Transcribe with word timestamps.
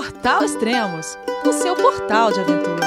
Portal 0.00 0.42
Extremos, 0.42 1.18
o 1.44 1.52
seu 1.52 1.76
portal 1.76 2.32
de 2.32 2.40
aventura. 2.40 2.80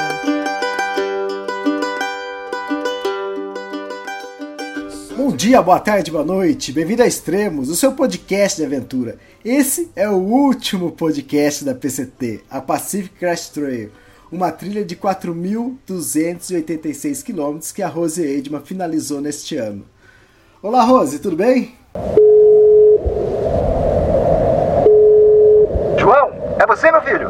Bom 5.16 5.36
dia, 5.36 5.62
boa 5.62 5.80
tarde, 5.80 6.10
boa 6.10 6.26
noite. 6.26 6.72
Bem-vindo 6.72 7.04
a 7.04 7.06
Extremos, 7.06 7.70
o 7.70 7.76
seu 7.76 7.92
podcast 7.92 8.60
de 8.60 8.66
aventura. 8.66 9.20
Esse 9.46 9.92
é 9.96 10.10
o 10.10 10.16
último 10.16 10.92
podcast 10.92 11.64
da 11.64 11.76
PCT, 11.76 12.46
a 12.50 12.60
Pacific 12.60 13.14
Crest 13.20 13.54
Trail, 13.54 13.92
uma 14.32 14.52
trilha 14.52 14.84
de 14.84 14.96
4.286 14.96 17.24
quilômetros 17.24 17.72
que 17.72 17.84
a 17.84 17.88
Rose 17.88 18.24
Eidman 18.24 18.62
finalizou 18.62 19.22
neste 19.22 19.56
ano. 19.56 19.86
Olá, 20.64 20.84
Rose, 20.84 21.20
tudo 21.20 21.36
bem? 21.36 21.76
É 26.64 26.66
você, 26.66 26.90
meu 26.90 27.02
filho? 27.02 27.30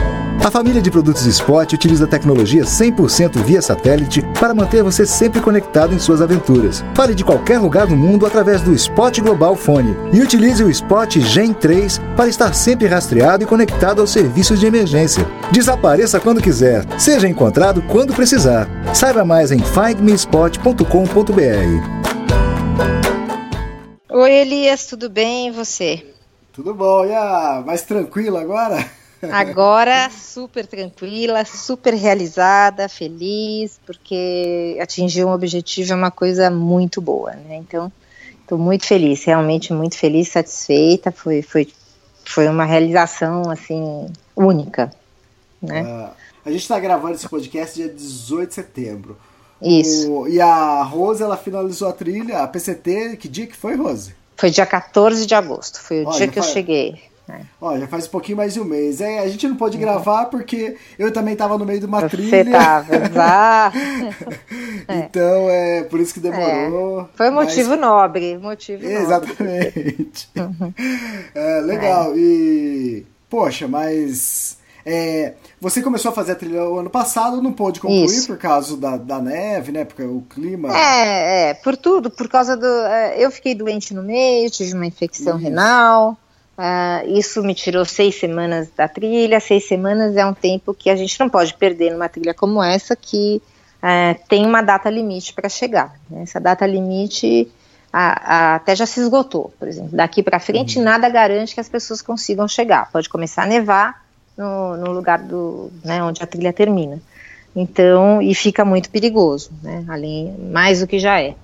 A 0.43 0.49
família 0.49 0.81
de 0.81 0.89
produtos 0.89 1.23
Spot 1.27 1.71
utiliza 1.71 2.07
tecnologia 2.07 2.63
100% 2.63 3.43
via 3.43 3.61
satélite 3.61 4.23
para 4.39 4.55
manter 4.55 4.81
você 4.81 5.05
sempre 5.05 5.39
conectado 5.39 5.93
em 5.93 5.99
suas 5.99 6.19
aventuras. 6.19 6.83
Fale 6.95 7.13
de 7.13 7.23
qualquer 7.23 7.59
lugar 7.59 7.85
do 7.85 7.95
mundo 7.95 8.25
através 8.25 8.59
do 8.59 8.73
Spot 8.73 9.15
Global 9.19 9.55
Fone 9.55 9.95
e 10.11 10.19
utilize 10.19 10.63
o 10.63 10.69
Spot 10.71 11.15
Gen 11.19 11.53
3 11.53 11.99
para 12.17 12.27
estar 12.27 12.55
sempre 12.55 12.87
rastreado 12.87 13.43
e 13.43 13.45
conectado 13.45 14.01
aos 14.01 14.09
serviços 14.09 14.59
de 14.59 14.65
emergência. 14.65 15.27
Desapareça 15.51 16.19
quando 16.19 16.41
quiser, 16.41 16.87
seja 16.99 17.27
encontrado 17.27 17.83
quando 17.83 18.11
precisar. 18.11 18.67
Saiba 18.95 19.23
mais 19.23 19.51
em 19.51 19.59
findmespot.com.br. 19.59 20.83
Oi, 24.09 24.31
Elias, 24.31 24.87
tudo 24.87 25.07
bem 25.07 25.49
e 25.49 25.51
você? 25.51 26.03
Tudo 26.51 26.73
bom, 26.73 27.05
e 27.05 27.13
a 27.13 27.61
mais 27.63 27.83
tranquilo 27.83 28.37
agora? 28.37 28.83
Agora, 29.29 30.09
super 30.09 30.65
tranquila, 30.65 31.45
super 31.45 31.93
realizada, 31.93 32.89
feliz, 32.89 33.79
porque 33.85 34.77
atingir 34.81 35.23
um 35.25 35.31
objetivo 35.31 35.93
é 35.93 35.95
uma 35.95 36.11
coisa 36.11 36.49
muito 36.49 36.99
boa, 36.99 37.31
né? 37.31 37.57
Então, 37.57 37.91
estou 38.41 38.57
muito 38.57 38.85
feliz, 38.85 39.23
realmente 39.23 39.73
muito 39.73 39.97
feliz, 39.97 40.29
satisfeita. 40.29 41.11
Foi, 41.11 41.41
foi, 41.41 41.67
foi 42.25 42.47
uma 42.47 42.65
realização, 42.65 43.49
assim, 43.51 44.07
única, 44.35 44.91
né? 45.61 45.83
Uh, 45.83 46.09
a 46.43 46.49
gente 46.49 46.61
está 46.61 46.79
gravando 46.79 47.13
esse 47.13 47.29
podcast 47.29 47.75
dia 47.75 47.87
18 47.89 48.49
de 48.49 48.55
setembro. 48.55 49.17
Isso. 49.61 50.11
O, 50.11 50.27
e 50.27 50.41
a 50.41 50.81
Rose, 50.81 51.21
ela 51.21 51.37
finalizou 51.37 51.87
a 51.87 51.93
trilha, 51.93 52.39
a 52.39 52.47
PCT, 52.47 53.17
que 53.17 53.27
dia 53.27 53.45
que 53.45 53.55
foi, 53.55 53.75
Rose? 53.75 54.15
Foi 54.35 54.49
dia 54.49 54.65
14 54.65 55.27
de 55.27 55.35
agosto, 55.35 55.79
foi 55.79 56.03
o 56.03 56.09
dia 56.09 56.27
que 56.27 56.39
eu 56.39 56.43
cheguei. 56.43 57.10
É. 57.31 57.41
Ó, 57.61 57.77
já 57.77 57.87
faz 57.87 58.07
um 58.07 58.09
pouquinho 58.09 58.37
mais 58.37 58.53
de 58.53 58.59
um 58.59 58.65
mês. 58.65 58.99
É, 58.99 59.19
a 59.19 59.27
gente 59.27 59.47
não 59.47 59.55
pôde 59.55 59.77
uhum. 59.77 59.81
gravar 59.81 60.25
porque 60.25 60.75
eu 60.99 61.11
também 61.11 61.33
estava 61.33 61.57
no 61.57 61.65
meio 61.65 61.79
de 61.79 61.85
uma 61.85 62.01
Você 62.01 62.09
trilha. 62.09 62.51
Tava, 62.51 62.95
exato. 62.95 63.77
então, 64.89 65.49
é 65.49 65.83
por 65.83 65.99
isso 65.99 66.13
que 66.13 66.19
demorou. 66.19 67.01
É. 67.01 67.05
Foi 67.15 67.29
um 67.29 67.33
motivo 67.33 67.69
mas... 67.71 67.79
nobre. 67.79 68.37
Motivo 68.37 68.85
Exatamente. 68.85 70.29
Nobre. 70.35 70.51
Uhum. 70.61 70.73
É, 71.33 71.61
legal. 71.61 72.11
É. 72.13 72.17
E, 72.17 73.05
poxa, 73.29 73.67
mas. 73.67 74.57
É, 74.85 75.33
você 75.59 75.81
começou 75.81 76.09
a 76.09 76.13
fazer 76.13 76.31
a 76.31 76.35
trilha 76.35 76.63
o 76.65 76.79
ano 76.79 76.89
passado, 76.89 77.41
não 77.41 77.53
pôde 77.53 77.79
concluir 77.79 78.05
Isso. 78.05 78.27
por 78.27 78.37
causa 78.37 78.75
da, 78.75 78.97
da, 78.97 79.19
neve, 79.19 79.71
né? 79.71 79.85
Porque 79.85 80.01
o 80.01 80.23
clima. 80.29 80.75
É, 80.75 81.49
é, 81.49 81.53
por 81.53 81.77
tudo, 81.77 82.09
por 82.09 82.27
causa 82.27 82.57
do. 82.57 82.65
É, 82.65 83.23
eu 83.23 83.29
fiquei 83.29 83.53
doente 83.53 83.93
no 83.93 84.01
meio, 84.01 84.49
tive 84.49 84.73
uma 84.73 84.85
infecção 84.85 85.37
Isso. 85.37 85.45
renal. 85.45 86.17
Uh, 86.57 87.17
isso 87.17 87.41
me 87.41 87.55
tirou 87.55 87.85
seis 87.85 88.19
semanas 88.19 88.69
da 88.75 88.87
trilha. 88.87 89.39
Seis 89.39 89.67
semanas 89.67 90.15
é 90.15 90.25
um 90.25 90.33
tempo 90.33 90.73
que 90.73 90.89
a 90.89 90.95
gente 90.95 91.19
não 91.19 91.29
pode 91.29 91.53
perder 91.53 91.91
numa 91.91 92.09
trilha 92.09 92.33
como 92.33 92.61
essa, 92.61 92.95
que 92.95 93.41
uh, 93.77 94.27
tem 94.27 94.45
uma 94.45 94.61
data 94.61 94.89
limite 94.89 95.33
para 95.33 95.49
chegar. 95.49 95.95
Né? 96.09 96.23
Essa 96.23 96.39
data 96.39 96.65
limite 96.65 97.51
a, 97.91 98.35
a, 98.35 98.55
até 98.55 98.75
já 98.75 98.85
se 98.85 98.99
esgotou, 98.99 99.53
por 99.57 99.67
exemplo. 99.67 99.91
Daqui 99.95 100.21
para 100.23 100.39
frente, 100.39 100.77
uhum. 100.77 100.85
nada 100.85 101.09
garante 101.09 101.53
que 101.53 101.59
as 101.59 101.69
pessoas 101.69 102.01
consigam 102.01 102.47
chegar. 102.47 102.89
Pode 102.91 103.09
começar 103.09 103.43
a 103.43 103.47
nevar 103.47 104.05
no, 104.37 104.77
no 104.77 104.91
lugar 104.91 105.19
do, 105.19 105.71
né, 105.83 106.01
onde 106.03 106.21
a 106.23 106.27
trilha 106.27 106.53
termina. 106.53 106.99
Então, 107.55 108.21
e 108.21 108.33
fica 108.33 108.63
muito 108.63 108.89
perigoso, 108.89 109.51
né? 109.61 109.83
Além 109.89 110.33
mais 110.51 110.79
do 110.79 110.87
que 110.87 110.99
já 110.99 111.19
é. 111.19 111.35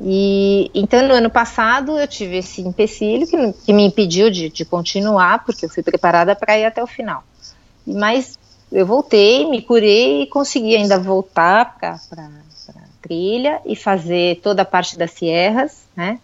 E 0.00 0.70
então 0.74 1.06
no 1.08 1.14
ano 1.14 1.30
passado 1.30 1.98
eu 1.98 2.06
tive 2.06 2.38
esse 2.38 2.62
empecilho 2.62 3.26
que, 3.26 3.52
que 3.64 3.72
me 3.72 3.84
impediu 3.84 4.30
de, 4.30 4.48
de, 4.48 4.64
continuar, 4.64 5.44
porque 5.44 5.64
eu 5.64 5.68
fui 5.68 5.82
preparada 5.82 6.36
para 6.36 6.56
ir 6.56 6.64
até 6.64 6.82
o 6.82 6.86
final. 6.86 7.24
Mas 7.84 8.38
eu 8.70 8.86
voltei, 8.86 9.48
me 9.48 9.60
curei 9.60 10.22
e 10.22 10.26
consegui 10.26 10.76
ainda 10.76 10.98
voltar 10.98 11.76
para 11.78 11.94
a 11.94 13.02
trilha 13.02 13.60
e 13.64 13.74
fazer 13.74 14.40
toda 14.40 14.62
a 14.62 14.64
parte 14.64 14.96
das 14.96 15.12
sierras, 15.12 15.82
né? 15.96 16.20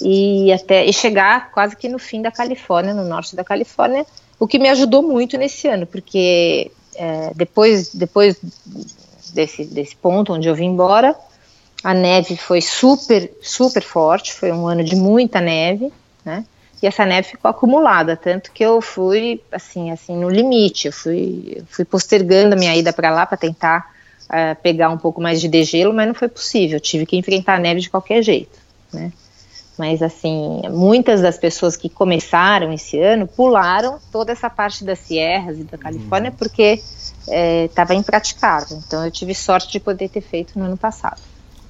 E 0.00 0.52
até 0.52 0.84
e 0.84 0.92
chegar 0.92 1.50
quase 1.50 1.74
que 1.74 1.88
no 1.88 1.98
fim 1.98 2.22
da 2.22 2.30
Califórnia, 2.30 2.94
no 2.94 3.04
norte 3.04 3.34
da 3.34 3.42
Califórnia, 3.42 4.06
o 4.38 4.46
que 4.46 4.60
me 4.60 4.68
ajudou 4.68 5.02
muito 5.02 5.36
nesse 5.36 5.66
ano, 5.66 5.86
porque 5.86 6.70
é, 6.94 7.32
depois 7.34 7.92
depois 7.92 8.36
desse, 9.34 9.64
desse 9.64 9.96
ponto 9.96 10.32
onde 10.32 10.48
eu 10.48 10.54
vim 10.54 10.66
embora 10.66 11.16
a 11.82 11.94
neve 11.94 12.36
foi 12.36 12.60
super, 12.60 13.30
super 13.40 13.82
forte, 13.82 14.32
foi 14.32 14.50
um 14.52 14.66
ano 14.66 14.82
de 14.82 14.96
muita 14.96 15.40
neve, 15.40 15.92
né? 16.24 16.44
E 16.82 16.86
essa 16.86 17.04
neve 17.04 17.28
ficou 17.28 17.50
acumulada, 17.50 18.16
tanto 18.16 18.52
que 18.52 18.64
eu 18.64 18.80
fui 18.80 19.42
assim, 19.50 19.90
assim 19.90 20.16
no 20.16 20.28
limite. 20.28 20.86
Eu 20.86 20.92
fui, 20.92 21.62
fui 21.68 21.84
postergando 21.84 22.54
a 22.54 22.58
minha 22.58 22.76
ida 22.76 22.92
para 22.92 23.10
lá 23.10 23.26
para 23.26 23.36
tentar 23.36 23.92
uh, 24.26 24.60
pegar 24.62 24.88
um 24.88 24.98
pouco 24.98 25.20
mais 25.20 25.40
de 25.40 25.48
degelo, 25.48 25.92
mas 25.92 26.06
não 26.06 26.14
foi 26.14 26.28
possível. 26.28 26.76
Eu 26.76 26.80
tive 26.80 27.04
que 27.04 27.16
enfrentar 27.16 27.56
a 27.56 27.58
neve 27.58 27.80
de 27.80 27.90
qualquer 27.90 28.22
jeito, 28.22 28.56
né? 28.92 29.12
Mas 29.76 30.02
assim, 30.02 30.62
muitas 30.70 31.20
das 31.20 31.38
pessoas 31.38 31.76
que 31.76 31.88
começaram 31.88 32.72
esse 32.72 33.00
ano 33.00 33.28
pularam 33.28 33.98
toda 34.10 34.32
essa 34.32 34.50
parte 34.50 34.84
das 34.84 34.98
Sierras 34.98 35.58
e 35.58 35.64
da 35.64 35.78
Califórnia 35.78 36.30
uhum. 36.30 36.36
porque 36.36 36.82
estava 37.64 37.94
é, 37.94 37.96
impraticável. 37.96 38.80
Então 38.84 39.04
eu 39.04 39.10
tive 39.10 39.34
sorte 39.34 39.70
de 39.70 39.78
poder 39.78 40.08
ter 40.08 40.20
feito 40.20 40.58
no 40.58 40.64
ano 40.64 40.76
passado. 40.76 41.20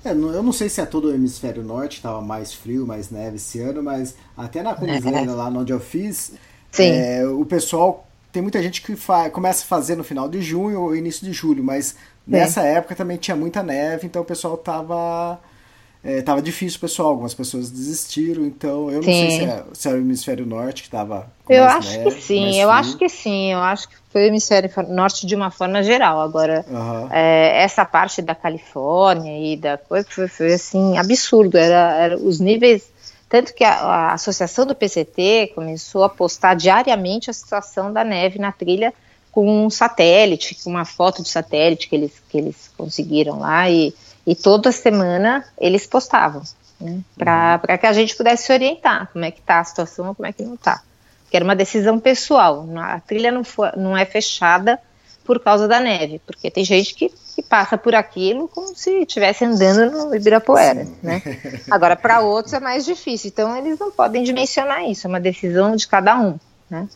É, 0.04 0.10
eu 0.10 0.42
não 0.42 0.52
sei 0.52 0.68
se 0.68 0.80
é 0.80 0.86
todo 0.86 1.08
o 1.08 1.14
hemisfério 1.14 1.62
norte, 1.62 1.96
estava 1.96 2.20
mais 2.20 2.52
frio, 2.52 2.86
mais 2.86 3.10
neve 3.10 3.36
esse 3.36 3.60
ano, 3.60 3.82
mas 3.82 4.14
até 4.36 4.62
na 4.62 4.74
Cunzena, 4.74 5.20
é. 5.20 5.24
lá 5.24 5.48
onde 5.48 5.72
eu 5.72 5.80
fiz, 5.80 6.32
é, 6.78 7.26
o 7.26 7.44
pessoal. 7.44 8.06
Tem 8.30 8.42
muita 8.42 8.62
gente 8.62 8.82
que 8.82 8.94
começa 9.32 9.64
a 9.64 9.66
fazer 9.66 9.96
no 9.96 10.04
final 10.04 10.28
de 10.28 10.42
junho 10.42 10.82
ou 10.82 10.94
início 10.94 11.24
de 11.26 11.32
julho, 11.32 11.64
mas 11.64 11.96
nessa 12.26 12.60
época 12.60 12.94
também 12.94 13.16
tinha 13.16 13.34
muita 13.34 13.62
neve, 13.62 14.06
então 14.06 14.20
o 14.20 14.24
pessoal 14.24 14.56
tava 14.56 15.40
é, 16.02 16.22
tava 16.22 16.40
difícil, 16.40 16.78
pessoal. 16.78 17.08
Algumas 17.08 17.34
pessoas 17.34 17.70
desistiram, 17.70 18.44
então 18.44 18.90
eu 18.90 18.96
não 18.96 19.02
sim. 19.02 19.12
sei 19.12 19.30
se 19.30 19.44
é, 19.44 19.64
se 19.72 19.88
é, 19.88 19.92
o 19.92 19.96
hemisfério 19.96 20.46
norte 20.46 20.82
que 20.82 20.88
estava. 20.88 21.30
Eu 21.48 21.64
acho 21.64 22.02
que 22.02 22.10
sim, 22.12 22.60
eu 22.60 22.70
acho 22.70 22.96
que 22.96 23.08
sim, 23.08 23.52
eu 23.52 23.58
acho 23.58 23.88
que 23.88 23.94
foi 24.10 24.22
o 24.22 24.26
hemisfério 24.26 24.70
norte 24.88 25.26
de 25.26 25.34
uma 25.34 25.50
forma 25.50 25.82
geral. 25.82 26.20
Agora, 26.20 26.64
uhum. 26.68 27.08
é, 27.10 27.62
essa 27.62 27.84
parte 27.84 28.22
da 28.22 28.34
Califórnia 28.34 29.36
e 29.52 29.56
da 29.56 29.76
coisa 29.76 30.06
foi, 30.08 30.28
foi 30.28 30.52
assim, 30.52 30.96
absurdo. 30.96 31.58
Era, 31.58 31.96
era 31.96 32.16
os 32.16 32.38
níveis. 32.38 32.90
Tanto 33.28 33.52
que 33.52 33.64
a, 33.64 33.72
a, 33.72 34.12
associação 34.14 34.64
do 34.64 34.74
PCT 34.74 35.52
começou 35.54 36.04
a 36.04 36.08
postar 36.08 36.54
diariamente 36.54 37.28
a 37.28 37.32
situação 37.32 37.92
da 37.92 38.02
neve 38.02 38.38
na 38.38 38.52
trilha 38.52 38.94
com 39.30 39.66
um 39.66 39.68
satélite, 39.68 40.56
com 40.62 40.70
uma 40.70 40.84
foto 40.84 41.22
de 41.22 41.28
satélite 41.28 41.88
que 41.88 41.96
eles, 41.96 42.12
que 42.28 42.38
eles 42.38 42.70
conseguiram 42.76 43.40
lá 43.40 43.68
e 43.68 43.92
e 44.28 44.34
toda 44.34 44.70
semana 44.70 45.42
eles 45.58 45.86
postavam, 45.86 46.42
né, 46.78 47.00
para 47.16 47.62
uhum. 47.66 47.78
que 47.78 47.86
a 47.86 47.92
gente 47.94 48.14
pudesse 48.14 48.44
se 48.44 48.52
orientar, 48.52 49.08
como 49.10 49.24
é 49.24 49.30
que 49.30 49.40
está 49.40 49.58
a 49.58 49.64
situação, 49.64 50.14
como 50.14 50.28
é 50.28 50.32
que 50.34 50.42
não 50.42 50.52
está. 50.52 50.82
Que 51.30 51.36
era 51.38 51.44
uma 51.44 51.56
decisão 51.56 51.98
pessoal, 51.98 52.68
a 52.76 53.00
trilha 53.00 53.32
não, 53.32 53.42
foi, 53.42 53.70
não 53.74 53.96
é 53.96 54.04
fechada 54.04 54.78
por 55.24 55.40
causa 55.40 55.66
da 55.66 55.80
neve, 55.80 56.20
porque 56.26 56.50
tem 56.50 56.62
gente 56.62 56.94
que, 56.94 57.10
que 57.34 57.42
passa 57.42 57.78
por 57.78 57.94
aquilo 57.94 58.48
como 58.48 58.76
se 58.76 59.00
estivesse 59.00 59.46
andando 59.46 60.08
no 60.08 60.14
Ibirapuera, 60.14 60.86
né? 61.02 61.22
Agora, 61.70 61.96
para 61.96 62.20
outros 62.20 62.52
é 62.52 62.60
mais 62.60 62.84
difícil, 62.84 63.28
então 63.28 63.56
eles 63.56 63.78
não 63.78 63.90
podem 63.90 64.22
dimensionar 64.22 64.84
isso, 64.84 65.06
é 65.06 65.08
uma 65.08 65.20
decisão 65.20 65.74
de 65.74 65.88
cada 65.88 66.18
um, 66.20 66.38
né? 66.68 66.86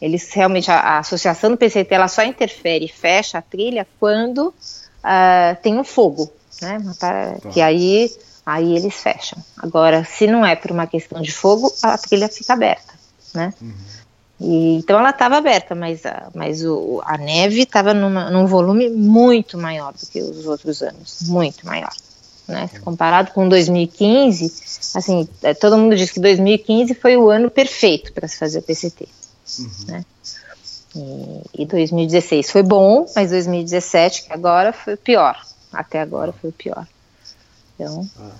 Eles 0.00 0.32
realmente, 0.32 0.70
a, 0.70 0.80
a 0.80 0.98
associação 1.00 1.50
do 1.50 1.58
PCT, 1.58 1.94
ela 1.94 2.08
só 2.08 2.22
interfere 2.22 2.86
e 2.86 2.88
fecha 2.88 3.38
a 3.38 3.42
trilha 3.42 3.86
quando 4.00 4.48
uh, 4.48 5.56
tem 5.62 5.78
um 5.78 5.84
fogo, 5.84 6.32
né? 6.62 6.80
Tá. 6.98 7.36
Que 7.52 7.60
aí, 7.60 8.10
aí 8.46 8.76
eles 8.76 8.94
fecham. 8.94 9.38
Agora, 9.58 10.04
se 10.04 10.26
não 10.26 10.46
é 10.46 10.56
por 10.56 10.70
uma 10.70 10.86
questão 10.86 11.20
de 11.20 11.32
fogo, 11.32 11.72
a 11.82 11.98
trilha 11.98 12.28
fica 12.28 12.52
aberta, 12.52 12.94
né? 13.34 13.52
Uhum. 13.60 13.72
E, 14.40 14.76
então 14.76 14.98
ela 14.98 15.10
estava 15.10 15.36
aberta, 15.36 15.74
mas, 15.74 16.04
a, 16.04 16.28
mas 16.34 16.64
o, 16.64 17.00
a 17.04 17.16
neve 17.16 17.62
estava 17.62 17.94
num 17.94 18.46
volume 18.46 18.90
muito 18.90 19.56
maior 19.56 19.92
do 19.92 20.04
que 20.06 20.20
os 20.20 20.46
outros 20.46 20.82
anos, 20.82 21.18
muito 21.28 21.64
maior. 21.64 21.92
né? 22.48 22.68
Se 22.72 22.80
comparado 22.80 23.30
com 23.30 23.48
2015, 23.48 24.52
assim, 24.96 25.28
é, 25.42 25.54
todo 25.54 25.78
mundo 25.78 25.94
diz 25.94 26.10
que 26.10 26.18
2015 26.18 26.94
foi 26.94 27.16
o 27.16 27.30
ano 27.30 27.50
perfeito 27.50 28.12
para 28.12 28.26
se 28.26 28.36
fazer 28.36 28.58
o 28.58 28.62
PCT, 28.62 29.08
uhum. 29.60 29.68
né? 29.86 30.04
E, 30.94 31.62
e 31.62 31.66
2016 31.66 32.50
foi 32.50 32.62
bom, 32.62 33.06
mas 33.14 33.30
2017, 33.30 34.24
que 34.24 34.32
agora 34.32 34.72
foi 34.72 34.94
o 34.94 34.98
pior. 34.98 35.40
Até 35.72 36.00
agora 36.00 36.32
foi 36.32 36.50
o 36.50 36.52
pior. 36.52 36.86
Então. 37.74 38.08
Ah, 38.18 38.32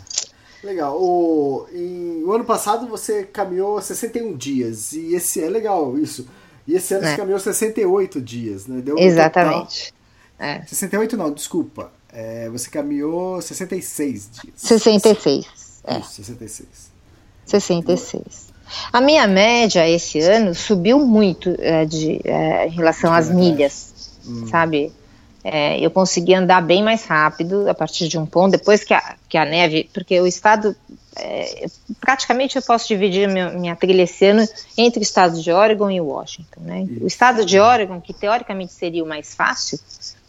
legal. 0.62 1.00
O, 1.00 1.67
em, 1.73 2.23
o 2.25 2.32
ano 2.32 2.44
passado 2.44 2.87
você 2.87 3.25
caminhou 3.25 3.81
61 3.81 4.37
dias. 4.37 4.93
E 4.93 5.14
esse 5.14 5.43
é 5.43 5.49
legal 5.49 5.99
isso. 5.99 6.26
E 6.67 6.75
esse 6.75 6.94
ano 6.94 7.06
é. 7.06 7.11
você 7.11 7.17
caminhou 7.17 7.40
68 7.40 8.20
dias, 8.20 8.67
né? 8.67 8.81
Deu 8.81 8.99
Exatamente. 8.99 9.93
É. 10.38 10.62
68 10.67 11.17
não, 11.17 11.32
desculpa. 11.32 11.93
É, 12.12 12.49
você 12.50 12.69
caminhou 12.69 13.40
66 13.40 14.31
dias. 14.31 14.55
66. 14.56 15.46
É. 15.84 15.99
Isso, 15.99 16.11
66. 16.12 16.93
66. 17.46 18.52
A 18.93 19.00
minha 19.00 19.26
média 19.26 19.88
esse 19.88 20.20
ano 20.20 20.55
subiu 20.55 20.99
muito 21.00 21.55
é, 21.58 21.84
de, 21.84 22.20
é, 22.25 22.67
em 22.67 22.70
relação 22.70 23.12
às 23.12 23.31
milhas, 23.31 23.93
hum. 24.26 24.46
sabe? 24.46 24.93
É, 25.44 25.79
eu 25.81 25.91
consegui 25.91 26.35
andar 26.35 26.61
bem 26.62 26.83
mais 26.83 27.05
rápido 27.05 27.69
a 27.69 27.75
partir 27.75 28.06
de 28.06 28.17
um 28.17 28.25
ponto, 28.25 28.53
depois 28.53 28.85
que 28.85 28.94
a, 28.94 29.17
que 29.29 29.37
a 29.37 29.44
neve, 29.44 29.91
porque 29.93 30.21
o 30.21 30.27
estado, 30.27 30.77
é, 31.17 31.67
praticamente 32.00 32.55
eu 32.55 32.62
posso 32.62 32.87
dividir 32.87 33.29
minha, 33.29 33.50
minha, 33.50 33.75
trilha 33.75 34.03
esse 34.03 34.25
ano 34.27 34.47
entre 34.79 35.00
o 35.00 35.03
estado 35.03 35.41
de 35.41 35.50
Oregon 35.50 35.91
e 35.91 36.00
Washington, 36.00 36.61
né? 36.61 36.87
O 37.00 37.06
estado 37.09 37.44
de 37.44 37.59
Oregon, 37.59 38.00
que 38.00 38.12
teoricamente 38.12 38.73
seria 38.73 39.03
o 39.03 39.06
mais 39.06 39.35
fácil, 39.35 39.81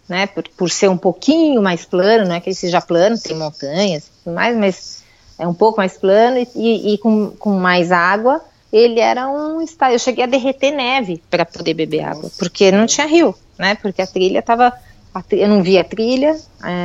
né, 0.08 0.26
por, 0.28 0.44
por 0.50 0.70
ser 0.70 0.90
um 0.90 0.98
pouquinho 0.98 1.62
mais 1.62 1.86
plano, 1.86 2.28
não 2.28 2.36
é 2.36 2.40
que 2.40 2.50
ele 2.50 2.56
seja 2.56 2.82
plano, 2.82 3.18
tem 3.18 3.38
montanhas 3.38 4.04
e 4.04 4.24
tudo 4.24 4.34
mais, 4.34 4.58
mas 4.58 5.04
é 5.40 5.48
um 5.48 5.54
pouco 5.54 5.78
mais 5.78 5.98
plano 5.98 6.38
e, 6.38 6.48
e, 6.56 6.94
e 6.94 6.98
com, 6.98 7.32
com 7.32 7.52
mais 7.52 7.92
água, 7.92 8.42
ele 8.72 9.00
era 9.00 9.30
um 9.30 9.62
estado, 9.62 9.94
eu 9.94 10.00
cheguei 10.00 10.24
a 10.24 10.28
derreter 10.28 10.72
neve 10.72 11.22
para 11.30 11.46
poder 11.46 11.74
beber 11.74 12.02
água, 12.02 12.30
porque 12.38 12.72
não 12.72 12.86
tinha 12.86 13.08
rio, 13.08 13.36
né, 13.58 13.76
porque 13.76 14.02
a 14.02 14.08
trilha 14.08 14.40
estava 14.40 14.74
eu 15.32 15.48
não 15.48 15.62
via 15.62 15.82
a 15.82 15.84
trilha, 15.84 16.36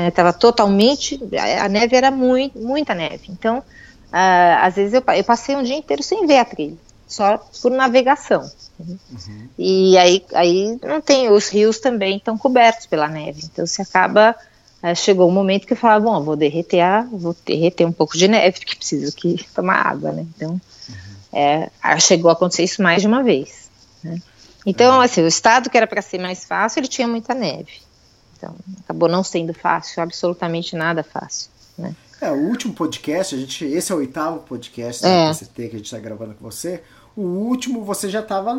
estava 0.07 0.29
é, 0.29 0.33
totalmente, 0.33 1.19
a 1.61 1.69
neve 1.69 1.97
era 1.97 2.11
muito, 2.11 2.59
muita 2.59 2.95
neve. 2.95 3.27
Então, 3.31 3.59
uh, 3.59 4.59
às 4.61 4.75
vezes 4.75 4.93
eu, 4.93 5.03
eu, 5.15 5.25
passei 5.25 5.57
um 5.57 5.63
dia 5.63 5.77
inteiro 5.77 6.03
sem 6.03 6.27
ver 6.27 6.39
a 6.39 6.45
trilha, 6.45 6.77
só 7.07 7.39
por 7.63 7.71
navegação. 7.71 8.51
Uhum. 8.79 9.49
E 9.59 9.97
aí, 9.97 10.25
aí 10.35 10.79
não 10.83 11.01
tem, 11.01 11.31
os 11.31 11.49
rios 11.49 11.79
também 11.79 12.19
estão 12.19 12.37
cobertos 12.37 12.87
pela 12.87 13.09
neve. 13.09 13.41
Então, 13.45 13.67
você 13.67 13.81
acaba, 13.81 14.37
uh, 14.83 14.95
chegou 14.95 15.27
um 15.27 15.33
momento 15.33 15.67
que 15.67 15.73
eu 15.73 15.77
falava, 15.77 16.05
bom, 16.05 16.23
vou 16.23 16.37
derreter, 16.37 16.81
a, 16.81 17.03
vou 17.11 17.35
derreter 17.47 17.87
um 17.87 17.93
pouco 17.93 18.17
de 18.17 18.29
neve, 18.29 18.59
porque 18.59 18.77
preciso 18.77 19.15
que 19.17 19.47
tomar 19.55 19.87
água, 19.87 20.13
né? 20.13 20.27
Então, 20.37 20.51
uhum. 20.51 20.61
é, 21.33 21.71
chegou 21.99 22.29
a 22.29 22.35
acontecer 22.35 22.65
isso 22.65 22.83
mais 22.83 23.01
de 23.01 23.09
uma 23.09 23.23
vez. 23.23 23.71
Né? 24.05 24.19
Então, 24.67 24.97
uhum. 24.97 25.01
assim, 25.01 25.23
o 25.23 25.27
estado 25.27 25.71
que 25.71 25.79
era 25.79 25.87
para 25.87 26.03
ser 26.03 26.19
mais 26.19 26.45
fácil, 26.45 26.81
ele 26.81 26.89
tinha 26.89 27.09
muita 27.09 27.33
neve. 27.33 27.88
Então, 28.39 28.55
acabou 28.85 29.09
não 29.09 29.25
sendo 29.25 29.53
fácil, 29.53 30.01
absolutamente 30.01 30.77
nada 30.77 31.03
fácil. 31.03 31.51
Né? 31.77 31.95
É, 32.21 32.31
o 32.31 32.49
último 32.49 32.73
podcast, 32.73 33.35
a 33.35 33.39
gente, 33.39 33.65
esse 33.65 33.93
é 33.93 33.95
o 33.95 33.99
oitavo 33.99 34.41
podcast 34.41 35.05
é. 35.05 35.25
da 35.25 35.31
PCT 35.31 35.69
que 35.69 35.75
a 35.75 35.79
gente 35.79 35.85
está 35.85 35.99
gravando 35.99 36.35
com 36.35 36.49
você. 36.49 36.83
O 37.17 37.23
último 37.23 37.85
você 37.85 38.09
já 38.09 38.21
estava 38.21 38.57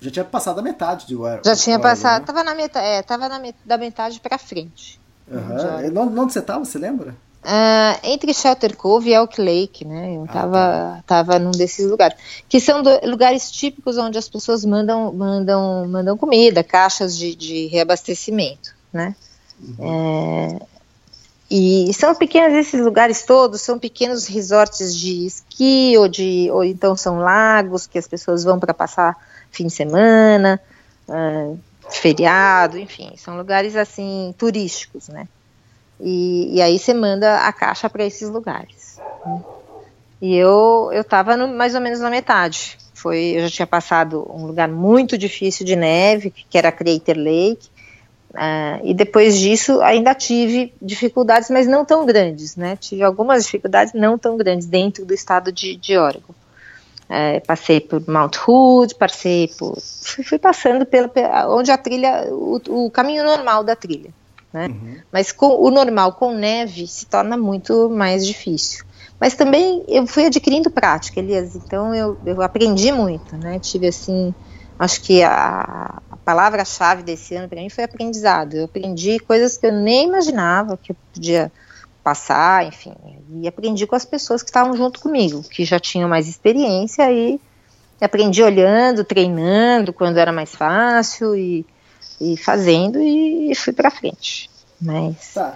já 0.00 0.10
tinha 0.10 0.24
passado 0.24 0.58
a 0.58 0.62
metade 0.62 1.06
do 1.06 1.24
ar. 1.24 1.40
Já 1.44 1.56
tinha 1.56 1.78
passado, 1.78 2.20
né? 2.20 2.26
tava 2.26 2.44
na 2.44 2.54
metade, 2.54 2.86
é, 2.86 3.02
tava 3.02 3.28
na 3.28 3.38
met 3.38 3.56
da 3.64 3.78
metade 3.78 4.20
para 4.20 4.38
frente. 4.38 5.00
Uhum. 5.26 6.20
Onde 6.20 6.32
você 6.32 6.40
estava, 6.40 6.64
você 6.64 6.78
lembra? 6.78 7.16
Uh, 7.42 8.00
entre 8.02 8.32
Shelter 8.32 8.76
Cove 8.76 9.10
e 9.10 9.14
Elk 9.14 9.40
Lake, 9.40 9.84
né? 9.84 10.16
Eu 10.16 10.24
estava 10.24 10.58
ah, 10.58 11.02
tá. 11.06 11.24
tava 11.24 11.38
num 11.38 11.50
desses 11.50 11.88
lugares. 11.88 12.16
Que 12.48 12.60
são 12.60 12.82
do, 12.82 12.90
lugares 13.04 13.50
típicos 13.50 13.96
onde 13.98 14.18
as 14.18 14.28
pessoas 14.28 14.64
mandam, 14.64 15.12
mandam, 15.12 15.86
mandam 15.88 16.16
comida, 16.16 16.64
caixas 16.64 17.16
de, 17.16 17.34
de 17.34 17.66
reabastecimento 17.66 18.73
né? 18.94 19.14
Uhum. 19.60 20.58
É, 20.60 20.66
e 21.50 21.92
são 21.92 22.14
pequenos 22.14 22.54
esses 22.54 22.80
lugares 22.80 23.22
todos, 23.22 23.60
são 23.60 23.78
pequenos 23.78 24.26
resorts 24.26 24.96
de 24.96 25.26
esqui 25.26 25.94
ou 25.98 26.08
de 26.08 26.48
ou 26.50 26.64
então 26.64 26.96
são 26.96 27.18
lagos 27.18 27.86
que 27.86 27.98
as 27.98 28.08
pessoas 28.08 28.42
vão 28.42 28.58
para 28.58 28.72
passar 28.72 29.16
fim 29.50 29.66
de 29.66 29.72
semana, 29.72 30.60
uh, 31.08 31.58
feriado, 31.90 32.78
enfim, 32.78 33.12
são 33.16 33.36
lugares 33.36 33.76
assim 33.76 34.34
turísticos, 34.38 35.08
né? 35.08 35.28
E, 36.00 36.56
e 36.56 36.62
aí 36.62 36.78
você 36.78 36.92
manda 36.92 37.46
a 37.46 37.52
caixa 37.52 37.88
para 37.88 38.04
esses 38.04 38.28
lugares. 38.28 38.98
Né? 39.24 39.44
E 40.22 40.34
eu 40.34 40.90
eu 40.92 41.02
estava 41.02 41.36
mais 41.46 41.74
ou 41.74 41.80
menos 41.80 42.00
na 42.00 42.10
metade. 42.10 42.78
Foi, 42.94 43.18
eu 43.36 43.42
já 43.42 43.50
tinha 43.50 43.66
passado 43.66 44.26
um 44.30 44.46
lugar 44.46 44.68
muito 44.68 45.18
difícil 45.18 45.66
de 45.66 45.76
neve, 45.76 46.30
que 46.30 46.56
era 46.56 46.72
Crater 46.72 47.18
Lake, 47.18 47.68
Uh, 48.34 48.82
e 48.82 48.92
depois 48.92 49.38
disso 49.38 49.80
ainda 49.80 50.12
tive 50.12 50.74
dificuldades, 50.82 51.48
mas 51.50 51.68
não 51.68 51.84
tão 51.84 52.04
grandes, 52.04 52.56
né? 52.56 52.76
Tive 52.76 53.04
algumas 53.04 53.44
dificuldades 53.44 53.94
não 53.94 54.18
tão 54.18 54.36
grandes 54.36 54.66
dentro 54.66 55.04
do 55.04 55.14
estado 55.14 55.52
de, 55.52 55.76
de 55.76 55.96
Oregon. 55.96 56.34
Uh, 57.04 57.46
passei 57.46 57.78
por 57.78 58.02
Mount 58.08 58.36
Hood, 58.44 58.96
passei 58.96 59.48
por. 59.56 59.78
Fui, 59.80 60.24
fui 60.24 60.38
passando 60.38 60.84
pela, 60.84 61.06
pela, 61.06 61.48
onde 61.54 61.70
a 61.70 61.78
trilha, 61.78 62.26
o, 62.28 62.60
o, 62.68 62.90
caminho 62.90 63.22
normal 63.22 63.62
da 63.62 63.76
trilha. 63.76 64.10
Né? 64.52 64.66
Uhum. 64.66 64.96
Mas 65.12 65.30
com, 65.30 65.54
o 65.62 65.70
normal 65.70 66.14
com 66.14 66.32
neve 66.32 66.88
se 66.88 67.06
torna 67.06 67.36
muito 67.36 67.88
mais 67.88 68.26
difícil. 68.26 68.84
Mas 69.20 69.34
também 69.34 69.84
eu 69.86 70.04
fui 70.08 70.26
adquirindo 70.26 70.70
prática, 70.72 71.20
Elias, 71.20 71.54
então 71.54 71.94
eu, 71.94 72.18
eu 72.26 72.42
aprendi 72.42 72.90
muito, 72.90 73.36
né? 73.36 73.60
Tive 73.60 73.86
assim 73.86 74.34
acho 74.78 75.00
que 75.02 75.22
a, 75.22 75.30
a 75.30 76.02
palavra-chave 76.24 77.02
desse 77.02 77.34
ano 77.34 77.48
para 77.48 77.60
mim 77.60 77.68
foi 77.68 77.84
aprendizado. 77.84 78.54
Eu 78.54 78.64
aprendi 78.64 79.18
coisas 79.18 79.56
que 79.56 79.66
eu 79.66 79.72
nem 79.72 80.08
imaginava 80.08 80.76
que 80.76 80.92
eu 80.92 80.96
podia 81.12 81.52
passar, 82.02 82.66
enfim, 82.66 82.94
e 83.40 83.48
aprendi 83.48 83.86
com 83.86 83.96
as 83.96 84.04
pessoas 84.04 84.42
que 84.42 84.50
estavam 84.50 84.76
junto 84.76 85.00
comigo, 85.00 85.42
que 85.42 85.64
já 85.64 85.80
tinham 85.80 86.08
mais 86.08 86.28
experiência 86.28 87.10
e 87.10 87.40
aprendi 87.98 88.42
olhando, 88.42 89.04
treinando 89.04 89.92
quando 89.92 90.18
era 90.18 90.30
mais 90.30 90.54
fácil 90.54 91.34
e, 91.34 91.64
e 92.20 92.36
fazendo 92.36 93.00
e, 93.00 93.54
fui 93.54 93.72
para 93.72 93.90
frente. 93.90 94.50
Mas 94.80 95.32
tá. 95.32 95.54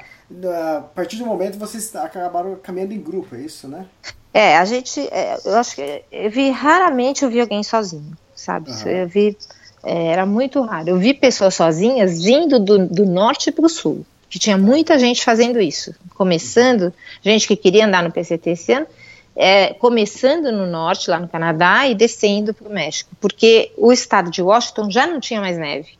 A 0.76 0.80
partir 0.80 1.16
do 1.16 1.26
momento 1.26 1.58
vocês 1.58 1.94
acabaram 1.96 2.56
caminhando 2.56 2.92
em 2.92 3.00
grupo, 3.00 3.34
é 3.34 3.40
isso, 3.40 3.68
né? 3.68 3.86
É, 4.32 4.58
a 4.58 4.64
gente, 4.64 5.00
é, 5.10 5.38
eu 5.44 5.56
acho 5.56 5.74
que 5.74 6.04
eu 6.12 6.30
vi 6.30 6.50
raramente 6.50 7.24
eu 7.24 7.30
vi 7.30 7.40
alguém 7.40 7.62
sozinho 7.62 8.16
sabe? 8.38 8.70
Uhum. 8.70 8.88
Eu 8.88 9.08
vi, 9.08 9.36
é, 9.82 10.06
era 10.08 10.26
muito 10.26 10.60
raro. 10.62 10.88
Eu 10.88 10.98
vi 10.98 11.14
pessoas 11.14 11.54
sozinhas 11.54 12.22
vindo 12.22 12.58
do, 12.58 12.86
do 12.86 13.06
norte 13.06 13.50
para 13.50 13.66
o 13.66 13.68
sul, 13.68 14.04
que 14.28 14.38
tinha 14.38 14.58
muita 14.58 14.98
gente 14.98 15.24
fazendo 15.24 15.60
isso, 15.60 15.94
começando, 16.14 16.92
gente 17.22 17.46
que 17.46 17.56
queria 17.56 17.86
andar 17.86 18.02
no 18.02 18.10
PCT 18.10 18.50
esse 18.50 18.72
ano, 18.72 18.86
é, 19.34 19.72
começando 19.74 20.50
no 20.50 20.66
norte, 20.66 21.08
lá 21.08 21.20
no 21.20 21.28
Canadá, 21.28 21.86
e 21.86 21.94
descendo 21.94 22.52
para 22.52 22.68
o 22.68 22.72
México, 22.72 23.10
porque 23.20 23.72
o 23.76 23.92
estado 23.92 24.30
de 24.30 24.42
Washington 24.42 24.90
já 24.90 25.06
não 25.06 25.20
tinha 25.20 25.40
mais 25.40 25.56
neve. 25.56 25.90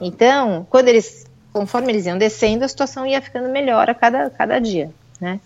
Então, 0.00 0.66
quando 0.70 0.88
eles, 0.88 1.26
conforme 1.52 1.92
eles 1.92 2.06
iam 2.06 2.16
descendo, 2.16 2.64
a 2.64 2.68
situação 2.68 3.06
ia 3.06 3.20
ficando 3.20 3.48
melhor 3.50 3.90
a 3.90 3.94
cada, 3.94 4.30
cada 4.30 4.58
dia, 4.58 4.90
né? 5.20 5.38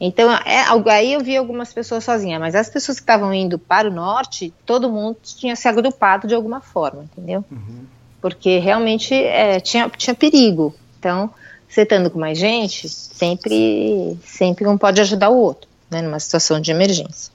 Então, 0.00 0.30
é, 0.32 0.64
aí 0.90 1.12
eu 1.12 1.20
vi 1.20 1.36
algumas 1.36 1.72
pessoas 1.72 2.04
sozinhas, 2.04 2.40
mas 2.40 2.54
as 2.54 2.68
pessoas 2.68 2.98
que 2.98 3.02
estavam 3.02 3.32
indo 3.32 3.58
para 3.58 3.88
o 3.88 3.92
norte, 3.92 4.52
todo 4.66 4.90
mundo 4.90 5.16
tinha 5.22 5.54
se 5.54 5.68
agrupado 5.68 6.26
de 6.26 6.34
alguma 6.34 6.60
forma, 6.60 7.04
entendeu? 7.04 7.44
Uhum. 7.50 7.86
Porque 8.20 8.58
realmente 8.58 9.14
é, 9.14 9.60
tinha, 9.60 9.88
tinha 9.88 10.14
perigo. 10.14 10.74
Então, 10.98 11.30
você 11.68 11.82
estando 11.82 12.10
com 12.10 12.18
mais 12.18 12.38
gente, 12.38 12.88
sempre, 12.88 14.18
sempre 14.24 14.66
um 14.66 14.76
pode 14.76 15.00
ajudar 15.00 15.28
o 15.28 15.36
outro, 15.36 15.68
né, 15.90 16.02
numa 16.02 16.18
situação 16.18 16.60
de 16.60 16.70
emergência. 16.70 17.32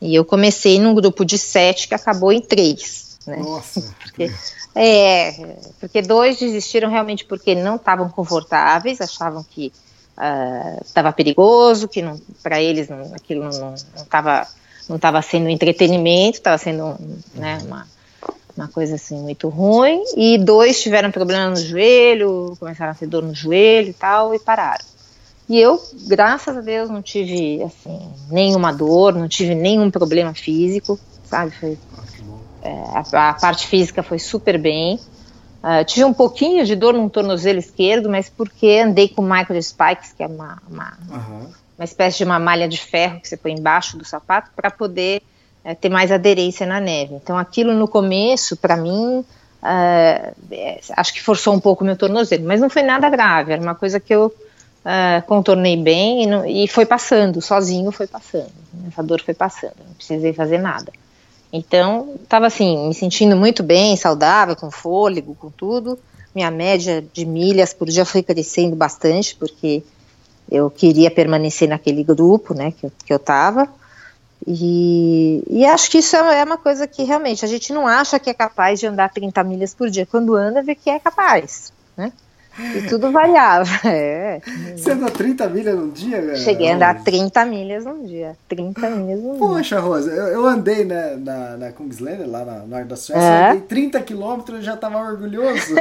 E 0.00 0.14
eu 0.14 0.24
comecei 0.24 0.78
num 0.78 0.94
grupo 0.94 1.24
de 1.24 1.38
sete 1.38 1.88
que 1.88 1.94
acabou 1.94 2.32
em 2.32 2.40
três. 2.40 3.16
Né? 3.26 3.36
Nossa! 3.36 3.94
porque, 4.02 4.32
é, 4.74 5.56
porque 5.80 6.02
dois 6.02 6.38
desistiram 6.38 6.90
realmente 6.90 7.24
porque 7.24 7.54
não 7.54 7.76
estavam 7.76 8.08
confortáveis, 8.08 9.00
achavam 9.00 9.42
que 9.42 9.72
estava 10.82 11.10
uh, 11.10 11.12
perigoso, 11.12 11.88
que 11.88 12.02
para 12.42 12.60
eles 12.60 12.88
não, 12.88 13.14
aquilo 13.14 13.48
não 13.50 13.74
estava 13.74 14.46
não 14.88 14.96
estava 14.96 15.20
sendo 15.20 15.48
entretenimento, 15.48 16.38
estava 16.38 16.58
sendo 16.58 16.96
né, 17.34 17.58
uma, 17.66 17.86
uma 18.56 18.68
coisa 18.68 18.94
assim 18.94 19.20
muito 19.20 19.48
ruim. 19.48 20.02
E 20.16 20.38
dois 20.38 20.80
tiveram 20.80 21.10
problema 21.10 21.50
no 21.50 21.56
joelho, 21.56 22.56
começaram 22.58 22.92
a 22.92 22.94
ter 22.94 23.06
dor 23.06 23.22
no 23.22 23.34
joelho 23.34 23.90
e 23.90 23.94
tal, 23.94 24.34
e 24.34 24.38
pararam. 24.38 24.84
E 25.48 25.60
eu, 25.60 25.80
graças 26.08 26.56
a 26.56 26.60
Deus, 26.60 26.90
não 26.90 27.00
tive 27.00 27.62
assim 27.62 28.00
nenhuma 28.30 28.72
dor, 28.72 29.14
não 29.14 29.28
tive 29.28 29.54
nenhum 29.54 29.90
problema 29.90 30.34
físico, 30.34 30.98
sabe? 31.24 31.52
Foi, 31.52 31.78
é, 32.62 32.70
a, 32.94 33.30
a, 33.30 33.34
parte 33.34 33.66
física 33.66 34.02
foi 34.02 34.18
super 34.18 34.58
bem. 34.58 34.98
Uh, 35.66 35.84
tive 35.84 36.04
um 36.04 36.12
pouquinho 36.14 36.64
de 36.64 36.76
dor 36.76 36.94
no 36.94 37.10
tornozelo 37.10 37.58
esquerdo, 37.58 38.08
mas 38.08 38.28
porque 38.28 38.80
andei 38.84 39.08
com 39.08 39.20
micro 39.20 39.60
spikes, 39.60 40.12
que 40.12 40.22
é 40.22 40.26
uma, 40.28 40.62
uma, 40.70 40.96
uhum. 41.10 41.50
uma 41.76 41.84
espécie 41.84 42.18
de 42.18 42.24
uma 42.24 42.38
malha 42.38 42.68
de 42.68 42.78
ferro 42.78 43.18
que 43.18 43.26
você 43.26 43.36
põe 43.36 43.52
embaixo 43.52 43.98
do 43.98 44.04
sapato 44.04 44.52
para 44.54 44.70
poder 44.70 45.22
uh, 45.64 45.74
ter 45.74 45.88
mais 45.88 46.12
aderência 46.12 46.64
na 46.64 46.78
neve. 46.78 47.14
Então 47.14 47.36
aquilo 47.36 47.74
no 47.74 47.88
começo, 47.88 48.56
para 48.56 48.76
mim, 48.76 49.24
uh, 49.60 50.84
acho 50.96 51.12
que 51.12 51.20
forçou 51.20 51.52
um 51.52 51.58
pouco 51.58 51.82
o 51.82 51.86
meu 51.86 51.96
tornozelo, 51.96 52.46
mas 52.46 52.60
não 52.60 52.70
foi 52.70 52.84
nada 52.84 53.10
grave, 53.10 53.52
era 53.52 53.60
uma 53.60 53.74
coisa 53.74 53.98
que 53.98 54.14
eu 54.14 54.32
contornei 55.26 55.76
bem 55.76 56.22
e, 56.22 56.26
não, 56.28 56.46
e, 56.46 56.68
foi 56.68 56.86
passando, 56.86 57.42
sozinho 57.42 57.90
foi 57.90 58.06
passando. 58.06 58.52
Essa 58.86 59.02
dor 59.02 59.20
foi 59.20 59.34
passando, 59.34 59.74
não 59.84 59.94
precisei 59.94 60.32
fazer 60.32 60.58
nada. 60.58 60.92
Então, 61.56 62.14
estava 62.22 62.46
assim, 62.46 62.88
me 62.88 62.94
sentindo 62.94 63.36
muito 63.36 63.62
bem, 63.62 63.96
saudável, 63.96 64.54
com 64.54 64.70
fôlego, 64.70 65.34
com 65.34 65.50
tudo. 65.50 65.98
Minha 66.34 66.50
média 66.50 67.04
de 67.12 67.24
milhas 67.24 67.72
por 67.72 67.88
dia 67.88 68.04
foi 68.04 68.22
crescendo 68.22 68.76
bastante, 68.76 69.34
porque 69.34 69.82
eu 70.50 70.70
queria 70.70 71.10
permanecer 71.10 71.68
naquele 71.68 72.04
grupo, 72.04 72.54
né, 72.54 72.72
que 72.72 72.90
que 73.04 73.12
eu 73.12 73.18
tava. 73.18 73.68
E, 74.46 75.42
e 75.48 75.64
acho 75.64 75.90
que 75.90 75.98
isso 75.98 76.14
é, 76.14 76.40
é 76.40 76.44
uma 76.44 76.58
coisa 76.58 76.86
que 76.86 77.02
realmente 77.02 77.44
a 77.44 77.48
gente 77.48 77.72
não 77.72 77.86
acha 77.86 78.18
que 78.18 78.30
é 78.30 78.34
capaz 78.34 78.78
de 78.78 78.86
andar 78.86 79.12
30 79.12 79.42
milhas 79.42 79.74
por 79.74 79.88
dia. 79.88 80.06
Quando 80.06 80.34
anda, 80.34 80.62
vê 80.62 80.74
que 80.74 80.90
é 80.90 80.98
capaz, 80.98 81.72
né? 81.96 82.12
E 82.58 82.82
tudo 82.88 83.10
variava. 83.10 83.66
É. 83.86 84.40
Você 84.76 84.92
anda 84.92 85.10
30 85.10 85.48
milhas 85.48 85.74
num 85.74 85.90
dia, 85.90 86.20
velho? 86.20 86.36
Cheguei 86.36 86.70
a 86.70 86.74
andar 86.74 87.02
30 87.02 87.44
milhas 87.44 87.84
num 87.84 88.04
dia. 88.04 88.36
30 88.48 88.90
milhas 88.90 89.20
num 89.22 89.38
Poxa, 89.38 89.46
dia. 89.46 89.56
Poxa, 89.58 89.80
Rosa, 89.80 90.10
eu, 90.10 90.26
eu, 90.28 90.46
andei 90.46 90.84
né, 90.84 91.16
na, 91.16 91.56
na 91.56 91.72
Kungsleder, 91.72 92.28
lá 92.28 92.44
na 92.44 92.58
norte 92.66 92.88
da 92.88 92.96
Suécia, 92.96 93.22
é. 93.22 93.50
andei 93.50 93.60
30 93.62 94.00
quilômetros 94.02 94.60
e 94.60 94.62
já 94.62 94.76
tava 94.76 94.98
orgulhoso. 94.98 95.74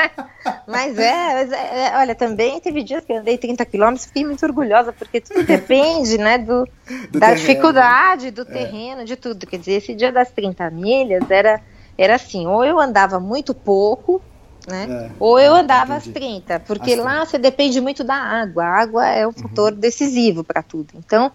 mas, 0.66 0.98
é, 0.98 1.34
mas 1.34 1.52
é, 1.52 1.92
olha, 1.96 2.14
também 2.14 2.60
teve 2.60 2.82
dias 2.82 3.04
que 3.04 3.12
eu 3.12 3.18
andei 3.18 3.36
30 3.36 3.64
quilômetros 3.66 4.04
e 4.04 4.08
fiquei 4.08 4.24
muito 4.24 4.44
orgulhosa, 4.44 4.92
porque 4.92 5.20
tudo 5.20 5.42
depende, 5.42 6.16
né, 6.18 6.38
do, 6.38 6.68
do 7.10 7.18
da 7.18 7.28
terreno, 7.28 7.36
dificuldade, 7.36 8.30
do 8.30 8.42
é. 8.42 8.44
terreno, 8.44 9.04
de 9.04 9.16
tudo. 9.16 9.46
Quer 9.46 9.58
dizer, 9.58 9.72
esse 9.72 9.94
dia 9.94 10.12
das 10.12 10.30
30 10.30 10.70
milhas 10.70 11.28
era, 11.30 11.60
era 11.98 12.14
assim, 12.14 12.46
ou 12.46 12.64
eu 12.64 12.78
andava 12.78 13.18
muito 13.18 13.54
pouco, 13.54 14.22
né? 14.70 14.86
É, 14.90 15.10
Ou 15.18 15.38
eu 15.38 15.54
andava 15.54 15.94
às 15.94 16.04
30, 16.04 16.60
porque 16.60 16.94
lá 16.94 17.24
você 17.24 17.36
depende 17.38 17.80
muito 17.80 18.02
da 18.02 18.14
água. 18.14 18.64
A 18.64 18.80
água 18.80 19.06
é 19.06 19.26
um 19.26 19.32
fator 19.32 19.72
uhum. 19.72 19.78
decisivo 19.78 20.42
para 20.42 20.62
tudo. 20.62 20.94
Então, 20.94 21.30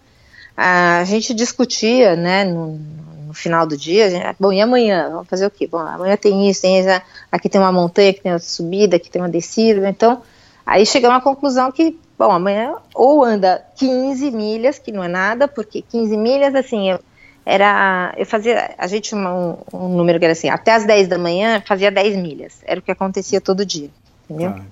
a 0.55 1.03
gente 1.03 1.33
discutia, 1.33 2.15
né, 2.15 2.45
no, 2.45 2.79
no 3.27 3.33
final 3.33 3.67
do 3.67 3.77
dia, 3.77 4.09
gente, 4.09 4.35
bom, 4.39 4.51
e 4.51 4.61
amanhã? 4.61 5.09
Vamos 5.11 5.27
fazer 5.27 5.45
o 5.45 5.51
quê? 5.51 5.67
Bom, 5.67 5.79
amanhã 5.79 6.15
tem 6.15 6.49
isso, 6.49 6.61
tem 6.61 6.79
isso, 6.79 7.01
aqui 7.31 7.49
tem 7.49 7.59
uma 7.59 7.71
montanha, 7.71 8.11
aqui 8.11 8.21
tem 8.21 8.31
uma 8.31 8.39
subida, 8.39 8.95
aqui 8.95 9.09
tem 9.09 9.21
uma 9.21 9.29
descida. 9.29 9.87
Então, 9.89 10.21
aí 10.65 10.85
chegamos 10.85 11.17
à 11.17 11.21
conclusão 11.21 11.71
que, 11.71 11.99
bom, 12.17 12.31
amanhã 12.31 12.75
ou 12.93 13.23
anda 13.23 13.63
15 13.75 14.31
milhas, 14.31 14.79
que 14.79 14.91
não 14.91 15.03
é 15.03 15.07
nada, 15.07 15.47
porque 15.47 15.81
15 15.81 16.15
milhas, 16.15 16.55
assim, 16.55 16.91
eu, 16.91 16.99
era 17.45 18.13
eu 18.17 18.25
fazia 18.25 18.73
a 18.77 18.87
gente 18.87 19.13
um, 19.13 19.57
um, 19.71 19.89
número 19.89 20.17
que 20.17 20.25
era 20.25 20.31
assim 20.31 20.49
até 20.49 20.73
as 20.73 20.85
10 20.85 21.07
da 21.07 21.17
manhã 21.17 21.61
fazia 21.65 21.91
10 21.91 22.15
milhas. 22.17 22.57
Era 22.65 22.79
o 22.79 22.83
que 22.83 22.91
acontecia 22.91 23.39
todo 23.39 23.65
dia 23.65 23.89
entendeu? 24.27 24.55
Ah, 24.57 24.65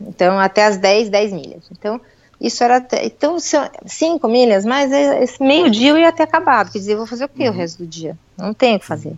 então 0.00 0.38
até 0.38 0.66
as 0.66 0.76
10 0.76 1.08
10 1.08 1.32
milhas. 1.32 1.64
Então 1.70 2.00
isso 2.40 2.62
era 2.64 2.84
então 3.02 3.36
5 3.38 4.28
milhas 4.28 4.64
mas 4.64 4.90
esse 4.92 5.42
meio 5.42 5.70
dia 5.70 5.90
eu 5.90 5.98
ia 5.98 6.12
ter 6.12 6.24
acabado. 6.24 6.72
Quer 6.72 6.78
dizer 6.78 6.92
eu 6.94 6.98
vou 6.98 7.06
fazer 7.06 7.26
o 7.26 7.28
que 7.28 7.44
uhum. 7.44 7.54
o 7.54 7.56
resto 7.56 7.78
do 7.78 7.86
dia? 7.86 8.18
Não 8.36 8.52
tenho 8.52 8.76
o 8.76 8.80
que 8.80 8.86
fazer. 8.86 9.14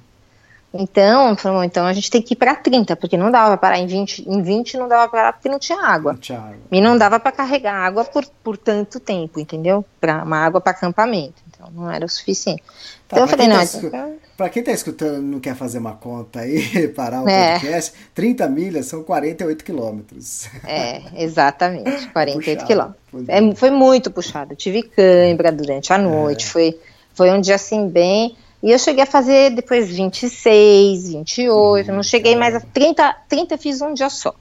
Então 0.72 1.34
falou, 1.34 1.64
então 1.64 1.86
a 1.86 1.94
gente 1.94 2.10
tem 2.10 2.20
que 2.20 2.34
ir 2.34 2.36
para 2.36 2.54
30 2.54 2.94
porque 2.94 3.16
não 3.16 3.30
dava 3.30 3.56
para 3.56 3.56
parar 3.56 3.78
em 3.78 3.86
20 3.86 4.28
em 4.28 4.42
20 4.42 4.76
não 4.76 4.86
dava 4.86 5.08
para 5.08 5.18
parar 5.18 5.32
porque 5.32 5.48
não 5.48 5.58
tinha 5.58 5.80
água, 5.80 6.12
não 6.12 6.20
tinha 6.20 6.38
água. 6.38 6.58
e 6.70 6.78
não 6.78 6.98
dava 6.98 7.18
para 7.18 7.32
carregar 7.32 7.74
água 7.74 8.04
por, 8.04 8.26
por 8.44 8.58
tanto 8.58 9.00
tempo 9.00 9.40
entendeu? 9.40 9.82
Para 9.98 10.22
uma 10.22 10.36
água 10.36 10.60
para 10.60 10.72
acampamento 10.72 11.47
não 11.72 11.90
era 11.90 12.04
o 12.04 12.08
suficiente 12.08 12.62
Tá, 13.08 13.16
então 13.16 13.24
eu 13.24 13.28
falei, 13.28 13.48
não. 13.48 13.56
Tá 13.56 13.78
então... 13.82 14.16
Pra 14.36 14.48
quem 14.50 14.62
tá 14.62 14.70
escutando 14.70 15.22
não 15.22 15.40
quer 15.40 15.56
fazer 15.56 15.78
uma 15.78 15.94
conta 15.94 16.40
aí, 16.40 16.88
parar 16.94 17.22
o 17.22 17.28
é. 17.28 17.54
podcast, 17.54 17.94
30 18.14 18.48
milhas 18.48 18.86
são 18.86 19.02
48 19.02 19.64
quilômetros. 19.64 20.46
É, 20.66 21.00
exatamente, 21.16 22.08
48 22.08 22.64
quilômetros. 22.66 22.98
É, 23.26 23.54
foi 23.54 23.70
muito 23.70 24.10
puxado. 24.10 24.52
Eu 24.52 24.56
tive 24.56 24.82
cãibra 24.82 25.50
durante 25.50 25.90
a 25.90 25.96
é. 25.96 25.98
noite, 25.98 26.44
é. 26.44 26.48
foi, 26.48 26.78
foi 27.14 27.30
um 27.30 27.40
dia 27.40 27.54
assim 27.54 27.88
bem. 27.88 28.36
E 28.62 28.70
eu 28.70 28.78
cheguei 28.78 29.04
a 29.04 29.06
fazer 29.06 29.50
depois 29.50 29.88
26, 29.88 31.12
28, 31.12 31.90
hum, 31.90 31.94
não 31.94 32.02
cheguei 32.02 32.36
mais 32.36 32.54
a 32.54 32.60
30, 32.60 33.16
30 33.26 33.56
fiz 33.56 33.80
um 33.80 33.94
dia 33.94 34.10
só. 34.10 34.34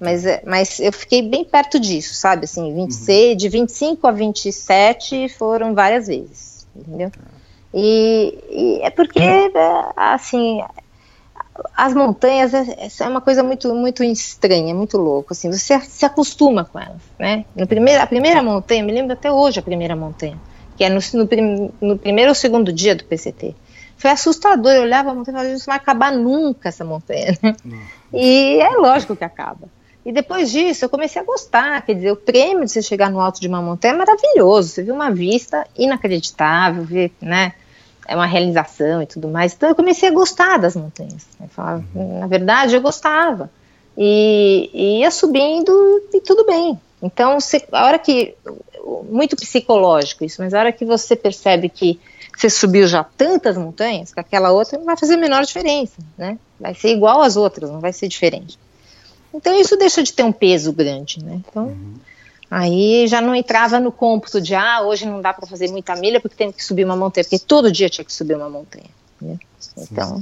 Mas, 0.00 0.26
é, 0.26 0.42
mas 0.44 0.80
eu 0.80 0.92
fiquei 0.92 1.22
bem 1.22 1.44
perto 1.44 1.78
disso, 1.78 2.14
sabe? 2.14 2.44
Assim, 2.44 2.74
26, 2.74 3.30
uhum. 3.30 3.36
de 3.36 3.48
25 3.48 4.06
a 4.06 4.10
27 4.10 5.28
foram 5.28 5.74
várias 5.74 6.08
vezes, 6.08 6.57
entendeu? 6.78 7.10
E, 7.74 8.38
e 8.50 8.80
é 8.82 8.90
porque, 8.90 9.20
é, 9.20 9.50
assim, 9.96 10.62
as 11.76 11.94
montanhas 11.94 12.54
é, 12.54 12.88
é, 13.00 13.08
uma 13.08 13.20
coisa 13.20 13.42
muito 13.42 13.74
muito 13.74 14.02
estranha, 14.02 14.74
muito 14.74 14.96
louco, 14.96 15.32
assim, 15.32 15.50
você 15.50 15.78
se 15.80 16.04
acostuma 16.04 16.64
com 16.64 16.78
elas, 16.78 17.02
né? 17.18 17.44
No 17.54 17.66
primeiro, 17.66 18.02
a 18.02 18.06
primeira 18.06 18.42
montanha, 18.42 18.82
me 18.82 18.92
lembro 18.92 19.12
até 19.12 19.30
hoje 19.30 19.58
a 19.58 19.62
primeira 19.62 19.94
montanha, 19.94 20.38
que 20.76 20.84
é 20.84 20.88
no, 20.88 21.00
no, 21.14 21.72
no 21.80 21.98
primeiro 21.98 22.30
ou 22.30 22.34
segundo 22.34 22.72
dia 22.72 22.94
do 22.94 23.04
PCT. 23.04 23.54
Foi 23.96 24.10
assustador, 24.10 24.72
eu 24.72 24.82
olhava 24.82 25.10
a 25.10 25.14
montanha 25.14 25.34
e 25.34 25.38
falava, 25.38 25.54
isso 25.56 25.68
não 25.68 25.74
vai 25.74 25.76
acabar 25.76 26.12
nunca 26.12 26.68
essa 26.68 26.84
montanha, 26.84 27.36
né? 27.42 27.56
E 28.12 28.60
é 28.60 28.70
lógico 28.76 29.16
que 29.16 29.24
acaba. 29.24 29.68
E 30.08 30.12
depois 30.12 30.50
disso 30.50 30.86
eu 30.86 30.88
comecei 30.88 31.20
a 31.20 31.24
gostar, 31.24 31.82
quer 31.82 31.92
dizer, 31.92 32.10
o 32.10 32.16
prêmio 32.16 32.64
de 32.64 32.70
você 32.70 32.80
chegar 32.80 33.10
no 33.10 33.20
alto 33.20 33.42
de 33.42 33.46
uma 33.46 33.60
montanha 33.60 33.92
é 33.92 33.96
maravilhoso, 33.98 34.70
você 34.70 34.82
viu 34.82 34.94
uma 34.94 35.10
vista 35.10 35.66
inacreditável, 35.76 36.82
ver, 36.82 37.12
né, 37.20 37.52
é 38.06 38.16
uma 38.16 38.24
realização 38.24 39.02
e 39.02 39.06
tudo 39.06 39.28
mais. 39.28 39.52
Então 39.52 39.68
eu 39.68 39.74
comecei 39.74 40.08
a 40.08 40.12
gostar 40.12 40.56
das 40.56 40.74
montanhas. 40.74 41.26
Né, 41.38 41.46
falava, 41.50 41.84
na 41.94 42.26
verdade 42.26 42.74
eu 42.74 42.80
gostava. 42.80 43.50
E, 43.98 44.70
e 44.72 45.00
ia 45.00 45.10
subindo 45.10 46.02
e 46.14 46.22
tudo 46.22 46.46
bem. 46.46 46.80
Então, 47.02 47.38
você, 47.38 47.62
a 47.70 47.84
hora 47.84 47.98
que, 47.98 48.34
muito 49.10 49.36
psicológico 49.36 50.24
isso, 50.24 50.40
mas 50.40 50.54
a 50.54 50.60
hora 50.60 50.72
que 50.72 50.86
você 50.86 51.14
percebe 51.16 51.68
que 51.68 52.00
você 52.34 52.48
subiu 52.48 52.86
já 52.86 53.04
tantas 53.04 53.58
montanhas, 53.58 54.14
que 54.14 54.20
aquela 54.20 54.52
outra 54.52 54.78
não 54.78 54.86
vai 54.86 54.96
fazer 54.96 55.16
a 55.16 55.18
menor 55.18 55.44
diferença, 55.44 55.98
né? 56.16 56.38
Vai 56.58 56.74
ser 56.74 56.92
igual 56.92 57.20
às 57.20 57.36
outras, 57.36 57.70
não 57.70 57.80
vai 57.80 57.92
ser 57.92 58.08
diferente. 58.08 58.58
Então 59.38 59.58
isso 59.58 59.76
deixa 59.76 60.02
de 60.02 60.12
ter 60.12 60.24
um 60.24 60.32
peso 60.32 60.72
grande, 60.72 61.24
né? 61.24 61.40
Então 61.48 61.66
uhum. 61.66 61.94
aí 62.50 63.06
já 63.06 63.20
não 63.20 63.34
entrava 63.34 63.78
no 63.78 63.92
cômputo 63.92 64.40
de 64.40 64.52
ah, 64.52 64.82
hoje 64.82 65.06
não 65.06 65.20
dá 65.20 65.32
para 65.32 65.46
fazer 65.46 65.70
muita 65.70 65.94
milha 65.94 66.20
porque 66.20 66.36
tem 66.36 66.50
que 66.50 66.62
subir 66.62 66.84
uma 66.84 66.96
montanha, 66.96 67.24
porque 67.24 67.38
todo 67.38 67.70
dia 67.70 67.88
tinha 67.88 68.04
que 68.04 68.12
subir 68.12 68.34
uma 68.34 68.50
montanha. 68.50 68.90
Né? 69.22 69.38
Então 69.76 70.20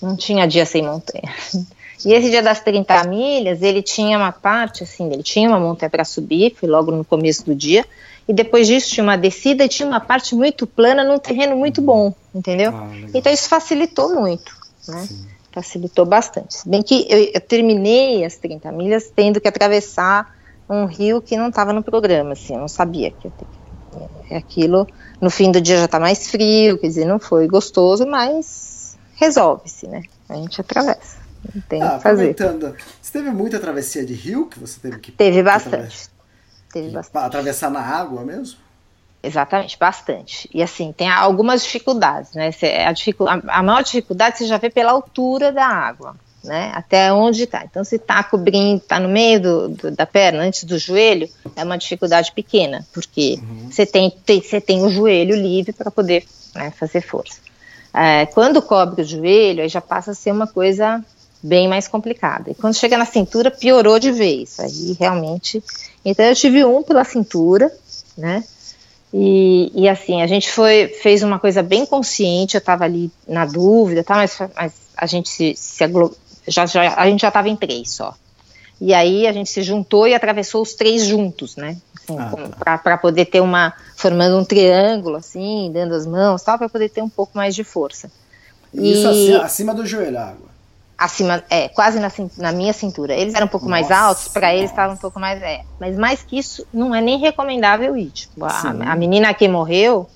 não 0.00 0.16
tinha 0.16 0.46
dia 0.46 0.64
sem 0.64 0.82
montanha. 0.82 1.34
E 2.06 2.12
esse 2.12 2.30
dia 2.30 2.40
das 2.40 2.60
30 2.60 3.08
milhas, 3.08 3.60
ele 3.60 3.82
tinha 3.82 4.16
uma 4.16 4.30
parte 4.30 4.84
assim, 4.84 5.12
ele 5.12 5.24
tinha 5.24 5.48
uma 5.48 5.58
montanha 5.58 5.90
para 5.90 6.04
subir, 6.04 6.54
foi 6.54 6.68
logo 6.68 6.92
no 6.92 7.04
começo 7.04 7.44
do 7.44 7.56
dia, 7.56 7.84
e 8.28 8.32
depois 8.32 8.68
disso 8.68 8.90
tinha 8.90 9.02
uma 9.02 9.18
descida 9.18 9.64
e 9.64 9.68
tinha 9.68 9.88
uma 9.88 9.98
parte 9.98 10.32
muito 10.32 10.64
plana 10.64 11.02
num 11.02 11.18
terreno 11.18 11.56
muito 11.56 11.82
bom, 11.82 12.14
entendeu? 12.32 12.70
Ah, 12.72 12.88
então 13.12 13.32
isso 13.32 13.48
facilitou 13.48 14.14
muito, 14.14 14.56
né? 14.86 15.08
Sim 15.08 15.26
facilitou 15.62 16.06
bastante. 16.06 16.54
Se 16.54 16.68
bem 16.68 16.82
que 16.82 17.06
eu, 17.08 17.30
eu, 17.34 17.40
terminei 17.40 18.24
as 18.24 18.36
30 18.36 18.70
milhas 18.72 19.10
tendo 19.14 19.40
que 19.40 19.48
atravessar 19.48 20.34
um 20.68 20.84
rio 20.84 21.20
que 21.20 21.36
não 21.36 21.48
estava 21.48 21.72
no 21.72 21.82
programa, 21.82 22.32
assim, 22.32 22.54
eu 22.54 22.60
não 22.60 22.68
sabia 22.68 23.10
que 23.10 23.26
ia 23.26 23.32
ter 23.32 23.46
que, 24.28 24.34
aquilo. 24.34 24.86
No 25.20 25.30
fim 25.30 25.50
do 25.50 25.60
dia 25.60 25.78
já 25.78 25.86
está 25.86 25.98
mais 25.98 26.28
frio, 26.30 26.78
quer 26.78 26.86
dizer, 26.86 27.04
não 27.04 27.18
foi 27.18 27.48
gostoso, 27.48 28.06
mas 28.06 28.96
resolve-se, 29.16 29.88
né? 29.88 30.02
A 30.28 30.34
gente 30.36 30.60
atravessa. 30.60 31.16
Não 31.54 31.62
tem 31.62 31.82
ah, 31.82 31.96
que 31.96 32.02
fazer. 32.02 32.36
Você 33.00 33.12
teve 33.12 33.30
muita 33.30 33.58
travessia 33.58 34.04
de 34.04 34.14
rio 34.14 34.46
que 34.46 34.58
você 34.58 34.78
teve 34.80 34.98
que. 34.98 35.10
Teve 35.10 35.42
bastante. 35.42 36.08
Teve 36.72 36.90
bastante. 36.90 37.24
Atravessar 37.24 37.70
na 37.70 37.80
água 37.80 38.24
mesmo? 38.24 38.58
Exatamente, 39.22 39.76
bastante. 39.78 40.48
E 40.54 40.62
assim, 40.62 40.92
tem 40.92 41.08
algumas 41.10 41.64
dificuldades, 41.64 42.32
né? 42.34 42.50
A, 42.86 42.92
dificuldade, 42.92 43.42
a 43.48 43.62
maior 43.62 43.82
dificuldade 43.82 44.38
você 44.38 44.46
já 44.46 44.58
vê 44.58 44.70
pela 44.70 44.92
altura 44.92 45.50
da 45.50 45.66
água, 45.66 46.14
né? 46.44 46.70
Até 46.74 47.12
onde 47.12 47.42
está. 47.42 47.64
Então, 47.64 47.82
se 47.82 47.96
está 47.96 48.22
cobrindo, 48.22 48.80
está 48.80 49.00
no 49.00 49.08
meio 49.08 49.40
do, 49.40 49.68
do, 49.68 49.90
da 49.90 50.06
perna, 50.06 50.44
antes 50.44 50.62
do 50.62 50.78
joelho, 50.78 51.28
é 51.56 51.64
uma 51.64 51.76
dificuldade 51.76 52.30
pequena, 52.32 52.86
porque 52.92 53.40
uhum. 53.42 53.70
você, 53.70 53.84
tem, 53.84 54.10
tem, 54.24 54.40
você 54.40 54.60
tem 54.60 54.82
o 54.84 54.90
joelho 54.90 55.34
livre 55.34 55.72
para 55.72 55.90
poder 55.90 56.24
né, 56.54 56.70
fazer 56.70 57.00
força. 57.00 57.40
É, 57.92 58.26
quando 58.26 58.62
cobre 58.62 59.02
o 59.02 59.04
joelho, 59.04 59.62
aí 59.62 59.68
já 59.68 59.80
passa 59.80 60.12
a 60.12 60.14
ser 60.14 60.30
uma 60.30 60.46
coisa 60.46 61.04
bem 61.42 61.66
mais 61.66 61.88
complicada. 61.88 62.50
E 62.50 62.54
quando 62.54 62.74
chega 62.74 62.96
na 62.96 63.04
cintura, 63.04 63.50
piorou 63.50 63.98
de 63.98 64.12
vez. 64.12 64.60
Aí 64.60 64.96
realmente. 64.98 65.62
Então, 66.04 66.24
eu 66.24 66.34
tive 66.34 66.64
um 66.64 66.82
pela 66.82 67.02
cintura, 67.02 67.72
né? 68.16 68.44
E, 69.12 69.72
e, 69.74 69.88
assim, 69.88 70.20
a 70.20 70.26
gente 70.26 70.50
foi, 70.50 70.88
fez 70.88 71.22
uma 71.22 71.38
coisa 71.38 71.62
bem 71.62 71.86
consciente, 71.86 72.56
eu 72.56 72.58
estava 72.58 72.84
ali 72.84 73.10
na 73.26 73.46
dúvida, 73.46 74.04
tá, 74.04 74.16
mas, 74.16 74.38
mas 74.54 74.72
a 74.96 75.06
gente 75.06 75.28
se, 75.28 75.54
se 75.56 75.84
já, 76.46 76.66
já, 76.66 76.94
a 76.94 77.06
gente 77.06 77.20
já 77.20 77.28
estava 77.28 77.48
em 77.48 77.56
três 77.56 77.90
só. 77.90 78.14
E 78.80 78.94
aí 78.94 79.26
a 79.26 79.32
gente 79.32 79.50
se 79.50 79.62
juntou 79.62 80.06
e 80.06 80.14
atravessou 80.14 80.62
os 80.62 80.74
três 80.74 81.04
juntos, 81.04 81.56
né? 81.56 81.76
Assim, 81.96 82.18
ah, 82.18 82.32
tá. 82.64 82.78
para 82.78 82.96
poder 82.96 83.24
ter 83.26 83.40
uma. 83.40 83.72
formando 83.96 84.38
um 84.38 84.44
triângulo, 84.44 85.16
assim, 85.16 85.70
dando 85.72 85.94
as 85.94 86.06
mãos 86.06 86.42
tal, 86.42 86.56
para 86.56 86.68
poder 86.68 86.88
ter 86.88 87.02
um 87.02 87.08
pouco 87.08 87.36
mais 87.36 87.54
de 87.54 87.64
força. 87.64 88.10
Isso 88.72 89.06
e, 89.06 89.06
acima, 89.06 89.44
acima, 89.44 89.74
do 89.74 89.84
joelho, 89.84 90.18
água. 90.18 90.47
Acima, 90.98 91.44
é, 91.48 91.68
quase 91.68 92.00
na, 92.00 92.10
na 92.38 92.50
minha 92.50 92.72
cintura. 92.72 93.14
Eles 93.14 93.32
eram 93.32 93.46
um 93.46 93.48
pouco 93.48 93.68
nossa, 93.68 93.80
mais 93.80 93.90
altos, 93.92 94.26
para 94.28 94.52
eles 94.52 94.68
estava 94.68 94.92
um 94.92 94.96
pouco 94.96 95.20
mais. 95.20 95.40
É. 95.40 95.62
Mas 95.78 95.96
mais 95.96 96.22
que 96.22 96.36
isso, 96.36 96.66
não 96.74 96.92
é 96.92 97.00
nem 97.00 97.18
recomendável 97.18 97.96
ir. 97.96 98.10
Tipo, 98.10 98.44
a, 98.44 98.70
a 98.70 98.96
menina 98.96 99.32
que 99.32 99.46
morreu, 99.46 100.08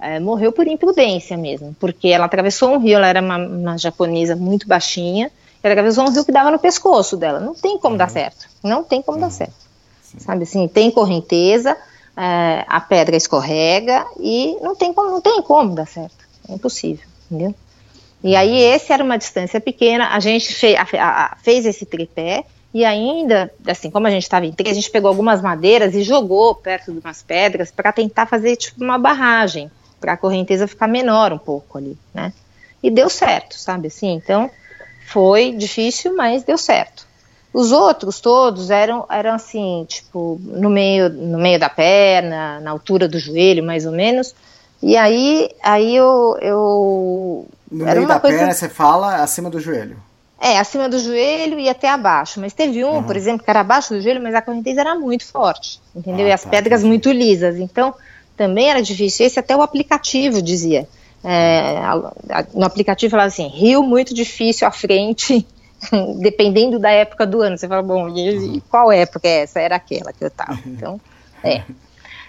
é, 0.00 0.18
morreu 0.18 0.50
por 0.50 0.66
imprudência 0.66 1.36
mesmo, 1.36 1.76
porque 1.78 2.08
ela 2.08 2.24
atravessou 2.24 2.72
um 2.72 2.78
rio, 2.78 2.96
ela 2.96 3.06
era 3.06 3.20
uma, 3.20 3.38
uma 3.38 3.78
japonesa 3.78 4.34
muito 4.34 4.66
baixinha, 4.66 5.30
ela 5.62 5.72
atravessou 5.72 6.04
um 6.04 6.10
rio 6.10 6.24
que 6.24 6.32
dava 6.32 6.50
no 6.50 6.58
pescoço 6.58 7.16
dela. 7.16 7.38
Não 7.38 7.54
tem 7.54 7.78
como 7.78 7.92
uhum. 7.92 7.98
dar 7.98 8.10
certo. 8.10 8.48
Não 8.60 8.82
tem 8.82 9.00
como 9.00 9.18
uhum. 9.18 9.24
dar 9.24 9.30
certo. 9.30 9.54
Sim. 10.02 10.18
Sabe 10.18 10.42
assim, 10.42 10.66
tem 10.66 10.90
correnteza, 10.90 11.76
é, 12.16 12.64
a 12.68 12.80
pedra 12.80 13.16
escorrega 13.16 14.04
e 14.18 14.56
não 14.60 14.74
tem 14.74 14.92
como, 14.92 15.10
não 15.10 15.20
tem 15.20 15.40
como 15.42 15.74
dar 15.74 15.86
certo. 15.86 16.24
É 16.48 16.54
impossível, 16.54 17.06
entendeu? 17.30 17.54
E 18.24 18.34
aí 18.34 18.58
esse 18.58 18.90
era 18.90 19.04
uma 19.04 19.18
distância 19.18 19.60
pequena, 19.60 20.08
a 20.08 20.18
gente 20.18 20.54
fez, 20.54 20.78
a, 20.78 20.82
a, 20.98 21.36
fez 21.42 21.66
esse 21.66 21.84
tripé 21.84 22.44
e 22.72 22.82
ainda, 22.82 23.52
assim, 23.66 23.90
como 23.90 24.06
a 24.06 24.10
gente 24.10 24.22
estava 24.22 24.46
em 24.46 24.52
três, 24.52 24.72
a 24.72 24.80
gente 24.80 24.90
pegou 24.90 25.08
algumas 25.08 25.42
madeiras 25.42 25.94
e 25.94 26.02
jogou 26.02 26.54
perto 26.54 26.90
de 26.90 26.98
umas 26.98 27.22
pedras 27.22 27.70
para 27.70 27.92
tentar 27.92 28.24
fazer 28.24 28.56
tipo 28.56 28.82
uma 28.82 28.96
barragem, 28.96 29.70
para 30.00 30.14
a 30.14 30.16
correnteza 30.16 30.66
ficar 30.66 30.88
menor 30.88 31.34
um 31.34 31.38
pouco 31.38 31.76
ali, 31.76 31.98
né? 32.14 32.32
E 32.82 32.90
deu 32.90 33.10
certo, 33.10 33.58
sabe 33.58 33.88
assim? 33.88 34.12
Então, 34.12 34.50
foi 35.06 35.52
difícil, 35.52 36.16
mas 36.16 36.44
deu 36.44 36.56
certo. 36.56 37.06
Os 37.52 37.72
outros 37.72 38.20
todos 38.20 38.70
eram, 38.70 39.06
eram 39.10 39.34
assim, 39.34 39.84
tipo, 39.86 40.40
no 40.42 40.70
meio, 40.70 41.10
no 41.10 41.38
meio 41.38 41.60
da 41.60 41.68
perna, 41.68 42.58
na 42.60 42.70
altura 42.70 43.06
do 43.06 43.18
joelho, 43.18 43.62
mais 43.62 43.86
ou 43.86 43.92
menos. 43.92 44.34
E 44.82 44.96
aí, 44.96 45.50
aí 45.62 45.94
eu. 45.94 46.36
eu 46.42 47.46
no 47.74 47.84
meio 47.84 48.06
da 48.06 48.20
coisa... 48.20 48.38
perna, 48.38 48.52
você 48.52 48.68
fala 48.68 49.16
acima 49.16 49.50
do 49.50 49.60
joelho. 49.60 49.96
É, 50.40 50.58
acima 50.58 50.88
do 50.88 50.98
joelho 50.98 51.58
e 51.58 51.68
até 51.68 51.88
abaixo. 51.88 52.40
Mas 52.40 52.52
teve 52.52 52.84
um, 52.84 52.96
uhum. 52.96 53.02
por 53.02 53.16
exemplo, 53.16 53.44
que 53.44 53.50
era 53.50 53.60
abaixo 53.60 53.94
do 53.94 54.00
joelho, 54.00 54.22
mas 54.22 54.34
a 54.34 54.42
correnteza 54.42 54.80
era 54.80 54.94
muito 54.94 55.24
forte, 55.26 55.80
entendeu? 55.94 56.26
Ah, 56.26 56.28
e 56.28 56.32
as 56.32 56.42
tá, 56.42 56.50
pedras 56.50 56.80
entendi. 56.80 56.88
muito 56.88 57.10
lisas. 57.10 57.56
Então, 57.58 57.94
também 58.36 58.68
era 58.68 58.82
difícil. 58.82 59.26
Esse 59.26 59.38
até 59.38 59.56
o 59.56 59.62
aplicativo 59.62 60.42
dizia. 60.42 60.86
É, 61.22 61.80
no 62.52 62.66
aplicativo 62.66 63.12
falava 63.12 63.28
assim, 63.28 63.48
rio 63.48 63.82
muito 63.82 64.12
difícil 64.12 64.68
à 64.68 64.70
frente, 64.70 65.46
dependendo 66.20 66.78
da 66.78 66.90
época 66.90 67.26
do 67.26 67.40
ano. 67.40 67.56
Você 67.56 67.66
fala, 67.66 67.82
bom, 67.82 68.08
e, 68.10 68.60
qual 68.68 68.92
época 68.92 69.26
é 69.26 69.42
essa? 69.42 69.60
Era 69.60 69.76
aquela 69.76 70.12
que 70.12 70.22
eu 70.22 70.28
estava. 70.28 70.58
Então, 70.66 71.00
é. 71.42 71.62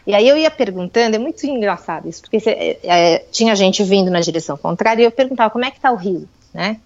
E 0.06 0.14
aí 0.14 0.28
eu 0.28 0.38
ia 0.38 0.52
perguntando, 0.52 1.16
é 1.16 1.20
muito 1.20 1.46
engraçado 1.46 2.08
isso, 2.08 2.22
porque 2.22 2.38
é, 2.48 2.78
é, 2.84 3.20
tinha 3.32 3.56
gente 3.56 3.84
vindo 3.84 4.12
na 4.12 4.20
direção 4.20 4.56
contrária 4.56 5.02
e 5.02 5.06
eu 5.06 5.12
perguntava 5.12 5.50
como 5.50 5.66
é 5.66 5.72
que 5.72 5.78
está 5.78 5.92
o 5.92 5.96
rio, 5.96 6.28
né? 6.54 6.78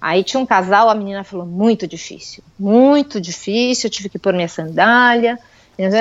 Aí 0.00 0.22
tinha 0.22 0.40
um 0.40 0.46
casal, 0.46 0.88
a 0.88 0.94
menina 0.94 1.24
falou, 1.24 1.46
muito 1.46 1.86
difícil, 1.86 2.42
muito 2.58 3.20
difícil, 3.20 3.88
eu 3.88 3.90
tive 3.90 4.08
que 4.08 4.18
pôr 4.18 4.32
minha 4.32 4.48
sandália, 4.48 5.38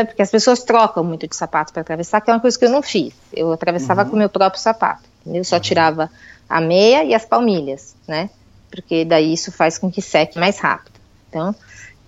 porque 0.08 0.22
as 0.22 0.32
pessoas 0.32 0.64
trocam 0.64 1.04
muito 1.04 1.28
de 1.28 1.36
sapato 1.36 1.72
para 1.72 1.82
atravessar, 1.82 2.20
que 2.22 2.30
é 2.30 2.34
uma 2.34 2.40
coisa 2.40 2.58
que 2.58 2.66
eu 2.66 2.70
não 2.70 2.82
fiz. 2.82 3.14
Eu 3.32 3.52
atravessava 3.52 4.04
uhum. 4.04 4.10
com 4.10 4.16
o 4.16 4.20
meu 4.20 4.30
próprio 4.30 4.62
sapato. 4.62 5.04
Eu 5.26 5.44
só 5.44 5.60
tirava 5.60 6.10
a 6.50 6.60
meia 6.60 7.04
e 7.04 7.14
as 7.14 7.26
palmilhas, 7.26 7.96
né? 8.08 8.30
Porque 8.72 9.06
daí 9.06 9.34
isso 9.34 9.52
faz 9.52 9.78
com 9.78 9.92
que 9.92 10.02
seque 10.02 10.40
mais 10.40 10.58
rápido. 10.58 11.00
Então, 11.30 11.56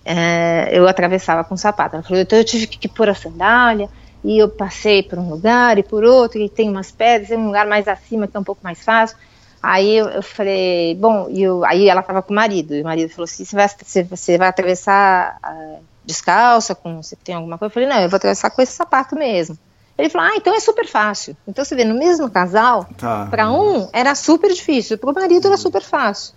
é, 0.04 0.68
eu 0.72 0.88
atravessava 0.88 1.44
com 1.44 1.54
o 1.54 1.58
sapato. 1.58 1.94
Ela 1.94 2.02
falou, 2.02 2.20
então 2.20 2.38
eu 2.38 2.44
tive 2.44 2.66
que 2.66 2.88
pôr 2.88 3.08
a 3.08 3.14
sandália, 3.14 3.88
e 4.22 4.38
eu 4.38 4.48
passei 4.48 5.02
por 5.02 5.18
um 5.18 5.30
lugar 5.30 5.78
e 5.78 5.82
por 5.82 6.04
outro, 6.04 6.40
e 6.40 6.48
tem 6.48 6.68
umas 6.68 6.90
pedras, 6.90 7.28
tem 7.28 7.38
um 7.38 7.46
lugar 7.46 7.66
mais 7.66 7.88
acima 7.88 8.26
que 8.28 8.36
é 8.36 8.40
um 8.40 8.44
pouco 8.44 8.62
mais 8.62 8.82
fácil. 8.82 9.16
Aí 9.62 9.96
eu, 9.96 10.08
eu 10.08 10.22
falei, 10.22 10.94
bom, 10.94 11.28
e 11.30 11.42
eu, 11.42 11.64
aí 11.64 11.88
ela 11.88 12.00
estava 12.00 12.22
com 12.22 12.32
o 12.32 12.36
marido, 12.36 12.74
e 12.74 12.80
o 12.80 12.84
marido 12.84 13.10
falou 13.10 13.24
assim, 13.24 13.44
você 13.44 13.56
vai, 13.56 13.68
você, 14.08 14.38
vai 14.38 14.48
atravessar 14.48 15.38
uh, 15.44 15.84
descalça, 16.04 16.74
com, 16.74 17.02
você 17.02 17.16
tem 17.16 17.34
alguma 17.34 17.58
coisa? 17.58 17.70
Eu 17.70 17.74
falei, 17.74 17.88
não, 17.88 18.00
eu 18.00 18.08
vou 18.08 18.16
atravessar 18.16 18.50
com 18.50 18.62
esse 18.62 18.72
sapato 18.72 19.14
mesmo. 19.14 19.58
Ele 19.98 20.08
falou, 20.08 20.28
ah, 20.28 20.36
então 20.36 20.54
é 20.54 20.60
super 20.60 20.86
fácil. 20.86 21.36
Então 21.46 21.62
você 21.62 21.76
vê, 21.76 21.84
no 21.84 21.94
mesmo 21.94 22.30
casal, 22.30 22.86
tá. 22.96 23.26
para 23.30 23.50
um 23.50 23.88
era 23.92 24.14
super 24.14 24.50
difícil, 24.50 24.96
para 24.96 25.10
o 25.10 25.14
marido 25.14 25.46
era 25.46 25.58
super 25.58 25.82
fácil. 25.82 26.34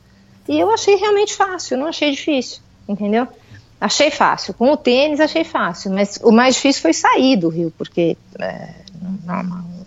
E 0.47 0.59
eu 0.59 0.69
achei 0.69 0.95
realmente 0.95 1.33
fácil, 1.33 1.77
não 1.77 1.87
achei 1.87 2.11
difícil, 2.11 2.59
entendeu? 2.87 3.25
Achei 3.83 4.09
fácil. 4.09 4.53
Com 4.53 4.71
o 4.71 4.77
tênis 4.77 5.19
achei 5.19 5.43
fácil, 5.43 5.91
mas 5.91 6.17
o 6.23 6.31
mais 6.31 6.55
difícil 6.55 6.81
foi 6.81 6.93
sair 6.93 7.35
do 7.35 7.49
rio, 7.49 7.69
porque 7.77 8.15
é, 8.39 8.69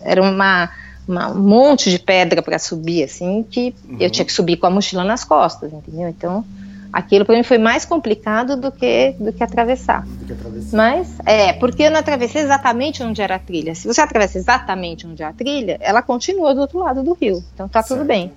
era 0.01 0.21
uma, 0.21 0.69
uma, 1.07 1.31
um 1.31 1.41
monte 1.41 1.89
de 1.89 1.97
pedra 1.97 2.43
para 2.43 2.59
subir, 2.59 3.03
assim, 3.03 3.41
que 3.49 3.73
uhum. 3.89 3.97
eu 3.99 4.07
tinha 4.11 4.23
que 4.23 4.31
subir 4.31 4.57
com 4.57 4.67
a 4.67 4.69
mochila 4.69 5.03
nas 5.03 5.23
costas, 5.23 5.73
entendeu? 5.73 6.07
Então 6.09 6.45
aquilo 6.93 7.25
para 7.25 7.35
mim 7.35 7.41
foi 7.41 7.57
mais 7.57 7.85
complicado 7.85 8.55
do 8.55 8.71
que 8.71 9.15
do 9.19 9.33
que 9.33 9.43
atravessar. 9.43 10.05
Do 10.05 10.25
que 10.27 10.33
atravessar. 10.33 10.77
Mas 10.77 11.17
é, 11.25 11.53
porque 11.53 11.81
eu 11.81 11.89
não 11.89 11.99
atravessei 11.99 12.43
exatamente 12.43 13.01
onde 13.01 13.19
era 13.19 13.37
a 13.37 13.39
trilha. 13.39 13.73
Se 13.73 13.87
você 13.87 14.01
atravessa 14.01 14.37
exatamente 14.37 15.07
onde 15.07 15.23
é 15.23 15.25
a 15.25 15.33
trilha, 15.33 15.77
ela 15.79 16.03
continua 16.03 16.53
do 16.53 16.61
outro 16.61 16.77
lado 16.77 17.01
do 17.01 17.13
rio. 17.13 17.43
Então 17.55 17.67
tá 17.67 17.81
certo. 17.81 17.97
tudo 17.97 18.07
bem. 18.07 18.31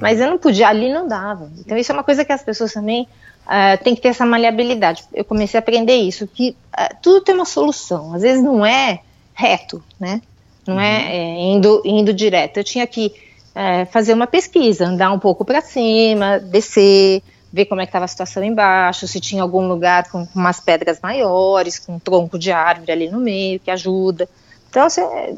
Mas 0.00 0.20
eu 0.20 0.28
não 0.28 0.38
podia, 0.38 0.68
ali 0.68 0.92
não 0.92 1.06
dava. 1.08 1.50
Então 1.58 1.76
isso 1.76 1.90
é 1.92 1.94
uma 1.94 2.04
coisa 2.04 2.24
que 2.24 2.32
as 2.32 2.42
pessoas 2.42 2.72
também 2.72 3.08
uh, 3.46 3.82
têm 3.82 3.94
que 3.94 4.00
ter 4.00 4.08
essa 4.08 4.26
maleabilidade. 4.26 5.04
Eu 5.12 5.24
comecei 5.24 5.58
a 5.58 5.62
aprender 5.62 5.96
isso, 5.96 6.26
que 6.26 6.50
uh, 6.50 6.96
tudo 7.02 7.22
tem 7.22 7.34
uma 7.34 7.44
solução. 7.44 8.14
Às 8.14 8.22
vezes 8.22 8.42
não 8.42 8.64
é 8.64 9.00
reto, 9.34 9.82
né? 9.98 10.20
Não 10.66 10.80
é, 10.80 10.98
uhum. 10.98 11.06
é 11.06 11.40
indo, 11.54 11.82
indo 11.84 12.12
direto. 12.12 12.58
Eu 12.58 12.64
tinha 12.64 12.86
que 12.86 13.06
uh, 13.06 13.86
fazer 13.90 14.12
uma 14.12 14.26
pesquisa, 14.26 14.86
andar 14.86 15.12
um 15.12 15.18
pouco 15.18 15.44
para 15.44 15.60
cima, 15.60 16.38
descer, 16.40 17.22
ver 17.52 17.66
como 17.66 17.80
é 17.80 17.86
que 17.86 17.90
estava 17.90 18.04
a 18.04 18.08
situação 18.08 18.42
embaixo, 18.42 19.06
se 19.06 19.20
tinha 19.20 19.42
algum 19.42 19.66
lugar 19.66 20.10
com, 20.10 20.26
com 20.26 20.38
umas 20.38 20.60
pedras 20.60 21.00
maiores, 21.00 21.78
com 21.78 21.94
um 21.94 21.98
tronco 21.98 22.38
de 22.38 22.52
árvore 22.52 22.92
ali 22.92 23.08
no 23.08 23.18
meio 23.18 23.60
que 23.60 23.70
ajuda. 23.70 24.28
Então, 24.68 24.86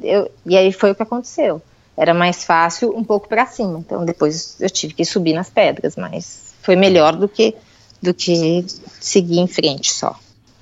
eu, 0.03 0.31
e 0.45 0.57
aí 0.57 0.73
foi 0.73 0.91
o 0.91 0.95
que 0.95 1.03
aconteceu. 1.03 1.63
Era 1.99 2.15
mais 2.15 2.45
fácil 2.45 2.97
um 2.97 3.03
pouco 3.03 3.29
para 3.29 3.45
cima. 3.45 3.81
Então, 3.81 4.05
depois 4.05 4.57
eu 4.61 4.71
tive 4.71 4.95
que 4.95 5.05
subir 5.05 5.33
nas 5.33 5.51
pedras, 5.51 5.97
mas 5.97 6.55
foi 6.63 6.77
melhor 6.77 7.17
do 7.17 7.29
que 7.29 7.55
do 8.01 8.15
que 8.15 8.65
seguir 9.01 9.41
em 9.41 9.49
frente 9.49 9.93
só. 9.93 10.17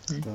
Tá. 0.07 0.31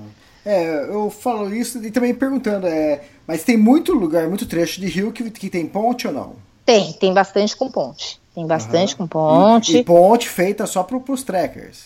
É, 0.45 0.85
eu 0.85 1.09
falo 1.09 1.53
isso 1.53 1.83
e 1.83 1.89
também 1.89 2.13
perguntando, 2.13 2.67
é, 2.67 3.01
mas 3.27 3.43
tem 3.43 3.57
muito 3.57 3.93
lugar, 3.93 4.27
muito 4.27 4.45
trecho 4.45 4.79
de 4.79 4.87
rio 4.87 5.11
que, 5.11 5.29
que 5.31 5.49
tem 5.49 5.67
ponte 5.67 6.07
ou 6.07 6.13
não? 6.13 6.35
Tem, 6.63 6.93
tem 6.93 7.13
bastante 7.13 7.55
com 7.55 7.69
ponte. 7.71 8.21
Tem 8.33 8.45
bastante 8.45 8.93
uhum. 8.93 8.97
com 8.99 9.07
ponte. 9.07 9.77
E, 9.77 9.79
e, 9.79 9.83
ponte 9.83 10.29
feita 10.29 10.65
só 10.65 10.83
para 10.83 10.97
os 10.97 11.23
trekkers. 11.23 11.85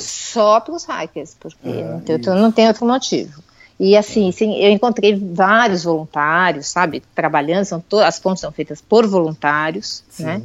Só 0.00 0.60
para 0.60 0.74
os 0.74 0.84
hikers, 0.84 1.36
porque 1.38 1.68
uhum, 1.68 1.92
não, 1.92 2.00
tem 2.00 2.18
não 2.18 2.52
tem 2.52 2.68
outro 2.68 2.86
motivo. 2.86 3.42
E 3.78 3.96
assim, 3.96 4.30
sim, 4.30 4.56
eu 4.56 4.70
encontrei 4.70 5.14
vários 5.16 5.84
voluntários, 5.84 6.66
sabe, 6.66 7.02
trabalhando, 7.14 7.64
são 7.64 7.82
as 8.04 8.18
pontes 8.20 8.40
são 8.40 8.52
feitas 8.52 8.80
por 8.80 9.06
voluntários, 9.06 10.04
sim. 10.08 10.24
né? 10.24 10.42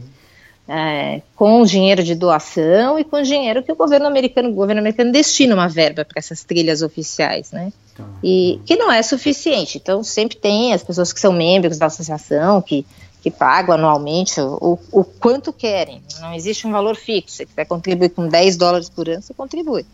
É, 0.71 1.23
com 1.35 1.63
dinheiro 1.63 2.03
de 2.03 2.13
doação 2.13 2.99
e 2.99 3.03
com 3.03 3.19
dinheiro 3.23 3.63
que 3.63 3.71
o 3.71 3.75
governo 3.75 4.05
americano, 4.05 4.49
o 4.49 4.53
governo 4.53 4.81
americano 4.81 5.11
destina 5.11 5.55
uma 5.55 5.67
verba 5.67 6.05
para 6.05 6.19
essas 6.19 6.43
trilhas 6.43 6.83
oficiais, 6.83 7.51
né? 7.51 7.73
Tá. 7.97 8.03
E 8.23 8.59
que 8.67 8.75
não 8.75 8.91
é 8.91 9.01
suficiente. 9.01 9.79
Então 9.79 10.03
sempre 10.03 10.37
tem 10.37 10.71
as 10.71 10.83
pessoas 10.83 11.11
que 11.11 11.19
são 11.19 11.33
membros 11.33 11.79
da 11.79 11.87
associação 11.87 12.61
que 12.61 12.85
que 13.21 13.29
pagam 13.29 13.75
anualmente 13.75 14.39
o, 14.39 14.79
o 14.91 15.03
quanto 15.03 15.51
querem. 15.51 16.01
Não 16.19 16.33
existe 16.33 16.65
um 16.65 16.71
valor 16.71 16.95
fixo. 16.95 17.35
Se 17.35 17.45
quiser 17.45 17.65
contribuir 17.65 18.09
com 18.09 18.27
10 18.27 18.55
dólares 18.55 18.89
por 18.89 19.09
ano, 19.09 19.21
você 19.21 19.33
contribui. 19.33 19.85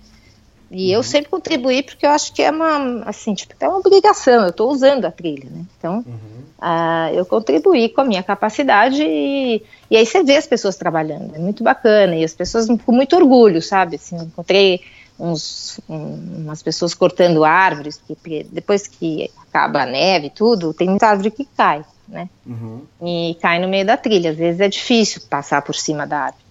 E 0.72 0.88
uhum. 0.88 0.94
eu 0.96 1.04
sempre 1.04 1.30
contribuí 1.30 1.84
porque 1.84 2.06
eu 2.06 2.10
acho 2.10 2.34
que 2.34 2.42
é 2.42 2.52
uma, 2.52 3.04
assim, 3.06 3.34
tipo, 3.34 3.54
é 3.60 3.68
uma 3.68 3.78
obrigação. 3.78 4.44
Eu 4.44 4.50
estou 4.50 4.72
usando 4.72 5.06
a 5.06 5.12
trilha, 5.12 5.50
né? 5.50 5.64
Então, 5.78 6.04
uhum. 6.06 6.44
uh, 6.60 7.14
eu 7.14 7.26
contribuí 7.26 7.90
com 7.90 8.02
a 8.02 8.06
minha 8.06 8.24
capacidade 8.24 9.02
e, 9.02 9.64
e 9.90 9.98
aí 9.98 10.06
você 10.06 10.24
vê 10.24 10.38
as 10.38 10.48
pessoas 10.48 10.76
trabalhando. 10.76 11.36
É 11.36 11.40
muito 11.40 11.64
bacana. 11.64 12.16
E 12.16 12.24
as 12.24 12.34
pessoas 12.34 12.68
com 12.86 12.92
muito 12.92 13.16
orgulho, 13.16 13.62
sabe? 13.62 13.98
Assim, 13.98 14.18
encontrei 14.18 14.82
uns, 15.20 15.80
um, 15.88 16.44
umas 16.44 16.62
pessoas 16.62 16.94
cortando 16.94 17.46
árvores, 17.46 18.02
que 18.06 18.44
depois 18.52 18.88
que 18.88 19.32
acaba 19.48 19.84
a 19.84 19.86
neve 19.86 20.28
e 20.28 20.32
tudo, 20.32 20.74
tem 20.74 20.90
muita 20.90 21.08
árvore 21.08 21.32
que 21.32 21.46
cai 21.56 21.86
né? 22.08 22.30
Uhum. 22.46 22.84
E 23.02 23.36
cai 23.42 23.60
no 23.60 23.68
meio 23.68 23.86
da 23.86 23.98
trilha. 23.98 24.32
Às 24.32 24.38
vezes 24.38 24.62
é 24.62 24.68
difícil 24.68 25.22
passar 25.30 25.62
por 25.62 25.76
cima 25.76 26.06
da 26.06 26.20
árvore. 26.26 26.45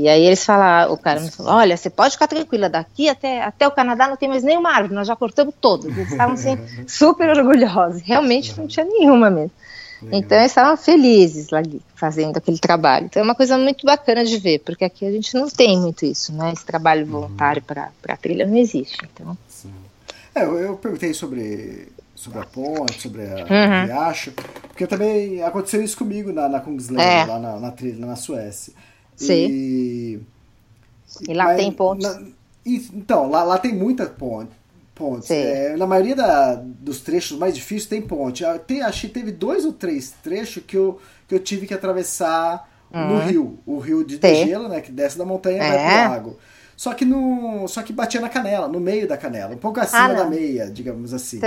E 0.00 0.08
aí 0.08 0.24
eles 0.24 0.42
falaram, 0.42 0.94
o 0.94 0.96
cara 0.96 1.20
me 1.20 1.30
falou, 1.30 1.52
olha, 1.52 1.76
você 1.76 1.90
pode 1.90 2.14
ficar 2.14 2.26
tranquila, 2.26 2.70
daqui 2.70 3.06
até, 3.06 3.42
até 3.42 3.68
o 3.68 3.70
Canadá 3.70 4.08
não 4.08 4.16
tem 4.16 4.30
mais 4.30 4.42
nenhuma 4.42 4.70
árvore, 4.70 4.94
nós 4.94 5.06
já 5.06 5.14
cortamos 5.14 5.54
todas. 5.60 5.94
Eles 5.94 6.10
estavam 6.10 6.34
assim, 6.34 6.58
super 6.88 7.28
orgulhosos. 7.36 8.00
Realmente 8.00 8.58
não 8.58 8.66
tinha 8.66 8.86
nenhuma 8.86 9.28
mesmo. 9.28 9.50
Então 10.10 10.38
eles 10.38 10.52
estavam 10.52 10.74
felizes 10.78 11.50
lá 11.50 11.60
fazendo 11.94 12.38
aquele 12.38 12.58
trabalho. 12.58 13.04
Então 13.04 13.20
é 13.20 13.24
uma 13.24 13.34
coisa 13.34 13.58
muito 13.58 13.84
bacana 13.84 14.24
de 14.24 14.38
ver, 14.38 14.60
porque 14.60 14.86
aqui 14.86 15.04
a 15.04 15.12
gente 15.12 15.34
não 15.34 15.50
tem 15.50 15.78
muito 15.78 16.06
isso, 16.06 16.32
né? 16.32 16.50
Esse 16.54 16.64
trabalho 16.64 17.04
uhum. 17.04 17.12
voluntário 17.12 17.60
uhum. 17.60 17.66
para 18.00 18.14
a 18.14 18.16
trilha 18.16 18.46
não 18.46 18.56
existe. 18.56 18.96
Então. 19.12 19.36
É, 20.34 20.44
eu, 20.44 20.58
eu 20.58 20.76
perguntei 20.76 21.12
sobre 21.12 21.88
sobre 22.14 22.38
a 22.38 22.44
ponte, 22.44 23.00
sobre 23.00 23.22
a 23.22 23.36
uhum. 23.36 23.86
riacho, 23.86 24.32
porque 24.68 24.86
também 24.86 25.42
aconteceu 25.42 25.82
isso 25.82 25.96
comigo 25.96 26.30
na, 26.30 26.48
na 26.50 26.60
Kungsleden, 26.60 27.06
é. 27.06 27.24
lá 27.24 27.38
na, 27.38 27.58
na 27.58 27.70
trilha, 27.70 28.04
na 28.04 28.14
Suécia. 28.14 28.74
Sim. 29.26 29.46
E, 29.50 30.20
e 31.28 31.34
lá 31.34 31.44
mas, 31.44 31.56
tem 31.56 31.70
pontes. 31.72 32.06
Na, 32.06 32.22
então, 32.64 33.30
lá, 33.30 33.42
lá 33.42 33.58
tem 33.58 33.74
muita 33.74 34.06
ponte. 34.06 34.52
Pontes. 34.94 35.30
É, 35.30 35.76
na 35.76 35.86
maioria 35.86 36.14
da, 36.14 36.54
dos 36.54 37.00
trechos 37.00 37.38
mais 37.38 37.54
difíceis 37.54 37.86
tem 37.86 38.02
ponte. 38.02 38.44
Ah, 38.44 38.58
tem, 38.58 38.82
acho 38.82 39.02
que 39.02 39.08
teve 39.08 39.32
dois 39.32 39.64
ou 39.64 39.72
três 39.72 40.12
trechos 40.22 40.62
que 40.66 40.76
eu, 40.76 40.98
que 41.26 41.34
eu 41.34 41.40
tive 41.40 41.66
que 41.66 41.74
atravessar 41.74 42.68
uhum. 42.92 43.08
no 43.08 43.18
rio. 43.20 43.58
O 43.66 43.78
rio 43.78 44.04
de, 44.04 44.18
de 44.18 44.34
gelo, 44.44 44.68
né? 44.68 44.80
Que 44.80 44.92
desce 44.92 45.16
da 45.16 45.24
montanha 45.24 45.56
e 45.56 45.60
é. 45.60 45.68
vai 45.68 45.78
pro 45.78 46.10
lago. 46.10 46.38
Só 46.76 46.94
que 46.94 47.04
no, 47.04 47.68
só 47.68 47.82
que 47.82 47.92
batia 47.92 48.22
na 48.22 48.30
canela, 48.30 48.66
no 48.66 48.80
meio 48.80 49.06
da 49.06 49.14
canela, 49.14 49.54
um 49.54 49.58
pouco 49.58 49.78
acima 49.78 50.12
ah, 50.12 50.14
da 50.14 50.24
meia, 50.24 50.70
digamos 50.70 51.12
assim. 51.12 51.38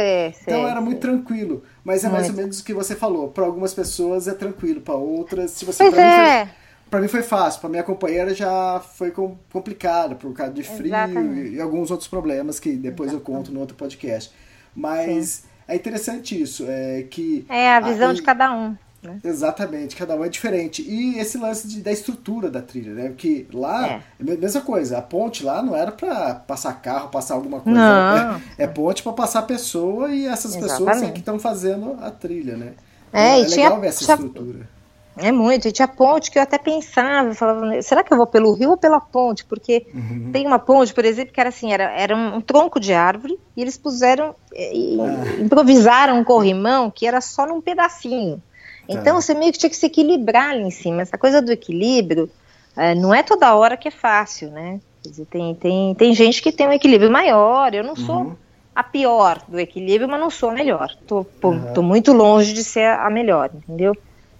então 0.44 0.68
era 0.68 0.80
muito 0.80 1.00
tranquilo. 1.00 1.64
Mas 1.84 2.04
é 2.04 2.08
muito. 2.08 2.20
mais 2.20 2.30
ou 2.30 2.36
menos 2.36 2.60
o 2.60 2.64
que 2.64 2.72
você 2.72 2.96
falou. 2.96 3.30
Para 3.30 3.44
algumas 3.44 3.74
pessoas 3.74 4.28
é 4.28 4.34
tranquilo, 4.36 4.80
para 4.82 4.94
outras, 4.94 5.50
se 5.50 5.66
você 5.66 5.86
pois 5.86 5.98
é. 5.98 6.48
Para 6.94 7.02
mim 7.02 7.08
foi 7.08 7.24
fácil, 7.24 7.60
para 7.60 7.72
minha 7.72 7.82
companheira 7.82 8.36
já 8.36 8.80
foi 8.80 9.10
complicado 9.10 10.16
por 10.16 10.32
causa 10.32 10.54
de 10.54 10.62
frio 10.62 10.94
e, 10.94 11.56
e, 11.56 11.60
alguns 11.60 11.90
outros 11.90 12.08
problemas 12.08 12.60
que 12.60 12.74
depois 12.74 13.10
Exatamente. 13.10 13.32
eu 13.32 13.36
conto 13.36 13.52
no 13.52 13.62
outro 13.62 13.76
podcast. 13.76 14.32
Mas 14.76 15.28
Sim. 15.28 15.48
é 15.70 15.76
interessante 15.76 16.40
isso, 16.40 16.68
é 16.68 17.02
que 17.10 17.48
é 17.50 17.74
a 17.74 17.80
visão 17.80 18.12
a, 18.12 18.14
de 18.14 18.22
cada 18.22 18.56
um. 18.56 18.78
Né? 19.02 19.20
Exatamente, 19.24 19.96
cada 19.96 20.16
um 20.16 20.24
é 20.24 20.30
diferente. 20.30 20.84
E 20.84 21.18
esse 21.18 21.36
lance 21.36 21.68
de, 21.68 21.82
da 21.82 21.92
estrutura 21.92 22.48
da 22.48 22.62
trilha, 22.62 22.94
né? 22.94 23.08
Porque 23.10 23.48
lá 23.52 23.88
é. 23.88 24.04
é 24.20 24.34
a 24.34 24.38
mesma 24.38 24.62
coisa, 24.62 25.00
a 25.00 25.02
ponte 25.02 25.44
lá 25.44 25.64
não 25.64 25.76
era 25.76 25.92
para 25.92 26.36
passar 26.36 26.74
carro, 26.74 27.10
passar 27.10 27.34
alguma 27.34 27.60
coisa. 27.60 27.80
Não. 27.80 28.36
É, 28.36 28.42
é 28.66 28.68
ponte 28.68 29.02
para 29.02 29.14
passar 29.14 29.42
pessoa 29.42 30.12
e 30.12 30.28
essas 30.28 30.56
Exatamente. 30.56 30.78
pessoas 30.78 31.10
é 31.10 31.12
que 31.12 31.20
estão 31.22 31.40
fazendo 31.40 31.98
a 32.00 32.12
trilha, 32.12 32.56
né? 32.56 32.74
É, 33.12 33.40
então, 33.40 33.52
é 33.52 33.56
legal 33.56 33.82
ver 33.82 33.88
essa 33.88 34.04
estrutura. 34.04 34.70
É 35.16 35.32
muito, 35.32 35.68
e 35.68 35.72
tinha 35.72 35.88
ponte 35.88 36.32
que 36.32 36.40
eu 36.40 36.42
até 36.42 36.58
pensava, 36.58 37.36
falava, 37.36 37.82
será 37.84 38.04
que 38.04 38.12
eu 38.12 38.18
vou 38.18 38.26
pelo 38.26 38.54
rio 38.54 38.72
ou 38.72 38.78
pela 38.78 39.00
ponte? 39.00 39.46
Porque 39.46 39.86
uhum. 39.94 40.32
tem 40.32 40.48
uma 40.48 40.58
ponte, 40.58 40.92
por 40.94 41.06
exemplo, 41.06 41.32
que 41.32 41.40
era 41.40 41.50
assim, 41.50 41.72
era, 41.72 41.84
era 41.92 42.16
um 42.16 42.42
tronco 42.42 42.80
de 42.80 42.94
árvore, 42.94 43.40
e 43.56 43.62
eles 43.62 43.78
puseram, 43.78 44.36
e, 44.52 44.98
ah. 45.00 45.42
improvisaram 45.42 46.18
um 46.18 46.24
corrimão 46.24 46.90
que 46.90 47.06
era 47.06 47.22
só 47.22 47.46
num 47.46 47.62
pedacinho. 47.62 48.42
Então, 48.90 49.18
é. 49.18 49.22
você 49.22 49.34
meio 49.34 49.52
que 49.52 49.60
tinha 49.60 49.70
que 49.70 49.76
se 49.76 49.86
equilibrar 49.86 50.50
ali 50.50 50.64
em 50.64 50.72
cima. 50.72 51.02
Essa 51.02 51.18
coisa 51.18 51.42
do 51.42 51.52
equilíbrio 51.52 52.30
é, 52.76 52.96
não 52.96 53.14
é 53.14 53.24
toda 53.24 53.56
hora 53.56 53.78
que 53.78 53.88
é 53.88 53.92
fácil, 53.92 54.50
né? 54.50 54.80
Quer 55.04 55.10
dizer, 55.10 55.26
tem, 55.26 55.56
tem, 55.56 55.96
tem 55.96 56.16
gente 56.16 56.42
que 56.42 56.52
tem 56.52 56.68
um 56.68 56.74
equilíbrio 56.74 57.12
maior. 57.12 57.74
Eu 57.74 57.84
não 57.84 57.96
sou 57.96 58.18
uhum. 58.18 58.36
a 58.74 58.84
pior 58.84 59.42
do 59.48 59.60
equilíbrio, 59.60 60.10
mas 60.10 60.20
não 60.20 60.30
sou 60.30 60.50
a 60.50 60.54
melhor. 60.54 60.90
Tô, 61.08 61.26
uhum. 61.44 61.74
tô 61.74 61.82
muito 61.82 62.12
longe 62.14 62.54
de 62.54 62.64
ser 62.64 62.88
a 62.88 63.10
melhor, 63.10 63.52
entendeu? 63.54 63.96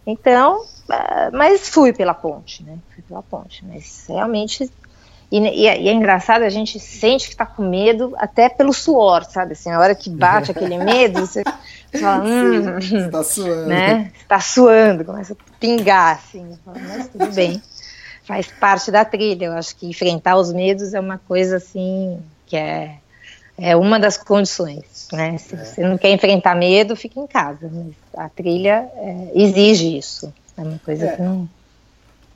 Então, 0.06 0.66
é, 0.90 1.32
mas 1.32 1.70
fui 1.70 1.94
pela 1.94 2.14
ponte, 2.14 2.64
né? 2.64 2.78
Fui 2.94 3.04
pela 3.04 3.22
ponte. 3.22 3.66
Mas 3.66 4.06
realmente 4.08 4.70
e, 5.34 5.40
e, 5.40 5.68
é, 5.68 5.82
e, 5.82 5.90
é 5.90 5.92
engraçado, 5.92 6.44
a 6.44 6.50
gente 6.50 6.80
sente 6.80 7.26
que 7.26 7.34
está 7.34 7.44
com 7.44 7.68
medo 7.68 8.14
até 8.20 8.50
pelo 8.50 8.72
suor, 8.72 9.24
sabe? 9.24 9.54
Assim, 9.54 9.72
a 9.72 9.80
hora 9.80 9.96
que 9.96 10.08
bate 10.08 10.52
aquele 10.52 10.78
medo, 10.78 11.22
você 11.22 11.42
fala, 12.00 12.22
hum, 12.24 12.80
Sim, 12.80 13.10
tá 13.10 13.24
suando. 13.24 13.66
Né? 13.66 14.12
Tá 14.28 14.40
suando, 14.40 15.04
começa 15.04 15.34
a 15.34 15.60
pingar, 15.60 16.18
assim. 16.18 16.56
Mas 16.64 17.08
tudo 17.08 17.28
bem. 17.34 17.60
Faz 18.26 18.46
parte 18.60 18.92
da 18.92 19.04
trilha. 19.04 19.46
Eu 19.46 19.54
acho 19.54 19.76
que 19.76 19.88
enfrentar 19.88 20.36
os 20.36 20.54
medos 20.54 20.94
é 20.94 21.00
uma 21.00 21.18
coisa, 21.18 21.58
assim, 21.58 22.22
que 22.46 22.56
é, 22.56 22.98
é 23.58 23.76
uma 23.76 24.00
das 24.00 24.18
condições, 24.18 24.84
né? 25.16 25.38
Se 25.38 25.56
é. 25.56 25.64
você 25.64 25.82
não 25.82 25.98
quer 25.98 26.12
enfrentar 26.12 26.56
medo, 26.56 26.96
fica 26.96 27.20
em 27.20 27.28
casa. 27.28 27.70
Mas 27.72 27.94
a 28.16 28.30
trilha 28.30 28.90
é, 28.96 29.32
exige 29.36 29.98
isso. 29.98 30.34
É 30.58 30.62
uma 30.62 30.80
coisa 30.80 31.06
é. 31.06 31.16
que 31.16 31.22
não... 31.22 31.50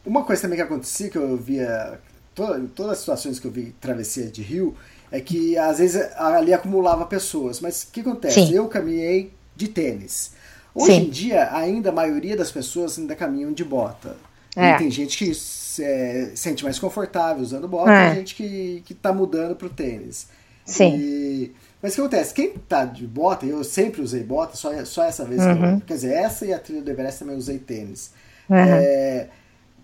Uma 0.06 0.24
coisa 0.24 0.42
também 0.44 0.58
que 0.58 0.64
acontecia, 0.64 1.10
que 1.10 1.18
eu 1.18 1.36
via 1.36 2.00
toda, 2.34 2.66
todas 2.74 2.94
as 2.94 3.00
situações 3.00 3.40
que 3.40 3.48
eu 3.48 3.52
vi 3.52 3.76
travessia 3.82 4.28
de 4.28 4.42
rio, 4.42 4.76
é 5.12 5.20
que 5.20 5.58
às 5.58 5.80
vezes 5.80 6.02
ali 6.16 6.54
acumulava 6.54 7.06
pessoas. 7.06 7.60
Mas 7.60 7.84
o 7.84 7.92
que 7.92 8.02
acontece? 8.02 8.36
Sim. 8.36 8.54
Eu 8.54 8.68
caminhei 8.68 9.34
de 9.56 9.68
tênis. 9.68 10.32
Hoje 10.74 10.94
Sim. 10.94 11.02
em 11.02 11.10
dia, 11.10 11.50
ainda 11.52 11.90
a 11.90 11.92
maioria 11.92 12.38
das 12.38 12.52
pessoas 12.52 12.98
ainda 13.00 13.16
caminham 13.16 13.52
de 13.52 13.66
bota. 13.66 14.16
É. 14.56 14.72
E 14.72 14.78
tem 14.78 14.92
gente 14.92 15.18
que 15.18 15.32
é, 15.84 16.32
sente 16.36 16.64
mais 16.64 16.80
confortável 16.80 17.44
usando 17.44 17.68
bota, 17.68 17.92
é. 17.92 18.08
tem 18.10 18.20
gente 18.20 18.36
que, 18.36 18.84
que 18.86 18.94
tá 18.94 19.12
mudando 19.12 19.56
pro 19.56 19.70
tênis. 19.70 20.28
Sim. 20.66 20.96
E, 20.98 21.56
mas 21.82 21.94
o 21.94 21.96
que 21.96 22.02
acontece? 22.02 22.34
Quem 22.34 22.54
tá 22.68 22.86
de 22.86 23.06
bota, 23.06 23.46
eu 23.46 23.64
sempre 23.64 24.02
usei 24.02 24.24
bota, 24.24 24.56
só, 24.56 24.84
só 24.86 25.04
essa 25.04 25.24
vez 25.24 25.42
uhum. 25.42 25.58
que 25.58 25.64
eu. 25.64 25.82
Quer 25.88 25.94
dizer, 25.94 26.14
essa 26.14 26.46
e 26.46 26.54
a 26.54 26.60
trilha 26.60 26.82
do 26.82 26.90
Everest 26.90 27.20
também 27.20 27.38
usei 27.38 27.60
tênis. 27.60 28.12
Uhum. 28.50 28.56
É, 28.58 29.28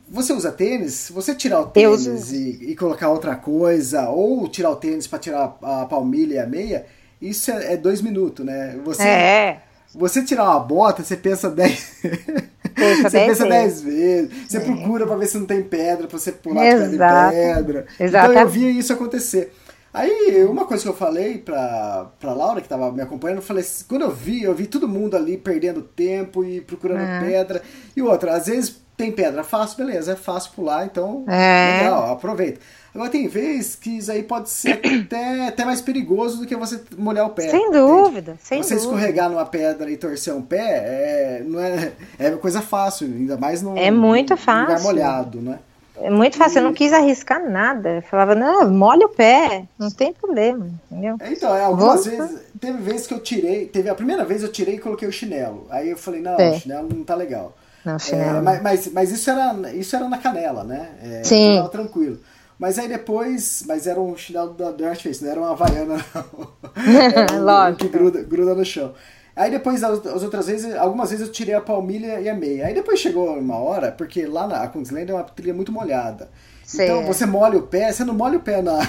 você 0.09 0.33
usa 0.33 0.51
tênis? 0.51 0.93
Se 0.93 1.13
você 1.13 1.35
tirar 1.35 1.61
o 1.61 1.67
tênis 1.67 2.31
e, 2.31 2.71
e, 2.71 2.75
colocar 2.75 3.09
outra 3.09 3.35
coisa, 3.35 4.09
ou 4.09 4.47
tirar 4.47 4.71
o 4.71 4.75
tênis 4.75 5.07
para 5.07 5.19
tirar 5.19 5.57
a 5.61 5.85
palmilha 5.85 6.35
e 6.35 6.39
a 6.39 6.47
meia, 6.47 6.85
isso 7.21 7.51
é, 7.51 7.73
é 7.73 7.77
dois 7.77 8.01
minutos, 8.01 8.45
né? 8.45 8.77
Você, 8.83 9.03
é. 9.03 9.61
Você 9.93 10.23
tirar 10.23 10.45
uma 10.45 10.59
bota, 10.59 11.03
você 11.03 11.15
pensa 11.15 11.49
dez. 11.49 12.01
Pensa 12.73 13.07
você 13.07 13.17
dez 13.17 13.27
pensa 13.27 13.47
vezes. 13.47 13.81
dez 13.81 13.81
vezes. 13.81 14.31
Você 14.47 14.57
é. 14.57 14.59
procura 14.61 15.05
para 15.05 15.15
ver 15.15 15.27
se 15.27 15.37
não 15.37 15.45
tem 15.45 15.61
pedra, 15.61 16.07
pra 16.07 16.17
você 16.17 16.31
pular 16.31 16.65
Exato. 16.65 16.89
de 16.89 16.97
pedra 16.97 17.27
em 17.27 17.31
pedra. 17.31 17.85
Exato. 17.99 18.31
Então 18.31 18.41
eu 18.41 18.49
via 18.49 18.71
isso 18.71 18.91
acontecer. 18.91 19.53
Aí, 19.93 20.43
uma 20.45 20.65
coisa 20.65 20.81
que 20.81 20.89
eu 20.89 20.95
falei 20.95 21.37
pra, 21.37 22.07
pra 22.19 22.33
Laura, 22.33 22.61
que 22.61 22.67
tava 22.67 22.91
me 22.91 23.01
acompanhando, 23.01 23.37
eu 23.37 23.43
falei, 23.43 23.63
quando 23.87 24.01
eu 24.01 24.11
vi, 24.11 24.41
eu 24.41 24.55
vi 24.55 24.65
todo 24.65 24.87
mundo 24.87 25.15
ali 25.15 25.37
perdendo 25.37 25.83
tempo 25.83 26.43
e 26.43 26.61
procurando 26.61 27.01
uhum. 27.01 27.29
pedra. 27.29 27.61
E 27.95 28.01
outra, 28.01 28.33
às 28.33 28.47
vezes 28.47 28.81
tem 28.97 29.11
pedra 29.11 29.43
fácil, 29.43 29.77
beleza, 29.77 30.13
é 30.13 30.15
fácil 30.15 30.51
pular, 30.53 30.85
então 30.85 31.25
é. 31.27 31.77
legal, 31.83 32.11
aproveita. 32.11 32.59
Agora 32.93 33.09
tem 33.09 33.27
vezes 33.27 33.75
que 33.75 33.97
isso 33.97 34.11
aí 34.11 34.23
pode 34.23 34.49
ser 34.49 34.79
até, 35.05 35.47
até 35.47 35.65
mais 35.65 35.81
perigoso 35.81 36.39
do 36.39 36.45
que 36.45 36.55
você 36.55 36.81
molhar 36.97 37.27
o 37.27 37.31
pé. 37.31 37.49
Sem 37.49 37.71
dúvida, 37.71 38.35
sem 38.41 38.63
você 38.63 38.75
dúvida. 38.75 38.93
escorregar 38.93 39.29
numa 39.29 39.45
pedra 39.45 39.91
e 39.91 39.97
torcer 39.97 40.33
um 40.33 40.41
pé 40.41 40.57
é, 40.57 41.43
não 41.45 41.59
é, 41.59 41.91
é 42.17 42.31
coisa 42.31 42.61
fácil, 42.61 43.07
ainda 43.07 43.37
mais 43.37 43.61
num, 43.61 43.77
é 43.77 43.91
muito 43.91 44.35
fácil. 44.37 44.73
lugar 44.73 44.81
molhado, 44.81 45.41
né? 45.41 45.59
É 46.01 46.09
muito 46.09 46.37
fácil, 46.37 46.59
eu 46.59 46.63
não 46.63 46.73
quis 46.73 46.91
arriscar 46.91 47.47
nada. 47.49 47.97
Eu 47.97 48.01
falava, 48.03 48.33
não, 48.33 48.69
molha 48.69 49.05
o 49.05 49.09
pé, 49.09 49.65
não 49.77 49.91
tem 49.91 50.11
problema, 50.11 50.67
entendeu? 50.91 51.17
É, 51.19 51.31
então, 51.31 51.55
é, 51.55 51.63
algumas 51.63 52.05
Vou... 52.05 52.17
vezes, 52.17 52.39
teve 52.59 52.77
vezes 52.79 53.07
que 53.07 53.13
eu 53.13 53.19
tirei, 53.19 53.67
teve 53.67 53.89
a 53.89 53.95
primeira 53.95 54.25
vez 54.25 54.41
eu 54.41 54.51
tirei 54.51 54.75
e 54.75 54.79
coloquei 54.79 55.07
o 55.07 55.11
chinelo. 55.11 55.67
Aí 55.69 55.91
eu 55.91 55.97
falei, 55.97 56.21
não, 56.21 56.35
o 56.35 56.59
chinelo 56.59 56.89
não 56.91 57.03
tá 57.03 57.15
legal. 57.15 57.55
Não, 57.85 57.99
chinelo. 57.99 58.37
É, 58.37 58.41
mas, 58.41 58.61
mas, 58.61 58.87
mas, 58.87 59.11
isso, 59.11 59.29
era, 59.29 59.73
isso 59.73 59.95
era 59.95 60.09
na 60.09 60.17
canela, 60.17 60.63
né? 60.63 60.89
É, 61.01 61.23
Sim. 61.23 61.57
Tava 61.57 61.69
tranquilo. 61.69 62.19
Mas 62.57 62.79
aí 62.79 62.87
depois, 62.87 63.63
mas 63.67 63.87
era 63.87 63.99
um 63.99 64.15
chinelo 64.15 64.53
da 64.53 64.71
North 64.71 65.01
Face, 65.01 65.23
não 65.23 65.31
era 65.31 65.39
uma 65.39 65.51
havaiana, 65.51 65.97
não. 66.15 66.47
era 67.13 67.33
um, 67.33 67.43
Lógico. 67.43 67.81
que 67.81 67.89
gruda, 67.89 68.23
gruda 68.23 68.55
no 68.55 68.65
chão. 68.65 68.93
Aí 69.35 69.49
depois, 69.49 69.83
as, 69.83 70.05
as, 70.05 70.23
outras 70.23 70.47
vezes, 70.47 70.75
algumas 70.75 71.09
vezes 71.09 71.25
eu 71.27 71.31
tirei 71.33 71.55
a 71.55 71.61
palmilha 71.61 72.19
e 72.19 72.29
a 72.29 72.35
meia. 72.35 72.67
Aí 72.67 72.73
depois 72.73 72.99
chegou 72.99 73.33
uma 73.37 73.57
hora, 73.57 73.91
porque 73.91 74.25
lá 74.25 74.47
na 74.47 74.67
Queensland 74.67 75.09
é 75.09 75.13
uma 75.13 75.23
trilha 75.23 75.53
muito 75.53 75.71
molhada. 75.71 76.29
Então 76.73 77.05
você 77.05 77.25
molha 77.25 77.57
o 77.57 77.63
pé, 77.63 77.91
você 77.91 78.03
não 78.03 78.13
molha 78.13 78.37
o 78.37 78.41
pé 78.41 78.61
na. 78.61 78.79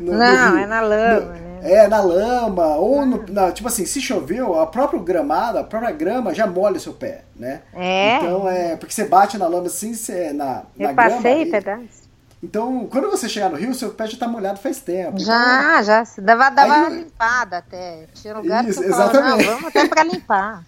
No, 0.00 0.12
não, 0.12 0.52
no, 0.52 0.58
é 0.58 0.66
na 0.66 0.80
lama, 0.80 1.20
no, 1.20 1.32
né? 1.32 1.58
É, 1.62 1.88
na 1.88 2.00
lama, 2.00 2.76
ou 2.76 3.04
no, 3.04 3.24
na, 3.32 3.50
tipo 3.50 3.66
assim, 3.66 3.84
se 3.84 4.00
choveu, 4.00 4.60
a 4.60 4.66
própria 4.66 5.02
gramada, 5.02 5.58
a 5.58 5.64
própria 5.64 5.90
grama 5.90 6.32
já 6.32 6.46
molha 6.46 6.76
o 6.76 6.80
seu 6.80 6.92
pé, 6.92 7.24
né? 7.34 7.62
É. 7.74 8.18
Então 8.18 8.48
é. 8.48 8.76
Porque 8.76 8.94
você 8.94 9.04
bate 9.06 9.36
na 9.36 9.48
lama 9.48 9.66
assim, 9.66 9.92
você, 9.92 10.32
na, 10.32 10.62
Eu 10.78 10.88
na 10.88 10.94
passei 10.94 11.46
grama. 11.46 11.50
pedaço. 11.50 11.97
Então, 12.42 12.86
quando 12.86 13.10
você 13.10 13.28
chegar 13.28 13.50
no 13.50 13.56
rio, 13.56 13.74
seu 13.74 13.90
pé 13.90 14.06
já 14.06 14.16
tá 14.16 14.28
molhado 14.28 14.60
faz 14.60 14.80
tempo. 14.80 15.18
Já, 15.18 15.80
então, 15.80 15.84
já. 15.84 16.04
Dava, 16.18 16.50
dava 16.50 16.72
aí, 16.72 16.80
uma 16.80 16.88
limpada 16.90 17.58
até. 17.58 18.06
Tinha 18.14 18.36
lugar 18.36 18.68
isso, 18.68 18.80
que 18.80 18.86
exatamente. 18.86 19.44
Falava, 19.44 19.56
vamos 19.56 19.64
até 19.66 19.88
pra 19.88 20.04
limpar. 20.04 20.64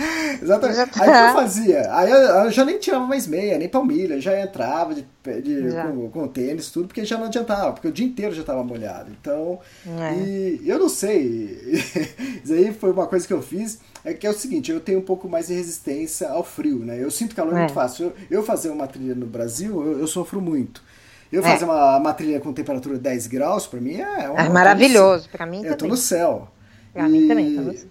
Exatamente. 0.42 0.90
Tá. 0.90 1.02
Aí 1.02 1.08
o 1.08 1.12
que 1.12 1.18
eu 1.18 1.42
fazia? 1.42 1.94
Aí 1.94 2.10
eu, 2.10 2.18
eu, 2.18 2.50
já 2.50 2.64
nem 2.64 2.78
tirava 2.78 3.06
mais 3.06 3.26
meia, 3.26 3.58
nem 3.58 3.68
palmilha, 3.68 4.20
já 4.20 4.40
entrava 4.40 4.94
de, 4.94 5.04
de 5.42 5.70
com, 5.82 6.10
com 6.10 6.28
tênis, 6.28 6.70
tudo, 6.70 6.88
porque 6.88 7.04
já 7.04 7.18
não 7.18 7.26
adiantava, 7.26 7.72
porque 7.72 7.88
o 7.88 7.92
dia 7.92 8.06
inteiro 8.06 8.34
já 8.34 8.40
estava 8.40 8.62
molhado. 8.64 9.10
Então, 9.10 9.58
é. 9.86 10.14
e 10.14 10.62
eu 10.64 10.78
não 10.78 10.88
sei, 10.88 11.84
isso 12.42 12.52
aí 12.52 12.72
foi 12.72 12.92
uma 12.92 13.06
coisa 13.06 13.26
que 13.26 13.32
eu 13.32 13.42
fiz, 13.42 13.80
é 14.04 14.14
que 14.14 14.26
é 14.26 14.30
o 14.30 14.34
seguinte, 14.34 14.70
eu 14.70 14.80
tenho 14.80 14.98
um 14.98 15.04
pouco 15.04 15.28
mais 15.28 15.48
de 15.48 15.54
resistência 15.54 16.30
ao 16.30 16.42
frio, 16.42 16.78
né? 16.78 17.02
Eu 17.02 17.10
sinto 17.10 17.34
calor 17.34 17.54
é. 17.54 17.58
muito 17.58 17.74
fácil. 17.74 18.06
Eu, 18.06 18.38
eu 18.38 18.42
fazer 18.42 18.70
uma 18.70 18.86
trilha 18.86 19.14
no 19.14 19.26
Brasil, 19.26 19.84
eu, 19.84 20.00
eu 20.00 20.06
sofro 20.06 20.40
muito. 20.40 20.82
Eu 21.32 21.42
fazer 21.42 21.62
é. 21.62 21.66
uma, 21.66 21.96
uma 21.96 22.12
trilha 22.12 22.40
com 22.40 22.52
temperatura 22.52 22.96
de 22.96 23.02
10 23.02 23.26
graus, 23.28 23.66
para 23.66 23.80
mim 23.80 23.96
é, 23.96 24.24
é 24.36 24.48
maravilhoso. 24.48 25.28
Para 25.30 25.46
mim 25.46 25.58
eu 25.58 25.62
também. 25.62 25.76
tô 25.76 25.86
no 25.86 25.96
céu. 25.96 26.48
Pra 26.92 27.08
mim 27.08 27.28
também, 27.28 27.54
tô 27.54 27.60
no 27.62 27.76
céu. 27.76 27.88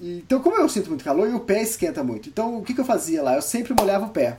então, 0.00 0.40
como 0.40 0.56
eu 0.56 0.68
sinto 0.68 0.88
muito 0.88 1.04
calor 1.04 1.28
e 1.28 1.34
o 1.34 1.40
pé 1.40 1.62
esquenta 1.62 2.02
muito, 2.02 2.28
então 2.28 2.58
o 2.58 2.62
que, 2.62 2.72
que 2.72 2.80
eu 2.80 2.84
fazia 2.84 3.22
lá? 3.22 3.34
Eu 3.34 3.42
sempre 3.42 3.74
molhava 3.78 4.06
o 4.06 4.10
pé. 4.10 4.38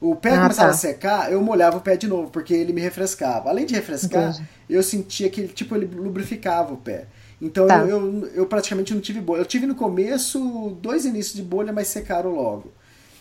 O 0.00 0.16
pé 0.16 0.30
ah, 0.30 0.42
começava 0.42 0.70
tá. 0.70 0.74
a 0.74 0.78
secar, 0.78 1.32
eu 1.32 1.42
molhava 1.42 1.76
o 1.76 1.80
pé 1.80 1.94
de 1.94 2.08
novo, 2.08 2.30
porque 2.30 2.54
ele 2.54 2.72
me 2.72 2.80
refrescava. 2.80 3.50
Além 3.50 3.66
de 3.66 3.74
refrescar, 3.74 4.30
Entendi. 4.30 4.48
eu 4.68 4.82
sentia 4.82 5.28
que 5.28 5.42
ele, 5.42 5.48
tipo, 5.48 5.76
ele 5.76 5.86
lubrificava 5.94 6.72
o 6.72 6.78
pé. 6.78 7.04
Então 7.40 7.66
tá. 7.66 7.78
eu, 7.80 7.88
eu, 7.88 8.26
eu, 8.34 8.46
praticamente 8.46 8.94
não 8.94 9.00
tive 9.00 9.20
bolha. 9.20 9.40
Eu 9.40 9.44
tive 9.44 9.66
no 9.66 9.74
começo 9.74 10.76
dois 10.80 11.04
inícios 11.04 11.34
de 11.34 11.42
bolha, 11.42 11.72
mas 11.72 11.88
secaram 11.88 12.34
logo. 12.34 12.72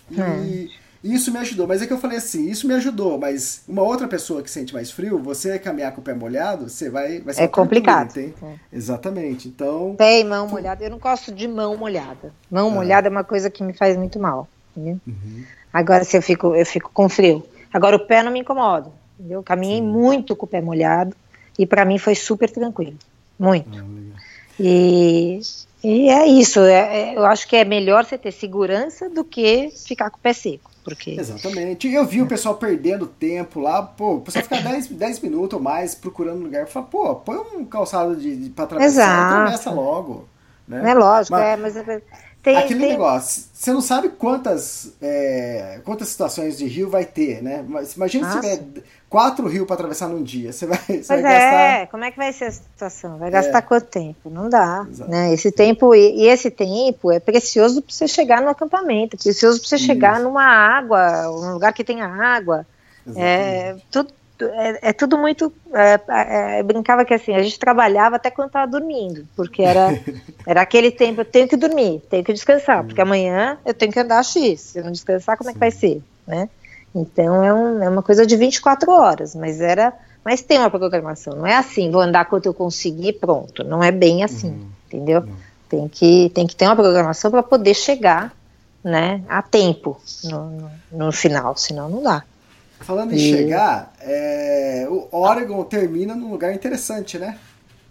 E, 0.09 0.21
hum. 0.21 0.69
Isso 1.03 1.31
me 1.31 1.39
ajudou. 1.39 1.67
Mas 1.67 1.81
é 1.81 1.87
que 1.87 1.93
eu 1.93 1.97
falei 1.97 2.17
assim, 2.17 2.49
isso 2.49 2.67
me 2.67 2.73
ajudou, 2.73 3.17
mas 3.17 3.63
uma 3.67 3.81
outra 3.81 4.07
pessoa 4.07 4.41
que 4.43 4.51
sente 4.51 4.73
mais 4.73 4.91
frio, 4.91 5.17
você 5.17 5.57
caminhar 5.57 5.93
com 5.93 6.01
o 6.01 6.03
pé 6.03 6.13
molhado, 6.13 6.69
você 6.69 6.89
vai, 6.89 7.19
vai 7.19 7.33
ser 7.33 7.43
É 7.43 7.47
complicado. 7.47 8.17
é. 8.17 8.31
Exatamente. 8.71 9.47
Então. 9.47 9.95
Pé 9.97 10.19
e 10.19 10.23
mão 10.23 10.47
molhada. 10.47 10.83
Eu 10.83 10.89
não 10.89 10.99
gosto 10.99 11.31
de 11.31 11.47
mão 11.47 11.77
molhada. 11.77 12.33
Mão 12.51 12.69
ah. 12.69 12.71
molhada 12.71 13.07
é 13.07 13.11
uma 13.11 13.23
coisa 13.23 13.49
que 13.49 13.63
me 13.63 13.73
faz 13.73 13.95
muito 13.95 14.19
mal. 14.19 14.47
Uhum. 14.75 15.43
Agora 15.73 16.03
se 16.03 16.17
eu 16.17 16.21
fico, 16.21 16.55
eu 16.55 16.65
fico 16.65 16.89
com 16.93 17.07
frio. 17.09 17.45
Agora 17.73 17.95
o 17.95 18.05
pé 18.05 18.23
não 18.23 18.31
me 18.31 18.39
incomoda. 18.39 18.91
Eu 19.29 19.43
caminhei 19.43 19.79
Sim. 19.79 19.87
muito 19.87 20.35
com 20.35 20.45
o 20.45 20.49
pé 20.49 20.61
molhado 20.61 21.15
e 21.57 21.65
para 21.65 21.85
mim 21.85 21.97
foi 21.97 22.15
super 22.15 22.49
tranquilo. 22.49 22.97
Muito. 23.37 23.79
Ah, 23.79 24.19
e, 24.59 25.39
e 25.83 26.09
é 26.09 26.25
isso. 26.25 26.59
É, 26.61 27.11
é, 27.11 27.17
eu 27.17 27.25
acho 27.25 27.47
que 27.47 27.55
é 27.55 27.63
melhor 27.63 28.05
você 28.05 28.17
ter 28.17 28.31
segurança 28.31 29.09
do 29.09 29.23
que 29.23 29.69
ficar 29.85 30.09
com 30.09 30.17
o 30.17 30.21
pé 30.21 30.33
seco. 30.33 30.68
Porque... 30.89 31.11
Exatamente. 31.11 31.91
Eu 31.91 32.05
vi 32.05 32.21
o 32.21 32.27
pessoal 32.27 32.55
perdendo 32.55 33.07
tempo 33.07 33.59
lá, 33.59 33.81
pô, 33.81 34.15
o 34.15 34.21
pessoal 34.21 34.43
ficar 34.43 34.61
10, 34.61 34.87
10 34.87 35.19
minutos 35.21 35.57
ou 35.57 35.63
mais 35.63 35.95
procurando 35.95 36.43
lugar. 36.43 36.67
Fala, 36.67 36.85
pô, 36.85 37.15
põe 37.15 37.37
um 37.37 37.65
calçado 37.65 38.15
de, 38.15 38.35
de, 38.35 38.49
pra 38.49 38.65
atravessar 38.65 39.41
e 39.41 39.45
começa 39.45 39.71
logo. 39.71 40.27
Né? 40.67 40.91
É 40.91 40.93
lógico, 40.93 41.35
mas, 41.35 41.45
é, 41.45 41.57
mas 41.57 41.75
é, 41.75 42.01
tem, 42.41 42.57
Aquele 42.57 42.79
tem... 42.79 42.89
negócio, 42.91 43.43
você 43.51 43.73
não 43.73 43.81
sabe 43.81 44.09
quantas, 44.09 44.93
é, 45.01 45.81
quantas 45.83 46.07
situações 46.07 46.57
de 46.57 46.65
rio 46.67 46.89
vai 46.89 47.03
ter, 47.03 47.43
né? 47.43 47.65
Mas 47.67 47.95
imagina 47.95 48.27
Nossa. 48.27 48.41
se 48.41 48.57
tiver 48.57 48.83
quatro 49.09 49.47
rios 49.47 49.65
para 49.65 49.73
atravessar 49.73 50.07
num 50.07 50.23
dia. 50.23 50.53
Você 50.53 50.65
vai, 50.65 50.77
você 50.77 51.03
pois 51.07 51.07
vai 51.07 51.19
é, 51.19 51.79
gastar. 51.79 51.87
como 51.87 52.03
é 52.03 52.11
que 52.11 52.17
vai 52.17 52.31
ser 52.31 52.45
a 52.45 52.51
situação? 52.51 53.17
Vai 53.17 53.31
gastar 53.31 53.57
é. 53.57 53.61
quanto 53.61 53.87
tempo? 53.87 54.29
Não 54.29 54.49
dá. 54.49 54.85
Né? 55.07 55.33
Esse 55.33 55.51
tempo, 55.51 55.95
e, 55.95 56.21
e 56.21 56.27
esse 56.27 56.51
tempo 56.51 57.11
é 57.11 57.19
precioso 57.19 57.81
para 57.81 57.93
você 57.93 58.07
chegar 58.07 58.41
no 58.41 58.49
acampamento, 58.49 59.17
precioso 59.17 59.59
para 59.59 59.67
você 59.67 59.75
Isso. 59.75 59.85
chegar 59.85 60.19
numa 60.19 60.45
água, 60.45 61.23
num 61.23 61.53
lugar 61.53 61.73
que 61.73 61.83
tenha 61.83 62.05
água. 62.05 62.65
É, 63.15 63.75
tudo, 63.89 64.13
é, 64.41 64.89
é 64.89 64.93
tudo 64.93 65.17
muito. 65.17 65.51
É, 65.73 65.99
é, 66.59 66.63
brincava 66.63 67.03
que 67.03 67.13
assim, 67.13 67.33
a 67.33 67.41
gente 67.41 67.57
trabalhava 67.57 68.17
até 68.17 68.29
quando 68.29 68.47
estava 68.47 68.69
dormindo, 68.69 69.27
porque 69.35 69.63
era, 69.63 69.99
era 70.45 70.61
aquele 70.61 70.91
tempo, 70.91 71.21
eu 71.21 71.25
tenho 71.25 71.47
que 71.47 71.57
dormir, 71.57 72.01
tenho 72.09 72.23
que 72.23 72.33
descansar, 72.33 72.83
porque 72.83 73.01
amanhã 73.01 73.57
eu 73.65 73.73
tenho 73.73 73.91
que 73.91 73.99
andar 73.99 74.23
X. 74.23 74.61
Se 74.61 74.79
eu 74.79 74.83
não 74.83 74.91
descansar, 74.91 75.37
como 75.37 75.49
é 75.49 75.53
que 75.53 75.59
vai 75.59 75.71
ser? 75.71 76.01
Né? 76.27 76.47
Então 76.93 77.43
é, 77.43 77.53
um, 77.53 77.83
é 77.83 77.89
uma 77.89 78.01
coisa 78.01 78.25
de 78.25 78.35
24 78.35 78.91
horas, 78.91 79.35
mas 79.35 79.61
era. 79.61 79.93
Mas 80.23 80.41
tem 80.41 80.59
uma 80.59 80.69
programação, 80.69 81.33
não 81.33 81.47
é 81.47 81.55
assim, 81.55 81.89
vou 81.89 82.01
andar 82.01 82.25
quanto 82.25 82.45
eu 82.45 82.53
conseguir, 82.53 83.13
pronto. 83.13 83.63
Não 83.63 83.81
é 83.81 83.89
bem 83.89 84.23
assim, 84.23 84.49
uhum. 84.49 84.67
entendeu? 84.87 85.21
Uhum. 85.21 85.35
Tem, 85.69 85.87
que, 85.87 86.29
tem 86.35 86.45
que 86.45 86.55
ter 86.55 86.65
uma 86.65 86.75
programação 86.75 87.31
para 87.31 87.41
poder 87.41 87.73
chegar 87.73 88.33
né, 88.83 89.23
a 89.29 89.41
tempo 89.41 89.99
no, 90.25 90.49
no, 90.49 90.71
no 90.91 91.11
final, 91.11 91.55
senão 91.55 91.89
não 91.89 92.03
dá. 92.03 92.23
Falando 92.81 93.13
em 93.13 93.17
e... 93.17 93.19
chegar, 93.19 93.93
é, 94.01 94.87
o 94.89 95.07
Oregon 95.11 95.63
termina 95.63 96.15
num 96.15 96.31
lugar 96.31 96.53
interessante, 96.53 97.17
né? 97.17 97.37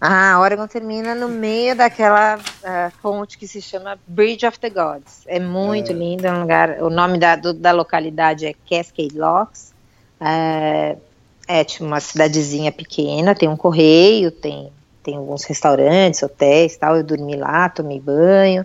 Ah, 0.00 0.38
Oregon 0.40 0.68
termina 0.68 1.12
no 1.12 1.28
meio 1.28 1.74
daquela 1.74 2.36
uh, 2.36 2.98
ponte 3.02 3.36
que 3.36 3.48
se 3.48 3.60
chama 3.60 3.98
Bridge 4.06 4.46
of 4.46 4.58
the 4.60 4.70
Gods. 4.70 5.24
É 5.26 5.40
muito 5.40 5.90
é. 5.90 5.94
lindo, 5.94 6.24
é 6.24 6.32
um 6.32 6.42
lugar. 6.42 6.82
O 6.82 6.88
nome 6.88 7.18
da, 7.18 7.34
do, 7.34 7.52
da 7.52 7.72
localidade 7.72 8.46
é 8.46 8.54
Cascade 8.68 9.18
Locks. 9.18 9.74
É, 10.20 10.96
é 11.48 11.64
tipo 11.64 11.84
uma 11.84 11.98
cidadezinha 11.98 12.70
pequena, 12.70 13.34
tem 13.34 13.48
um 13.48 13.56
correio, 13.56 14.30
tem, 14.30 14.70
tem 15.02 15.16
alguns 15.16 15.42
restaurantes, 15.44 16.22
hotéis 16.22 16.76
tal. 16.76 16.96
Eu 16.96 17.02
dormi 17.02 17.34
lá, 17.34 17.68
tomei 17.68 17.98
banho. 17.98 18.64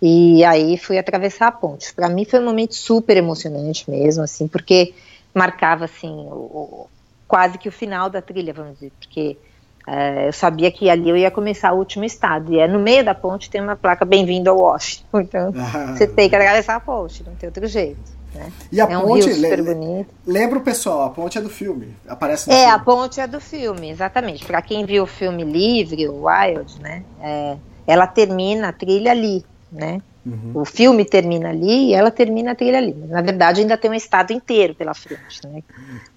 E 0.00 0.44
aí 0.44 0.76
fui 0.76 0.98
atravessar 0.98 1.46
a 1.46 1.52
ponte. 1.52 1.94
Para 1.94 2.10
mim 2.10 2.26
foi 2.26 2.38
um 2.38 2.44
momento 2.44 2.74
super 2.74 3.16
emocionante 3.16 3.90
mesmo, 3.90 4.22
assim, 4.22 4.46
porque 4.46 4.92
marcava 5.32 5.86
assim 5.86 6.10
o, 6.10 6.34
o, 6.34 6.88
quase 7.26 7.56
que 7.56 7.68
o 7.68 7.72
final 7.72 8.10
da 8.10 8.20
trilha, 8.20 8.52
vamos 8.52 8.74
dizer, 8.74 8.92
porque 9.00 9.38
é, 9.86 10.28
eu 10.28 10.32
sabia 10.32 10.70
que 10.70 10.90
ali 10.90 11.08
eu 11.08 11.16
ia 11.16 11.30
começar 11.30 11.72
o 11.72 11.78
último 11.78 12.04
estado 12.04 12.52
e 12.52 12.58
é 12.58 12.66
no 12.66 12.78
meio 12.78 13.04
da 13.04 13.14
ponte 13.14 13.48
tem 13.48 13.60
uma 13.60 13.76
placa 13.76 14.04
bem-vindo 14.04 14.50
ao 14.50 14.58
Washington, 14.58 15.20
então 15.20 15.52
ah, 15.56 15.94
você 15.94 16.06
tem 16.06 16.28
que 16.28 16.34
atravessar 16.34 16.76
a 16.76 16.80
ponte, 16.80 17.22
não 17.24 17.34
tem 17.36 17.48
outro 17.48 17.66
jeito. 17.66 18.16
Né? 18.34 18.52
E 18.72 18.80
a 18.80 18.84
é 18.84 18.98
um 18.98 19.02
ponte, 19.02 19.32
super 19.32 19.62
bonito. 19.62 20.12
lembra 20.26 20.58
o 20.58 20.60
pessoal, 20.60 21.02
a 21.04 21.10
ponte 21.10 21.38
é 21.38 21.40
do 21.40 21.48
filme, 21.48 21.94
aparece 22.08 22.50
É, 22.50 22.54
filme. 22.54 22.70
a 22.72 22.78
ponte 22.78 23.20
é 23.20 23.26
do 23.26 23.40
filme, 23.40 23.90
exatamente. 23.90 24.44
Para 24.44 24.60
quem 24.60 24.84
viu 24.84 25.04
o 25.04 25.06
filme 25.06 25.44
Livre, 25.44 26.08
o 26.08 26.26
Wild, 26.26 26.80
né, 26.82 27.04
é, 27.22 27.56
ela 27.86 28.06
termina 28.06 28.68
a 28.68 28.72
trilha 28.72 29.12
ali, 29.12 29.44
né? 29.70 30.02
Uhum. 30.26 30.50
O 30.54 30.64
filme 30.64 31.04
termina 31.04 31.50
ali 31.50 31.90
e 31.90 31.94
ela 31.94 32.10
termina 32.10 32.50
a 32.50 32.54
trilha 32.56 32.78
ali. 32.78 32.92
Na 32.92 33.22
verdade, 33.22 33.60
ainda 33.60 33.76
tem 33.76 33.88
um 33.88 33.94
estado 33.94 34.32
inteiro 34.32 34.74
pela 34.74 34.92
frente. 34.92 35.46
Né? 35.46 35.62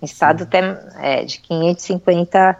Um 0.02 0.06
estado 0.06 0.44
até, 0.46 0.82
é, 1.00 1.24
de 1.24 1.40
550, 1.40 2.58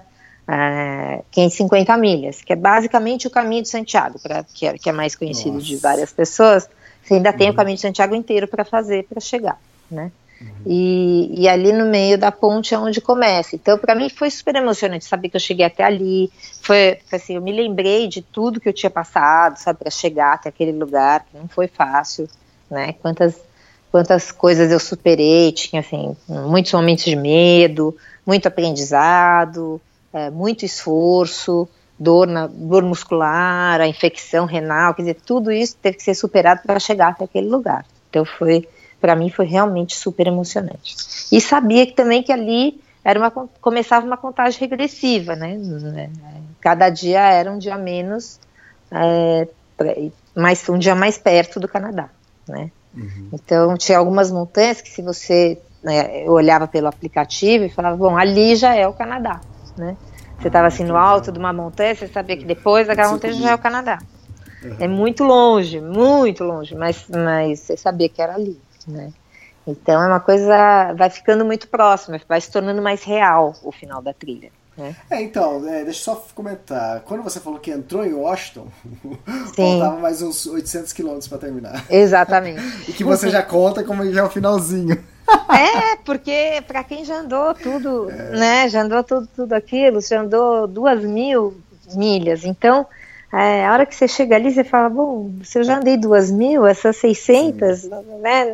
é, 0.52 1.22
550 1.32 1.96
milhas, 1.98 2.42
que 2.42 2.52
é 2.52 2.56
basicamente 2.56 3.28
o 3.28 3.30
caminho 3.30 3.62
de 3.62 3.70
Santiago, 3.70 4.18
pra, 4.20 4.44
que, 4.44 4.66
é, 4.66 4.78
que 4.78 4.90
é 4.90 4.92
mais 4.92 5.16
conhecido 5.16 5.56
Nossa. 5.56 5.66
de 5.66 5.76
várias 5.78 6.12
pessoas. 6.12 6.68
Você 7.04 7.16
ainda 7.16 7.30
uhum. 7.30 7.38
tem 7.38 7.48
o 7.48 7.50
uhum. 7.52 7.56
caminho 7.56 7.76
de 7.76 7.82
Santiago 7.82 8.16
inteiro 8.16 8.48
para 8.48 8.66
fazer, 8.66 9.06
para 9.06 9.20
chegar. 9.20 9.60
Né? 9.92 10.12
Uhum. 10.42 10.48
E, 10.66 11.42
e, 11.42 11.48
ali 11.48 11.72
no 11.72 11.86
meio 11.86 12.18
da 12.18 12.32
ponte 12.32 12.74
é 12.74 12.80
onde 12.80 13.00
começa. 13.00 13.56
Então, 13.56 13.78
para 13.78 13.94
mim 13.94 14.10
foi 14.10 14.32
super 14.32 14.56
emocionante 14.56 15.06
saber 15.06 15.30
que 15.30 15.36
eu 15.36 15.42
cheguei 15.42 15.66
até 15.66 15.84
ali. 15.84 16.32
Foi 16.62 16.98
assim, 17.12 17.36
eu 17.36 17.42
me 17.42 17.52
lembrei 17.52 18.08
de 18.08 18.22
tudo 18.22 18.60
que 18.60 18.68
eu 18.68 18.74
tinha 18.74 18.90
passado, 18.90 19.58
sabe, 19.58 19.80
para 19.80 19.92
chegar 19.92 20.34
até 20.34 20.50
aquele 20.50 20.72
lugar, 20.72 21.26
que 21.30 21.38
não 21.38 21.48
foi 21.48 21.68
fácil, 21.68 22.28
né? 22.72 22.94
Quantas 23.02 23.40
quantas 23.92 24.32
coisas 24.32 24.72
eu 24.72 24.80
superei, 24.80 25.52
tinha 25.52 25.80
assim 25.80 26.16
muitos 26.28 26.72
momentos 26.74 27.04
de 27.06 27.16
medo, 27.16 27.98
muito 28.24 28.48
aprendizado, 28.48 29.82
é, 30.14 30.30
muito 30.30 30.66
esforço, 30.66 31.68
dor, 31.98 32.28
na, 32.28 32.48
dor 32.48 32.84
muscular, 32.84 33.82
a 33.82 33.88
infecção 33.88 34.46
renal, 34.46 34.94
quer 34.94 35.04
dizer, 35.04 35.18
tudo 35.26 35.52
isso 35.52 35.76
teve 35.82 35.98
que 35.98 36.04
ser 36.04 36.16
superado 36.16 36.62
para 36.66 36.80
chegar 36.80 37.10
até 37.10 37.26
aquele 37.26 37.50
lugar. 37.50 37.86
Então 38.10 38.26
foi 38.26 38.68
para 39.00 39.16
mim 39.16 39.30
foi 39.30 39.46
realmente 39.46 39.96
super 39.96 40.28
emocionante. 40.28 40.96
E 41.32 41.40
sabia 41.40 41.86
que 41.86 41.94
também 41.94 42.22
que 42.22 42.32
ali 42.32 42.82
era 43.04 43.20
uma, 43.20 43.32
começava 43.62 44.06
uma 44.06 44.18
contagem 44.18 44.60
regressiva, 44.60 45.36
né? 45.36 45.58
Cada 46.60 46.90
dia 46.90 47.22
era 47.22 47.50
um 47.50 47.58
dia 47.58 47.78
menos, 47.78 48.40
é, 48.92 49.48
mais, 50.36 50.68
um 50.68 50.78
dia 50.78 50.96
mais 50.96 51.18
perto 51.18 51.60
do 51.60 51.68
Canadá, 51.68 52.10
né? 52.48 52.70
Uhum. 52.94 53.30
Então 53.32 53.78
tinha 53.78 53.98
algumas 53.98 54.32
montanhas 54.32 54.82
que 54.82 54.90
se 54.90 55.02
você 55.02 55.58
né, 55.82 56.26
olhava 56.28 56.68
pelo 56.68 56.88
aplicativo 56.88 57.64
e 57.64 57.70
falava, 57.70 57.96
bom, 57.96 58.18
ali 58.18 58.56
já 58.56 58.76
é 58.76 58.86
o 58.88 58.94
Canadá, 58.94 59.40
né? 59.80 59.98
Você 60.40 60.48
estava 60.48 60.68
assim 60.68 60.84
no 60.84 60.96
alto 60.96 61.32
de 61.32 61.40
uma 61.40 61.52
montanha, 61.52 61.96
você 61.96 62.08
sabia 62.08 62.38
que 62.38 62.46
depois 62.46 62.88
daquela 62.88 63.12
montanha 63.12 63.34
já 63.34 63.52
é 63.52 63.56
o 63.56 63.60
Canadá. 63.60 64.00
Uhum. 64.64 64.76
É 64.80 64.88
muito 64.88 65.24
longe, 65.24 65.82
muito 65.82 66.44
longe, 66.44 66.76
mas, 66.76 67.06
mas 67.10 67.60
você 67.60 67.76
sabia 67.76 68.08
que 68.08 68.22
era 68.22 68.36
ali 68.36 68.60
né? 68.90 69.14
Então 69.66 70.02
é 70.02 70.08
uma 70.08 70.20
coisa, 70.20 70.94
vai 70.94 71.10
ficando 71.10 71.46
muito 71.46 71.68
próxima, 71.68 72.20
vai 72.28 72.42
se 72.42 72.52
tornando 72.52 72.82
mais 72.82 73.04
real 73.04 73.54
o 73.64 73.72
final 73.72 74.02
da 74.02 74.14
trilha. 74.14 74.52
Né? 74.80 74.96
É, 75.10 75.22
então, 75.22 75.68
é, 75.68 75.84
deixa 75.84 76.00
eu 76.00 76.16
só 76.16 76.26
comentar. 76.34 77.02
Quando 77.02 77.22
você 77.22 77.40
falou 77.40 77.60
que 77.60 77.70
entrou 77.70 78.06
em 78.06 78.14
Washington, 78.14 78.68
faltava 79.56 80.00
mais 80.00 80.22
uns 80.22 80.46
800 80.46 80.94
quilômetros 80.94 81.28
para 81.28 81.38
terminar. 81.38 81.86
Exatamente. 81.90 82.62
e 82.90 82.94
que 82.94 83.04
você 83.04 83.30
já 83.30 83.44
conta 83.44 83.84
como 83.84 84.10
já 84.12 84.22
é 84.22 84.24
o 84.24 84.30
finalzinho. 84.30 84.98
é, 85.50 85.98
porque 86.06 86.64
para 86.66 86.84
quem 86.84 87.04
já 87.04 87.20
andou 87.20 87.54
tudo, 87.54 88.10
é. 88.10 88.38
né, 88.38 88.70
já 88.70 88.82
andou 88.82 89.04
tudo, 89.04 89.28
tudo 89.36 89.54
aquilo, 89.54 90.02
já 90.02 90.22
andou 90.22 90.66
duas 90.66 91.04
mil 91.04 91.56
milhas, 91.94 92.46
então 92.46 92.88
é, 93.32 93.66
a 93.66 93.74
hora 93.74 93.86
que 93.86 93.94
você 93.94 94.08
chega 94.08 94.36
ali, 94.36 94.52
você 94.52 94.64
fala, 94.64 94.90
bom, 94.90 95.32
se 95.44 95.60
eu 95.60 95.64
já 95.64 95.78
andei 95.78 95.98
duas 95.98 96.32
mil, 96.32 96.66
essas 96.66 96.98
600, 96.98 97.80
Sim. 97.80 97.90
né, 98.22 98.52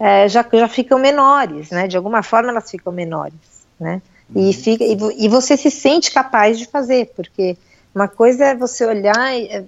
é, 0.00 0.26
já, 0.28 0.46
já 0.50 0.66
ficam 0.66 0.98
menores, 0.98 1.70
né? 1.70 1.86
De 1.86 1.96
alguma 1.96 2.22
forma 2.22 2.50
elas 2.50 2.70
ficam 2.70 2.90
menores, 2.90 3.34
né? 3.78 4.00
E, 4.34 4.38
uhum. 4.38 4.52
fica, 4.52 4.84
e, 4.84 4.96
e, 5.24 5.28
você 5.28 5.56
se 5.56 5.70
sente 5.70 6.10
capaz 6.10 6.58
de 6.58 6.66
fazer, 6.66 7.10
porque 7.16 7.56
uma 7.94 8.06
coisa 8.06 8.46
é 8.46 8.54
você 8.54 8.86
olhar, 8.86 9.34
é, 9.34 9.64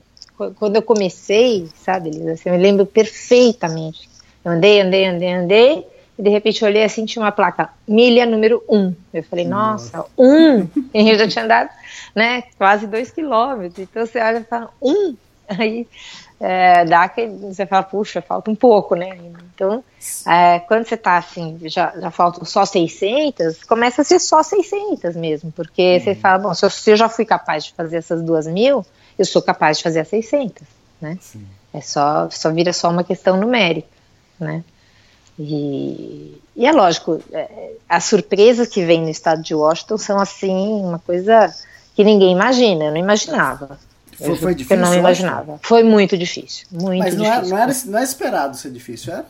quando 0.56 0.76
eu 0.76 0.82
comecei, 0.82 1.68
sabe, 1.84 2.10
Elisa, 2.10 2.32
assim, 2.32 2.48
eu 2.48 2.54
me 2.54 2.62
lembro 2.62 2.86
perfeitamente. 2.86 4.08
Eu 4.44 4.52
andei, 4.52 4.80
andei, 4.80 5.06
andei, 5.06 5.32
andei, 5.32 5.86
e 6.18 6.22
de 6.22 6.28
repente 6.28 6.62
eu 6.62 6.68
olhei 6.68 6.84
assim, 6.84 7.04
tinha 7.04 7.22
uma 7.24 7.32
placa, 7.32 7.70
milha 7.86 8.24
número 8.24 8.62
um. 8.68 8.94
Eu 9.12 9.22
falei, 9.24 9.44
nossa, 9.44 9.98
nossa 9.98 10.10
um! 10.16 10.68
E 10.94 11.10
eu 11.10 11.18
já 11.18 11.26
tinha 11.26 11.44
andado, 11.44 11.70
né, 12.14 12.42
quase 12.56 12.86
dois 12.86 13.10
quilômetros. 13.10 13.78
Então 13.78 14.06
você 14.06 14.20
olha 14.20 14.38
e 14.38 14.44
fala, 14.44 14.70
um! 14.80 15.16
Aí 15.48 15.86
é, 16.44 16.84
dá 16.84 17.08
que 17.08 17.24
você 17.28 17.64
fala, 17.64 17.84
puxa, 17.84 18.20
falta 18.20 18.50
um 18.50 18.54
pouco, 18.56 18.96
né? 18.96 19.16
Então, 19.54 19.84
é, 20.26 20.58
quando 20.58 20.84
você 20.84 20.96
está 20.96 21.16
assim, 21.16 21.56
já, 21.66 21.92
já 21.96 22.10
faltam 22.10 22.44
só 22.44 22.64
600, 22.64 23.62
começa 23.62 24.02
a 24.02 24.04
ser 24.04 24.18
só 24.18 24.42
600 24.42 25.14
mesmo, 25.14 25.52
porque 25.52 25.94
uhum. 25.94 26.00
você 26.00 26.14
fala, 26.16 26.38
bom, 26.38 26.52
se 26.52 26.64
eu, 26.64 26.70
se 26.70 26.90
eu, 26.90 26.96
já 26.96 27.08
fui 27.08 27.24
capaz 27.24 27.66
de 27.66 27.72
fazer 27.74 27.98
essas 27.98 28.20
duas 28.22 28.48
mil, 28.48 28.84
eu 29.16 29.24
sou 29.24 29.40
capaz 29.40 29.76
de 29.76 29.84
fazer 29.84 30.00
as 30.00 30.08
600, 30.08 30.66
né? 31.00 31.16
Sim. 31.20 31.46
É 31.72 31.80
só, 31.80 32.28
só 32.28 32.50
vira 32.50 32.72
só 32.72 32.90
uma 32.90 33.04
questão 33.04 33.36
numérica, 33.36 33.88
né? 34.40 34.64
E, 35.38 36.42
e 36.56 36.66
é 36.66 36.72
lógico, 36.72 37.22
é, 37.32 37.74
as 37.88 38.02
surpresas 38.02 38.66
que 38.66 38.84
vem 38.84 39.00
no 39.00 39.08
estado 39.08 39.42
de 39.42 39.54
Washington 39.54 39.96
são 39.96 40.18
assim, 40.18 40.82
uma 40.82 40.98
coisa 40.98 41.54
que 41.94 42.02
ninguém 42.02 42.32
imagina, 42.32 42.86
eu 42.86 42.90
não 42.90 42.98
imaginava. 42.98 43.78
Foi, 44.22 44.36
foi 44.36 44.54
difícil? 44.54 44.76
Eu 44.76 44.82
não 44.82 44.94
imaginava. 44.94 45.58
Foi 45.62 45.82
muito 45.82 46.16
difícil, 46.16 46.66
muito 46.70 46.98
Mas 46.98 47.14
não 47.14 47.24
difícil. 47.24 47.40
Mas 47.40 47.50
não, 47.50 47.58
era, 47.58 47.72
não 47.86 47.98
é 47.98 48.04
esperado 48.04 48.56
ser 48.56 48.70
difícil, 48.70 49.12
era? 49.12 49.26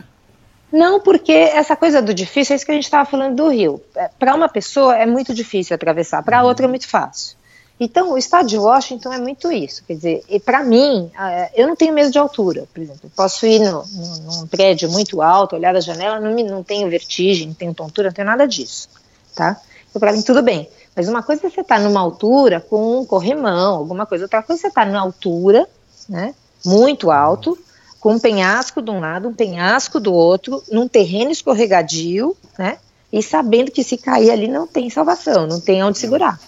Não, 0.73 1.01
porque 1.01 1.33
essa 1.33 1.77
coisa 1.77 2.01
do 2.01 2.15
difícil 2.15 2.55
é 2.55 2.57
isso 2.57 2.65
que 2.65 2.73
a 2.73 2.75
gente 2.75 2.85
estava 2.85 3.09
falando 3.09 3.37
do 3.37 3.49
Rio. 3.49 3.83
É, 3.95 4.09
para 4.19 4.35
uma 4.35 4.49
pessoa 4.49 4.97
é 4.97 5.05
muito 5.05 5.35
difícil 5.35 5.75
atravessar, 5.75 6.23
para 6.23 6.41
uhum. 6.41 6.49
outra 6.49 6.65
é 6.65 6.69
muito 6.69 6.89
fácil. 6.89 7.37
Então, 7.79 8.13
o 8.13 8.19
estado 8.19 8.47
de 8.47 8.57
Washington 8.57 9.13
é 9.13 9.19
muito 9.19 9.51
isso. 9.51 9.83
Quer 9.85 9.95
dizer, 9.95 10.25
e 10.29 10.39
para 10.39 10.63
mim, 10.63 11.11
eu 11.55 11.67
não 11.67 11.75
tenho 11.75 11.93
medo 11.93 12.13
de 12.13 12.19
altura, 12.19 12.65
por 12.73 12.81
exemplo. 12.81 13.01
Eu 13.05 13.11
posso 13.11 13.45
ir 13.45 13.59
no, 13.59 13.85
no, 13.85 14.17
num 14.21 14.47
prédio 14.47 14.89
muito 14.89 15.21
alto, 15.21 15.57
olhar 15.57 15.75
da 15.75 15.81
janela, 15.81 16.21
não, 16.21 16.33
me, 16.33 16.45
não 16.45 16.63
tenho 16.63 16.89
vertigem, 16.89 17.49
não 17.49 17.55
tenho 17.55 17.75
tontura, 17.75 18.09
não 18.09 18.15
tenho 18.15 18.29
nada 18.29 18.47
disso. 18.47 18.89
Tá? 19.35 19.61
Então, 19.91 19.99
para 19.99 20.13
mim, 20.13 20.23
tudo 20.23 20.43
bem. 20.43 20.69
Mas 20.95 21.09
uma 21.09 21.23
coisa 21.23 21.47
é 21.47 21.51
você 21.51 21.63
estar 21.63 21.77
tá 21.77 21.81
numa 21.81 22.01
altura 22.01 22.61
com 22.61 23.01
um 23.01 23.05
corrimão, 23.05 23.77
alguma 23.77 24.07
coisa. 24.07 24.25
Outra 24.25 24.43
coisa 24.43 24.61
é 24.61 24.63
você 24.63 24.69
estar 24.69 24.85
tá 24.85 24.87
numa 24.87 25.01
altura, 25.01 25.67
né, 26.09 26.35
muito 26.65 27.11
alto, 27.11 27.59
com 27.99 28.15
um 28.15 28.19
penhasco 28.19 28.83
de 28.83 28.91
um 28.91 29.01
lado, 29.01 29.29
um 29.29 29.35
penhasco 29.35 29.99
do 29.99 30.13
outro, 30.13 30.63
num 30.71 30.89
terreno 30.89 31.31
escorregadio, 31.31 32.37
né, 32.59 32.79
e 33.13 33.23
sabendo 33.23 33.71
que 33.71 33.83
se 33.85 33.97
cair 33.97 34.31
ali 34.31 34.49
não 34.49 34.67
tem 34.67 34.91
salvação, 34.91 35.47
não 35.47 35.61
tem 35.61 35.83
onde 35.83 35.99
segurar. 35.99 36.39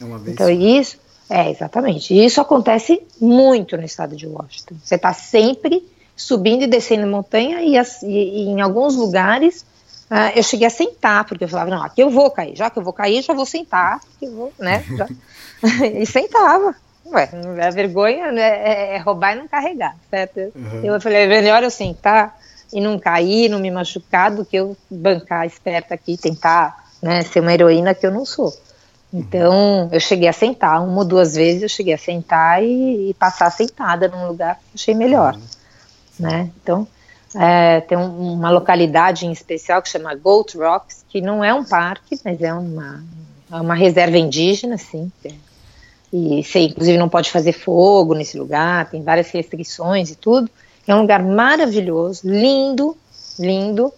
É 0.00 0.04
uma 0.04 0.18
vez. 0.18 0.34
Então 0.34 0.48
isso, 0.48 0.96
é 1.28 1.50
exatamente. 1.50 2.14
Isso 2.14 2.40
acontece 2.40 3.02
muito 3.20 3.76
no 3.76 3.84
estado 3.84 4.16
de 4.16 4.26
Washington. 4.26 4.76
Você 4.82 4.94
está 4.94 5.12
sempre 5.12 5.86
subindo 6.16 6.62
e 6.62 6.66
descendo 6.66 7.06
montanha 7.06 7.62
e, 7.62 7.76
e, 7.76 8.06
e 8.06 8.48
em 8.48 8.60
alguns 8.60 8.96
lugares 8.96 9.64
ah, 10.10 10.32
eu 10.34 10.42
cheguei 10.42 10.66
a 10.66 10.70
sentar, 10.70 11.24
porque 11.24 11.44
eu 11.44 11.48
falava, 11.48 11.70
não, 11.70 11.82
aqui 11.82 12.02
eu 12.02 12.10
vou 12.10 12.30
cair, 12.30 12.56
já 12.56 12.70
que 12.70 12.78
eu 12.78 12.82
vou 12.82 12.92
cair, 12.92 13.22
já 13.22 13.34
vou 13.34 13.44
sentar, 13.44 14.00
vou, 14.20 14.52
né? 14.58 14.84
e 15.94 16.06
sentava. 16.06 16.74
Ué, 17.06 17.28
a 17.66 17.70
vergonha 17.70 18.30
né, 18.30 18.42
é, 18.42 18.96
é, 18.96 18.98
roubar 18.98 19.34
e 19.34 19.38
não 19.38 19.48
carregar, 19.48 19.96
certo? 20.10 20.52
Uhum. 20.54 20.84
Eu 20.84 21.00
falei, 21.00 21.22
é 21.22 21.26
melhor 21.26 21.62
eu 21.62 21.70
sentar 21.70 22.38
e 22.72 22.80
não 22.80 22.98
cair, 22.98 23.48
não 23.48 23.58
me 23.58 23.70
machucar, 23.70 24.30
do 24.30 24.44
que 24.44 24.56
eu 24.56 24.76
bancar 24.90 25.46
esperta 25.46 25.94
aqui 25.94 26.12
e 26.12 26.18
tentar 26.18 26.86
né, 27.02 27.22
ser 27.22 27.40
uma 27.40 27.52
heroína 27.52 27.94
que 27.94 28.06
eu 28.06 28.10
não 28.10 28.26
sou. 28.26 28.52
Então, 29.12 29.88
eu 29.90 30.00
cheguei 30.00 30.28
a 30.28 30.34
sentar, 30.34 30.82
uma 30.82 30.98
ou 30.98 31.04
duas 31.04 31.34
vezes 31.34 31.62
eu 31.62 31.68
cheguei 31.68 31.94
a 31.94 31.98
sentar 31.98 32.62
e, 32.62 33.10
e 33.10 33.14
passar 33.14 33.50
sentada 33.50 34.06
num 34.08 34.28
lugar 34.28 34.56
que 34.56 34.60
eu 34.60 34.74
achei 34.74 34.94
melhor, 34.94 35.34
uhum. 35.34 35.40
né? 36.18 36.50
Então, 36.62 36.86
é, 37.34 37.80
tem 37.80 37.98
um, 37.98 38.34
uma 38.34 38.50
localidade 38.50 39.26
em 39.26 39.32
especial 39.32 39.82
que 39.82 39.88
chama 39.88 40.14
Goat 40.14 40.56
Rocks, 40.56 41.04
que 41.08 41.20
não 41.20 41.44
é 41.44 41.52
um 41.52 41.64
parque, 41.64 42.18
mas 42.24 42.40
é 42.40 42.52
uma, 42.52 43.04
é 43.50 43.56
uma 43.56 43.74
reserva 43.74 44.16
indígena, 44.16 44.76
assim. 44.76 45.12
E 46.12 46.42
você, 46.42 46.60
inclusive, 46.60 46.96
não 46.96 47.08
pode 47.08 47.30
fazer 47.30 47.52
fogo 47.52 48.14
nesse 48.14 48.38
lugar, 48.38 48.88
tem 48.90 49.02
várias 49.02 49.30
restrições 49.30 50.10
e 50.10 50.16
tudo. 50.16 50.50
É 50.86 50.94
um 50.94 51.02
lugar 51.02 51.22
maravilhoso, 51.22 52.22
lindo, 52.24 52.96
lindo, 53.38 53.92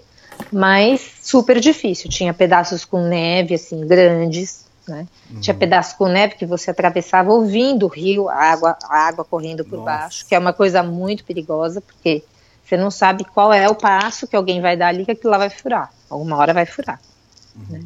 mas 0.51 1.01
super 1.23 1.61
difícil. 1.61 2.11
Tinha 2.11 2.35
pedaços 2.35 2.85
com 2.85 3.03
neve, 3.03 3.55
assim, 3.55 3.87
grandes, 3.87 4.67
né? 4.89 5.07
Uhum. 5.31 5.41
Tinha 5.41 5.55
pedaços 5.55 5.93
com 5.93 6.09
neve 6.09 6.35
que 6.35 6.45
você 6.45 6.73
atravessava 6.73 7.33
ouvindo 7.33 7.87
o 7.87 7.89
rio, 7.89 8.29
a 8.29 8.35
água, 8.35 8.77
a 8.83 9.07
água 9.07 9.25
correndo 9.25 9.65
por 9.65 9.79
Nossa. 9.79 9.91
baixo, 9.91 10.27
que 10.27 10.35
é 10.35 10.39
uma 10.39 10.53
coisa 10.53 10.83
muito 10.83 11.25
perigosa, 11.25 11.81
porque 11.81 12.25
você 12.71 12.77
não 12.77 12.91
sabe 12.91 13.25
qual 13.25 13.53
é 13.53 13.69
o 13.69 13.75
passo 13.75 14.29
que 14.29 14.37
alguém 14.37 14.61
vai 14.61 14.77
dar 14.77 14.87
ali 14.87 15.05
que 15.05 15.11
aquilo 15.11 15.33
lá 15.33 15.39
vai 15.39 15.51
furar. 15.51 15.91
Alguma 16.09 16.37
hora 16.37 16.55
vai 16.55 16.65
furar. 16.65 17.01
Uhum. 17.57 17.79
Né? 17.79 17.85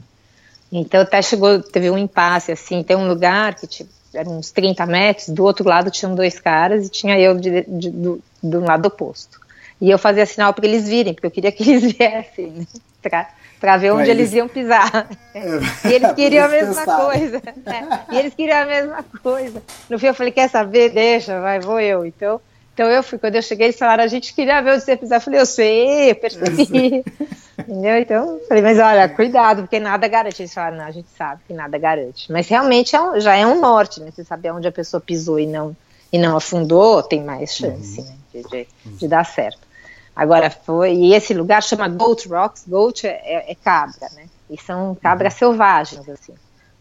Então 0.70 1.01
até 1.01 1.23
chegou, 1.23 1.62
teve 1.62 1.90
um 1.90 1.97
impasse 1.97 2.53
assim, 2.53 2.83
tem 2.83 2.94
um 2.94 3.09
lugar 3.09 3.55
que 3.55 3.66
tipo, 3.66 3.90
eram 4.12 4.38
uns 4.38 4.51
30 4.51 4.85
metros, 4.85 5.29
do 5.29 5.42
outro 5.42 5.66
lado 5.66 5.90
tinham 5.90 6.14
dois 6.14 6.38
caras 6.38 6.87
e 6.87 6.90
tinha 6.90 7.18
eu 7.18 7.35
de, 7.35 7.62
de, 7.62 7.90
do, 7.90 8.23
do 8.42 8.61
lado 8.61 8.87
oposto. 8.87 9.40
E 9.81 9.90
eu 9.90 9.99
fazia 9.99 10.27
sinal 10.27 10.53
para 10.53 10.66
eles 10.66 10.87
virem, 10.87 11.14
porque 11.14 11.27
eu 11.27 11.31
queria 11.31 11.51
que 11.51 11.62
eles 11.62 11.92
viessem, 11.97 12.51
né? 12.51 13.27
para 13.61 13.79
ver 13.79 13.92
onde 13.92 14.11
eles... 14.11 14.33
eles... 14.33 14.33
iam 14.35 14.49
pisar. 14.49 15.09
É. 15.35 15.88
E 15.88 15.92
eles 15.94 16.12
queriam 16.12 16.44
a 16.44 16.49
mesma 16.49 16.85
coisa. 16.85 17.42
É. 17.47 18.14
E 18.14 18.18
eles 18.18 18.35
queriam 18.35 18.59
a 18.59 18.66
mesma 18.66 19.05
coisa. 19.23 19.62
No 19.88 19.99
fim 19.99 20.09
eu 20.09 20.14
falei, 20.14 20.33
quer 20.33 20.51
saber? 20.51 20.90
Deixa, 20.90 21.40
vai, 21.40 21.61
vou 21.61 21.81
eu. 21.81 22.05
Então 22.05 22.40
então 22.74 22.90
eu 22.90 23.04
fui, 23.04 23.18
quando 23.18 23.37
eu 23.37 23.42
cheguei, 23.42 23.68
eles 23.68 23.78
falaram, 23.78 24.02
a 24.02 24.08
gente 24.08 24.34
queria 24.34 24.60
ver 24.60 24.80
você 24.80 24.96
pisar. 24.96 25.16
Eu 25.16 25.20
falei, 25.20 25.40
eu 25.40 25.46
sei, 25.46 26.10
eu 26.10 26.16
percebi. 26.16 27.04
Entendeu? 27.56 27.98
Então, 27.98 28.40
falei, 28.48 28.64
mas 28.64 28.80
olha, 28.80 29.08
cuidado, 29.08 29.62
porque 29.62 29.78
nada 29.78 30.08
garante. 30.08 30.42
Eles 30.42 30.52
falaram, 30.52 30.78
não, 30.78 30.84
a 30.84 30.90
gente 30.90 31.08
sabe 31.16 31.40
que 31.46 31.54
nada 31.54 31.78
garante. 31.78 32.30
Mas 32.32 32.48
realmente 32.48 32.96
é 32.96 33.00
um, 33.00 33.20
já 33.20 33.37
é 33.37 33.46
um 33.46 33.60
norte, 33.60 34.00
né? 34.00 34.10
Você 34.10 34.24
saber 34.24 34.50
onde 34.50 34.66
a 34.66 34.72
pessoa 34.72 35.00
pisou 35.00 35.38
e 35.38 35.46
não, 35.46 35.74
e 36.12 36.18
não 36.18 36.37
afundou, 36.37 37.00
tem 37.00 37.22
mais 37.22 37.54
chance, 37.54 38.00
uhum. 38.00 38.06
né? 38.06 38.14
De, 38.34 38.42
de, 38.42 38.68
de, 38.98 39.08
dar 39.08 39.24
certo. 39.24 39.60
Agora, 40.16 40.50
foi. 40.50 40.94
E 40.94 41.14
esse 41.14 41.32
lugar 41.32 41.62
chama 41.62 41.87
Goat 41.87 42.26
Rocks. 42.26 42.64
Goat 42.66 43.06
é, 43.06 43.20
é, 43.24 43.52
é 43.52 43.54
cabra, 43.54 44.08
né? 44.16 44.26
E 44.50 44.60
são 44.60 44.96
cabras 45.00 45.34
uhum. 45.34 45.38
selvagens, 45.38 46.08
assim. 46.08 46.34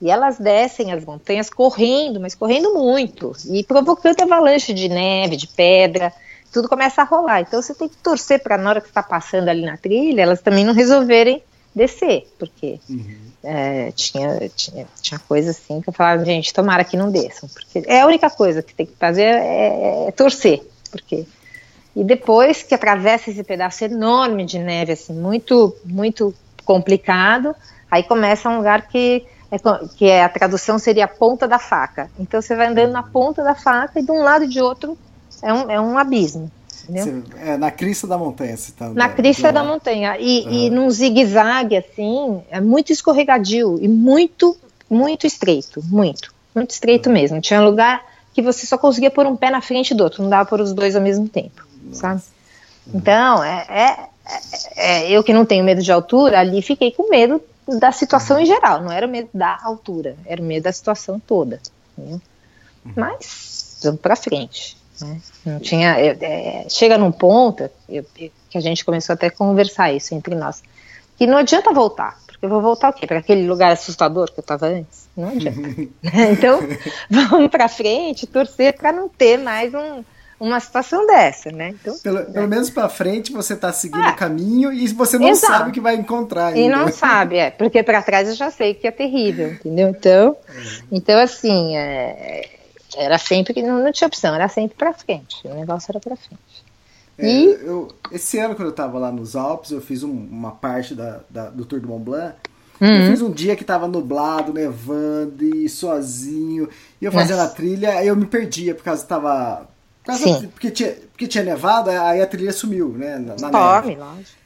E 0.04 0.12
elas 0.12 0.38
descem 0.38 0.92
as 0.92 1.06
montanhas 1.06 1.50
correndo, 1.50 2.20
mas 2.20 2.36
correndo 2.36 2.74
muito, 2.74 3.32
e 3.50 3.63
provocando 3.63 4.22
avalanche 4.22 4.74
de 4.74 4.89
neve, 4.89 5.38
de 5.38 5.48
pedra, 5.48 6.12
tudo 6.52 6.68
começa 6.68 7.02
a 7.02 7.06
rolar. 7.06 7.39
Então 7.39 7.62
você 7.62 7.74
tem 7.74 7.88
que 7.88 7.96
torcer 7.96 8.44
para 8.44 8.58
na 8.58 8.70
hora 8.70 8.82
que 8.82 8.89
está 8.89 9.02
passando 9.02 9.48
ali 9.48 9.66
na 9.66 9.78
trilha, 9.78 10.22
elas 10.22 10.42
também 10.42 10.66
não 10.66 10.74
resolverem 10.74 11.42
descer, 11.74 12.28
porque 12.38 12.82
uhum. 12.89 13.16
é, 13.46 13.94
tinha, 13.94 14.52
tinha, 14.54 14.86
tinha 15.02 15.20
coisa 15.20 15.52
assim 15.52 15.80
que 15.80 15.88
eu 15.88 15.94
falava, 15.94 16.26
gente, 16.26 16.54
tomara 16.54 16.84
que 16.84 16.98
não 16.98 17.10
desçam, 17.10 17.48
porque 17.48 17.89
é 17.89 18.02
a 18.02 18.06
única 18.06 18.30
coisa 18.30 18.62
que 18.62 18.76
tem 18.76 18.86
que 18.86 18.98
fazer 19.00 19.22
é, 19.22 19.38
é, 19.38 20.08
é 20.10 20.12
torcer, 20.12 20.62
porque 20.92 21.26
e 21.96 22.04
depois 22.04 22.62
que 22.62 22.76
atravessa 22.76 23.30
esse 23.30 23.44
pedaço 23.44 23.86
enorme 23.86 24.46
de 24.46 24.60
neve, 24.60 24.92
assim, 24.92 25.13
muito, 25.13 25.74
muito 25.86 26.36
complicado, 26.66 27.56
aí 27.89 28.04
começa 28.04 28.50
um 28.50 28.58
lugar 28.58 28.89
que 28.89 29.26
que 29.98 30.06
é, 30.06 30.24
a 30.24 30.30
tradução 30.30 30.80
seria 30.80 31.06
a 31.06 31.08
ponta 31.08 31.48
da 31.48 31.60
faca. 31.60 32.10
Então 32.20 32.42
você 32.42 32.56
vai 32.56 32.68
andando 32.68 32.92
na 32.92 33.04
ponta 33.04 33.44
da 33.44 33.56
faca 33.56 34.00
e 34.00 34.04
de 34.04 34.12
um 34.12 34.24
lado 34.24 34.46
e 34.46 34.48
de 34.48 34.62
outro 34.62 34.98
é 35.42 35.54
um, 35.54 35.72
é 35.72 35.80
um 35.80 35.98
abismo. 35.98 36.52
Você, 36.89 37.24
é 37.39 37.58
na 37.58 37.72
crista 37.72 38.06
da 38.06 38.18
montanha 38.18 38.58
você 38.58 38.72
tá 38.74 38.89
Na 38.89 39.08
crista 39.08 39.52
da 39.52 39.63
montanha. 39.63 40.18
E, 40.20 40.42
uhum. 40.42 40.52
e 40.52 40.70
num 40.70 40.89
zigue-zague, 40.89 41.78
assim, 41.78 42.42
é 42.50 42.60
muito 42.60 42.92
escorregadio 42.92 43.80
e 43.82 43.88
muito, 43.88 44.58
muito 44.89 45.26
estreito. 45.26 45.82
Muito. 45.86 46.34
Muito 46.54 46.72
estreito 46.72 47.08
uhum. 47.08 47.13
mesmo. 47.13 47.42
Tinha 47.42 47.62
um 47.62 47.66
lugar 47.66 48.04
que 48.34 48.42
você 48.42 48.66
só 48.66 48.78
conseguia 48.78 49.12
pôr 49.12 49.26
um 49.26 49.36
pé 49.36 49.50
na 49.50 49.62
frente 49.62 49.94
do 49.94 50.04
outro, 50.04 50.24
não 50.24 50.30
dava 50.30 50.50
por 50.50 50.60
os 50.60 50.74
dois 50.74 50.96
ao 50.96 51.02
mesmo 51.02 51.30
tempo, 51.30 51.66
Nossa. 51.84 52.00
sabe? 52.00 52.22
Uhum. 52.88 53.00
Então, 53.00 53.44
é, 53.44 53.66
é, 53.70 54.10
é, 54.76 55.12
eu 55.12 55.24
que 55.24 55.32
não 55.32 55.46
tenho 55.46 55.63
medo 55.63 55.82
de 55.82 55.92
altura, 55.92 56.39
ali 56.39 56.62
fiquei 56.62 56.92
com 56.92 57.10
medo 57.10 57.42
da 57.67 57.91
situação 57.91 58.39
em 58.39 58.45
geral, 58.45 58.82
não 58.82 58.91
era 58.91 59.08
o 59.08 59.10
medo 59.10 59.30
da 59.34 59.58
altura, 59.63 60.15
era 60.26 60.41
o 60.41 60.45
medo 60.45 60.63
da 60.63 60.71
situação 60.71 61.19
toda. 61.19 61.60
Né? 61.97 62.19
Mas 62.95 63.80
vamos 63.84 64.02
para 64.02 64.15
frente. 64.15 64.78
Né? 65.02 65.21
Não 65.45 65.60
tinha, 65.60 65.95
é, 65.99 66.65
chega 66.69 66.97
num 66.97 67.12
ponto 67.12 67.69
eu, 67.89 68.06
eu, 68.17 68.32
que 68.49 68.58
a 68.58 68.62
gente 68.62 68.86
começou 68.86 69.13
até 69.13 69.28
a 69.28 69.32
conversar 69.32 69.91
isso 69.91 70.13
entre 70.13 70.36
nós, 70.36 70.62
que 71.17 71.26
não 71.26 71.38
adianta 71.38 71.73
voltar, 71.73 72.19
porque 72.26 72.45
eu 72.45 72.49
vou 72.49 72.62
voltar 72.62 72.89
o 72.89 72.93
quê? 72.93 73.08
Para 73.08 73.19
aquele 73.19 73.47
lugar 73.47 73.71
assustador 73.71 74.32
que 74.32 74.39
eu 74.39 74.41
estava 74.41 74.67
antes? 74.67 75.08
Não 75.15 75.30
adianta. 75.30 75.60
então 76.31 76.60
vamos 77.10 77.50
para 77.50 77.67
frente, 77.67 78.27
torcer 78.27 78.77
para 78.77 78.92
não 78.92 79.10
ter 79.10 79.38
mais 79.38 79.73
um 79.73 80.04
uma 80.40 80.60
situação 80.60 81.06
dessa, 81.06 81.52
né? 81.52 81.69
Então, 81.69 81.98
pelo, 82.00 82.19
é. 82.19 82.23
pelo 82.23 82.48
menos 82.48 82.69
para 82.69 82.90
frente 82.90 83.31
você 83.31 83.54
está 83.54 83.71
seguindo 83.71 84.04
é. 84.04 84.12
o 84.12 84.15
caminho 84.15 84.73
e 84.73 84.88
você 84.90 85.17
não 85.17 85.29
Exato. 85.29 85.54
sabe 85.54 85.69
o 85.69 85.73
que 85.73 85.79
vai 85.79 85.96
encontrar. 85.96 86.48
Ainda. 86.48 86.60
E 86.60 86.69
não 86.69 86.92
sabe, 86.92 87.38
é, 87.38 87.52
porque 87.52 87.84
para 87.84 88.02
trás 88.02 88.27
eu 88.27 88.36
já 88.36 88.52
sei 88.52 88.73
que 88.73 88.88
é 88.88 88.92
terrível, 88.92 89.54
entendeu? 89.54 89.90
Então, 89.90 90.29
uhum. 90.29 90.88
então 90.92 91.19
assim, 91.19 91.75
é, 91.77 92.50
era 92.96 93.17
sempre 93.17 93.54
que 93.54 93.62
não, 93.62 93.84
não, 93.84 93.92
tinha 93.92 94.08
opção, 94.08 94.34
era 94.36 94.48
sempre 94.48 94.75
para 94.77 94.94
frente. 94.94 95.38
O 95.46 95.54
negócio 95.54 95.92
era 95.92 96.00
para 96.00 96.15
frente. 96.15 96.63
É, 97.17 97.27
e 97.27 97.46
eu, 97.46 97.90
esse 98.12 98.40
ano 98.40 98.56
quando 98.56 98.67
eu 98.67 98.71
estava 98.71 98.98
lá 98.98 99.12
nos 99.12 99.36
Alpes, 99.36 99.71
eu 99.71 99.81
fiz 99.81 100.04
um, 100.04 100.12
uma 100.12 100.52
parte 100.52 100.96
da, 100.96 101.21
da, 101.29 101.50
do 101.50 101.65
Tour 101.65 101.79
do 101.79 101.88
Mont 101.88 102.04
Blanc. 102.04 102.36
Uhum. 102.81 102.88
Eu 102.88 103.12
fiz 103.12 103.21
um 103.21 103.31
dia 103.31 103.56
que 103.56 103.62
estava 103.62 103.88
nublado, 103.88 104.52
nevando 104.52 105.44
e 105.44 105.69
sozinho. 105.69 106.67
E 107.00 107.06
eu 107.06 107.12
fazendo 107.12 107.40
a 107.40 107.48
trilha, 107.48 108.04
eu 108.04 108.15
me 108.15 108.25
perdia 108.25 108.73
por 108.73 108.84
causa 108.84 109.04
que 109.04 109.08
tava 109.08 109.67
Sim. 110.12 110.47
porque, 110.47 110.69
tinha, 110.69 110.95
porque 111.12 111.27
tinha 111.27 111.43
nevado, 111.43 111.89
aí 111.89 112.21
a 112.21 112.27
trilha 112.27 112.51
sumiu, 112.51 112.89
né? 112.89 113.17
Na, 113.17 113.49
na 113.49 113.81
Come, 113.81 113.95
lógico. 113.95 114.43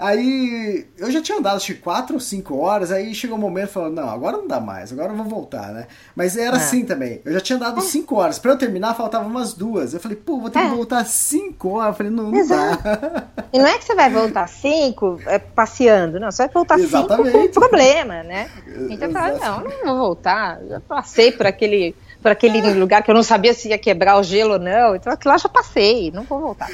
Aí 0.00 0.86
eu 0.96 1.10
já 1.10 1.20
tinha 1.20 1.38
andado 1.38 1.56
acho 1.56 1.74
que 1.74 1.80
4 1.80 2.14
ou 2.14 2.20
5 2.20 2.56
horas, 2.56 2.90
aí 2.90 3.14
chegou 3.14 3.36
um 3.36 3.40
momento 3.40 3.68
falando, 3.68 3.96
não, 3.96 4.08
agora 4.08 4.38
não 4.38 4.48
dá 4.48 4.58
mais, 4.58 4.90
agora 4.92 5.12
eu 5.12 5.16
vou 5.16 5.26
voltar, 5.26 5.72
né? 5.72 5.86
Mas 6.16 6.36
era 6.38 6.56
é. 6.56 6.58
assim 6.58 6.84
também. 6.86 7.20
Eu 7.22 7.32
já 7.34 7.40
tinha 7.40 7.56
andado 7.56 7.80
5 7.82 8.14
horas. 8.16 8.38
Pra 8.38 8.52
eu 8.52 8.58
terminar, 8.58 8.94
faltavam 8.94 9.28
umas 9.28 9.52
duas. 9.52 9.92
Eu 9.92 10.00
falei, 10.00 10.16
pô, 10.16 10.40
vou 10.40 10.48
ter 10.48 10.60
é. 10.60 10.62
que 10.62 10.74
voltar 10.74 11.04
5 11.04 11.68
horas. 11.68 11.88
Eu 11.88 11.94
falei, 11.94 12.12
não, 12.12 12.30
não 12.30 12.46
dá. 12.46 13.26
E 13.52 13.58
não 13.58 13.66
é 13.66 13.76
que 13.76 13.84
você 13.84 13.94
vai 13.94 14.08
voltar 14.08 14.48
5 14.48 15.20
é, 15.26 15.38
passeando, 15.38 16.18
não. 16.18 16.30
Você 16.30 16.44
vai 16.44 16.52
voltar 16.52 16.78
5 16.78 17.08
com 17.08 17.48
problema, 17.50 18.22
né? 18.22 18.48
Então 18.88 19.08
eu 19.08 19.12
falei, 19.12 19.38
não, 19.38 19.64
não 19.64 19.84
vou 19.84 19.98
voltar. 19.98 20.60
Já 20.66 20.80
passei 20.80 21.32
por 21.32 21.46
aquele 21.46 21.94
para 22.22 22.32
aquele 22.32 22.60
lugar 22.74 23.02
que 23.02 23.10
eu 23.10 23.14
não 23.14 23.22
sabia 23.22 23.54
se 23.54 23.68
ia 23.68 23.78
quebrar 23.78 24.18
o 24.18 24.22
gelo 24.22 24.54
ou 24.54 24.58
não. 24.58 24.94
Então 24.94 25.12
aquilo 25.12 25.32
lá 25.32 25.38
já 25.38 25.48
passei, 25.48 26.10
não 26.10 26.22
vou 26.24 26.40
voltar. 26.40 26.68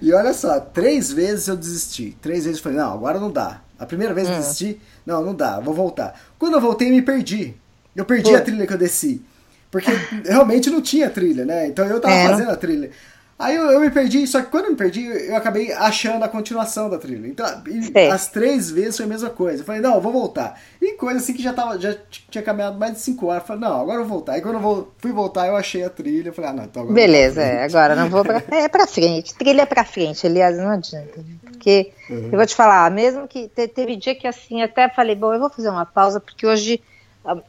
E 0.00 0.12
olha 0.12 0.32
só, 0.32 0.60
três 0.60 1.10
vezes 1.12 1.48
eu 1.48 1.56
desisti. 1.56 2.16
Três 2.20 2.44
vezes 2.44 2.58
eu 2.58 2.62
falei, 2.62 2.78
não, 2.78 2.92
agora 2.92 3.18
não 3.18 3.30
dá. 3.30 3.60
A 3.78 3.86
primeira 3.86 4.14
vez 4.14 4.28
hum. 4.28 4.32
eu 4.32 4.38
desisti, 4.38 4.80
não, 5.04 5.22
não 5.22 5.34
dá, 5.34 5.58
vou 5.60 5.74
voltar. 5.74 6.20
Quando 6.38 6.54
eu 6.54 6.60
voltei, 6.60 6.90
me 6.90 7.02
perdi. 7.02 7.54
Eu 7.94 8.04
perdi 8.04 8.30
Pô. 8.30 8.36
a 8.36 8.40
trilha 8.40 8.66
que 8.66 8.72
eu 8.72 8.78
desci. 8.78 9.22
Porque 9.70 9.90
realmente 10.24 10.68
não 10.68 10.82
tinha 10.82 11.08
trilha, 11.08 11.44
né? 11.46 11.66
Então 11.66 11.86
eu 11.86 11.98
tava 11.98 12.14
é. 12.14 12.28
fazendo 12.28 12.50
a 12.50 12.56
trilha. 12.56 12.90
Aí 13.38 13.56
eu, 13.56 13.64
eu, 13.70 13.80
me 13.80 13.90
perdi, 13.90 14.24
só 14.26 14.40
que 14.40 14.50
quando 14.50 14.66
eu 14.66 14.70
me 14.70 14.76
perdi, 14.76 15.04
eu 15.04 15.34
acabei 15.34 15.72
achando 15.72 16.24
a 16.24 16.28
continuação 16.28 16.88
da 16.88 16.96
trilha. 16.98 17.26
Então, 17.26 17.44
as 18.12 18.28
três 18.28 18.70
vezes 18.70 18.96
foi 18.96 19.06
a 19.06 19.08
mesma 19.08 19.30
coisa. 19.30 19.62
Eu 19.62 19.66
falei, 19.66 19.80
não, 19.80 19.96
eu 19.96 20.00
vou 20.00 20.12
voltar. 20.12 20.60
E 20.80 20.92
coisa 20.92 21.18
assim 21.18 21.34
que 21.34 21.42
já 21.42 21.52
tava, 21.52 21.78
já 21.78 21.94
tinha 22.30 22.42
caminhado 22.42 22.78
mais 22.78 22.92
de 22.92 23.00
cinco 23.00 23.26
horas. 23.26 23.42
Eu 23.42 23.46
falei, 23.48 23.62
não, 23.62 23.80
agora 23.80 23.98
eu 24.00 24.04
vou 24.04 24.18
voltar. 24.18 24.34
Aí 24.34 24.40
quando 24.40 24.54
eu 24.54 24.60
vou, 24.60 24.92
fui 24.98 25.10
voltar, 25.10 25.48
eu 25.48 25.56
achei 25.56 25.82
a 25.82 25.90
trilha. 25.90 26.28
Eu 26.28 26.32
falei, 26.32 26.50
ah, 26.50 26.54
não, 26.54 26.64
então 26.64 26.82
agora. 26.82 26.94
Beleza, 26.94 27.42
é, 27.42 27.64
agora 27.64 27.96
não 27.96 28.08
vou 28.08 28.24
pra. 28.24 28.42
É 28.52 28.68
pra 28.68 28.86
frente. 28.86 29.34
Trilha 29.34 29.62
é 29.62 29.66
pra 29.66 29.84
frente, 29.84 30.26
aliás, 30.26 30.56
não 30.56 30.70
adianta. 30.70 31.24
Porque 31.42 31.90
uhum. 32.08 32.28
eu 32.30 32.36
vou 32.36 32.46
te 32.46 32.54
falar, 32.54 32.90
mesmo 32.90 33.26
que 33.26 33.48
teve 33.48 33.96
dia 33.96 34.14
que 34.14 34.26
assim, 34.26 34.62
até 34.62 34.88
falei, 34.88 35.16
bom, 35.16 35.32
eu 35.32 35.40
vou 35.40 35.50
fazer 35.50 35.68
uma 35.68 35.86
pausa, 35.86 36.20
porque 36.20 36.46
hoje 36.46 36.80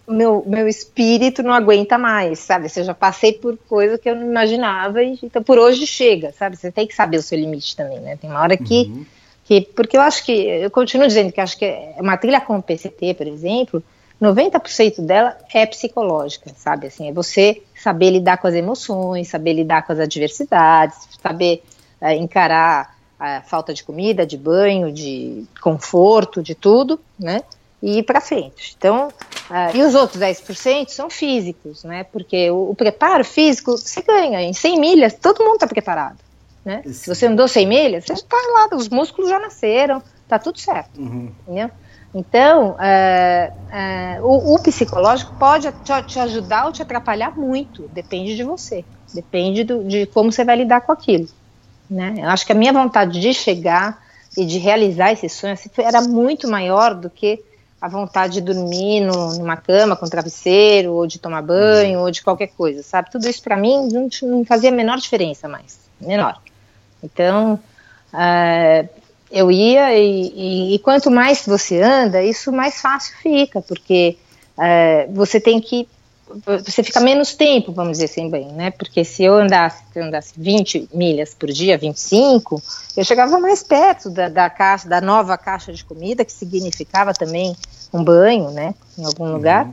meu, 0.07 0.43
meu 0.45 0.67
espírito 0.67 1.41
não 1.41 1.51
aguenta 1.51 1.97
mais, 1.97 2.39
sabe? 2.39 2.67
Eu 2.75 2.83
já 2.83 2.93
passei 2.93 3.33
por 3.33 3.57
coisa 3.57 3.97
que 3.97 4.09
eu 4.09 4.15
não 4.15 4.27
imaginava, 4.27 5.01
e, 5.01 5.17
então 5.23 5.41
por 5.41 5.57
hoje 5.57 5.87
chega, 5.87 6.31
sabe? 6.31 6.55
Você 6.55 6.71
tem 6.71 6.85
que 6.85 6.93
saber 6.93 7.17
o 7.17 7.21
seu 7.21 7.37
limite 7.37 7.75
também, 7.75 7.99
né? 7.99 8.15
Tem 8.15 8.29
uma 8.29 8.41
hora 8.41 8.55
que, 8.55 8.83
uhum. 8.83 9.05
que. 9.45 9.61
Porque 9.61 9.97
eu 9.97 10.01
acho 10.01 10.23
que. 10.23 10.31
Eu 10.31 10.69
continuo 10.69 11.07
dizendo 11.07 11.31
que 11.31 11.41
acho 11.41 11.57
que 11.57 11.75
uma 11.97 12.17
trilha 12.17 12.39
como 12.39 12.59
o 12.59 12.63
PCT, 12.63 13.15
por 13.15 13.27
exemplo, 13.27 13.83
90% 14.21 15.01
dela 15.01 15.37
é 15.53 15.65
psicológica, 15.65 16.51
sabe? 16.55 16.87
Assim, 16.87 17.09
é 17.09 17.11
você 17.11 17.63
saber 17.75 18.11
lidar 18.11 18.37
com 18.37 18.47
as 18.47 18.53
emoções, 18.53 19.27
saber 19.27 19.53
lidar 19.53 19.85
com 19.85 19.91
as 19.91 19.99
adversidades, 19.99 20.97
saber 21.21 21.63
é, 21.99 22.15
encarar 22.15 22.95
a 23.19 23.41
falta 23.41 23.73
de 23.73 23.83
comida, 23.83 24.25
de 24.25 24.37
banho, 24.37 24.91
de 24.91 25.45
conforto, 25.61 26.43
de 26.43 26.53
tudo, 26.53 26.99
né? 27.17 27.41
E 27.83 27.99
ir 27.99 28.03
para 28.03 28.21
frente. 28.21 28.73
Então, 28.77 29.09
uh, 29.09 29.75
e 29.75 29.83
os 29.83 29.93
outros 29.93 30.21
10% 30.21 30.87
são 30.87 31.09
físicos, 31.09 31.83
né? 31.83 32.05
Porque 32.05 32.49
o, 32.49 32.69
o, 32.69 32.75
preparo 32.75 33.25
físico 33.25 33.77
você 33.77 34.01
ganha. 34.01 34.41
Em 34.41 34.53
100 34.53 34.79
milhas, 34.79 35.13
todo 35.13 35.43
mundo 35.43 35.55
está 35.55 35.67
preparado. 35.67 36.17
Né? 36.63 36.81
Se 36.85 37.13
você 37.13 37.25
andou 37.25 37.45
100 37.45 37.67
milhas, 37.67 38.05
você 38.05 38.13
está 38.13 38.37
lá, 38.37 38.77
os 38.77 38.87
músculos 38.87 39.29
já 39.29 39.37
nasceram, 39.37 40.01
tá 40.29 40.39
tudo 40.39 40.59
certo. 40.59 40.97
Uhum. 40.97 41.29
Entendeu? 41.41 41.69
Então, 42.15 42.77
uh, 42.77 44.21
uh, 44.21 44.25
o, 44.25 44.55
o, 44.55 44.63
psicológico 44.63 45.35
pode 45.37 45.69
te, 45.83 46.03
te, 46.03 46.19
ajudar 46.19 46.67
ou 46.67 46.71
te 46.71 46.81
atrapalhar 46.81 47.37
muito, 47.37 47.89
depende 47.91 48.37
de 48.37 48.43
você, 48.43 48.85
depende 49.13 49.65
do, 49.65 49.83
de 49.83 50.05
como 50.05 50.31
você 50.31 50.45
vai 50.45 50.55
lidar 50.55 50.81
com 50.81 50.93
aquilo. 50.93 51.27
Né? 51.89 52.15
Eu 52.19 52.29
acho 52.29 52.45
que 52.45 52.53
a 52.53 52.55
minha 52.55 52.71
vontade 52.71 53.19
de 53.19 53.33
chegar 53.33 54.01
e 54.37 54.45
de 54.45 54.57
realizar 54.57 55.11
esse 55.11 55.27
sonho 55.27 55.53
assim, 55.53 55.69
era 55.77 56.01
muito 56.01 56.47
maior 56.47 56.95
do 56.95 57.09
que 57.09 57.43
a 57.83 57.89
vontade 57.89 58.35
de 58.35 58.41
dormir 58.41 59.01
no, 59.01 59.37
numa 59.37 59.57
cama 59.57 59.93
com 59.93 60.07
travesseiro, 60.07 60.93
ou 60.93 61.05
de 61.05 61.19
tomar 61.19 61.41
banho, 61.41 61.99
ou 61.99 62.09
de 62.09 62.23
qualquer 62.23 62.47
coisa, 62.47 62.81
sabe? 62.81 63.11
Tudo 63.11 63.27
isso 63.27 63.43
para 63.43 63.57
mim 63.57 63.89
não, 63.91 64.07
não, 64.21 64.45
fazia 64.45 64.69
a 64.69 64.71
menor 64.71 64.97
diferença 64.99 65.49
mais, 65.49 65.81
menor. 65.99 66.39
Então, 67.03 67.59
uh, 68.13 68.89
eu 69.29 69.51
ia 69.51 69.97
e, 69.97 70.31
e, 70.33 70.75
e, 70.75 70.79
quanto 70.79 71.11
mais 71.11 71.45
você 71.45 71.81
anda, 71.81 72.23
isso 72.23 72.53
mais 72.53 72.79
fácil 72.79 73.17
fica, 73.17 73.61
porque 73.61 74.17
uh, 74.57 75.13
você 75.13 75.37
tem 75.37 75.59
que 75.59 75.85
você 76.45 76.81
fica 76.83 76.99
menos 76.99 77.33
tempo, 77.35 77.71
vamos 77.71 77.93
dizer, 77.93 78.07
sem 78.07 78.29
banho, 78.29 78.51
né? 78.53 78.71
Porque 78.71 79.03
se 79.03 79.23
eu 79.23 79.35
andasse, 79.35 79.83
se 79.91 79.99
eu 79.99 80.03
andasse 80.03 80.33
20 80.35 80.89
milhas 80.93 81.33
por 81.33 81.49
dia, 81.51 81.77
25, 81.77 82.61
eu 82.97 83.03
chegava 83.03 83.39
mais 83.39 83.61
perto 83.61 84.09
da, 84.09 84.29
da, 84.29 84.49
caixa, 84.49 84.87
da 84.87 84.99
nova 84.99 85.37
caixa 85.37 85.71
de 85.71 85.83
comida, 85.83 86.25
que 86.25 86.31
significava 86.31 87.13
também 87.13 87.55
um 87.93 88.03
banho, 88.03 88.49
né? 88.51 88.73
Em 88.97 89.05
algum 89.05 89.25
uhum. 89.25 89.33
lugar. 89.33 89.69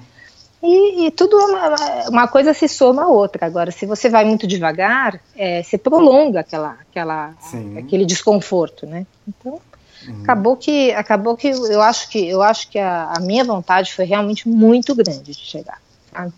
E, 0.62 1.06
e, 1.06 1.10
tudo, 1.10 1.38
uma, 1.38 2.08
uma, 2.08 2.28
coisa 2.28 2.52
se 2.52 2.68
soma 2.68 3.04
a 3.04 3.08
outra. 3.08 3.46
Agora, 3.46 3.70
se 3.70 3.86
você 3.86 4.10
vai 4.10 4.24
muito 4.26 4.46
devagar, 4.46 5.18
é, 5.34 5.62
você 5.62 5.78
prolonga 5.78 6.40
aquela, 6.40 6.76
aquela, 6.88 7.34
aquele 7.78 8.04
desconforto, 8.04 8.86
né? 8.86 9.06
Então, 9.26 9.58
uhum. 10.06 10.22
acabou 10.22 10.56
que, 10.56 10.92
acabou 10.92 11.34
que 11.34 11.48
eu 11.48 11.80
acho 11.80 12.10
que, 12.10 12.28
eu 12.28 12.42
acho 12.42 12.68
que 12.68 12.78
a, 12.78 13.12
a 13.16 13.20
minha 13.20 13.42
vontade 13.42 13.94
foi 13.94 14.04
realmente 14.04 14.46
muito 14.46 14.94
grande 14.94 15.32
de 15.32 15.34
chegar. 15.34 15.78
Sabe? 16.12 16.32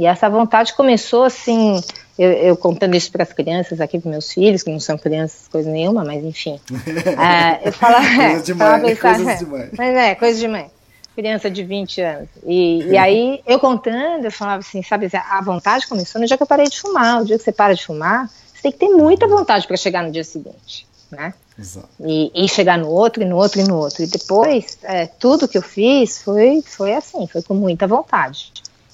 E 0.00 0.06
essa 0.06 0.30
vontade 0.30 0.72
começou 0.72 1.24
assim, 1.24 1.78
eu, 2.18 2.32
eu 2.32 2.56
contando 2.56 2.96
isso 2.96 3.12
para 3.12 3.22
as 3.22 3.34
crianças 3.34 3.82
aqui, 3.82 4.00
para 4.00 4.10
meus 4.10 4.32
filhos, 4.32 4.62
que 4.62 4.70
não 4.70 4.80
são 4.80 4.96
crianças, 4.96 5.46
coisa 5.46 5.70
nenhuma, 5.70 6.02
mas 6.02 6.24
enfim. 6.24 6.58
é, 7.20 7.68
eu 7.68 7.70
falava. 7.70 8.06
coisa 8.06 8.42
de 8.42 8.54
mãe, 8.54 8.80
pensar, 8.80 9.14
coisas 9.16 9.38
de 9.40 9.44
mãe. 9.44 9.68
Mas 9.76 9.94
é, 9.94 10.14
coisa 10.14 10.40
de 10.40 10.48
mãe. 10.48 10.70
Criança 11.14 11.50
de 11.50 11.62
20 11.62 12.00
anos. 12.00 12.28
E, 12.46 12.82
e 12.84 12.96
aí, 12.96 13.42
eu 13.46 13.60
contando, 13.60 14.24
eu 14.24 14.32
falava 14.32 14.60
assim, 14.60 14.82
sabe, 14.82 15.06
a 15.12 15.42
vontade 15.42 15.86
começou 15.86 16.18
no 16.18 16.26
dia 16.26 16.38
que 16.38 16.42
eu 16.42 16.46
parei 16.46 16.70
de 16.70 16.80
fumar. 16.80 17.20
O 17.20 17.26
dia 17.26 17.36
que 17.36 17.44
você 17.44 17.52
para 17.52 17.74
de 17.74 17.84
fumar, 17.84 18.26
você 18.26 18.62
tem 18.62 18.72
que 18.72 18.78
ter 18.78 18.88
muita 18.88 19.28
vontade 19.28 19.66
para 19.66 19.76
chegar 19.76 20.02
no 20.02 20.10
dia 20.10 20.24
seguinte, 20.24 20.86
né? 21.10 21.34
Exato. 21.58 21.90
E, 22.00 22.32
e, 22.34 22.48
chegar 22.48 22.78
no 22.78 22.88
outro, 22.88 23.22
e 23.22 23.26
no 23.26 23.36
outro, 23.36 23.60
e 23.60 23.64
no 23.64 23.76
outro. 23.76 24.02
E 24.02 24.06
depois, 24.06 24.78
é, 24.82 25.04
tudo 25.04 25.46
que 25.46 25.58
eu 25.58 25.62
fiz 25.62 26.22
foi, 26.22 26.62
foi 26.64 26.94
assim, 26.94 27.26
foi 27.26 27.42
com 27.42 27.52
muita 27.52 27.86
vontade 27.86 28.50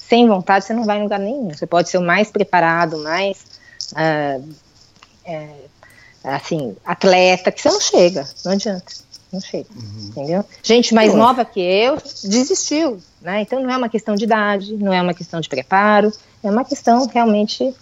sem 0.09 0.26
vontade 0.28 0.64
você 0.64 0.74
não 0.74 0.84
vai 0.84 0.98
em 0.98 1.02
lugar 1.02 1.18
nenhum. 1.18 1.50
Você 1.50 1.66
pode 1.66 1.88
ser 1.88 1.98
o 1.98 2.02
mais 2.02 2.30
preparado, 2.30 2.98
mais 2.98 3.44
uh, 3.92 4.54
é, 5.24 5.48
assim, 6.24 6.76
atleta, 6.84 7.50
que 7.50 7.61
você 7.61 7.70
não 7.70 7.80
chega, 7.80 8.26
não 8.44 8.52
adianta, 8.52 8.92
não 9.32 9.40
chega, 9.40 9.66
uhum. 9.74 10.09
entendeu? 10.09 10.44
Gente 10.62 10.94
mais 10.94 11.14
nova 11.14 11.44
que 11.44 11.61
eu 11.61 11.98
desistiu, 12.24 13.00
né? 13.20 13.42
Então 13.42 13.61
não 13.62 13.70
é 13.70 13.76
uma 13.76 13.88
questão 13.88 14.14
de 14.14 14.24
idade, 14.24 14.76
não 14.76 14.92
é 14.92 15.02
uma 15.02 15.14
questão 15.14 15.40
de 15.40 15.48
preparo, 15.48 16.12
é 16.42 16.50
uma 16.50 16.64
questão 16.64 17.07
realmente 17.07 17.74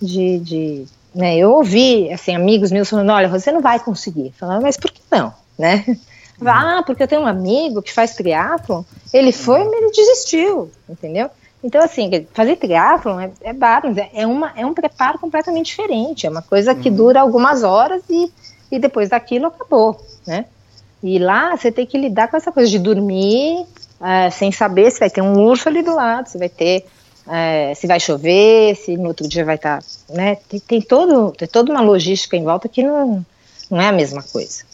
de, 0.00 0.38
de 0.38 0.86
né? 1.14 1.36
Eu 1.36 1.52
ouvi, 1.52 2.12
assim, 2.12 2.34
amigos 2.34 2.70
meus 2.70 2.88
falando, 2.88 3.10
olha, 3.10 3.28
você 3.28 3.50
não 3.52 3.60
vai 3.60 3.78
conseguir. 3.78 4.32
Falando, 4.38 4.62
mas 4.62 4.76
por 4.76 4.90
que 4.90 5.00
não, 5.10 5.32
né? 5.58 5.84
Uhum. 5.86 6.48
Ah, 6.48 6.82
porque 6.86 7.02
eu 7.02 7.08
tenho 7.08 7.22
um 7.22 7.26
amigo 7.26 7.82
que 7.82 7.92
faz 7.92 8.14
triatlo, 8.14 8.86
ele 9.12 9.30
foi 9.30 9.60
e 9.60 9.76
ele 9.76 9.90
desistiu, 9.90 10.70
entendeu? 10.88 11.30
Então, 11.62 11.82
assim, 11.82 12.26
fazer 12.32 12.56
triatlon 12.56 13.20
é, 13.20 13.30
é 13.42 13.52
bárbaro, 13.52 13.98
é, 13.98 14.10
é, 14.14 14.26
uma, 14.26 14.52
é 14.56 14.64
um 14.64 14.72
preparo 14.72 15.18
completamente 15.18 15.66
diferente, 15.66 16.26
é 16.26 16.30
uma 16.30 16.42
coisa 16.42 16.74
que 16.74 16.88
uhum. 16.88 16.96
dura 16.96 17.20
algumas 17.20 17.62
horas 17.62 18.02
e, 18.08 18.32
e 18.72 18.78
depois 18.78 19.10
daquilo 19.10 19.46
acabou, 19.46 20.00
né? 20.26 20.46
E 21.02 21.18
lá 21.18 21.56
você 21.56 21.70
tem 21.70 21.86
que 21.86 21.98
lidar 21.98 22.28
com 22.28 22.36
essa 22.36 22.52
coisa 22.52 22.70
de 22.70 22.78
dormir 22.78 23.66
uh, 24.00 24.30
sem 24.32 24.52
saber 24.52 24.90
se 24.90 25.00
vai 25.00 25.10
ter 25.10 25.22
um 25.22 25.38
urso 25.42 25.68
ali 25.68 25.82
do 25.82 25.94
lado, 25.94 26.28
se 26.28 26.38
vai 26.38 26.48
ter, 26.48 26.86
uh, 27.26 27.74
se 27.74 27.86
vai 27.86 28.00
chover, 28.00 28.76
se 28.76 28.96
no 28.96 29.08
outro 29.08 29.28
dia 29.28 29.44
vai 29.44 29.56
estar, 29.56 29.82
tá, 29.82 30.14
né? 30.14 30.36
Tem, 30.48 30.60
tem, 30.60 30.82
todo, 30.82 31.32
tem 31.32 31.48
toda 31.48 31.72
uma 31.72 31.80
logística 31.80 32.36
em 32.36 32.44
volta 32.44 32.68
que 32.68 32.82
não, 32.82 33.24
não 33.70 33.80
é 33.80 33.88
a 33.88 33.92
mesma 33.92 34.22
coisa. 34.22 34.69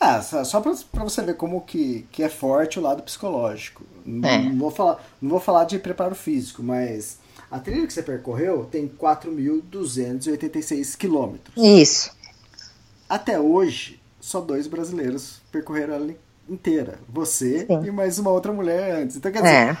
Ah, 0.00 0.22
só 0.22 0.60
para 0.60 1.04
você 1.04 1.22
ver 1.22 1.36
como 1.36 1.60
que, 1.60 2.06
que 2.12 2.22
é 2.22 2.28
forte 2.28 2.78
o 2.78 2.82
lado 2.82 3.02
psicológico. 3.02 3.84
É. 4.06 4.38
Não, 4.38 4.58
vou 4.58 4.70
falar, 4.70 5.04
não 5.20 5.30
vou 5.30 5.40
falar 5.40 5.64
de 5.64 5.78
preparo 5.78 6.14
físico, 6.14 6.62
mas 6.62 7.18
a 7.50 7.58
trilha 7.58 7.86
que 7.86 7.92
você 7.92 8.02
percorreu 8.02 8.64
tem 8.64 8.88
4.286 8.88 10.96
quilômetros. 10.96 11.54
Isso. 11.56 12.10
Até 13.08 13.38
hoje, 13.38 14.00
só 14.20 14.40
dois 14.40 14.66
brasileiros 14.66 15.40
percorreram 15.50 15.94
ela 15.94 16.14
inteira. 16.48 16.98
Você 17.08 17.66
Sim. 17.66 17.86
e 17.86 17.90
mais 17.90 18.18
uma 18.18 18.30
outra 18.30 18.52
mulher 18.52 18.96
antes. 18.96 19.16
Então, 19.16 19.30
quer 19.30 19.42
dizer, 19.42 19.54
é. 19.54 19.76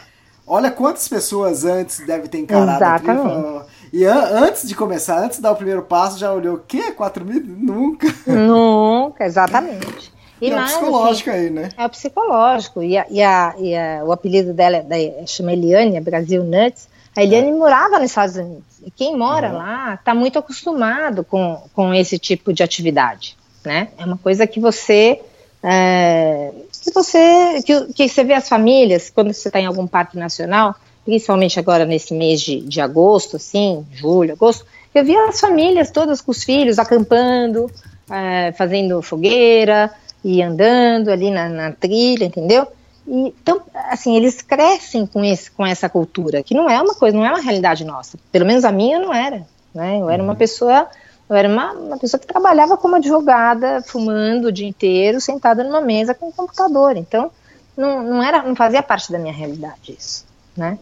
olha 0.46 0.70
quantas 0.70 1.08
pessoas 1.08 1.64
antes 1.64 2.04
deve 2.06 2.28
ter 2.28 2.38
encarado 2.38 2.70
Exatamente. 2.70 3.10
a 3.10 3.22
trilha. 3.22 3.66
E 3.96 4.04
an 4.04 4.44
antes 4.44 4.68
de 4.68 4.74
começar, 4.74 5.24
antes 5.24 5.38
de 5.38 5.42
dar 5.42 5.52
o 5.52 5.56
primeiro 5.56 5.80
passo, 5.80 6.18
já 6.18 6.30
olhou 6.30 6.56
o 6.56 6.58
quê? 6.58 6.92
4 6.92 7.24
mil? 7.24 7.42
Nunca. 7.42 8.06
Nunca, 8.26 9.24
exatamente. 9.24 10.12
E, 10.38 10.50
mais, 10.50 10.70
é 10.70 10.76
o 10.76 10.80
psicológico 10.80 11.30
assim, 11.30 11.38
aí, 11.38 11.50
né? 11.50 11.68
É 11.78 11.86
o 11.86 11.88
psicológico. 11.88 12.82
E, 12.82 12.98
a, 12.98 13.06
e, 13.08 13.22
a, 13.22 13.54
e 13.58 13.74
a, 13.74 14.04
o 14.04 14.12
apelido 14.12 14.52
dela 14.52 14.84
é, 14.90 15.24
chama 15.26 15.54
Eliane, 15.54 15.96
é 15.96 16.00
Brasil 16.02 16.44
Nuts. 16.44 16.90
A 17.16 17.22
Eliane 17.22 17.48
é. 17.48 17.54
morava 17.54 17.98
nos 17.98 18.10
Estados 18.10 18.36
Unidos. 18.36 18.64
E 18.84 18.90
quem 18.90 19.16
mora 19.16 19.50
lá 19.50 19.94
está 19.94 20.14
muito 20.14 20.38
acostumado 20.38 21.24
com, 21.24 21.58
com 21.72 21.94
esse 21.94 22.18
tipo 22.18 22.52
de 22.52 22.62
atividade. 22.62 23.34
Né? 23.64 23.88
É 23.96 24.04
uma 24.04 24.18
coisa 24.18 24.46
que 24.46 24.60
você. 24.60 25.22
É, 25.62 26.52
que 26.84 26.92
você 26.92 27.62
que, 27.64 27.94
que 27.94 28.08
você 28.10 28.22
vê 28.22 28.34
as 28.34 28.46
famílias 28.46 29.08
quando 29.08 29.32
você 29.32 29.48
está 29.48 29.58
em 29.58 29.64
algum 29.64 29.86
parque 29.86 30.18
nacional, 30.18 30.76
principalmente 31.06 31.58
agora 31.58 31.86
nesse 31.86 32.12
mês 32.12 32.40
de, 32.40 32.60
de 32.60 32.80
agosto, 32.80 33.36
assim, 33.36 33.86
julho, 33.92 34.32
agosto, 34.32 34.66
eu 34.92 35.04
via 35.04 35.28
as 35.28 35.40
famílias 35.40 35.90
todas 35.90 36.20
com 36.20 36.32
os 36.32 36.42
filhos 36.42 36.78
acampando, 36.78 37.70
é, 38.10 38.52
fazendo 38.52 39.00
fogueira 39.00 39.90
e 40.24 40.42
andando 40.42 41.10
ali 41.10 41.30
na, 41.30 41.48
na 41.48 41.72
trilha, 41.72 42.24
entendeu? 42.24 42.66
E, 43.06 43.28
então, 43.28 43.62
assim, 43.88 44.16
eles 44.16 44.42
crescem 44.42 45.06
com, 45.06 45.24
esse, 45.24 45.50
com 45.50 45.64
essa 45.64 45.88
cultura, 45.88 46.42
que 46.42 46.54
não 46.54 46.68
é 46.68 46.80
uma 46.82 46.94
coisa, 46.94 47.16
não 47.16 47.24
é 47.24 47.30
uma 47.30 47.40
realidade 47.40 47.84
nossa. 47.84 48.18
Pelo 48.32 48.44
menos 48.44 48.64
a 48.64 48.72
minha 48.72 48.98
não 48.98 49.14
era. 49.14 49.46
Né? 49.72 50.00
Eu 50.00 50.10
era 50.10 50.22
uma 50.22 50.32
uhum. 50.32 50.38
pessoa, 50.38 50.88
eu 51.30 51.36
era 51.36 51.48
uma, 51.48 51.72
uma 51.72 51.98
pessoa 51.98 52.18
que 52.18 52.26
trabalhava 52.26 52.76
como 52.76 52.96
advogada, 52.96 53.82
fumando 53.86 54.46
o 54.46 54.52
dia 54.52 54.66
inteiro, 54.66 55.20
sentada 55.20 55.62
numa 55.62 55.80
mesa 55.80 56.14
com 56.14 56.28
um 56.28 56.32
computador. 56.32 56.96
Então, 56.96 57.30
não, 57.76 58.02
não, 58.02 58.22
era, 58.22 58.42
não 58.42 58.56
fazia 58.56 58.82
parte 58.82 59.12
da 59.12 59.18
minha 59.18 59.32
realidade 59.32 59.94
isso, 59.96 60.24
né? 60.56 60.78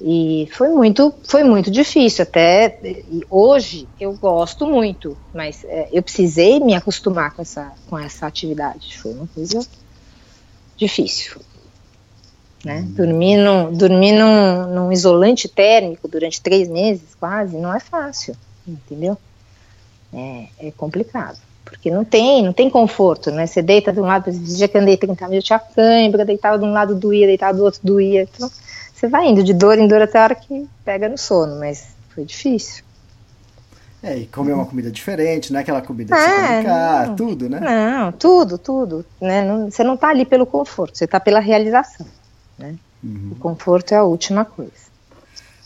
E 0.00 0.48
foi 0.52 0.68
muito, 0.68 1.12
foi 1.24 1.42
muito 1.42 1.70
difícil. 1.70 2.22
Até 2.22 2.78
hoje 3.28 3.88
eu 3.98 4.12
gosto 4.14 4.66
muito, 4.66 5.16
mas 5.34 5.64
é, 5.64 5.88
eu 5.92 6.02
precisei 6.02 6.60
me 6.60 6.74
acostumar 6.74 7.34
com 7.34 7.42
essa, 7.42 7.72
com 7.88 7.98
essa 7.98 8.26
atividade. 8.26 8.96
Foi 8.98 9.12
uma 9.12 9.26
coisa 9.26 9.66
difícil. 10.76 11.40
Né? 12.64 12.80
Hum. 12.80 12.92
Dormir, 12.92 13.36
num, 13.36 13.72
dormir 13.72 14.12
num, 14.12 14.66
num, 14.74 14.92
isolante 14.92 15.48
térmico 15.48 16.08
durante 16.08 16.40
três 16.40 16.68
meses, 16.68 17.14
quase, 17.18 17.56
não 17.56 17.74
é 17.74 17.80
fácil, 17.80 18.36
entendeu? 18.66 19.16
É, 20.12 20.46
é, 20.58 20.70
complicado, 20.72 21.38
porque 21.64 21.90
não 21.90 22.04
tem, 22.04 22.42
não 22.42 22.52
tem 22.52 22.68
conforto, 22.68 23.30
né? 23.30 23.46
Você 23.46 23.62
deita 23.62 23.92
de 23.92 24.00
um 24.00 24.04
lado, 24.04 24.30
esse 24.30 24.56
dia 24.56 24.66
que 24.66 24.78
andei 24.78 24.96
30 24.96 25.28
minutos, 25.28 25.46
tinha 25.46 25.58
cãibra, 25.58 26.24
deitava 26.24 26.58
de 26.58 26.64
um 26.64 26.72
lado, 26.72 26.94
doía, 26.94 27.26
deitava 27.26 27.56
do 27.56 27.64
outro, 27.64 27.80
doía. 27.82 28.22
Então, 28.22 28.50
você 28.98 29.06
vai 29.06 29.28
indo 29.28 29.44
de 29.44 29.54
dor 29.54 29.78
em 29.78 29.86
dor 29.86 30.02
até 30.02 30.18
a 30.18 30.24
hora 30.24 30.34
que 30.34 30.68
pega 30.84 31.08
no 31.08 31.16
sono, 31.16 31.56
mas 31.60 31.86
foi 32.12 32.24
difícil. 32.24 32.82
É, 34.02 34.16
e 34.16 34.26
comer 34.26 34.52
uma 34.52 34.66
comida 34.66 34.90
diferente, 34.90 35.52
não 35.52 35.60
é 35.60 35.62
aquela 35.62 35.80
comida 35.80 36.16
que 36.16 36.20
é, 36.20 36.26
você 36.26 36.46
come 36.46 36.64
cá, 36.64 37.14
tudo, 37.16 37.48
né? 37.48 37.60
Não, 37.60 38.12
tudo, 38.12 38.58
tudo. 38.58 39.06
Né? 39.20 39.44
Não, 39.44 39.70
você 39.70 39.84
não 39.84 39.94
está 39.94 40.08
ali 40.08 40.24
pelo 40.24 40.44
conforto, 40.44 40.98
você 40.98 41.04
está 41.04 41.20
pela 41.20 41.38
realização. 41.38 42.06
Né? 42.58 42.74
Uhum. 43.02 43.30
O 43.32 43.36
conforto 43.36 43.92
é 43.92 43.98
a 43.98 44.02
última 44.02 44.44
coisa. 44.44 44.88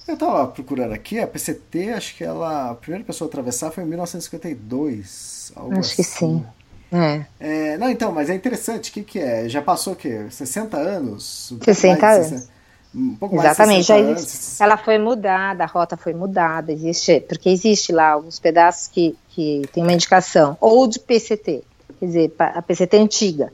Eu 0.07 0.14
estava 0.14 0.47
procurando 0.49 0.93
aqui, 0.93 1.18
a 1.18 1.26
PCT, 1.26 1.91
acho 1.91 2.16
que 2.16 2.24
ela, 2.24 2.70
a 2.70 2.74
primeira 2.74 3.05
pessoa 3.05 3.28
a 3.28 3.30
atravessar 3.30 3.70
foi 3.70 3.85
em 3.85 3.87
1952. 3.87 5.53
acho 5.57 5.78
assim. 5.78 5.97
que 5.97 6.03
sim. 6.03 6.45
É. 6.93 7.24
É, 7.41 7.78
não, 7.78 7.89
então, 7.89 8.12
mas 8.12 8.28
é 8.28 8.35
interessante, 8.35 8.91
o 8.91 8.93
que, 8.93 9.03
que 9.03 9.18
é? 9.18 9.49
Já 9.49 9.62
passou 9.62 9.95
o 9.95 9.97
quê? 9.97 10.26
60 10.28 10.76
anos? 10.76 11.55
60 11.64 12.07
anos. 12.07 12.26
60, 12.26 12.52
um 12.95 13.14
pouco 13.16 13.36
Exatamente, 13.36 13.86
já 13.86 13.99
existe, 13.99 14.62
ela 14.62 14.76
foi 14.76 14.99
mudada, 14.99 15.64
a 15.64 15.66
rota 15.66 15.97
foi 15.97 16.12
mudada, 16.12 16.72
existe, 16.72 17.20
porque 17.20 17.49
existe 17.49 17.90
lá 17.90 18.11
alguns 18.11 18.38
pedaços 18.38 18.86
que, 18.86 19.16
que 19.30 19.62
tem 19.72 19.82
uma 19.82 19.93
indicação, 19.93 20.57
ou 20.61 20.86
de 20.86 20.99
PCT, 20.99 21.62
quer 21.99 22.07
dizer, 22.07 22.32
a 22.38 22.61
PCT 22.61 22.97
antiga. 22.99 23.53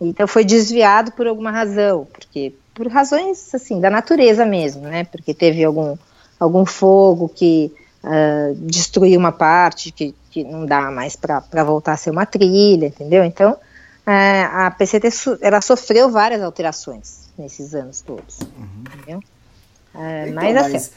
Então 0.00 0.26
foi 0.26 0.44
desviado 0.44 1.12
por 1.12 1.26
alguma 1.26 1.50
razão, 1.50 2.06
porque 2.12 2.52
por 2.74 2.86
razões 2.88 3.54
assim 3.54 3.80
da 3.80 3.88
natureza 3.88 4.44
mesmo, 4.44 4.82
né? 4.82 5.04
Porque 5.04 5.32
teve 5.32 5.64
algum 5.64 5.96
algum 6.38 6.66
fogo 6.66 7.28
que 7.28 7.72
uh, 8.02 8.54
destruiu 8.56 9.18
uma 9.18 9.32
parte 9.32 9.92
que, 9.92 10.14
que 10.30 10.42
não 10.42 10.66
dá 10.66 10.90
mais 10.90 11.14
para 11.14 11.64
voltar 11.64 11.92
a 11.92 11.96
ser 11.96 12.10
uma 12.10 12.26
trilha, 12.26 12.86
entendeu? 12.86 13.24
Então 13.24 13.52
uh, 13.52 13.56
a 14.06 14.70
PCT 14.72 15.08
ela 15.40 15.60
sofreu 15.60 16.10
várias 16.10 16.42
alterações 16.42 17.23
nesses 17.38 17.74
anos 17.74 18.00
todos, 18.00 18.40
uhum. 18.40 18.84
entendeu? 18.94 19.18
Uh, 19.94 20.28
então, 20.28 20.34
mas, 20.34 20.56
assim, 20.74 20.90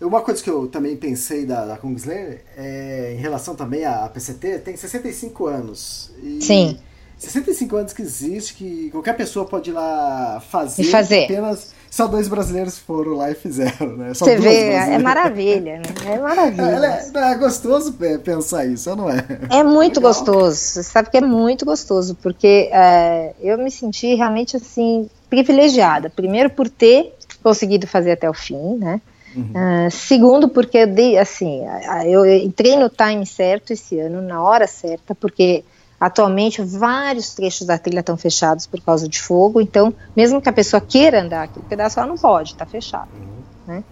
uma 0.00 0.20
coisa 0.20 0.42
que 0.42 0.50
eu 0.50 0.66
também 0.68 0.96
pensei 0.96 1.44
da, 1.44 1.66
da 1.66 1.76
Kungslayer 1.76 2.44
é 2.56 3.14
em 3.14 3.20
relação 3.20 3.54
também 3.54 3.84
à 3.84 4.08
PCT, 4.08 4.58
tem 4.60 4.76
65 4.76 5.46
anos. 5.46 6.10
E 6.22 6.42
Sim 6.42 6.78
65 7.20 7.76
anos 7.76 7.92
que 7.92 8.00
existe, 8.00 8.54
que 8.54 8.90
qualquer 8.90 9.14
pessoa 9.14 9.44
pode 9.44 9.70
ir 9.70 9.74
lá 9.74 10.42
fazer. 10.48 10.82
E 10.82 10.84
fazer. 10.86 11.24
Apenas 11.24 11.72
só 11.90 12.06
dois 12.06 12.28
brasileiros 12.28 12.78
foram 12.78 13.12
lá 13.12 13.30
e 13.30 13.34
fizeram, 13.34 13.94
né? 13.96 14.14
Só 14.14 14.24
Você 14.24 14.36
vê, 14.38 14.70
é 14.70 14.98
maravilha, 14.98 15.78
né? 15.78 15.82
É 16.06 16.18
maravilha. 16.18 17.10
É, 17.14 17.32
é, 17.32 17.34
gostoso 17.34 17.94
pensar 18.24 18.64
isso, 18.64 18.94
não 18.96 19.10
é? 19.10 19.26
É 19.50 19.62
muito 19.62 19.98
Legal. 19.98 20.14
gostoso. 20.14 20.56
Você 20.56 20.82
sabe 20.82 21.10
que 21.10 21.18
é 21.18 21.20
muito 21.20 21.66
gostoso, 21.66 22.16
porque 22.22 22.70
é, 22.72 23.34
eu 23.40 23.58
me 23.58 23.70
senti 23.70 24.14
realmente 24.14 24.56
assim 24.56 25.10
privilegiada. 25.30 26.10
Primeiro 26.10 26.50
por 26.50 26.68
ter 26.68 27.14
conseguido 27.42 27.86
fazer 27.86 28.12
até 28.12 28.28
o 28.28 28.34
fim, 28.34 28.76
né? 28.76 29.00
Uhum. 29.34 29.52
Uh, 29.86 29.90
segundo, 29.90 30.48
porque 30.48 30.78
eu 30.78 30.86
dei, 30.88 31.16
assim, 31.16 31.62
eu 32.04 32.26
entrei 32.26 32.76
no 32.76 32.90
time 32.90 33.24
certo 33.24 33.72
esse 33.72 33.98
ano, 33.98 34.20
na 34.20 34.42
hora 34.42 34.66
certa, 34.66 35.14
porque 35.14 35.64
Atualmente, 36.00 36.62
vários 36.62 37.34
trechos 37.34 37.66
da 37.66 37.76
trilha 37.76 38.00
estão 38.00 38.16
fechados 38.16 38.66
por 38.66 38.80
causa 38.80 39.06
de 39.06 39.20
fogo, 39.20 39.60
então, 39.60 39.92
mesmo 40.16 40.40
que 40.40 40.48
a 40.48 40.52
pessoa 40.52 40.80
queira 40.80 41.20
andar 41.20 41.42
aquele 41.42 41.66
pedaço, 41.66 42.00
ela 42.00 42.08
não 42.08 42.16
pode, 42.16 42.52
está 42.52 42.64
fechado. 42.64 43.10
Uhum. 43.14 43.42
Né? 43.66 43.84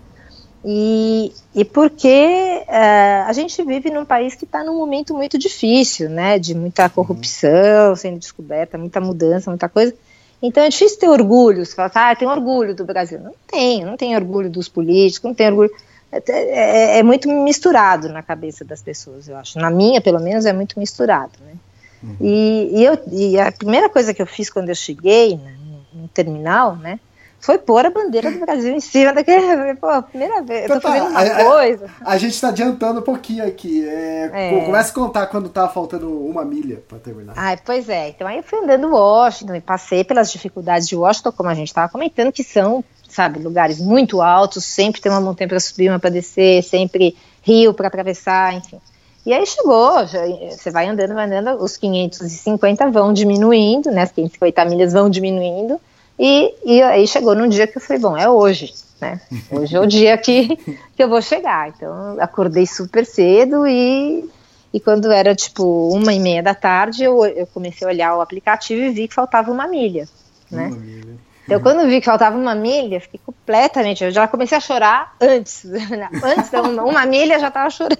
E, 0.64 1.30
e 1.54 1.66
porque 1.66 2.64
uh, 2.66 3.28
a 3.28 3.32
gente 3.34 3.62
vive 3.62 3.90
num 3.90 4.06
país 4.06 4.34
que 4.34 4.46
está 4.46 4.64
num 4.64 4.78
momento 4.78 5.12
muito 5.12 5.38
difícil, 5.38 6.08
né, 6.08 6.38
de 6.38 6.54
muita 6.54 6.84
uhum. 6.84 6.90
corrupção 6.90 7.94
sendo 7.94 8.18
descoberta, 8.18 8.78
muita 8.78 9.02
mudança, 9.02 9.50
muita 9.50 9.68
coisa. 9.68 9.94
Então 10.42 10.62
é 10.62 10.68
difícil 10.68 10.98
ter 10.98 11.08
orgulho. 11.08 11.64
Você 11.64 11.74
fala, 11.74 11.90
ah, 11.94 12.16
tem 12.16 12.28
orgulho 12.28 12.74
do 12.74 12.84
Brasil. 12.84 13.18
Não 13.18 13.34
tem, 13.46 13.84
não 13.84 13.96
tem 13.96 14.14
orgulho 14.14 14.48
dos 14.48 14.68
políticos, 14.68 15.28
não 15.28 15.34
tem 15.34 15.48
orgulho. 15.48 15.70
É, 16.10 16.22
é, 16.28 16.98
é, 16.98 17.02
muito 17.02 17.28
misturado 17.28 18.08
na 18.08 18.22
cabeça 18.22 18.64
das 18.64 18.80
pessoas, 18.80 19.28
eu 19.28 19.36
acho. 19.36 19.58
Na 19.58 19.70
minha, 19.70 20.00
pelo 20.00 20.20
menos, 20.20 20.46
é 20.46 20.52
muito 20.52 20.78
misturado, 20.78 21.32
né? 21.44 21.54
Uhum. 22.02 22.16
E, 22.20 22.70
e, 22.72 22.84
eu, 22.84 22.98
e 23.10 23.38
a 23.38 23.52
primeira 23.52 23.90
coisa 23.90 24.14
que 24.14 24.22
eu 24.22 24.26
fiz 24.26 24.48
quando 24.48 24.68
eu 24.68 24.74
cheguei 24.74 25.36
no, 25.36 26.02
no 26.02 26.08
terminal, 26.08 26.76
né, 26.76 27.00
foi 27.40 27.56
pôr 27.56 27.86
a 27.86 27.90
bandeira 27.90 28.30
do 28.30 28.40
Brasil 28.40 28.74
em 28.74 28.80
cima 28.80 29.12
daquele. 29.12 29.74
Pô, 29.76 30.02
primeira 30.02 30.42
vez. 30.42 30.64
Então, 30.64 30.76
eu 30.76 30.80
tô 30.80 30.88
tá, 30.88 30.92
fazendo 30.94 31.10
uma 31.10 31.20
a, 31.20 31.44
coisa. 31.44 31.90
A, 32.00 32.12
a 32.12 32.18
gente 32.18 32.34
está 32.34 32.48
adiantando 32.48 33.00
um 33.00 33.02
pouquinho 33.02 33.46
aqui. 33.46 33.86
É, 33.88 34.30
é. 34.32 34.64
Começa 34.64 34.90
a 34.90 34.94
contar 34.94 35.26
quando 35.28 35.48
tá 35.48 35.68
faltando 35.68 36.10
uma 36.26 36.44
milha 36.44 36.82
para 36.88 36.98
terminar. 36.98 37.34
Ah, 37.36 37.56
pois 37.64 37.88
é. 37.88 38.08
Então 38.08 38.26
aí 38.26 38.38
eu 38.38 38.42
fui 38.42 38.58
andando 38.58 38.90
Washington 38.90 39.54
e 39.54 39.60
passei 39.60 40.02
pelas 40.02 40.32
dificuldades 40.32 40.88
de 40.88 40.96
Washington, 40.96 41.32
como 41.32 41.48
a 41.48 41.54
gente 41.54 41.68
estava 41.68 41.90
comentando, 41.90 42.32
que 42.32 42.42
são, 42.42 42.84
sabe, 43.08 43.38
lugares 43.38 43.80
muito 43.80 44.20
altos, 44.20 44.64
sempre 44.64 45.00
tem 45.00 45.10
uma 45.10 45.20
montanha 45.20 45.48
para 45.48 45.60
subir, 45.60 45.88
uma 45.88 46.00
para 46.00 46.10
descer, 46.10 46.62
sempre 46.64 47.16
rio 47.42 47.72
para 47.72 47.86
atravessar, 47.86 48.54
enfim. 48.54 48.80
E 49.24 49.32
aí 49.32 49.44
chegou, 49.46 50.06
já, 50.06 50.20
você 50.50 50.70
vai 50.70 50.88
andando, 50.88 51.14
vai 51.14 51.26
andando, 51.26 51.62
os 51.62 51.76
550 51.76 52.90
vão 52.90 53.12
diminuindo, 53.12 53.90
né? 53.90 54.02
As 54.02 54.12
550 54.12 54.64
milhas 54.64 54.92
vão 54.92 55.10
diminuindo, 55.10 55.78
e, 56.18 56.54
e 56.64 56.82
aí 56.82 57.06
chegou 57.06 57.34
num 57.34 57.48
dia 57.48 57.66
que 57.66 57.78
eu 57.78 57.82
falei, 57.82 58.02
bom, 58.02 58.16
é 58.16 58.28
hoje, 58.28 58.74
né? 59.00 59.20
Hoje 59.50 59.76
é 59.76 59.80
o 59.80 59.86
dia 59.86 60.18
que, 60.18 60.56
que 60.96 61.02
eu 61.02 61.08
vou 61.08 61.22
chegar. 61.22 61.68
Então, 61.68 62.16
acordei 62.18 62.66
super 62.66 63.06
cedo 63.06 63.66
e, 63.66 64.28
e 64.72 64.80
quando 64.80 65.12
era 65.12 65.34
tipo 65.34 65.90
uma 65.90 66.12
e 66.12 66.18
meia 66.18 66.42
da 66.42 66.54
tarde, 66.54 67.04
eu, 67.04 67.24
eu 67.24 67.46
comecei 67.46 67.86
a 67.86 67.90
olhar 67.90 68.16
o 68.16 68.20
aplicativo 68.20 68.82
e 68.82 68.90
vi 68.90 69.08
que 69.08 69.14
faltava 69.14 69.50
uma 69.52 69.68
milha, 69.68 70.08
né? 70.50 70.66
Uma 70.66 70.76
milha. 70.76 71.28
Então, 71.46 71.60
quando 71.60 71.88
vi 71.88 72.00
que 72.00 72.04
faltava 72.04 72.36
uma 72.36 72.54
milha, 72.54 73.00
fiquei 73.00 73.18
completamente. 73.24 74.04
Eu 74.04 74.10
já 74.10 74.28
comecei 74.28 74.58
a 74.58 74.60
chorar 74.60 75.14
antes. 75.18 75.64
Antes, 76.22 76.52
uma, 76.52 76.84
uma 76.84 77.06
milha 77.06 77.38
já 77.38 77.48
estava 77.48 77.70
chorando 77.70 77.96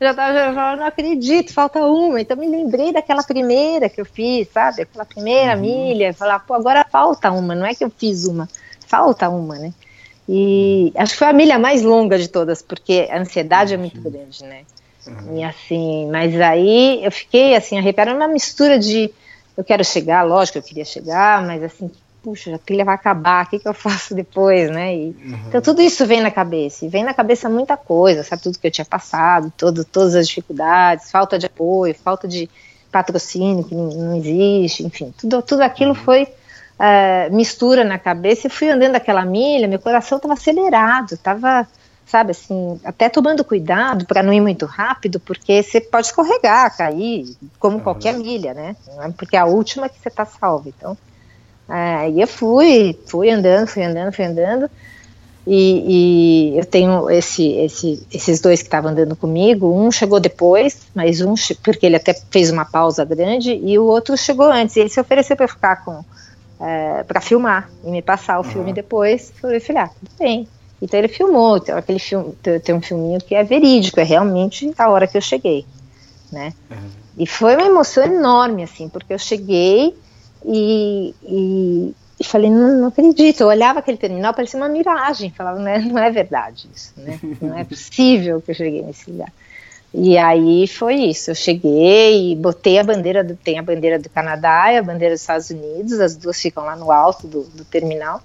já 0.00 0.14
tava, 0.14 0.54
já, 0.54 0.76
não 0.76 0.86
acredito, 0.86 1.52
falta 1.52 1.80
uma. 1.84 2.20
Então 2.20 2.36
me 2.36 2.46
lembrei 2.46 2.92
daquela 2.92 3.22
primeira 3.22 3.88
que 3.88 4.00
eu 4.00 4.04
fiz, 4.04 4.48
sabe? 4.52 4.82
Aquela 4.82 5.04
primeira 5.04 5.54
uhum. 5.54 5.60
milha, 5.60 6.14
falar, 6.14 6.38
pô, 6.40 6.54
agora 6.54 6.86
falta 6.90 7.30
uma, 7.30 7.54
não 7.54 7.66
é 7.66 7.74
que 7.74 7.84
eu 7.84 7.90
fiz 7.90 8.24
uma, 8.24 8.48
falta 8.86 9.28
uma, 9.28 9.56
né? 9.56 9.72
E 10.28 10.92
acho 10.94 11.12
que 11.12 11.18
foi 11.18 11.28
a 11.28 11.32
milha 11.32 11.58
mais 11.58 11.82
longa 11.82 12.18
de 12.18 12.28
todas, 12.28 12.60
porque 12.60 13.08
a 13.10 13.18
ansiedade 13.18 13.74
é 13.74 13.76
muito 13.76 14.00
grande, 14.00 14.44
né? 14.44 14.62
Uhum. 15.06 15.38
E 15.38 15.44
assim, 15.44 16.08
mas 16.10 16.38
aí 16.40 17.02
eu 17.02 17.10
fiquei 17.10 17.56
assim, 17.56 17.78
arrepiada, 17.78 18.14
uma 18.14 18.28
mistura 18.28 18.78
de 18.78 19.10
eu 19.56 19.64
quero 19.64 19.84
chegar, 19.84 20.22
lógico, 20.22 20.58
eu 20.58 20.62
queria 20.62 20.84
chegar, 20.84 21.44
mas 21.44 21.62
assim, 21.62 21.90
puxa, 22.28 22.54
a 22.54 22.58
trilha 22.58 22.84
vai 22.84 22.94
acabar, 22.94 23.46
o 23.46 23.48
que, 23.48 23.58
que 23.58 23.66
eu 23.66 23.72
faço 23.72 24.14
depois, 24.14 24.70
né? 24.70 24.94
E, 24.94 25.16
uhum. 25.24 25.40
Então 25.48 25.62
tudo 25.62 25.80
isso 25.80 26.06
vem 26.06 26.20
na 26.20 26.30
cabeça, 26.30 26.84
e 26.84 26.88
vem 26.88 27.02
na 27.02 27.14
cabeça 27.14 27.48
muita 27.48 27.76
coisa, 27.76 28.22
sabe? 28.22 28.42
Tudo 28.42 28.58
que 28.58 28.66
eu 28.66 28.70
tinha 28.70 28.84
passado, 28.84 29.50
todo, 29.56 29.84
todas 29.84 30.14
as 30.14 30.28
dificuldades, 30.28 31.10
falta 31.10 31.38
de 31.38 31.46
apoio, 31.46 31.94
falta 31.94 32.28
de 32.28 32.48
patrocínio 32.92 33.64
que 33.64 33.74
não, 33.74 34.16
existe, 34.16 34.84
enfim, 34.84 35.12
tudo, 35.16 35.42
tudo 35.42 35.62
aquilo 35.62 35.90
uhum. 35.90 35.96
foi 35.96 36.24
uh, 36.24 37.34
mistura 37.34 37.82
na 37.82 37.98
cabeça 37.98 38.46
e 38.46 38.50
fui 38.50 38.68
andando 38.68 38.96
aquela 38.96 39.24
milha, 39.24 39.66
meu 39.66 39.78
coração 39.78 40.16
estava 40.16 40.34
acelerado, 40.34 41.14
estava, 41.14 41.66
sabe, 42.06 42.32
assim, 42.32 42.78
até 42.84 43.08
tomando 43.08 43.42
cuidado 43.42 44.06
para 44.06 44.22
não 44.22 44.34
ir 44.34 44.40
muito 44.40 44.66
rápido, 44.66 45.18
porque 45.18 45.62
você 45.62 45.80
pode 45.80 46.08
escorregar, 46.08 46.76
cair, 46.76 47.36
como 47.58 47.80
qualquer 47.80 48.14
milha, 48.14 48.52
né? 48.52 48.76
É 49.00 49.08
porque 49.12 49.36
é 49.36 49.40
a 49.40 49.46
última 49.46 49.88
que 49.88 49.98
você 49.98 50.08
está 50.08 50.26
salvo. 50.26 50.68
Então, 50.68 50.96
e 52.10 52.20
eu 52.20 52.26
fui, 52.26 52.98
fui 53.06 53.30
andando, 53.30 53.66
fui 53.66 53.84
andando, 53.84 54.12
fui 54.12 54.24
andando. 54.24 54.70
E, 55.46 56.52
e, 56.52 56.58
eu 56.58 56.64
tenho 56.66 57.08
esse, 57.08 57.52
esse, 57.52 58.06
esses 58.12 58.38
dois 58.38 58.60
que 58.60 58.68
estavam 58.68 58.90
andando 58.90 59.16
comigo. 59.16 59.72
Um 59.72 59.90
chegou 59.90 60.20
depois, 60.20 60.82
mas 60.94 61.22
um 61.22 61.34
porque 61.62 61.86
ele 61.86 61.96
até 61.96 62.12
fez 62.30 62.50
uma 62.50 62.66
pausa 62.66 63.04
grande 63.04 63.54
e 63.54 63.78
o 63.78 63.84
outro 63.84 64.16
chegou 64.16 64.46
antes. 64.46 64.76
E 64.76 64.80
ele 64.80 64.90
se 64.90 65.00
ofereceu 65.00 65.36
para 65.36 65.48
ficar 65.48 65.84
com 65.84 66.04
é, 66.60 67.02
para 67.04 67.20
filmar 67.20 67.70
e 67.84 67.90
me 67.90 68.02
passar 68.02 68.38
o 68.38 68.44
uhum. 68.44 68.50
filme 68.50 68.72
depois. 68.72 69.32
Falei, 69.40 69.62
ah, 69.76 69.88
tudo 69.88 70.10
bem. 70.18 70.48
Então 70.82 70.98
ele 70.98 71.08
filmou. 71.08 71.58
Tem 71.60 71.74
aquele 71.74 71.98
filme, 71.98 72.34
tem 72.62 72.74
um 72.74 72.82
filminho 72.82 73.18
que 73.20 73.34
é 73.34 73.42
verídico, 73.42 74.00
é 74.00 74.04
realmente 74.04 74.70
a 74.76 74.90
hora 74.90 75.06
que 75.06 75.16
eu 75.16 75.22
cheguei, 75.22 75.64
né? 76.30 76.52
Uhum. 76.70 76.90
E 77.16 77.26
foi 77.26 77.54
uma 77.56 77.64
emoção 77.64 78.04
enorme 78.04 78.62
assim, 78.62 78.88
porque 78.88 79.12
eu 79.12 79.18
cheguei 79.18 79.96
e, 80.44 81.14
e 81.22 81.94
e 82.20 82.24
falei, 82.24 82.50
não, 82.50 82.80
não, 82.80 82.88
acredito. 82.88 83.42
Eu 83.42 83.46
olhava 83.46 83.78
aquele 83.78 83.96
terminal, 83.96 84.34
parecia 84.34 84.58
uma 84.58 84.68
miragem. 84.68 85.30
Falava, 85.30 85.58
não 85.58 85.68
é, 85.68 85.78
não 85.78 85.98
é 85.98 86.10
verdade 86.10 86.68
isso, 86.74 86.92
né? 86.96 87.18
Não 87.40 87.56
é 87.56 87.64
possível 87.64 88.42
que 88.42 88.50
eu 88.50 88.54
cheguei 88.54 88.82
nesse 88.82 89.10
lugar. 89.10 89.32
E 89.94 90.18
aí 90.18 90.66
foi 90.66 90.96
isso. 90.96 91.30
Eu 91.30 91.34
cheguei 91.34 92.32
e 92.32 92.36
botei 92.36 92.78
a 92.78 92.84
bandeira 92.84 93.22
do, 93.22 93.36
tem 93.36 93.58
a 93.58 93.62
bandeira 93.62 93.98
do 93.98 94.10
Canadá 94.10 94.72
e 94.72 94.78
a 94.78 94.82
bandeira 94.82 95.14
dos 95.14 95.20
Estados 95.20 95.50
Unidos, 95.50 96.00
as 96.00 96.16
duas 96.16 96.40
ficam 96.40 96.64
lá 96.64 96.74
no 96.74 96.90
alto 96.90 97.26
do, 97.26 97.44
do 97.44 97.64
terminal. 97.64 98.20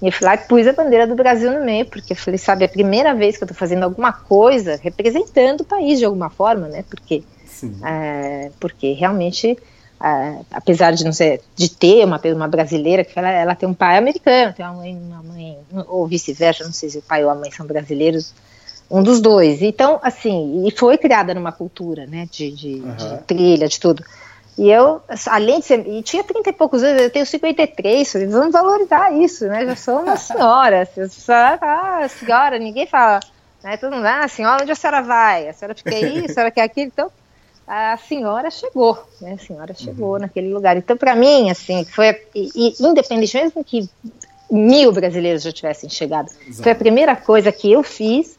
E 0.00 0.06
eu 0.06 0.12
fui 0.12 0.26
lá 0.26 0.34
e 0.34 0.38
pus 0.38 0.66
a 0.66 0.72
bandeira 0.72 1.06
do 1.06 1.14
Brasil 1.14 1.52
no 1.52 1.64
meio, 1.64 1.86
porque 1.86 2.14
eu 2.14 2.16
falei, 2.16 2.38
sabe, 2.38 2.64
é 2.64 2.66
a 2.66 2.70
primeira 2.70 3.14
vez 3.14 3.36
que 3.36 3.44
eu 3.44 3.46
estou 3.46 3.56
fazendo 3.56 3.84
alguma 3.84 4.12
coisa 4.12 4.78
representando 4.82 5.60
o 5.60 5.64
país 5.64 5.98
de 5.98 6.04
alguma 6.04 6.30
forma, 6.30 6.66
né? 6.66 6.82
Porque, 6.88 7.22
é, 7.84 8.50
porque 8.58 8.92
realmente 8.92 9.56
Apesar 10.50 10.92
de 10.92 11.02
não 11.02 11.14
ser 11.14 11.40
de 11.56 11.70
ter 11.70 12.04
uma, 12.04 12.20
uma 12.22 12.46
brasileira 12.46 13.02
que 13.02 13.18
ela, 13.18 13.30
ela 13.30 13.54
tem 13.54 13.66
um 13.66 13.72
pai 13.72 13.96
americano, 13.96 14.52
tem 14.52 14.62
uma 14.62 14.74
mãe, 14.74 14.94
uma 14.94 15.22
mãe 15.22 15.58
ou 15.88 16.06
vice-versa, 16.06 16.62
não 16.62 16.72
sei 16.72 16.90
se 16.90 16.98
o 16.98 17.02
pai 17.02 17.24
ou 17.24 17.30
a 17.30 17.34
mãe 17.34 17.50
são 17.50 17.64
brasileiros, 17.64 18.34
um 18.90 19.02
dos 19.02 19.18
dois. 19.18 19.62
Então, 19.62 19.98
assim, 20.02 20.66
e 20.66 20.70
foi 20.72 20.98
criada 20.98 21.32
numa 21.32 21.52
cultura, 21.52 22.06
né, 22.06 22.28
de, 22.30 22.50
de, 22.50 22.74
uhum. 22.82 22.94
de 22.96 23.22
trilha, 23.22 23.66
de 23.66 23.80
tudo. 23.80 24.04
E 24.58 24.70
eu, 24.70 25.00
além 25.28 25.60
de 25.60 25.64
ser, 25.64 25.88
e 25.88 26.02
tinha 26.02 26.22
30 26.22 26.50
e 26.50 26.52
poucos 26.52 26.82
anos, 26.82 27.00
eu 27.00 27.08
tenho 27.08 27.24
53, 27.24 28.12
falei, 28.12 28.26
vamos 28.26 28.52
valorizar 28.52 29.10
isso, 29.10 29.46
né, 29.46 29.64
já 29.64 29.74
sou 29.74 30.00
uma 30.00 30.16
senhora, 30.20 30.84
senhora, 30.84 31.58
ah, 31.62 32.06
senhora, 32.10 32.58
ninguém 32.58 32.86
fala, 32.86 33.20
né, 33.62 33.78
todo 33.78 33.94
mundo, 33.94 34.04
ah, 34.04 34.28
senhora, 34.28 34.62
onde 34.62 34.72
a 34.72 34.74
senhora 34.74 35.00
vai? 35.00 35.48
A 35.48 35.54
senhora 35.54 35.74
fica 35.74 35.94
aí, 35.94 36.26
a 36.26 36.28
senhora 36.28 36.50
quer 36.50 36.62
aquilo, 36.62 36.88
então 36.88 37.10
a 37.66 37.96
senhora 37.96 38.50
chegou, 38.50 38.98
né? 39.20 39.36
A 39.40 39.44
senhora 39.44 39.74
chegou 39.74 40.14
uhum. 40.14 40.18
naquele 40.20 40.52
lugar. 40.52 40.76
Então, 40.76 40.96
para 40.96 41.14
mim, 41.14 41.50
assim, 41.50 41.84
foi 41.84 42.20
e, 42.34 42.74
independente 42.80 43.36
mesmo 43.36 43.64
que 43.64 43.88
mil 44.50 44.92
brasileiros 44.92 45.42
já 45.42 45.52
tivessem 45.52 45.88
chegado, 45.88 46.30
Exato. 46.46 46.62
foi 46.62 46.72
a 46.72 46.76
primeira 46.76 47.16
coisa 47.16 47.50
que 47.50 47.72
eu 47.72 47.82
fiz 47.82 48.38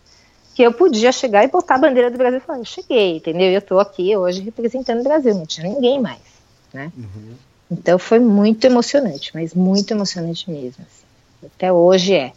que 0.56 0.64
eu 0.64 0.72
podia 0.72 1.12
chegar 1.12 1.44
e 1.44 1.50
botar 1.50 1.76
a 1.76 1.80
bandeira 1.80 2.10
do 2.10 2.18
Brasil 2.18 2.38
e 2.38 2.42
falar, 2.42 2.60
eu 2.60 2.66
cheguei, 2.66 3.18
entendeu? 3.18 3.52
Eu 3.52 3.60
estou 3.60 3.78
aqui 3.78 4.16
hoje 4.16 4.42
representando 4.42 5.02
o 5.02 5.04
Brasil, 5.04 5.36
não 5.36 5.46
tinha 5.46 5.68
ninguém 5.68 6.00
mais, 6.00 6.22
né? 6.74 6.94
Uhum. 6.98 7.34
Então 7.70 8.00
foi 8.00 8.20
muito 8.20 8.64
emocionante, 8.64 9.32
mas 9.34 9.54
muito 9.54 9.92
emocionante 9.92 10.50
mesmo. 10.50 10.82
Assim. 10.82 11.48
Até 11.58 11.74
hoje 11.74 12.14
é, 12.14 12.32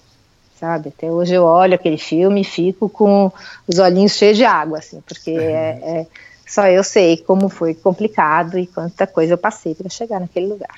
sabe? 0.59 0.89
Até 0.89 1.09
hoje 1.09 1.32
eu 1.32 1.45
olho 1.45 1.76
aquele 1.76 1.97
filme 1.97 2.41
e 2.41 2.45
fico 2.45 2.89
com 2.89 3.30
os 3.68 3.78
olhinhos 3.78 4.12
cheios 4.12 4.36
de 4.36 4.45
água, 4.45 4.78
assim, 4.78 5.01
porque 5.03 5.30
uhum. 5.30 5.41
é, 5.41 6.01
é 6.01 6.07
só 6.49 6.66
eu 6.66 6.82
sei 6.82 7.18
como 7.18 7.49
foi 7.49 7.74
complicado 7.74 8.59
e 8.59 8.66
quanta 8.66 9.07
coisa 9.07 9.34
eu 9.34 9.38
passei 9.38 9.74
para 9.74 9.88
chegar 9.90 10.18
naquele 10.18 10.46
lugar. 10.46 10.74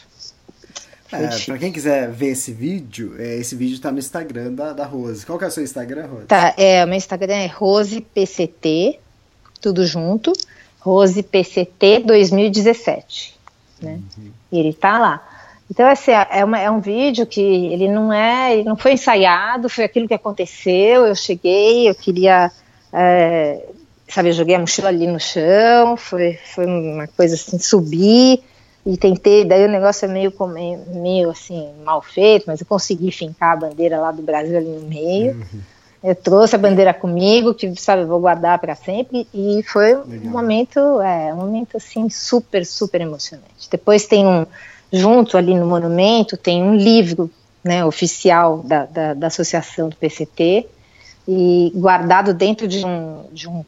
É, 1.12 1.26
para 1.44 1.58
quem 1.58 1.72
quiser 1.72 2.08
ver 2.10 2.30
esse 2.30 2.52
vídeo, 2.52 3.14
é, 3.18 3.36
esse 3.36 3.56
vídeo 3.56 3.74
está 3.74 3.90
no 3.90 3.98
Instagram 3.98 4.52
da, 4.52 4.72
da 4.72 4.84
Rose. 4.84 5.26
Qual 5.26 5.38
que 5.38 5.44
é 5.44 5.48
o 5.48 5.50
seu 5.50 5.62
Instagram, 5.62 6.06
Rose? 6.06 6.26
Tá, 6.26 6.54
é, 6.56 6.84
o 6.84 6.88
meu 6.88 6.96
Instagram 6.96 7.34
é 7.34 7.46
RosePCT, 7.46 8.98
tudo 9.60 9.84
junto, 9.84 10.32
RosePCT 10.80 12.04
2017, 12.04 13.36
né? 13.82 14.00
Uhum. 14.16 14.30
E 14.52 14.58
ele 14.58 14.72
tá 14.72 14.98
lá. 14.98 15.28
Então, 15.68 15.88
assim, 15.88 16.10
é, 16.10 16.44
uma, 16.44 16.58
é 16.58 16.70
um 16.70 16.80
vídeo 16.80 17.26
que 17.26 17.40
ele 17.40 17.88
não 17.88 18.12
é, 18.12 18.54
ele 18.54 18.64
não 18.64 18.76
foi 18.76 18.92
ensaiado, 18.92 19.68
foi 19.68 19.84
aquilo 19.84 20.08
que 20.08 20.14
aconteceu, 20.14 21.06
eu 21.06 21.14
cheguei, 21.14 21.88
eu 21.88 21.94
queria 21.94 22.50
é, 22.92 23.64
sabe, 24.10 24.30
eu 24.30 24.34
joguei 24.34 24.54
a 24.54 24.58
mochila 24.58 24.88
ali 24.88 25.06
no 25.06 25.20
chão, 25.20 25.96
foi, 25.96 26.38
foi 26.54 26.66
uma 26.66 27.06
coisa 27.06 27.34
assim, 27.34 27.58
subir 27.58 28.42
e 28.84 28.96
tentei, 28.96 29.44
daí 29.44 29.64
o 29.64 29.68
negócio 29.68 30.06
é 30.06 30.08
meio, 30.08 30.32
meio 30.88 31.30
assim, 31.30 31.68
mal 31.84 32.00
feito, 32.00 32.44
mas 32.46 32.60
eu 32.60 32.66
consegui 32.66 33.12
fincar 33.12 33.52
a 33.52 33.56
bandeira 33.56 34.00
lá 34.00 34.10
do 34.10 34.22
Brasil 34.22 34.56
ali 34.56 34.68
no 34.68 34.88
meio. 34.88 35.34
Uhum. 35.34 35.60
Eu 36.02 36.14
trouxe 36.14 36.54
a 36.54 36.58
bandeira 36.58 36.94
comigo, 36.94 37.52
que 37.52 37.70
sabe, 37.78 38.02
eu 38.02 38.08
vou 38.08 38.20
guardar 38.20 38.58
para 38.58 38.74
sempre, 38.74 39.28
e 39.34 39.62
foi 39.64 39.94
Legal. 39.94 40.04
um 40.24 40.30
momento, 40.30 40.78
é, 41.02 41.32
um 41.34 41.36
momento 41.36 41.76
assim 41.76 42.08
super, 42.08 42.64
super 42.64 43.02
emocionante. 43.02 43.68
Depois 43.70 44.06
tem 44.06 44.26
um, 44.26 44.46
junto 44.90 45.36
ali 45.36 45.54
no 45.54 45.66
monumento, 45.66 46.38
tem 46.38 46.62
um 46.62 46.74
livro, 46.74 47.30
né, 47.62 47.84
oficial 47.84 48.58
da, 48.58 48.86
da, 48.86 49.12
da 49.12 49.26
associação 49.26 49.90
do 49.90 49.96
PCT, 49.96 50.66
e 51.32 51.70
guardado 51.76 52.34
dentro 52.34 52.66
de 52.66 52.84
um, 52.84 53.24
de 53.30 53.48
um, 53.48 53.64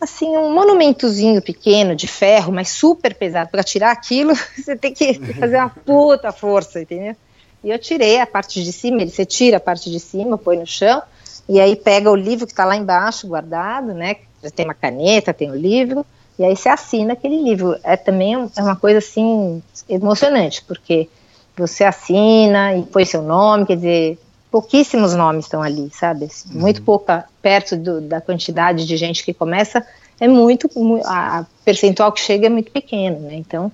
assim 0.00 0.34
um 0.34 0.54
monumentozinho 0.54 1.42
pequeno 1.42 1.94
de 1.94 2.08
ferro, 2.08 2.50
mas 2.50 2.70
super 2.70 3.14
pesado 3.14 3.50
para 3.50 3.62
tirar 3.62 3.90
aquilo, 3.90 4.32
você 4.56 4.74
tem 4.74 4.94
que 4.94 5.12
fazer 5.34 5.58
uma 5.58 5.68
puta 5.68 6.32
força, 6.32 6.80
entendeu? 6.80 7.14
E 7.62 7.68
eu 7.68 7.78
tirei 7.78 8.18
a 8.18 8.26
parte 8.26 8.64
de 8.64 8.72
cima, 8.72 9.02
ele 9.02 9.10
você 9.10 9.26
tira 9.26 9.58
a 9.58 9.60
parte 9.60 9.90
de 9.90 10.00
cima, 10.00 10.38
põe 10.38 10.56
no 10.56 10.66
chão 10.66 11.02
e 11.46 11.60
aí 11.60 11.76
pega 11.76 12.10
o 12.10 12.16
livro 12.16 12.46
que 12.46 12.52
está 12.54 12.64
lá 12.64 12.76
embaixo 12.76 13.26
guardado, 13.26 13.92
né? 13.92 14.16
Tem 14.54 14.64
uma 14.64 14.72
caneta, 14.72 15.34
tem 15.34 15.50
o 15.50 15.54
livro 15.54 16.04
e 16.38 16.44
aí 16.44 16.56
você 16.56 16.70
assina 16.70 17.12
aquele 17.12 17.42
livro. 17.42 17.76
É 17.84 17.94
também 17.94 18.32
é 18.56 18.62
uma 18.62 18.74
coisa 18.74 19.00
assim 19.00 19.62
emocionante 19.86 20.64
porque 20.64 21.10
você 21.54 21.84
assina 21.84 22.74
e 22.74 22.84
põe 22.84 23.04
seu 23.04 23.20
nome, 23.20 23.66
quer 23.66 23.76
dizer, 23.76 24.18
pouquíssimos 24.52 25.14
nomes 25.14 25.46
estão 25.46 25.62
ali, 25.62 25.90
sabe? 25.92 26.26
Assim, 26.26 26.54
uhum. 26.54 26.60
Muito 26.60 26.82
pouca, 26.82 27.24
perto 27.40 27.74
do, 27.74 28.02
da 28.02 28.20
quantidade 28.20 28.86
de 28.86 28.96
gente 28.98 29.24
que 29.24 29.32
começa, 29.32 29.84
é 30.20 30.28
muito, 30.28 30.70
a, 31.06 31.38
a 31.38 31.46
percentual 31.64 32.12
que 32.12 32.20
chega 32.20 32.46
é 32.46 32.50
muito 32.50 32.70
pequeno, 32.70 33.18
né? 33.20 33.34
Então, 33.34 33.72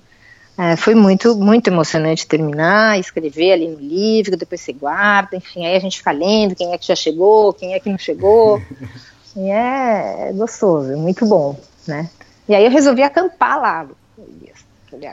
é, 0.57 0.77
foi 0.77 0.95
muito, 0.95 1.35
muito 1.35 1.67
emocionante 1.67 2.25
terminar, 2.25 2.97
escrever 2.97 3.51
ali 3.51 3.67
no 3.67 3.77
livro, 3.77 4.37
depois 4.37 4.61
você 4.61 4.71
guarda, 4.71 5.35
enfim, 5.35 5.65
aí 5.65 5.75
a 5.75 5.79
gente 5.79 5.97
fica 5.97 6.11
lendo 6.11 6.55
quem 6.55 6.71
é 6.71 6.77
que 6.77 6.87
já 6.87 6.95
chegou, 6.95 7.53
quem 7.53 7.73
é 7.73 7.79
que 7.79 7.89
não 7.89 7.97
chegou, 7.97 8.61
e 9.35 9.51
é, 9.51 10.29
é 10.29 10.33
gostoso, 10.33 10.93
é 10.93 10.95
muito 10.95 11.25
bom, 11.25 11.59
né? 11.85 12.09
E 12.47 12.55
aí 12.55 12.63
eu 12.63 12.71
resolvi 12.71 13.03
acampar 13.03 13.61
lá, 13.61 13.87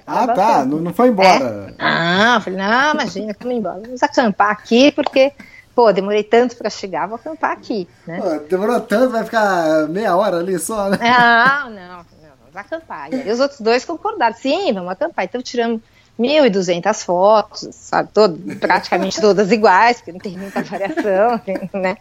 ah, 0.06 0.26
tá, 0.28 0.64
não, 0.64 0.78
não 0.78 0.94
foi 0.94 1.08
embora. 1.08 1.68
É. 1.68 1.74
Ah, 1.78 2.40
falei, 2.42 2.58
não, 2.58 2.94
imagina, 2.94 3.36
vamos 3.38 3.58
embora. 3.58 3.80
Vamos 3.80 4.02
acampar 4.02 4.50
aqui, 4.50 4.90
porque 4.90 5.32
pô, 5.76 5.92
demorei 5.92 6.24
tanto 6.24 6.56
para 6.56 6.70
chegar, 6.70 7.06
vou 7.06 7.16
acampar 7.16 7.52
aqui, 7.52 7.86
né? 8.06 8.18
Pô, 8.18 8.48
demorou 8.48 8.80
tanto, 8.80 9.10
vai 9.10 9.22
ficar 9.22 9.86
meia 9.88 10.16
hora 10.16 10.38
ali 10.38 10.58
só, 10.58 10.88
né? 10.88 10.96
Não, 10.98 11.70
não, 11.70 11.88
não 11.98 12.06
vamos 12.40 12.56
acampar. 12.56 13.12
E 13.12 13.30
os 13.30 13.38
outros 13.38 13.60
dois 13.60 13.84
concordaram, 13.84 14.34
sim, 14.34 14.72
vamos 14.72 14.90
acampar. 14.90 15.26
Então 15.26 15.42
tiramos 15.42 15.82
1.200 16.18 17.04
fotos, 17.04 17.68
sabe, 17.72 18.08
todo, 18.10 18.38
praticamente 18.56 19.20
todas 19.20 19.52
iguais, 19.52 19.98
porque 19.98 20.12
não 20.12 20.18
tem 20.18 20.38
muita 20.38 20.62
variação, 20.62 21.40
né? 21.78 21.98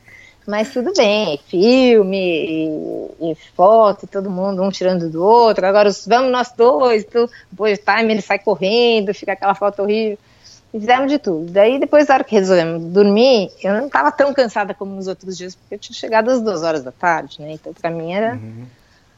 Mas 0.48 0.72
tudo 0.72 0.94
bem, 0.94 1.38
filme 1.50 2.18
e, 3.20 3.32
e, 3.32 3.36
foto, 3.58 4.08
todo 4.08 4.30
mundo 4.30 4.62
um 4.62 4.70
tirando 4.70 5.10
do 5.10 5.22
outro. 5.22 5.66
Agora 5.66 5.90
vamos 6.08 6.32
nós 6.32 6.54
dois, 6.56 7.04
tu, 7.04 7.30
depois 7.52 7.78
o 7.78 7.82
time 7.82 8.14
ele 8.14 8.22
sai 8.22 8.40
correndo, 8.40 9.14
fica 9.14 9.34
aquela 9.34 9.56
foto 9.56 9.82
horrível. 9.82 10.20
Fizemos 10.80 11.10
de 11.10 11.18
tudo. 11.18 11.50
Daí, 11.52 11.80
depois 11.80 12.08
da 12.08 12.16
hora 12.16 12.24
que 12.26 12.36
resolvemos 12.36 12.84
dormir, 12.92 13.50
eu 13.64 13.74
não 13.74 13.88
estava 13.88 14.12
tão 14.12 14.34
cansada 14.34 14.74
como 14.74 14.94
nos 14.94 15.08
outros 15.08 15.38
dias, 15.38 15.56
porque 15.56 15.76
eu 15.76 15.80
tinha 15.80 15.96
chegado 15.96 16.30
às 16.30 16.42
duas 16.42 16.64
horas 16.64 16.84
da 16.84 16.92
tarde, 16.92 17.42
né? 17.42 17.54
Então, 17.54 17.74
para 17.74 17.90
mim 17.90 18.14
era. 18.14 18.34
Uhum. 18.34 18.66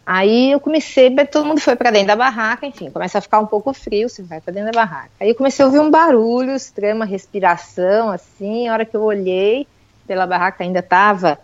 Aí 0.05 0.51
eu 0.51 0.59
comecei, 0.59 1.13
todo 1.25 1.47
mundo 1.47 1.59
foi 1.59 1.75
para 1.75 1.89
dentro 1.89 2.09
da 2.09 2.15
barraca, 2.15 2.65
enfim, 2.65 2.91
começa 2.91 3.17
a 3.17 3.21
ficar 3.21 3.39
um 3.39 3.47
pouco 3.47 3.73
frio, 3.73 4.07
você 4.07 4.21
vai 4.21 4.39
para 4.39 4.53
dentro 4.53 4.71
da 4.71 4.79
barraca. 4.79 5.09
Aí 5.19 5.29
eu 5.29 5.35
comecei 5.35 5.63
a 5.63 5.65
ouvir 5.65 5.79
um 5.79 5.89
barulho 5.89 6.55
uma 6.93 7.05
respiração, 7.05 8.09
assim, 8.11 8.67
a 8.67 8.73
hora 8.73 8.85
que 8.85 8.95
eu 8.95 9.01
olhei 9.01 9.67
pela 10.05 10.27
barraca 10.27 10.63
ainda 10.63 10.79
estava, 10.79 11.39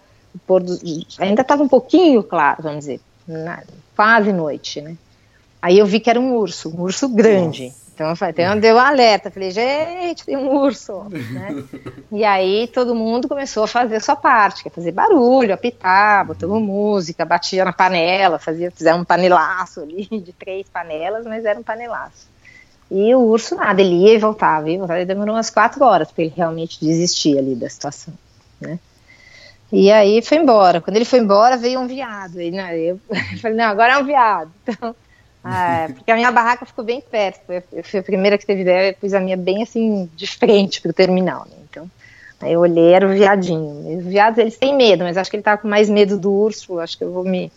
ainda 1.20 1.42
estava 1.42 1.64
um 1.64 1.68
pouquinho 1.68 2.22
claro, 2.24 2.62
vamos 2.62 2.80
dizer, 2.82 3.02
na, 3.28 3.64
quase 3.96 4.32
noite, 4.32 4.80
né? 4.80 4.96
Aí 5.60 5.80
eu 5.80 5.86
vi 5.86 6.00
que 6.00 6.10
era 6.10 6.20
um 6.20 6.36
urso, 6.36 6.70
um 6.70 6.82
urso 6.82 7.10
grande. 7.10 7.66
Nossa 7.66 7.83
Então, 7.94 8.12
então 8.28 8.60
deu 8.60 8.76
um 8.76 8.80
alerta, 8.80 9.30
falei, 9.30 9.52
gente, 9.52 10.26
tem 10.26 10.36
um 10.36 10.50
urso, 10.50 11.04
né? 11.10 11.64
E 12.12 12.26
aí 12.26 12.68
todo 12.68 12.96
mundo 12.96 13.28
começou 13.28 13.66
a 13.66 13.68
fazer 13.68 13.98
a 13.98 14.00
sua 14.00 14.16
parte, 14.16 14.64
que 14.64 14.68
é 14.68 14.72
fazer 14.72 14.92
barulho, 14.92 15.54
apitar, 15.54 16.26
botamos 16.26 16.60
música, 16.60 17.24
batia 17.24 17.64
na 17.64 17.72
panela, 17.72 18.40
fazia, 18.40 18.72
fizemos 18.72 19.02
um 19.02 19.06
panelaço 19.06 19.82
ali 19.82 20.08
de 20.08 20.34
três 20.34 20.68
panelas, 20.68 21.24
mas 21.26 21.46
era 21.46 21.60
um 21.60 21.64
panelaço. 21.64 22.28
E 22.90 23.14
o 23.14 23.20
urso 23.20 23.56
nada, 23.56 23.80
ele 23.80 23.96
ia 23.96 24.16
e 24.16 24.18
voltava, 24.18 24.68
ia 24.68 24.76
e 24.76 24.78
voltava, 24.80 25.00
ele 25.00 25.06
demorou 25.06 25.36
umas 25.36 25.52
quatro 25.52 25.84
horas 25.84 26.12
para 26.12 26.24
ele 26.24 26.34
realmente 26.36 26.80
desistir 26.84 27.38
ali 27.38 27.54
da 27.54 27.70
situação, 27.70 28.14
né? 28.60 28.80
E 29.72 29.92
aí 29.92 30.22
foi 30.22 30.38
embora. 30.38 30.80
Quando 30.80 30.98
ele 30.98 31.06
foi 31.06 31.18
embora, 31.18 31.58
veio 31.58 31.80
um 31.80 31.88
viado. 31.88 32.38
Aí, 32.38 32.52
né, 32.52 32.78
eu 32.78 33.00
falei, 33.42 33.58
não, 33.58 33.66
agora 33.66 33.94
é 33.94 33.98
um 33.98 34.04
viado. 34.04 34.52
Então, 34.62 34.96
ah, 35.44 35.88
porque 35.94 36.10
a 36.10 36.16
minha 36.16 36.32
barraca 36.32 36.66
ficou 36.66 36.86
bem 36.86 37.02
perto. 37.02 37.42
Eu 37.72 37.84
fui 37.84 38.00
a 38.00 38.04
primeira 38.04 38.38
que 38.38 38.46
teve 38.46 38.62
ideia, 38.62 38.92
eu 38.92 38.94
pus 38.96 39.14
a 39.14 39.20
minha 39.20 39.36
bem 39.36 39.62
assim, 39.62 40.10
de 40.16 40.26
frente 40.26 40.82
para 40.82 40.92
o 40.92 40.94
terminal. 40.94 41.46
Né? 41.50 41.58
Então, 41.70 41.92
aí 42.42 42.54
eu 42.54 42.62
olhei, 42.62 42.94
era 42.94 43.06
o 43.06 43.14
viadinho. 43.14 43.98
Os 44.00 44.06
viados, 44.06 44.40
eles 44.40 44.58
têm 44.58 44.76
medo, 44.76 45.04
mas 45.04 45.18
acho 45.18 45.30
que 45.30 45.36
ele 45.36 45.42
estava 45.42 45.62
com 45.62 45.68
mais 45.68 45.90
medo 45.90 46.18
do 46.18 46.32
urso. 46.32 46.80
Acho 46.80 46.98
que 46.98 47.04
eu 47.04 47.12
vou 47.12 47.26
me 47.26 47.52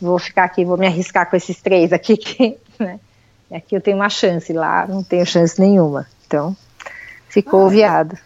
vou 0.00 0.18
ficar 0.18 0.44
aqui, 0.44 0.64
vou 0.64 0.76
me 0.76 0.86
arriscar 0.86 1.28
com 1.28 1.36
esses 1.36 1.60
três 1.60 1.92
aqui, 1.92 2.16
que, 2.18 2.56
né? 2.78 3.00
Aqui 3.50 3.76
eu 3.76 3.80
tenho 3.80 3.96
uma 3.96 4.08
chance, 4.08 4.52
lá 4.52 4.86
não 4.86 5.02
tenho 5.02 5.24
chance 5.26 5.60
nenhuma. 5.60 6.06
Então, 6.26 6.56
ficou 7.28 7.62
ah, 7.62 7.64
o 7.66 7.70
viado. 7.70 8.18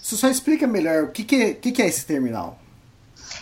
Você 0.00 0.16
só 0.16 0.28
explica 0.28 0.66
melhor 0.66 1.04
o 1.04 1.08
que, 1.08 1.24
que, 1.24 1.54
que, 1.54 1.72
que 1.72 1.82
é 1.82 1.86
esse 1.86 2.04
terminal? 2.04 2.58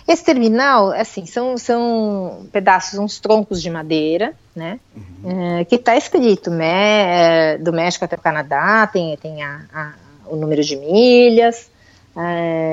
Esse 0.06 0.24
terminal, 0.24 0.90
assim, 0.92 1.26
são, 1.26 1.56
são 1.56 2.46
pedaços, 2.52 2.98
uns 2.98 3.20
troncos 3.20 3.62
de 3.62 3.70
madeira, 3.70 4.34
né? 4.54 4.78
Uhum. 4.96 5.58
É, 5.58 5.64
que 5.64 5.76
está 5.76 5.96
escrito, 5.96 6.50
né? 6.50 7.56
Do 7.58 7.72
México 7.72 8.04
até 8.04 8.16
o 8.16 8.20
Canadá, 8.20 8.86
tem, 8.86 9.16
tem 9.16 9.42
a, 9.42 9.60
a, 9.72 9.92
o 10.26 10.36
número 10.36 10.62
de 10.62 10.76
milhas, 10.76 11.70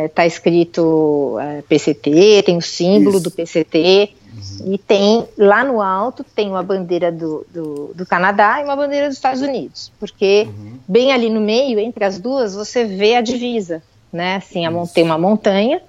está 0.05 0.23
é, 0.23 0.27
escrito 0.27 1.37
é, 1.39 1.61
PCT, 1.61 2.43
tem 2.45 2.57
o 2.57 2.61
símbolo 2.61 3.17
Isso. 3.17 3.23
do 3.23 3.31
PCT, 3.31 4.13
uhum. 4.33 4.73
e 4.73 4.77
tem 4.77 5.27
lá 5.37 5.63
no 5.63 5.81
alto 5.81 6.23
tem 6.23 6.49
uma 6.49 6.61
bandeira 6.61 7.11
do, 7.11 7.45
do, 7.49 7.93
do, 7.95 8.05
Canadá 8.05 8.59
e 8.59 8.65
uma 8.65 8.75
bandeira 8.75 9.07
dos 9.07 9.15
Estados 9.15 9.41
Unidos, 9.41 9.91
porque 9.99 10.47
uhum. 10.47 10.79
bem 10.87 11.13
ali 11.13 11.29
no 11.29 11.39
meio, 11.39 11.79
entre 11.79 12.03
as 12.03 12.19
duas, 12.19 12.53
você 12.53 12.83
vê 12.83 13.15
a 13.15 13.21
divisa, 13.21 13.81
né? 14.11 14.35
Assim, 14.35 14.65
a, 14.65 14.71
tem 14.87 15.03
uma 15.03 15.17
montanha 15.17 15.81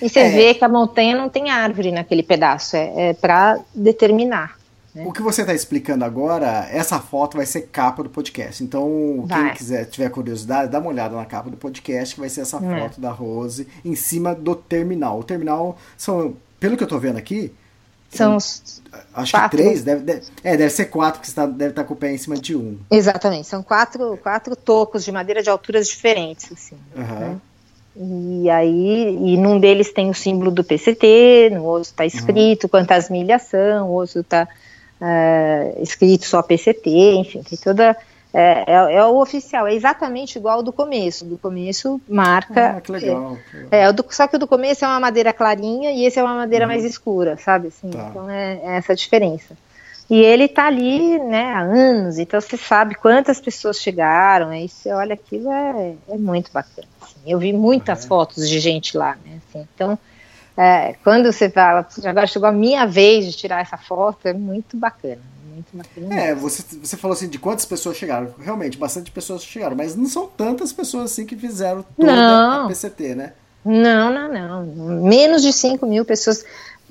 e 0.00 0.08
você 0.08 0.20
é. 0.20 0.30
vê 0.30 0.54
que 0.54 0.64
a 0.64 0.68
montanha 0.68 1.16
não 1.16 1.28
tem 1.28 1.50
árvore 1.50 1.92
naquele 1.92 2.22
pedaço, 2.22 2.76
é, 2.76 3.10
é 3.10 3.12
para 3.14 3.58
determinar. 3.74 4.56
Né? 4.94 5.04
O 5.06 5.12
que 5.12 5.20
você 5.20 5.42
está 5.42 5.52
explicando 5.52 6.04
agora, 6.04 6.66
essa 6.70 6.98
foto 6.98 7.36
vai 7.36 7.44
ser 7.44 7.62
capa 7.62 8.02
do 8.02 8.08
podcast. 8.08 8.64
Então, 8.64 9.24
vai. 9.26 9.48
quem 9.48 9.54
quiser, 9.54 9.84
tiver 9.84 10.08
curiosidade, 10.08 10.70
dá 10.70 10.78
uma 10.78 10.88
olhada 10.88 11.14
na 11.14 11.26
capa 11.26 11.50
do 11.50 11.56
podcast, 11.56 12.14
que 12.14 12.20
vai 12.20 12.30
ser 12.30 12.40
essa 12.40 12.56
é. 12.56 12.80
foto 12.80 13.00
da 13.00 13.10
Rose 13.10 13.68
em 13.84 13.94
cima 13.94 14.34
do 14.34 14.54
terminal. 14.54 15.20
O 15.20 15.24
terminal 15.24 15.76
são, 15.98 16.34
pelo 16.58 16.76
que 16.76 16.82
eu 16.82 16.86
estou 16.86 16.98
vendo 16.98 17.18
aqui, 17.18 17.52
são 18.10 18.36
os 18.36 18.82
acho 19.14 19.32
quatro. 19.32 19.58
que 19.58 19.64
três, 19.64 19.84
deve, 19.84 20.02
deve, 20.02 20.22
é, 20.42 20.56
deve 20.56 20.70
ser 20.70 20.86
quatro, 20.86 21.20
porque 21.20 21.30
você 21.30 21.36
tá, 21.36 21.46
deve 21.46 21.70
estar 21.70 21.82
tá 21.82 21.88
com 21.88 21.94
o 21.94 21.96
pé 21.96 22.12
em 22.12 22.18
cima 22.18 22.36
de 22.36 22.56
um. 22.56 22.78
Exatamente, 22.90 23.46
são 23.46 23.62
quatro, 23.62 24.16
quatro 24.22 24.56
tocos 24.56 25.04
de 25.04 25.12
madeira 25.12 25.42
de 25.42 25.50
alturas 25.50 25.88
diferentes, 25.88 26.50
assim. 26.50 26.76
Uhum. 26.94 27.02
Né? 27.02 27.36
E 27.98 28.50
aí, 28.50 29.16
e 29.20 29.36
num 29.38 29.58
deles 29.58 29.90
tem 29.90 30.10
o 30.10 30.14
símbolo 30.14 30.50
do 30.50 30.62
PCT, 30.62 31.50
no 31.54 31.64
outro 31.64 31.88
está 31.90 32.04
escrito 32.04 32.64
uhum. 32.64 32.68
quantas 32.68 33.08
milhas 33.08 33.42
são, 33.42 33.88
o 33.88 33.92
outro 33.92 34.20
está 34.20 34.46
uh, 35.00 35.04
é, 35.04 35.76
escrito 35.80 36.26
só 36.26 36.42
PCT, 36.42 36.90
enfim, 37.14 37.42
tem 37.42 37.58
toda. 37.58 37.96
É, 38.34 38.64
é, 38.66 38.94
é, 38.96 39.04
o 39.04 39.18
oficial, 39.18 39.66
é 39.66 39.72
exatamente 39.72 40.36
igual 40.36 40.56
ao 40.58 40.62
do 40.62 40.74
começo. 40.74 41.24
Do 41.24 41.38
começo 41.38 41.98
marca. 42.06 42.76
Ah, 42.76 42.80
que 42.82 42.92
legal. 42.92 43.38
É, 43.70 43.84
é, 43.84 43.92
do, 43.92 44.04
só 44.10 44.26
que 44.26 44.36
o 44.36 44.38
do 44.38 44.46
começo 44.46 44.84
é 44.84 44.88
uma 44.88 45.00
madeira 45.00 45.32
clarinha 45.32 45.90
e 45.90 46.04
esse 46.04 46.18
é 46.18 46.22
uma 46.22 46.34
madeira 46.34 46.66
uhum. 46.66 46.72
mais 46.72 46.84
escura, 46.84 47.38
sabe? 47.38 47.68
Assim, 47.68 47.88
tá. 47.88 48.08
Então 48.10 48.28
é, 48.28 48.60
é 48.62 48.76
essa 48.76 48.92
a 48.92 48.96
diferença. 48.96 49.56
E 50.10 50.20
ele 50.20 50.44
está 50.44 50.66
ali 50.66 51.18
né, 51.18 51.52
há 51.52 51.60
anos, 51.60 52.18
então 52.18 52.40
você 52.40 52.56
sabe 52.56 52.94
quantas 52.94 53.40
pessoas 53.40 53.80
chegaram, 53.80 54.50
aí 54.50 54.68
você 54.68 54.92
olha 54.92 55.14
aquilo, 55.14 55.50
é, 55.50 55.94
é 56.08 56.16
muito 56.16 56.52
bacana. 56.52 56.86
Eu 57.26 57.38
vi 57.38 57.52
muitas 57.52 58.02
uhum. 58.02 58.08
fotos 58.08 58.48
de 58.48 58.58
gente 58.60 58.96
lá, 58.96 59.16
né? 59.24 59.38
Assim, 59.48 59.66
então, 59.74 59.98
é, 60.56 60.94
quando 61.04 61.32
você 61.32 61.50
fala, 61.50 61.86
agora 62.04 62.26
chegou 62.26 62.48
a 62.48 62.52
minha 62.52 62.86
vez 62.86 63.26
de 63.26 63.32
tirar 63.32 63.60
essa 63.60 63.76
foto, 63.76 64.26
é 64.26 64.32
muito 64.32 64.76
bacana. 64.76 65.20
Muito 65.52 65.74
bacana 65.74 66.14
é, 66.14 66.34
você, 66.34 66.62
você 66.78 66.96
falou 66.96 67.14
assim 67.14 67.28
de 67.28 67.38
quantas 67.38 67.64
pessoas 67.64 67.96
chegaram. 67.96 68.34
Realmente, 68.38 68.76
bastante 68.76 69.10
pessoas 69.10 69.42
chegaram, 69.42 69.76
mas 69.76 69.96
não 69.96 70.06
são 70.06 70.26
tantas 70.26 70.72
pessoas 70.72 71.12
assim 71.12 71.26
que 71.26 71.36
fizeram 71.36 71.84
toda 71.96 72.14
não. 72.14 72.66
a 72.66 72.68
PCT, 72.68 73.14
né? 73.14 73.32
Não, 73.64 74.12
não, 74.12 74.32
não. 74.32 75.02
Menos 75.02 75.42
de 75.42 75.52
5 75.52 75.84
mil 75.86 76.04
pessoas 76.04 76.44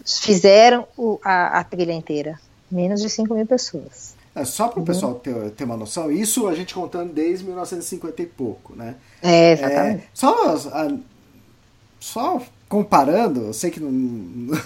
fizeram 0.03 0.87
o, 0.97 1.19
a, 1.23 1.59
a 1.59 1.63
trilha 1.63 1.93
inteira 1.93 2.37
menos 2.71 3.01
de 3.01 3.09
5 3.09 3.33
mil 3.33 3.45
pessoas. 3.45 4.14
É, 4.35 4.43
só 4.43 4.67
para 4.67 4.77
o 4.77 4.79
uhum. 4.81 4.85
pessoal 4.85 5.15
ter, 5.15 5.51
ter 5.51 5.63
uma 5.63 5.77
noção, 5.77 6.11
isso 6.11 6.47
a 6.47 6.53
gente 6.53 6.73
contando 6.73 7.13
desde 7.13 7.45
1950 7.45 8.21
e 8.21 8.25
pouco, 8.25 8.75
né? 8.75 8.95
É, 9.23 9.53
exatamente. 9.53 10.03
É, 10.03 10.07
só, 10.13 10.55
a, 10.73 10.97
só 11.99 12.41
comparando, 12.67 13.45
eu 13.45 13.53
sei 13.53 13.71
que 13.71 13.79
não, 13.79 13.91
não. 13.91 14.57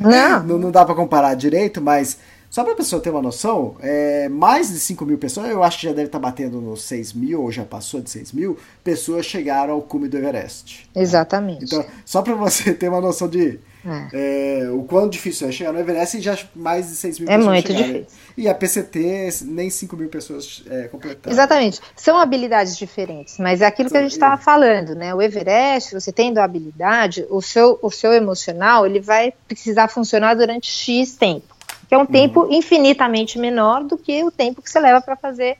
não, 0.46 0.58
não 0.58 0.70
dá 0.70 0.84
para 0.86 0.94
comparar 0.94 1.34
direito, 1.34 1.82
mas 1.82 2.18
só 2.50 2.64
para 2.64 2.72
a 2.72 2.76
pessoa 2.76 3.00
ter 3.00 3.10
uma 3.10 3.22
noção, 3.22 3.76
é, 3.80 4.28
mais 4.28 4.70
de 4.70 4.80
5 4.80 5.06
mil 5.06 5.16
pessoas, 5.16 5.48
eu 5.50 5.62
acho 5.62 5.78
que 5.78 5.86
já 5.86 5.92
deve 5.92 6.06
estar 6.06 6.18
tá 6.18 6.28
batendo 6.28 6.60
nos 6.60 6.82
6 6.82 7.12
mil, 7.12 7.42
ou 7.42 7.52
já 7.52 7.64
passou 7.64 8.00
de 8.00 8.10
6 8.10 8.32
mil, 8.32 8.58
pessoas 8.82 9.24
chegaram 9.24 9.74
ao 9.74 9.82
cume 9.82 10.08
do 10.08 10.16
Everest. 10.16 10.88
Exatamente. 10.92 11.66
Então, 11.66 11.84
só 12.04 12.22
para 12.22 12.34
você 12.34 12.72
ter 12.74 12.88
uma 12.88 13.00
noção 13.00 13.28
de 13.28 13.60
é. 13.84 14.62
É, 14.62 14.70
o 14.70 14.82
quão 14.82 15.08
difícil 15.08 15.48
é 15.48 15.52
chegar 15.52 15.72
no 15.72 15.78
Everest 15.78 16.18
e 16.18 16.20
já 16.20 16.38
mais 16.54 16.88
de 16.88 16.96
6 16.96 17.20
mil 17.20 17.28
é 17.28 17.36
pessoas. 17.36 17.46
É 17.46 17.54
muito 17.54 17.74
difícil. 17.74 18.18
E 18.36 18.48
a 18.48 18.54
PCT, 18.54 19.30
nem 19.42 19.70
5 19.70 19.96
mil 19.96 20.08
pessoas 20.08 20.62
é, 20.68 20.88
completaram. 20.88 21.32
Exatamente. 21.32 21.80
São 21.96 22.18
habilidades 22.18 22.76
diferentes, 22.76 23.38
mas 23.38 23.60
é 23.62 23.66
aquilo 23.66 23.90
que 23.90 23.96
a 23.96 24.02
gente 24.02 24.12
estava 24.12 24.36
falando, 24.36 24.94
né? 24.94 25.14
O 25.14 25.22
Everest, 25.22 25.94
você 25.94 26.12
tendo 26.12 26.38
a 26.38 26.44
habilidade, 26.44 27.26
o 27.30 27.40
seu, 27.40 27.78
o 27.80 27.90
seu 27.90 28.12
emocional, 28.12 28.86
ele 28.86 29.00
vai 29.00 29.32
precisar 29.48 29.88
funcionar 29.88 30.34
durante 30.34 30.70
X 30.70 31.14
tempo, 31.14 31.56
que 31.88 31.94
é 31.94 31.98
um 31.98 32.02
uhum. 32.02 32.06
tempo 32.06 32.48
infinitamente 32.50 33.38
menor 33.38 33.84
do 33.84 33.96
que 33.96 34.22
o 34.24 34.30
tempo 34.30 34.60
que 34.60 34.70
você 34.70 34.78
leva 34.78 35.00
para 35.00 35.16
fazer 35.16 35.56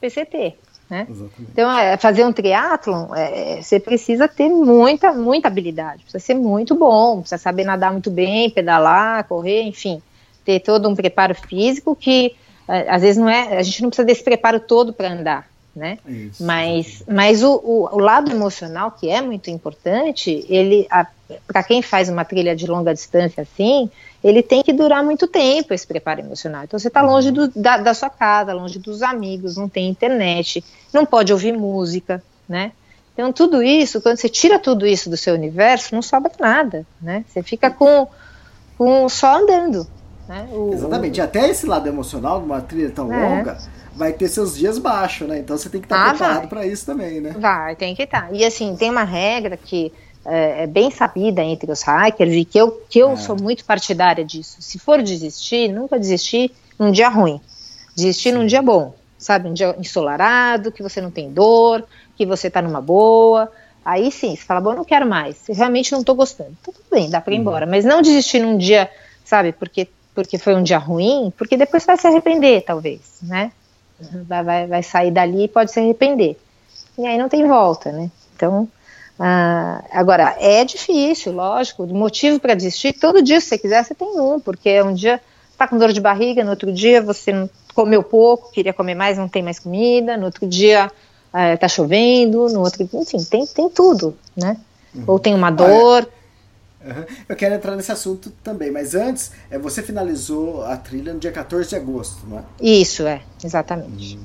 PCT. 0.00 0.54
Né? 0.88 1.06
Então, 1.40 1.70
é, 1.76 1.96
fazer 1.96 2.24
um 2.24 2.32
triatlon, 2.32 3.12
é, 3.14 3.60
você 3.60 3.80
precisa 3.80 4.28
ter 4.28 4.48
muita, 4.48 5.12
muita 5.12 5.48
habilidade, 5.48 6.02
precisa 6.02 6.20
ser 6.20 6.34
muito 6.34 6.76
bom, 6.76 7.20
precisa 7.20 7.38
saber 7.38 7.64
nadar 7.64 7.90
muito 7.90 8.10
bem, 8.10 8.50
pedalar, 8.50 9.24
correr, 9.24 9.62
enfim, 9.62 10.00
ter 10.44 10.60
todo 10.60 10.88
um 10.88 10.94
preparo 10.94 11.34
físico 11.34 11.96
que 11.96 12.36
é, 12.68 12.88
às 12.88 13.02
vezes 13.02 13.16
não 13.16 13.28
é, 13.28 13.58
a 13.58 13.62
gente 13.62 13.82
não 13.82 13.90
precisa 13.90 14.06
desse 14.06 14.22
preparo 14.22 14.60
todo 14.60 14.92
para 14.92 15.12
andar, 15.12 15.48
né? 15.74 15.98
Isso. 16.06 16.44
Mas, 16.44 17.02
mas 17.06 17.42
o, 17.42 17.54
o, 17.56 17.88
o, 17.92 17.98
lado 17.98 18.30
emocional, 18.30 18.92
que 18.92 19.08
é 19.08 19.20
muito 19.20 19.50
importante, 19.50 20.44
ele, 20.48 20.86
para 21.46 21.62
quem 21.62 21.82
faz 21.82 22.08
uma 22.08 22.24
trilha 22.24 22.54
de 22.54 22.66
longa 22.66 22.94
distância 22.94 23.42
assim, 23.42 23.90
ele 24.22 24.42
tem 24.42 24.62
que 24.62 24.72
durar 24.72 25.04
muito 25.04 25.26
tempo 25.26 25.74
esse 25.74 25.86
preparo 25.86 26.20
emocional. 26.20 26.64
Então 26.64 26.78
você 26.78 26.88
está 26.88 27.02
longe 27.02 27.30
do, 27.30 27.48
da, 27.48 27.78
da, 27.78 27.94
sua 27.94 28.10
casa, 28.10 28.52
longe 28.52 28.78
dos 28.78 29.02
amigos, 29.02 29.56
não 29.56 29.68
tem 29.68 29.88
internet, 29.88 30.64
não 30.92 31.04
pode 31.04 31.32
ouvir 31.32 31.52
música, 31.52 32.22
né? 32.48 32.72
Então 33.12 33.32
tudo 33.32 33.62
isso, 33.62 34.00
quando 34.00 34.18
você 34.18 34.28
tira 34.28 34.58
tudo 34.58 34.86
isso 34.86 35.08
do 35.08 35.16
seu 35.16 35.34
universo, 35.34 35.94
não 35.94 36.02
sobra 36.02 36.30
nada, 36.38 36.86
né? 37.00 37.24
Você 37.28 37.42
fica 37.42 37.70
com, 37.70 38.06
com 38.76 39.08
só 39.08 39.38
andando. 39.38 39.86
Né? 40.28 40.48
O, 40.52 40.72
Exatamente. 40.72 41.20
O... 41.20 41.24
Até 41.24 41.48
esse 41.48 41.66
lado 41.66 41.88
emocional, 41.88 42.40
numa 42.40 42.60
trilha 42.60 42.90
tão 42.90 43.12
é. 43.12 43.16
longa, 43.16 43.58
vai 43.94 44.12
ter 44.12 44.28
seus 44.28 44.56
dias 44.56 44.78
baixos, 44.78 45.28
né? 45.28 45.38
Então 45.38 45.56
você 45.56 45.70
tem 45.70 45.80
que 45.80 45.86
estar 45.86 45.96
tá 45.96 46.10
ah, 46.10 46.14
preparado 46.14 46.48
para 46.48 46.66
isso 46.66 46.84
também, 46.84 47.20
né? 47.20 47.34
Vai, 47.38 47.74
tem 47.74 47.94
que 47.94 48.02
estar. 48.02 48.28
Tá. 48.28 48.32
E 48.32 48.44
assim, 48.44 48.76
tem 48.76 48.90
uma 48.90 49.04
regra 49.04 49.56
que 49.56 49.92
é, 50.26 50.64
é, 50.64 50.66
bem 50.66 50.90
sabida 50.90 51.42
entre 51.42 51.70
os 51.70 51.82
hackers 51.82 52.34
e 52.34 52.44
que 52.44 52.58
eu, 52.58 52.82
que 52.88 52.98
eu 52.98 53.12
é. 53.12 53.16
sou 53.16 53.36
muito 53.40 53.64
partidária 53.64 54.24
disso. 54.24 54.56
Se 54.60 54.78
for 54.78 55.02
desistir, 55.02 55.68
nunca 55.72 55.98
desistir 55.98 56.50
num 56.78 56.90
dia 56.90 57.08
ruim. 57.08 57.40
Desistir 57.94 58.30
Sim. 58.30 58.38
num 58.38 58.46
dia 58.46 58.60
bom, 58.60 58.94
sabe? 59.16 59.48
Um 59.48 59.54
dia 59.54 59.74
ensolarado, 59.78 60.72
que 60.72 60.82
você 60.82 61.00
não 61.00 61.10
tem 61.10 61.30
dor, 61.30 61.86
que 62.16 62.26
você 62.26 62.50
tá 62.50 62.60
numa 62.60 62.80
boa. 62.80 63.50
Aí 63.84 64.10
sim, 64.10 64.34
você 64.34 64.42
fala, 64.42 64.60
bom, 64.60 64.74
não 64.74 64.84
quero 64.84 65.06
mais, 65.06 65.48
eu 65.48 65.54
realmente 65.54 65.92
não 65.92 66.02
tô 66.02 66.12
gostando. 66.12 66.56
Então, 66.60 66.74
tudo 66.74 66.84
bem, 66.90 67.08
dá 67.08 67.20
para 67.20 67.32
ir 67.32 67.36
uhum. 67.36 67.42
embora. 67.42 67.66
Mas 67.66 67.84
não 67.84 68.02
desistir 68.02 68.40
num 68.40 68.58
dia, 68.58 68.90
sabe, 69.24 69.52
porque, 69.52 69.88
porque 70.12 70.38
foi 70.38 70.56
um 70.56 70.62
dia 70.62 70.78
ruim, 70.78 71.32
porque 71.38 71.56
depois 71.56 71.86
vai 71.86 71.96
se 71.96 72.06
arrepender, 72.06 72.64
talvez, 72.64 73.00
né? 73.22 73.52
Vai, 74.26 74.42
vai, 74.42 74.66
vai 74.66 74.82
sair 74.82 75.12
dali 75.12 75.44
e 75.44 75.48
pode 75.48 75.70
se 75.70 75.78
arrepender. 75.78 76.36
E 76.98 77.06
aí 77.06 77.16
não 77.16 77.28
tem 77.28 77.46
volta, 77.46 77.92
né? 77.92 78.10
Então, 78.34 78.68
ah, 79.18 79.82
agora, 79.90 80.36
é 80.38 80.64
difícil, 80.64 81.32
lógico, 81.32 81.86
motivo 81.86 82.38
para 82.38 82.54
desistir, 82.54 82.92
todo 82.92 83.22
dia 83.22 83.40
se 83.40 83.48
você 83.48 83.58
quiser, 83.58 83.84
você 83.84 83.94
tem 83.94 84.20
um, 84.20 84.38
porque 84.38 84.82
um 84.82 84.92
dia 84.92 85.20
está 85.50 85.66
com 85.66 85.78
dor 85.78 85.92
de 85.92 86.00
barriga, 86.00 86.44
no 86.44 86.50
outro 86.50 86.72
dia 86.72 87.00
você 87.00 87.48
comeu 87.74 88.02
pouco, 88.02 88.52
queria 88.52 88.72
comer 88.72 88.94
mais, 88.94 89.16
não 89.16 89.28
tem 89.28 89.42
mais 89.42 89.58
comida, 89.58 90.16
no 90.16 90.26
outro 90.26 90.46
dia 90.46 90.90
é, 91.32 91.56
tá 91.56 91.68
chovendo, 91.68 92.48
no 92.48 92.60
outro, 92.60 92.88
enfim, 92.94 93.22
tem, 93.24 93.46
tem 93.46 93.70
tudo, 93.70 94.16
né? 94.36 94.56
Uhum. 94.94 95.04
Ou 95.06 95.18
tem 95.18 95.34
uma 95.34 95.50
dor. 95.50 96.08
Uhum. 96.84 97.04
Eu 97.28 97.36
quero 97.36 97.54
entrar 97.54 97.74
nesse 97.74 97.92
assunto 97.92 98.30
também, 98.42 98.70
mas 98.70 98.94
antes, 98.94 99.32
é, 99.50 99.58
você 99.58 99.82
finalizou 99.82 100.64
a 100.64 100.76
trilha 100.76 101.12
no 101.12 101.18
dia 101.18 101.32
14 101.32 101.70
de 101.70 101.76
agosto, 101.76 102.26
não 102.26 102.38
é? 102.38 102.42
Isso, 102.60 103.06
é, 103.06 103.22
exatamente. 103.42 104.16
Uhum. 104.16 104.22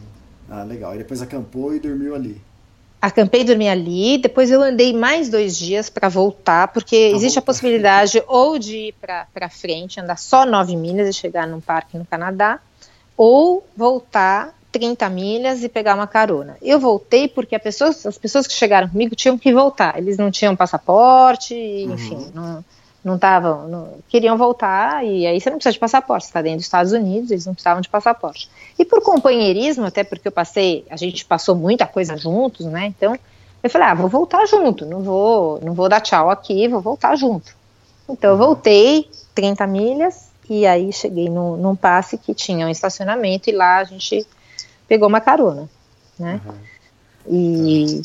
Ah, 0.49 0.63
legal. 0.63 0.93
E 0.93 0.97
depois 0.97 1.21
acampou 1.21 1.73
e 1.73 1.79
dormiu 1.79 2.13
ali. 2.13 2.41
Acampei 3.01 3.41
e 3.41 3.43
dormi 3.43 3.67
ali, 3.67 4.17
depois 4.19 4.51
eu 4.51 4.61
andei 4.61 4.93
mais 4.93 5.27
dois 5.27 5.57
dias 5.57 5.89
para 5.89 6.07
voltar, 6.07 6.67
porque 6.67 6.95
existe 6.95 7.39
a 7.39 7.41
possibilidade 7.41 8.21
ou 8.27 8.59
de 8.59 8.77
ir 8.89 8.95
para 9.01 9.49
frente, 9.49 9.99
andar 9.99 10.17
só 10.17 10.45
nove 10.45 10.75
milhas 10.75 11.09
e 11.09 11.13
chegar 11.13 11.47
num 11.47 11.59
parque 11.59 11.97
no 11.97 12.05
Canadá, 12.05 12.59
ou 13.17 13.65
voltar 13.75 14.53
30 14.71 15.09
milhas 15.09 15.63
e 15.63 15.69
pegar 15.69 15.95
uma 15.95 16.07
carona. 16.07 16.57
Eu 16.61 16.79
voltei 16.79 17.27
porque 17.27 17.57
pessoa, 17.59 17.89
as 17.89 18.17
pessoas 18.17 18.47
que 18.47 18.53
chegaram 18.53 18.87
comigo 18.87 19.15
tinham 19.15 19.37
que 19.37 19.53
voltar. 19.53 19.97
Eles 19.97 20.17
não 20.17 20.31
tinham 20.31 20.55
passaporte, 20.55 21.53
enfim, 21.55 22.15
uhum. 22.15 22.31
não, 22.33 22.65
não 23.03 23.15
estavam, 23.15 23.67
não, 23.67 23.93
queriam 24.07 24.37
voltar, 24.37 25.03
e 25.05 25.25
aí 25.25 25.41
você 25.41 25.49
não 25.49 25.57
precisa 25.57 25.73
de 25.73 25.79
passaporte, 25.79 26.25
você 26.25 26.29
está 26.29 26.41
dentro 26.41 26.57
dos 26.57 26.65
Estados 26.65 26.91
Unidos, 26.91 27.31
eles 27.31 27.45
não 27.45 27.53
precisavam 27.53 27.81
de 27.81 27.89
passaporte. 27.89 28.49
E 28.77 28.85
por 28.85 29.01
companheirismo, 29.01 29.85
até 29.85 30.03
porque 30.03 30.27
eu 30.27 30.31
passei, 30.31 30.85
a 30.89 30.95
gente 30.95 31.25
passou 31.25 31.55
muita 31.55 31.87
coisa 31.87 32.15
juntos, 32.15 32.65
né? 32.67 32.85
Então, 32.85 33.17
eu 33.63 33.69
falei, 33.69 33.87
ah, 33.87 33.93
vou 33.93 34.07
voltar 34.07 34.45
junto, 34.45 34.85
não 34.85 35.01
vou, 35.01 35.59
não 35.61 35.73
vou 35.73 35.89
dar 35.89 36.01
tchau 36.01 36.29
aqui, 36.29 36.67
vou 36.67 36.81
voltar 36.81 37.15
junto. 37.15 37.55
Então 38.09 38.31
eu 38.31 38.37
voltei 38.37 39.09
30 39.33 39.65
milhas 39.67 40.29
e 40.49 40.65
aí 40.65 40.91
cheguei 40.91 41.29
no, 41.29 41.55
num 41.57 41.75
passe 41.75 42.17
que 42.17 42.33
tinha 42.33 42.65
um 42.65 42.69
estacionamento 42.69 43.49
e 43.49 43.53
lá 43.53 43.77
a 43.77 43.83
gente 43.83 44.25
pegou 44.87 45.07
uma 45.07 45.21
carona, 45.21 45.69
né? 46.19 46.41
Uhum. 46.45 46.53
E, 47.27 48.01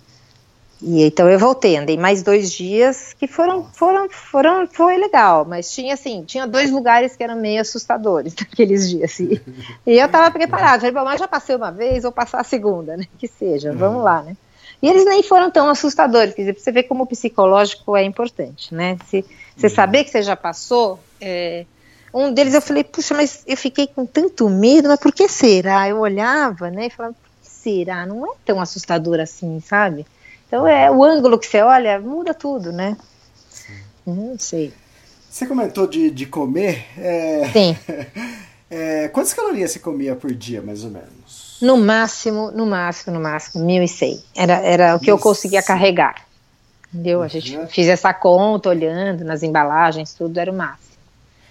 e 0.82 1.04
então 1.04 1.28
eu 1.28 1.38
voltei, 1.38 1.76
andei 1.76 1.96
mais 1.96 2.22
dois 2.22 2.52
dias 2.52 3.14
que 3.18 3.26
foram, 3.26 3.64
foram, 3.72 4.08
foram, 4.10 4.66
foi 4.66 4.98
legal, 4.98 5.44
mas 5.44 5.70
tinha 5.70 5.94
assim, 5.94 6.22
tinha 6.24 6.46
dois 6.46 6.70
lugares 6.70 7.16
que 7.16 7.22
eram 7.22 7.36
meio 7.36 7.60
assustadores 7.60 8.34
naqueles 8.38 8.90
dias. 8.90 9.18
E, 9.20 9.40
e 9.86 9.98
eu 9.98 10.06
estava 10.06 10.30
preparada, 10.30 10.80
falei, 10.80 10.92
bom, 10.92 11.04
mas 11.04 11.18
já 11.18 11.26
passei 11.26 11.56
uma 11.56 11.70
vez, 11.70 12.02
vou 12.02 12.12
passar 12.12 12.40
a 12.40 12.44
segunda, 12.44 12.96
né? 12.96 13.06
Que 13.18 13.26
seja, 13.26 13.72
vamos 13.72 14.04
lá, 14.04 14.22
né? 14.22 14.36
E 14.82 14.88
eles 14.88 15.06
nem 15.06 15.22
foram 15.22 15.50
tão 15.50 15.68
assustadores, 15.70 16.34
quer 16.34 16.42
dizer, 16.42 16.52
pra 16.52 16.62
você 16.62 16.72
ver 16.72 16.82
como 16.82 17.04
o 17.04 17.06
psicológico 17.06 17.96
é 17.96 18.04
importante, 18.04 18.74
né? 18.74 18.98
Se 19.06 19.24
você 19.56 19.70
saber 19.70 20.04
que 20.04 20.10
você 20.10 20.22
já 20.22 20.36
passou, 20.36 21.00
é, 21.18 21.64
um 22.12 22.30
deles 22.30 22.52
eu 22.52 22.60
falei, 22.60 22.84
puxa, 22.84 23.14
mas 23.14 23.42
eu 23.46 23.56
fiquei 23.56 23.86
com 23.86 24.04
tanto 24.04 24.50
medo, 24.50 24.88
mas 24.88 25.00
por 25.00 25.12
que 25.12 25.26
será? 25.28 25.88
Eu 25.88 25.98
olhava, 26.00 26.70
né, 26.70 26.86
e 26.86 26.90
falava, 26.90 27.14
por 27.14 27.30
que 27.42 27.50
será? 27.50 28.04
Não 28.04 28.26
é 28.26 28.36
tão 28.44 28.60
assustador 28.60 29.18
assim, 29.18 29.60
sabe? 29.60 30.04
Então 30.46 30.66
é 30.66 30.90
o 30.90 31.02
ângulo 31.02 31.38
que 31.38 31.46
você 31.46 31.60
olha, 31.60 31.98
muda 32.00 32.32
tudo, 32.32 32.72
né? 32.72 32.96
Sim. 33.50 33.74
Não 34.06 34.38
sei. 34.38 34.72
Você 35.28 35.46
comentou 35.46 35.86
de, 35.86 36.10
de 36.10 36.26
comer. 36.26 36.86
É... 36.98 37.48
Sim. 37.52 37.76
É, 38.68 39.08
quantas 39.08 39.32
calorias 39.32 39.70
você 39.70 39.78
comia 39.78 40.16
por 40.16 40.34
dia, 40.34 40.60
mais 40.60 40.82
ou 40.82 40.90
menos? 40.90 41.56
No 41.62 41.76
máximo, 41.76 42.50
no 42.50 42.66
máximo, 42.66 43.14
no 43.14 43.22
máximo, 43.22 43.64
1.100. 43.64 44.20
Era, 44.34 44.54
era 44.54 44.96
o 44.96 45.00
que 45.00 45.10
eu 45.10 45.18
conseguia 45.18 45.62
carregar. 45.62 46.26
Entendeu? 46.92 47.22
A 47.22 47.28
gente 47.28 47.56
uhum. 47.56 47.66
fez 47.68 47.88
essa 47.88 48.12
conta, 48.12 48.68
olhando 48.68 49.24
nas 49.24 49.42
embalagens, 49.42 50.14
tudo 50.14 50.38
era 50.38 50.50
o 50.50 50.54
máximo. 50.54 50.96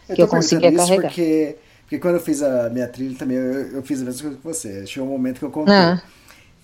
Eu 0.09 0.15
que 0.15 0.21
eu 0.21 0.27
conseguia 0.27 0.73
carregar. 0.73 1.07
Porque, 1.07 1.55
porque 1.81 1.99
quando 1.99 2.15
eu 2.15 2.21
fiz 2.21 2.41
a 2.43 2.69
minha 2.69 2.87
trilha 2.87 3.17
também, 3.17 3.37
eu, 3.37 3.77
eu 3.77 3.83
fiz 3.83 4.01
a 4.01 4.05
mesma 4.05 4.21
coisa 4.21 4.37
que 4.37 4.43
você. 4.43 4.85
Chegou 4.85 5.07
um 5.07 5.11
momento 5.11 5.39
que 5.39 5.45
eu 5.45 5.51
contei. 5.51 5.73
Ah. 5.73 6.01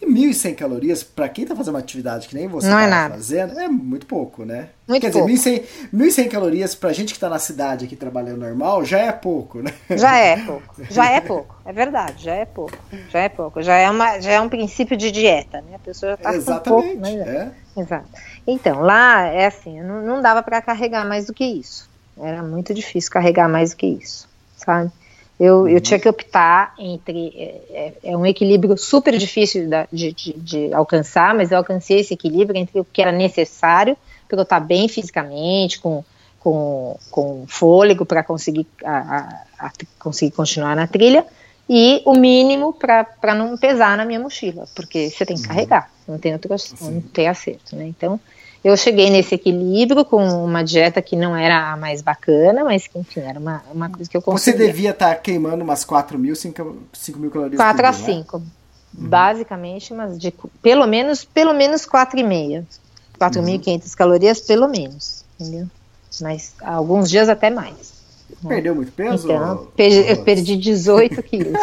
E 0.01 0.05
1.100 0.07 0.55
calorias, 0.55 1.03
para 1.03 1.29
quem 1.29 1.45
tá 1.45 1.55
fazendo 1.55 1.75
uma 1.75 1.79
atividade 1.79 2.27
que 2.27 2.33
nem 2.33 2.47
você 2.47 2.67
não 2.67 2.77
tá 2.77 2.83
é 2.83 2.87
nada. 2.87 3.13
fazendo, 3.13 3.59
é 3.59 3.67
muito 3.67 4.07
pouco, 4.07 4.43
né? 4.43 4.69
Muito 4.87 5.01
Quer 5.03 5.11
pouco. 5.11 5.27
dizer, 5.27 5.63
1.100, 5.93 6.25
1.100 6.25 6.29
calorias 6.29 6.73
pra 6.73 6.91
gente 6.91 7.13
que 7.13 7.19
tá 7.19 7.29
na 7.29 7.37
cidade 7.37 7.85
aqui 7.85 7.95
trabalhando 7.95 8.39
normal, 8.39 8.83
já 8.83 8.97
é 8.97 9.11
pouco, 9.11 9.61
né? 9.61 9.71
Já 9.91 10.17
é 10.17 10.37
pouco. 10.43 10.75
Já 10.89 11.11
é 11.11 11.21
pouco. 11.21 11.55
É 11.63 11.71
verdade, 11.71 12.23
já 12.23 12.33
é 12.33 12.45
pouco. 12.45 12.75
Já 13.09 13.19
é 13.19 13.29
pouco. 13.29 13.61
Já 13.61 13.75
é, 13.75 13.89
uma, 13.91 14.19
já 14.19 14.31
é 14.31 14.41
um 14.41 14.49
princípio 14.49 14.97
de 14.97 15.11
dieta, 15.11 15.61
né? 15.61 15.75
A 15.75 15.79
pessoa 15.79 16.13
já 16.13 16.17
tá 16.17 16.33
Exatamente, 16.33 16.63
com 16.63 16.81
pouco, 16.81 16.99
mas 16.99 17.15
é. 17.15 17.51
é. 17.77 17.81
Exato. 17.81 18.09
Então, 18.47 18.81
lá 18.81 19.27
é 19.27 19.45
assim, 19.45 19.81
não, 19.81 20.01
não 20.01 20.21
dava 20.21 20.41
para 20.41 20.61
carregar 20.63 21.07
mais 21.07 21.27
do 21.27 21.33
que 21.33 21.45
isso. 21.45 21.87
Era 22.19 22.41
muito 22.41 22.73
difícil 22.73 23.11
carregar 23.11 23.47
mais 23.47 23.69
do 23.71 23.77
que 23.77 23.85
isso, 23.85 24.27
sabe? 24.57 24.91
Eu, 25.41 25.67
eu 25.67 25.73
uhum. 25.73 25.79
tinha 25.79 25.99
que 25.99 26.07
optar 26.07 26.75
entre. 26.77 27.33
É, 27.35 27.93
é, 28.03 28.11
é 28.11 28.17
um 28.17 28.23
equilíbrio 28.27 28.77
super 28.77 29.17
difícil 29.17 29.67
de, 29.91 30.13
de, 30.13 30.33
de, 30.33 30.71
alcançar, 30.71 31.33
mas 31.33 31.51
eu 31.51 31.57
alcancei 31.57 31.99
esse 32.01 32.13
equilíbrio 32.13 32.59
entre 32.59 32.79
o 32.79 32.85
que 32.85 33.01
era 33.01 33.11
necessário 33.11 33.97
para 34.27 34.37
eu 34.37 34.43
estar 34.43 34.59
bem 34.59 34.87
fisicamente, 34.87 35.79
com, 35.79 36.03
com, 36.39 36.95
com 37.09 37.45
fôlego 37.47 38.05
para 38.05 38.23
conseguir, 38.23 38.67
a, 38.85 39.17
a, 39.57 39.65
a, 39.65 39.71
conseguir 39.97 40.29
continuar 40.35 40.75
na 40.75 40.85
trilha, 40.85 41.25
e 41.67 42.03
o 42.05 42.13
mínimo 42.13 42.71
para 42.71 43.33
não 43.33 43.57
pesar 43.57 43.97
na 43.97 44.05
minha 44.05 44.19
mochila, 44.19 44.67
porque 44.75 45.09
você 45.09 45.25
tem 45.25 45.35
que 45.35 45.41
uhum. 45.41 45.47
carregar, 45.47 45.91
não 46.07 46.19
tem 46.19 46.33
outro, 46.33 46.53
não 46.81 47.01
tem 47.01 47.27
acerto, 47.27 47.75
né? 47.75 47.87
Então, 47.87 48.19
eu 48.63 48.77
cheguei 48.77 49.09
nesse 49.09 49.35
equilíbrio 49.35 50.05
com 50.05 50.23
uma 50.43 50.63
dieta 50.63 51.01
que 51.01 51.15
não 51.15 51.35
era 51.35 51.71
a 51.71 51.77
mais 51.77 52.01
bacana, 52.01 52.63
mas 52.63 52.85
que, 52.85 52.99
enfim, 52.99 53.21
era 53.21 53.39
uma, 53.39 53.63
uma 53.73 53.89
coisa 53.89 54.09
que 54.09 54.15
eu 54.15 54.21
conseguia. 54.21 54.59
Você 54.59 54.65
devia 54.67 54.91
estar 54.91 55.09
tá 55.09 55.15
queimando 55.15 55.63
umas 55.63 55.83
4 55.83 56.17
mil, 56.19 56.35
5, 56.35 56.77
5 56.93 57.19
mil 57.19 57.31
calorias 57.31 57.57
4 57.57 57.87
a 57.87 57.93
5. 57.93 58.37
Né? 58.37 58.45
Uhum. 58.97 59.07
Basicamente, 59.07 59.93
mas 59.93 60.19
de 60.19 60.33
pelo 60.61 60.85
menos, 60.85 61.23
pelo 61.23 61.53
menos 61.53 61.85
4,5. 61.85 62.63
4.500 63.19 63.67
uhum. 63.67 63.81
calorias, 63.95 64.41
pelo 64.41 64.67
menos, 64.67 65.23
entendeu? 65.39 65.67
Mas 66.19 66.53
alguns 66.61 67.09
dias 67.09 67.29
até 67.29 67.49
mais. 67.49 68.01
Perdeu 68.47 68.73
muito 68.73 68.91
peso? 68.91 69.31
Então, 69.31 69.67
perdi, 69.75 70.09
eu 70.09 70.23
perdi 70.23 70.57
18 70.57 71.21
quilos. 71.23 71.59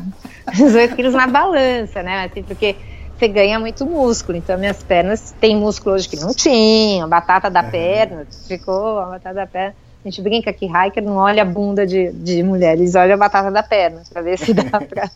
18 0.54 0.96
quilos 0.96 1.14
na 1.14 1.26
balança, 1.26 2.02
né? 2.02 2.24
Assim, 2.24 2.42
porque 2.42 2.76
você 3.16 3.28
ganha 3.28 3.58
muito 3.58 3.86
músculo. 3.86 4.36
Então, 4.36 4.58
minhas 4.58 4.82
pernas 4.82 5.32
têm 5.40 5.56
músculo 5.56 5.94
hoje 5.94 6.08
que 6.08 6.16
não 6.16 6.34
tinham, 6.34 7.08
batata 7.08 7.50
da 7.50 7.62
perna, 7.62 8.26
ficou 8.46 8.98
a 8.98 9.06
batata 9.06 9.34
da 9.34 9.46
perna. 9.46 9.74
A 10.04 10.08
gente 10.08 10.20
brinca 10.20 10.52
que 10.52 10.66
hiker 10.66 11.02
não 11.02 11.16
olha 11.16 11.42
a 11.42 11.46
bunda 11.46 11.86
de, 11.86 12.12
de 12.12 12.42
mulheres, 12.42 12.94
olha 12.94 13.14
a 13.14 13.16
batata 13.16 13.50
da 13.50 13.62
perna, 13.62 14.02
para 14.12 14.20
ver 14.20 14.38
se 14.38 14.52
dá 14.52 14.64
para. 14.80 15.10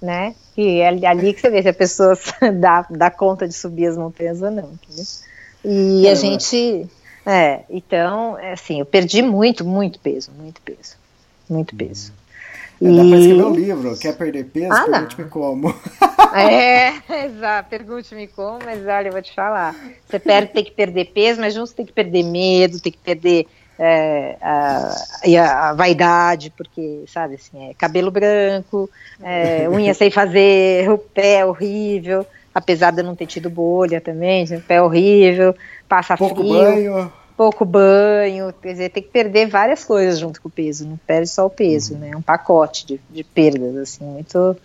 né? 0.00 0.34
Que 0.54 0.80
é 0.80 0.88
ali 1.06 1.32
que 1.32 1.40
você 1.40 1.48
vê 1.48 1.62
se 1.62 1.68
a 1.68 1.74
pessoa 1.74 2.18
dá, 2.52 2.84
dá 2.90 3.10
conta 3.10 3.46
de 3.46 3.54
subir 3.54 3.86
as 3.86 3.96
montanhas 3.96 4.42
ou 4.42 4.50
não. 4.50 4.72
E 5.64 6.08
a 6.08 6.14
gente. 6.14 6.88
É, 7.24 7.60
então, 7.70 8.36
é 8.36 8.52
assim, 8.52 8.80
eu 8.80 8.86
perdi 8.86 9.22
muito, 9.22 9.64
muito 9.64 10.00
peso, 10.00 10.32
muito 10.32 10.60
peso. 10.62 10.96
Muito 11.48 11.76
peso. 11.76 12.12
É, 12.82 12.96
dá 12.96 13.04
pra 13.04 13.18
escrever 13.18 13.44
um 13.44 13.54
livro, 13.54 13.96
quer 13.96 14.16
perder 14.16 14.44
peso? 14.46 14.72
Ah, 14.72 14.84
Pergunte-me 14.84 15.28
como. 15.28 15.74
É, 16.34 16.92
exato, 17.26 17.70
pergunte-me 17.70 18.26
como, 18.26 18.58
mas 18.64 18.84
olha, 18.86 19.08
eu 19.08 19.12
vou 19.12 19.22
te 19.22 19.32
falar. 19.34 19.74
Você 20.08 20.18
perde, 20.18 20.52
tem 20.52 20.64
que 20.64 20.72
perder 20.72 21.06
peso, 21.06 21.40
mas 21.40 21.54
junto 21.54 21.72
tem 21.72 21.86
que 21.86 21.92
perder 21.92 22.24
medo, 22.24 22.80
tem 22.80 22.90
que 22.90 22.98
perder 22.98 23.46
é, 23.78 24.36
a, 24.40 24.94
a, 25.24 25.68
a, 25.70 25.72
vaidade, 25.74 26.52
porque, 26.56 27.04
sabe, 27.06 27.36
assim, 27.36 27.70
é 27.70 27.74
cabelo 27.74 28.10
branco, 28.10 28.90
é, 29.22 29.68
unha 29.68 29.94
sem 29.94 30.10
fazer, 30.10 30.90
o 30.90 30.98
pé 30.98 31.44
horrível, 31.44 32.26
apesar 32.54 32.90
de 32.90 33.00
eu 33.00 33.04
não 33.04 33.14
ter 33.14 33.26
tido 33.26 33.48
bolha 33.48 34.00
também, 34.00 34.44
o 34.44 34.60
pé 34.60 34.82
horrível, 34.82 35.54
passa 35.88 36.16
Pouco 36.16 36.36
frio. 36.36 36.52
banho 36.52 37.21
pouco 37.42 37.64
banho, 37.64 38.54
quer 38.62 38.70
dizer, 38.70 38.90
tem 38.90 39.02
que 39.02 39.08
perder 39.08 39.48
várias 39.48 39.82
coisas 39.82 40.20
junto 40.20 40.40
com 40.40 40.46
o 40.46 40.50
peso, 40.50 40.86
não 40.86 40.96
perde 40.96 41.28
só 41.28 41.44
o 41.44 41.50
peso, 41.50 41.94
uhum. 41.94 42.00
né? 42.00 42.10
É 42.10 42.16
um 42.16 42.22
pacote 42.22 42.86
de, 42.86 43.00
de 43.10 43.24
perdas, 43.24 43.76
assim, 43.76 44.04
muito, 44.04 44.56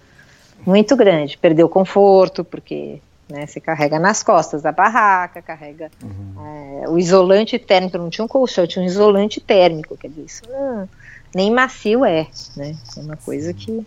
muito 0.64 0.96
grande. 0.96 1.40
Perdeu 1.40 1.66
o 1.66 1.70
conforto, 1.70 2.44
porque 2.44 3.02
né, 3.28 3.48
você 3.48 3.60
carrega 3.60 3.98
nas 3.98 4.22
costas 4.22 4.62
da 4.62 4.72
barraca, 4.72 5.42
carrega 5.42 5.90
uhum. 6.04 6.84
é, 6.84 6.90
o 6.90 7.00
isolante 7.00 7.58
térmico, 7.58 7.98
não 7.98 8.12
tinha 8.12 8.24
um 8.24 8.28
colchão, 8.28 8.68
tinha 8.68 8.84
um 8.84 8.88
isolante 8.88 9.42
térmico, 9.42 9.98
quer 9.98 10.10
dizer, 10.10 10.26
isso 10.26 10.44
não, 10.48 10.88
nem 11.34 11.50
macio 11.50 12.06
é, 12.06 12.28
né? 12.56 12.76
É 12.96 13.00
uma 13.00 13.18
coisa 13.18 13.56
que, 13.56 13.84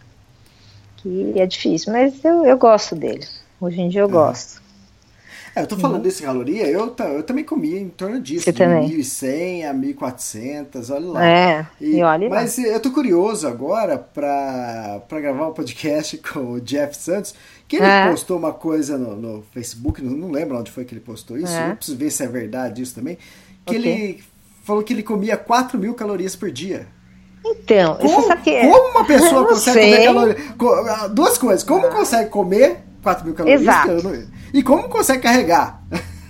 que 0.96 1.34
é 1.36 1.46
difícil, 1.46 1.92
mas 1.92 2.24
eu, 2.24 2.44
eu 2.44 2.58
gosto 2.58 2.96
dele. 2.96 3.24
Hoje 3.60 3.80
em 3.80 3.88
dia 3.88 4.00
eu 4.00 4.06
uhum. 4.06 4.12
gosto. 4.12 4.59
É, 5.54 5.62
eu 5.62 5.66
tô 5.66 5.76
falando 5.76 5.96
uhum. 5.96 6.02
desse 6.02 6.22
caloria, 6.22 6.66
eu, 6.66 6.94
eu 6.98 7.22
também 7.22 7.42
comia 7.42 7.80
em 7.80 7.88
torno 7.88 8.20
disso, 8.20 8.44
Você 8.44 8.52
de 8.52 8.58
também. 8.58 8.88
1.100 8.88 9.68
a 9.68 9.74
1.400, 9.74 10.94
olha 10.94 11.06
lá. 11.06 11.26
É, 11.26 11.66
e, 11.80 11.96
e 11.96 12.02
olha 12.02 12.28
Mas 12.28 12.56
lá. 12.56 12.64
eu 12.64 12.80
tô 12.80 12.90
curioso 12.90 13.48
agora 13.48 13.98
pra, 13.98 15.02
pra 15.08 15.20
gravar 15.20 15.48
um 15.48 15.52
podcast 15.52 16.16
com 16.22 16.52
o 16.52 16.60
Jeff 16.60 16.96
Santos, 16.96 17.34
que 17.66 17.76
ele 17.76 17.86
é. 17.86 18.08
postou 18.08 18.38
uma 18.38 18.52
coisa 18.52 18.96
no, 18.96 19.16
no 19.16 19.42
Facebook, 19.52 20.02
não, 20.02 20.12
não, 20.12 20.30
lembro 20.30 20.58
onde 20.58 20.70
foi 20.70 20.84
que 20.84 20.94
ele 20.94 21.00
postou 21.00 21.36
isso, 21.36 21.52
é. 21.52 21.70
eu 21.70 21.76
preciso 21.76 21.98
ver 21.98 22.10
se 22.10 22.22
é 22.22 22.28
verdade 22.28 22.82
isso 22.82 22.94
também, 22.94 23.18
que 23.66 23.76
okay. 23.76 23.92
ele 23.92 24.24
falou 24.62 24.82
que 24.84 24.92
ele 24.92 25.02
comia 25.02 25.36
4 25.36 25.78
mil 25.78 25.94
calorias 25.94 26.36
por 26.36 26.50
dia. 26.50 26.86
Então, 27.44 27.96
como, 27.96 28.36
que 28.36 28.50
é? 28.50 28.70
como 28.70 28.90
uma 28.90 29.04
pessoa 29.04 29.46
consegue 29.48 29.80
sei. 29.80 30.06
comer 30.06 30.36
calorias? 30.58 31.00
Ah, 31.00 31.06
duas 31.08 31.38
coisas. 31.38 31.64
Como 31.64 31.88
consegue 31.88 32.28
comer 32.28 32.84
4 33.02 33.24
mil 33.24 33.34
calorias? 33.34 33.62
Exato. 33.62 34.28
E 34.52 34.62
como 34.62 34.88
consegue 34.88 35.22
carregar? 35.22 35.82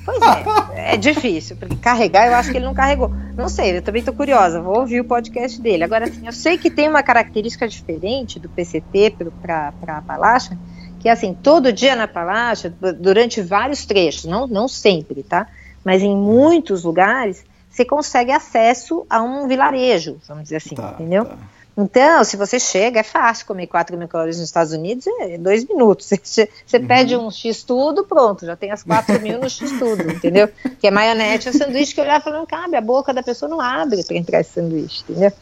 Pois 0.04 0.20
é, 0.22 0.94
é 0.94 0.96
difícil, 0.96 1.56
porque 1.56 1.76
carregar 1.76 2.26
eu 2.26 2.34
acho 2.34 2.50
que 2.50 2.56
ele 2.56 2.64
não 2.64 2.74
carregou. 2.74 3.10
Não 3.36 3.48
sei, 3.48 3.76
eu 3.76 3.82
também 3.82 4.02
tô 4.02 4.12
curiosa, 4.12 4.60
vou 4.60 4.78
ouvir 4.78 5.00
o 5.00 5.04
podcast 5.04 5.60
dele. 5.60 5.84
Agora, 5.84 6.06
assim, 6.06 6.26
eu 6.26 6.32
sei 6.32 6.56
que 6.56 6.70
tem 6.70 6.88
uma 6.88 7.02
característica 7.02 7.68
diferente 7.68 8.40
do 8.40 8.48
PCT 8.48 9.16
para 9.40 9.72
a 9.86 9.96
Appalachian, 9.98 10.58
que 10.98 11.08
é 11.08 11.12
assim, 11.12 11.34
todo 11.34 11.72
dia 11.72 11.94
na 11.94 12.04
Appalachian, 12.04 12.72
durante 12.98 13.40
vários 13.40 13.84
trechos, 13.84 14.24
não, 14.24 14.46
não 14.46 14.66
sempre, 14.66 15.22
tá? 15.22 15.46
Mas 15.84 16.02
em 16.02 16.16
muitos 16.16 16.84
lugares, 16.84 17.44
você 17.70 17.84
consegue 17.84 18.32
acesso 18.32 19.06
a 19.08 19.22
um 19.22 19.46
vilarejo, 19.46 20.18
vamos 20.26 20.44
dizer 20.44 20.56
assim, 20.56 20.74
tá, 20.74 20.92
entendeu? 20.94 21.24
Tá. 21.24 21.36
Então, 21.82 22.22
se 22.24 22.36
você 22.36 22.60
chega, 22.60 23.00
é 23.00 23.02
fácil 23.02 23.46
comer 23.46 23.66
4 23.66 23.96
mil 23.96 24.06
calorias 24.06 24.36
nos 24.36 24.46
Estados 24.46 24.72
Unidos, 24.72 25.06
é 25.20 25.38
dois 25.38 25.64
minutos. 25.66 26.10
Você, 26.22 26.48
você 26.66 26.76
uhum. 26.76 26.86
pede 26.86 27.16
um 27.16 27.30
X 27.30 27.62
tudo, 27.62 28.04
pronto, 28.04 28.44
já 28.44 28.54
tem 28.54 28.70
as 28.70 28.82
4 28.82 29.20
mil 29.20 29.38
no 29.38 29.48
X 29.48 29.70
tudo, 29.78 30.02
entendeu? 30.12 30.48
Que 30.78 30.88
é 30.88 30.90
maionese, 30.90 31.48
é 31.48 31.50
um 31.50 31.54
sanduíche 31.54 31.94
que 31.94 32.00
eu 32.00 32.04
já 32.04 32.20
falo, 32.20 32.38
não 32.38 32.46
cabe, 32.46 32.76
a 32.76 32.80
boca 32.80 33.14
da 33.14 33.22
pessoa 33.22 33.48
não 33.48 33.60
abre 33.60 34.04
para 34.04 34.16
entrar 34.16 34.40
esse 34.40 34.52
sanduíche, 34.52 35.04
entendeu? 35.08 35.32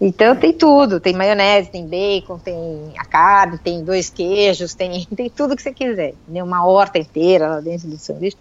Então 0.00 0.34
tem 0.34 0.52
tudo, 0.52 0.98
tem 0.98 1.12
maionese, 1.12 1.70
tem 1.70 1.86
bacon, 1.86 2.38
tem 2.38 2.92
a 2.96 3.04
carne, 3.04 3.58
tem 3.58 3.84
dois 3.84 4.08
queijos, 4.08 4.74
tem, 4.74 5.06
tem 5.14 5.28
tudo 5.28 5.54
que 5.54 5.62
você 5.62 5.72
quiser, 5.72 6.14
entendeu? 6.22 6.44
Uma 6.44 6.64
horta 6.64 6.98
inteira 6.98 7.48
lá 7.48 7.60
dentro 7.60 7.88
do 7.88 7.98
sanduíche. 7.98 8.36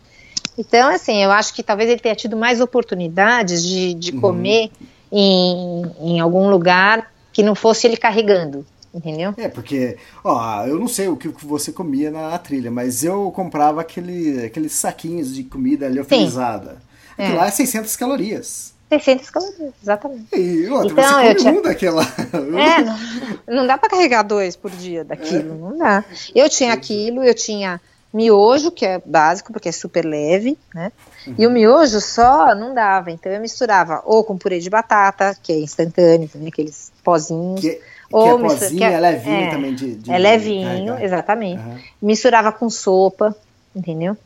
Então, 0.58 0.90
assim, 0.90 1.24
eu 1.24 1.32
acho 1.32 1.54
que 1.54 1.64
talvez 1.64 1.90
ele 1.90 2.00
tenha 2.00 2.16
tido 2.16 2.38
mais 2.38 2.62
oportunidades 2.62 3.64
de, 3.64 3.94
de 3.94 4.12
uhum. 4.12 4.22
comer 4.22 4.72
em, 5.12 5.84
em 6.00 6.20
algum 6.20 6.50
lugar 6.50 7.11
que 7.32 7.44
não 7.44 7.56
fosse 7.56 7.88
ele 7.88 7.98
carregando, 7.98 8.66
entendeu? 8.94 9.34
É, 9.38 9.48
porque, 9.48 9.98
ó, 10.24 10.66
eu 10.66 10.80
não 10.80 10.88
sei 10.88 11.08
o 11.08 11.18
que 11.18 11.30
você 11.46 11.72
comia 11.72 12.12
na 12.12 12.38
trilha, 12.38 12.72
mas 12.72 13.04
eu 13.04 13.32
comprava 13.32 13.82
aquele, 13.82 14.46
aqueles 14.46 14.74
saquinhos 14.74 15.34
de 15.34 15.44
comida 15.44 15.88
liofilizada. 15.88 16.78
Aquilo 17.18 17.36
é. 17.36 17.40
lá 17.40 17.48
é 17.48 17.52
600 17.52 17.96
calorias. 17.96 18.74
600 18.90 19.30
calorias, 19.30 19.74
exatamente. 19.82 20.36
E 20.36 20.68
outra, 20.68 20.92
então, 20.92 21.04
você 21.04 21.24
come 21.24 21.36
tinha... 21.36 21.54
um 21.54 21.62
daquela. 21.62 22.04
É, 22.42 22.82
não, 22.84 23.62
não 23.62 23.68
dá 23.68 23.78
para 23.78 23.90
carregar 23.90 24.24
dois 24.24 24.56
por 24.56 24.72
dia 24.72 25.04
daquilo, 25.04 25.54
é. 25.54 25.58
não 25.58 25.78
dá. 25.78 26.04
Eu 26.36 26.50
tinha 26.50 26.74
aquilo, 26.74 27.24
eu 27.24 27.34
tinha 27.34 27.80
miojo, 28.14 28.72
que 28.72 28.86
é 28.86 29.02
básico, 29.06 29.54
porque 29.54 29.70
é 29.70 29.72
super 29.72 30.06
leve, 30.06 30.58
né? 30.74 30.92
Uhum. 31.26 31.36
E 31.38 31.48
o 31.48 31.52
miojo 31.52 32.02
só 32.02 32.54
não 32.54 32.74
dava, 32.74 33.12
então 33.12 33.32
eu 33.32 33.40
misturava 33.40 34.02
ou 34.06 34.24
com 34.24 34.38
purê 34.38 34.60
de 34.60 34.70
batata, 34.70 35.36
que 35.42 35.52
é 35.52 35.60
instantâneo, 35.60 36.30
né, 36.36 36.50
aqueles 36.50 36.92
pozinhos. 37.04 37.62
Que, 37.62 37.80
ou 38.12 38.38
que 38.38 38.46
é 38.46 38.48
pozinho, 38.48 38.78
que 38.78 38.84
é, 38.84 38.94
é 38.94 39.00
levinho 39.00 39.36
é, 39.36 39.50
também 39.50 39.76
de, 39.76 39.96
de 39.96 40.12
É 40.12 40.18
levinho, 40.18 40.98
de 40.98 41.04
exatamente. 41.04 41.62
Uhum. 41.62 41.78
Misturava 42.02 42.52
com 42.52 42.70
sopa, 42.70 43.36
entendeu? 43.76 44.18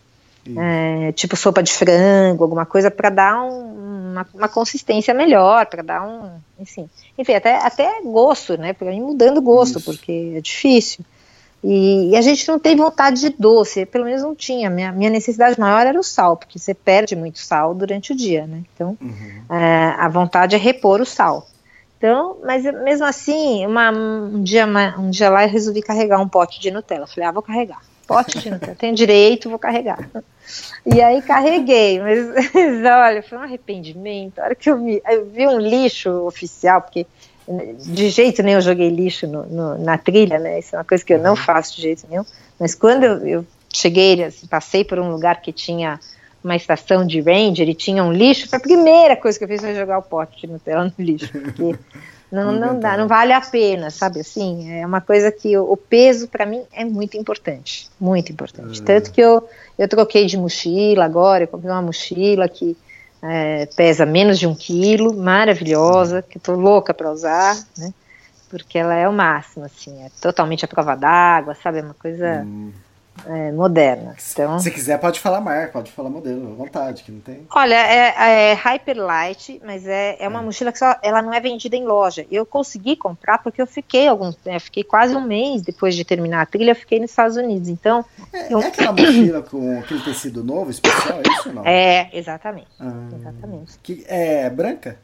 É, 0.57 1.11
tipo 1.13 1.35
sopa 1.35 1.63
de 1.63 1.73
frango, 1.73 2.43
alguma 2.43 2.67
coisa 2.67 2.91
para 2.91 3.09
dar 3.09 3.41
um, 3.41 4.11
uma, 4.11 4.27
uma, 4.31 4.47
consistência 4.47 5.11
melhor, 5.11 5.65
para 5.65 5.81
dar 5.81 6.07
um, 6.07 6.37
enfim, 6.59 6.87
enfim 7.17 7.33
até, 7.33 7.55
até 7.55 8.01
gosto, 8.03 8.55
né? 8.55 8.71
Para 8.71 8.93
ir 8.93 9.01
mudando 9.01 9.41
gosto, 9.41 9.79
Isso. 9.79 9.85
porque 9.85 10.33
é 10.35 10.41
difícil. 10.41 11.03
E, 11.67 12.11
e, 12.11 12.15
a 12.15 12.21
gente 12.21 12.47
não 12.47 12.59
tem 12.59 12.75
vontade 12.75 13.19
de 13.21 13.29
doce, 13.29 13.87
pelo 13.87 14.05
menos 14.05 14.21
não 14.21 14.35
tinha. 14.35 14.69
Minha, 14.69 14.91
minha 14.91 15.09
necessidade 15.09 15.59
maior 15.59 15.87
era 15.87 15.99
o 15.99 16.03
sal, 16.03 16.37
porque 16.37 16.59
você 16.59 16.75
perde 16.75 17.15
muito 17.15 17.39
sal 17.39 17.73
durante 17.73 18.13
o 18.13 18.15
dia, 18.15 18.45
né? 18.45 18.61
Então, 18.71 18.95
uhum. 19.01 19.41
é, 19.49 19.95
a 19.97 20.07
vontade 20.07 20.53
é 20.53 20.59
repor 20.59 21.01
o 21.01 21.05
sal. 21.07 21.47
Então, 21.97 22.37
mas 22.43 22.63
mesmo 22.63 23.03
assim, 23.03 23.65
uma, 23.65 23.89
um, 23.89 24.43
dia, 24.43 24.67
um 24.95 25.09
dia 25.09 25.27
lá 25.27 25.43
eu 25.43 25.49
resolvi 25.49 25.81
carregar 25.81 26.21
um 26.21 26.29
pote 26.29 26.59
de 26.59 26.69
Nutella. 26.69 27.07
Falei, 27.07 27.29
ah, 27.29 27.31
vou 27.31 27.41
carregar. 27.41 27.81
Pote 28.05 28.37
de 28.37 28.51
Nutella, 28.51 28.75
tenho 28.75 28.93
direito, 28.93 29.49
vou 29.49 29.59
carregar. 29.59 30.07
E 30.85 31.01
aí 31.01 31.23
carreguei, 31.23 31.99
mas, 31.99 32.27
mas 32.53 32.85
olha, 32.85 33.23
foi 33.23 33.39
um 33.39 33.41
arrependimento. 33.41 34.37
A 34.37 34.43
hora 34.43 34.53
que 34.53 34.69
eu, 34.69 34.77
me, 34.77 35.01
eu 35.09 35.25
vi 35.25 35.47
um 35.47 35.57
lixo 35.57 36.11
oficial, 36.27 36.79
porque 36.83 37.07
de 37.47 38.09
jeito 38.09 38.41
nenhum 38.41 38.57
eu 38.57 38.61
joguei 38.61 38.89
lixo 38.89 39.27
no, 39.27 39.45
no, 39.45 39.77
na 39.77 39.97
trilha, 39.97 40.39
né? 40.39 40.59
Isso 40.59 40.75
é 40.75 40.79
uma 40.79 40.85
coisa 40.85 41.03
que 41.03 41.13
eu 41.13 41.19
não 41.19 41.31
uhum. 41.31 41.35
faço 41.35 41.75
de 41.75 41.83
jeito 41.83 42.05
nenhum. 42.09 42.25
Mas 42.59 42.73
quando 42.73 43.03
eu, 43.03 43.27
eu 43.27 43.45
cheguei, 43.73 44.23
assim, 44.23 44.47
passei 44.47 44.83
por 44.83 44.99
um 44.99 45.11
lugar 45.11 45.41
que 45.41 45.51
tinha 45.51 45.99
uma 46.43 46.55
estação 46.55 47.05
de 47.05 47.21
ranger 47.21 47.67
e 47.67 47.73
tinha 47.73 48.03
um 48.03 48.13
lixo, 48.13 48.47
foi 48.47 48.57
a 48.57 48.61
primeira 48.61 49.15
coisa 49.15 49.37
que 49.37 49.43
eu 49.43 49.47
fiz 49.47 49.61
foi 49.61 49.75
jogar 49.75 49.97
o 49.97 50.03
pote 50.03 50.41
de 50.41 50.47
Nutella 50.47 50.85
no 50.85 51.05
lixo, 51.05 51.31
porque 51.31 51.75
não, 52.31 52.51
não 52.51 52.79
dá, 52.79 52.95
não 52.97 53.07
vale 53.07 53.33
a 53.33 53.41
pena, 53.41 53.89
sabe 53.89 54.19
assim? 54.19 54.71
É 54.71 54.85
uma 54.85 55.01
coisa 55.01 55.31
que 55.31 55.57
o, 55.57 55.71
o 55.71 55.75
peso 55.75 56.27
para 56.27 56.45
mim 56.45 56.61
é 56.71 56.85
muito 56.85 57.17
importante, 57.17 57.89
muito 57.99 58.31
importante. 58.31 58.79
Uhum. 58.79 58.85
Tanto 58.85 59.11
que 59.11 59.21
eu, 59.21 59.47
eu 59.77 59.87
troquei 59.87 60.25
de 60.25 60.37
mochila 60.37 61.03
agora, 61.03 61.43
eu 61.43 61.47
comprei 61.47 61.71
uma 61.71 61.81
mochila 61.81 62.47
que 62.47 62.77
é, 63.29 63.65
pesa 63.65 64.05
menos 64.05 64.39
de 64.39 64.47
um 64.47 64.55
quilo, 64.55 65.15
maravilhosa, 65.15 66.21
que 66.21 66.37
estou 66.37 66.55
louca 66.55 66.93
para 66.93 67.11
usar, 67.11 67.55
né? 67.77 67.93
Porque 68.49 68.77
ela 68.77 68.93
é 68.93 69.07
o 69.07 69.13
máximo, 69.13 69.65
assim, 69.65 70.03
é 70.03 70.09
totalmente 70.21 70.63
a 70.63 70.67
prova 70.67 70.95
d'água, 70.95 71.55
sabe? 71.55 71.79
É 71.79 71.81
uma 71.81 71.95
coisa 71.95 72.43
hum. 72.45 72.71
É, 73.25 73.51
moderna. 73.51 74.15
Então, 74.31 74.59
se 74.59 74.69
quiser, 74.69 74.99
pode 74.99 75.19
falar 75.19 75.39
marca, 75.39 75.71
pode 75.73 75.91
falar 75.91 76.09
modelo, 76.09 76.51
à 76.51 76.55
vontade, 76.55 77.03
que 77.03 77.11
não 77.11 77.21
tem. 77.21 77.45
Olha, 77.55 77.75
é, 77.75 78.51
é 78.51 78.53
Hyperlight, 78.53 79.61
mas 79.63 79.87
é, 79.87 80.17
é 80.19 80.27
uma 80.27 80.41
é. 80.41 80.43
mochila 80.43 80.71
que 80.71 80.79
só, 80.79 80.95
ela 81.01 81.21
não 81.21 81.33
é 81.33 81.39
vendida 81.39 81.75
em 81.75 81.85
loja. 81.85 82.25
Eu 82.29 82.45
consegui 82.45 82.95
comprar 82.95 83.37
porque 83.39 83.61
eu 83.61 83.67
fiquei 83.67 84.07
alguns, 84.07 84.37
eu 84.45 84.59
fiquei 84.59 84.83
quase 84.83 85.15
um 85.15 85.21
mês 85.21 85.61
depois 85.61 85.95
de 85.95 86.03
terminar 86.03 86.41
a 86.41 86.45
trilha, 86.45 86.71
eu 86.71 86.75
fiquei 86.75 86.99
nos 86.99 87.09
Estados 87.09 87.37
Unidos. 87.37 87.69
Então, 87.69 88.03
é, 88.33 88.53
eu... 88.53 88.59
é 88.59 88.67
aquela 88.67 88.91
mochila 88.91 89.41
com 89.41 89.79
aquele 89.79 90.01
tecido 90.01 90.43
novo, 90.43 90.69
especial, 90.69 91.19
é 91.19 91.31
isso 91.31 91.49
ou 91.49 91.55
não? 91.55 91.65
É, 91.65 92.09
exatamente. 92.13 92.67
Ah, 92.79 93.09
exatamente. 93.15 93.79
Que 93.81 94.03
é 94.07 94.49
branca? 94.49 94.97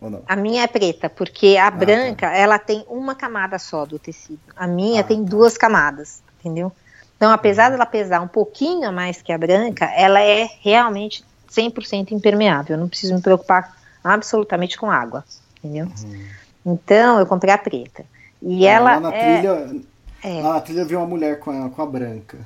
Ou 0.00 0.10
não? 0.10 0.22
A 0.26 0.36
minha 0.36 0.62
é 0.62 0.66
preta, 0.66 1.08
porque 1.08 1.56
a 1.56 1.66
ah, 1.66 1.70
tá. 1.70 1.76
branca, 1.76 2.28
tá. 2.28 2.36
ela 2.36 2.58
tem 2.58 2.84
uma 2.88 3.14
camada 3.14 3.58
só 3.58 3.84
do 3.84 3.98
tecido. 3.98 4.40
A 4.54 4.66
minha 4.66 5.00
ah, 5.00 5.04
tem 5.04 5.22
tá. 5.24 5.30
duas 5.30 5.56
camadas, 5.56 6.22
entendeu? 6.38 6.72
Então, 7.16 7.30
apesar 7.30 7.70
dela 7.70 7.86
pesar 7.86 8.20
um 8.20 8.28
pouquinho 8.28 8.88
a 8.88 8.92
mais 8.92 9.22
que 9.22 9.32
a 9.32 9.38
branca, 9.38 9.86
ela 9.86 10.20
é 10.20 10.48
realmente 10.60 11.24
100% 11.50 12.12
impermeável. 12.12 12.76
Eu 12.76 12.80
não 12.80 12.88
preciso 12.88 13.14
me 13.14 13.22
preocupar 13.22 13.74
absolutamente 14.04 14.76
com 14.76 14.90
água, 14.90 15.24
entendeu? 15.58 15.86
Uhum. 15.86 16.26
Então, 16.66 17.18
eu 17.18 17.26
comprei 17.26 17.52
a 17.52 17.58
preta. 17.58 18.04
E 18.42 18.68
ah, 18.68 18.72
ela 18.72 18.94
lá 18.94 19.00
na 19.00 19.14
é... 19.14 19.38
trilha, 19.38 19.82
é. 20.22 20.42
lá 20.42 20.54
na 20.54 20.60
trilha 20.60 20.80
eu 20.80 20.86
vi 20.86 20.96
uma 20.96 21.06
mulher 21.06 21.40
com 21.40 21.50
a, 21.50 21.70
com 21.70 21.82
a 21.82 21.86
branca. 21.86 22.38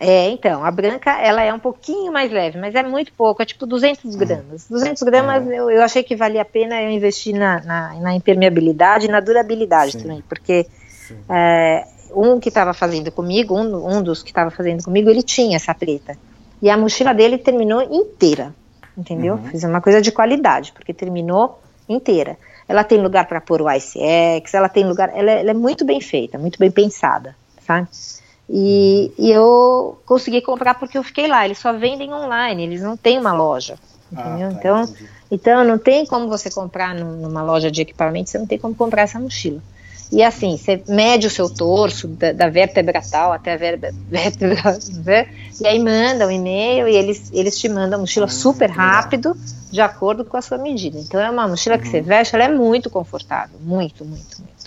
É, 0.00 0.30
então, 0.30 0.64
a 0.64 0.70
branca, 0.70 1.10
ela 1.20 1.42
é 1.42 1.52
um 1.52 1.58
pouquinho 1.58 2.12
mais 2.12 2.30
leve, 2.30 2.56
mas 2.56 2.72
é 2.76 2.84
muito 2.84 3.12
pouco, 3.12 3.42
é 3.42 3.44
tipo 3.44 3.66
200 3.66 4.04
uhum. 4.04 4.18
gramas. 4.18 4.68
200 4.70 5.02
gramas 5.02 5.44
uhum. 5.44 5.52
eu, 5.52 5.70
eu 5.70 5.82
achei 5.82 6.04
que 6.04 6.14
valia 6.14 6.42
a 6.42 6.44
pena 6.44 6.80
eu 6.80 6.90
investir 6.90 7.34
na, 7.34 7.60
na, 7.62 7.94
na 7.94 8.14
impermeabilidade 8.14 9.06
e 9.06 9.08
na 9.08 9.18
durabilidade 9.18 9.92
Sim. 9.92 9.98
também, 9.98 10.22
porque 10.28 10.66
é, 11.28 11.84
um 12.14 12.40
que 12.40 12.48
estava 12.48 12.72
fazendo 12.74 13.10
comigo, 13.10 13.54
um, 13.54 13.98
um 13.98 14.02
dos 14.02 14.22
que 14.22 14.30
estava 14.30 14.50
fazendo 14.50 14.82
comigo, 14.82 15.08
ele 15.08 15.22
tinha 15.22 15.56
essa 15.56 15.74
preta. 15.74 16.16
E 16.60 16.68
a 16.68 16.76
mochila 16.76 17.14
dele 17.14 17.38
terminou 17.38 17.82
inteira, 17.82 18.54
entendeu? 18.96 19.34
Uhum. 19.34 19.44
Fiz 19.44 19.64
uma 19.64 19.80
coisa 19.80 20.00
de 20.02 20.10
qualidade, 20.10 20.72
porque 20.72 20.92
terminou 20.92 21.60
inteira. 21.88 22.36
Ela 22.68 22.84
tem 22.84 23.00
lugar 23.00 23.26
para 23.26 23.40
pôr 23.40 23.62
o 23.62 23.70
ICX, 23.70 24.52
ela 24.52 24.68
tem 24.68 24.86
lugar, 24.86 25.10
ela 25.14 25.30
é, 25.30 25.40
ela 25.40 25.50
é, 25.50 25.54
muito 25.54 25.84
bem 25.84 26.00
feita, 26.00 26.36
muito 26.36 26.58
bem 26.58 26.70
pensada, 26.70 27.34
sabe? 27.66 27.88
E, 28.50 29.12
e, 29.18 29.30
eu 29.30 29.98
consegui 30.06 30.40
comprar 30.40 30.74
porque 30.74 30.96
eu 30.96 31.02
fiquei 31.02 31.26
lá. 31.26 31.44
Eles 31.44 31.58
só 31.58 31.72
vendem 31.72 32.12
online, 32.12 32.64
eles 32.64 32.82
não 32.82 32.96
têm 32.96 33.18
uma 33.18 33.32
loja, 33.32 33.78
ah, 34.14 34.20
entendeu? 34.20 34.48
Ah, 34.48 34.50
tá, 34.50 34.58
então, 34.58 34.94
então 35.30 35.64
não 35.64 35.78
tem 35.78 36.04
como 36.06 36.28
você 36.28 36.50
comprar 36.50 36.94
numa 36.94 37.42
loja 37.42 37.70
de 37.70 37.82
equipamento, 37.82 38.30
você 38.30 38.38
não 38.38 38.46
tem 38.46 38.58
como 38.58 38.74
comprar 38.74 39.02
essa 39.02 39.18
mochila. 39.18 39.62
E 40.10 40.22
assim, 40.22 40.56
você 40.56 40.82
mede 40.88 41.26
o 41.26 41.30
seu 41.30 41.50
torso, 41.50 42.08
da, 42.08 42.32
da 42.32 42.48
vértebra 42.48 43.02
tal 43.02 43.30
até 43.30 43.52
a 43.52 43.56
vértebra, 44.08 44.78
né? 45.04 45.28
e 45.60 45.66
aí 45.66 45.78
manda 45.78 46.26
um 46.26 46.30
e-mail 46.30 46.88
e 46.88 46.96
eles, 46.96 47.30
eles 47.32 47.58
te 47.58 47.68
mandam 47.68 47.98
a 47.98 48.00
mochila 48.00 48.24
ah, 48.24 48.30
super 48.30 48.70
rápido, 48.70 49.36
de 49.70 49.80
acordo 49.82 50.24
com 50.24 50.36
a 50.36 50.42
sua 50.42 50.56
medida. 50.56 50.98
Então 50.98 51.20
é 51.20 51.30
uma 51.30 51.46
mochila 51.46 51.76
uhum. 51.76 51.82
que 51.82 51.88
você 51.88 52.00
veste, 52.00 52.34
ela 52.34 52.44
é 52.44 52.48
muito 52.48 52.88
confortável, 52.88 53.58
muito, 53.60 54.04
muito, 54.04 54.38
muito. 54.38 54.58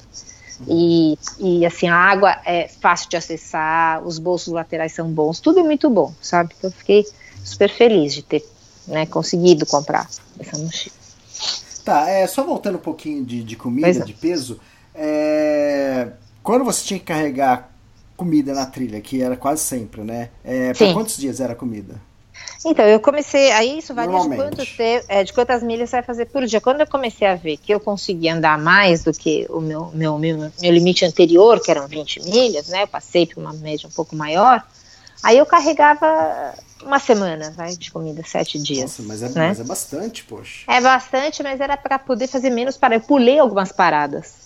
E, 0.68 1.18
e 1.40 1.66
assim, 1.66 1.88
a 1.88 1.96
água 1.96 2.38
é 2.46 2.68
fácil 2.68 3.10
de 3.10 3.18
acessar, 3.18 4.06
os 4.06 4.20
bolsos 4.20 4.54
laterais 4.54 4.94
são 4.94 5.10
bons, 5.10 5.40
tudo 5.40 5.60
é 5.60 5.64
muito 5.64 5.90
bom, 5.90 6.14
sabe? 6.22 6.54
Então 6.56 6.70
eu 6.70 6.76
fiquei 6.76 7.04
super 7.44 7.70
feliz 7.70 8.14
de 8.14 8.22
ter 8.22 8.46
né, 8.88 9.08
conseguido 9.08 9.66
comprar 9.66 10.08
essa 10.40 10.58
mochila. 10.58 10.96
Tá, 11.84 12.08
é, 12.08 12.28
só 12.28 12.44
voltando 12.44 12.76
um 12.76 12.82
pouquinho 12.82 13.26
de, 13.26 13.44
de 13.44 13.56
comida, 13.56 13.88
é. 13.88 14.04
de 14.04 14.14
peso, 14.14 14.60
é, 14.96 16.10
quando 16.44 16.64
você 16.64 16.84
tinha 16.84 17.00
que 17.00 17.06
carregar 17.06 17.72
comida 18.16 18.54
na 18.54 18.66
trilha, 18.66 19.02
que 19.02 19.22
era 19.22 19.36
quase 19.36 19.64
sempre, 19.64 20.02
né? 20.02 20.30
É, 20.44 20.74
para 20.74 20.94
quantos 20.94 21.18
dias 21.18 21.40
era 21.40 21.54
a 21.54 21.56
comida? 21.56 22.00
Então, 22.64 22.86
eu 22.86 23.00
comecei, 23.00 23.52
aí 23.52 23.80
isso 23.80 23.94
varia 23.94 24.20
de, 24.20 24.36
quanto 24.36 24.66
ter, 24.78 25.04
é, 25.08 25.24
de 25.24 25.34
quantas 25.34 25.64
milhas 25.64 25.90
você 25.90 25.96
vai 25.98 26.04
fazer 26.04 26.26
por 26.26 26.46
dia. 26.46 26.62
Quando 26.62 26.82
eu 26.82 26.88
comecei 26.88 27.28
a 27.28 27.36
ver 27.36 27.58
que 27.58 27.74
eu 27.74 27.80
conseguia 27.80 28.36
andar 28.36 28.60
mais 28.60 29.04
do 29.04 29.12
que 29.12 29.48
o 29.50 29.60
meu, 29.60 29.90
meu, 29.94 30.20
meu, 30.20 30.38
meu 30.38 30.72
limite 30.72 31.04
anterior, 31.04 31.60
que 31.60 31.72
eram 31.72 31.88
20 31.88 32.24
milhas, 32.24 32.68
né? 32.68 32.84
Eu 32.84 32.88
passei 32.88 33.26
para 33.26 33.40
uma 33.40 33.54
média 33.54 33.88
um 33.88 33.92
pouco 33.92 34.16
maior, 34.16 34.64
aí 35.24 35.40
eu 35.40 35.46
carregava 35.46 36.54
uma 36.84 37.00
semana, 37.00 37.52
vai, 37.52 37.76
de 37.76 37.92
comida, 37.92 38.24
sete 38.24 38.62
dias. 38.62 38.84
Nossa, 39.00 39.04
mas 39.04 39.24
é, 39.24 39.30
né? 39.30 39.48
mas 39.48 39.60
é 39.60 39.64
bastante, 39.64 40.24
poxa. 40.24 40.64
É 40.68 40.80
bastante, 40.80 41.42
mas 41.42 41.60
era 41.60 41.76
para 41.76 41.98
poder 41.98 42.28
fazer 42.28 42.52
menos 42.52 42.78
para 42.78 42.96
Eu 42.96 43.02
pulei 43.02 43.40
algumas 43.40 43.72
paradas. 43.72 44.41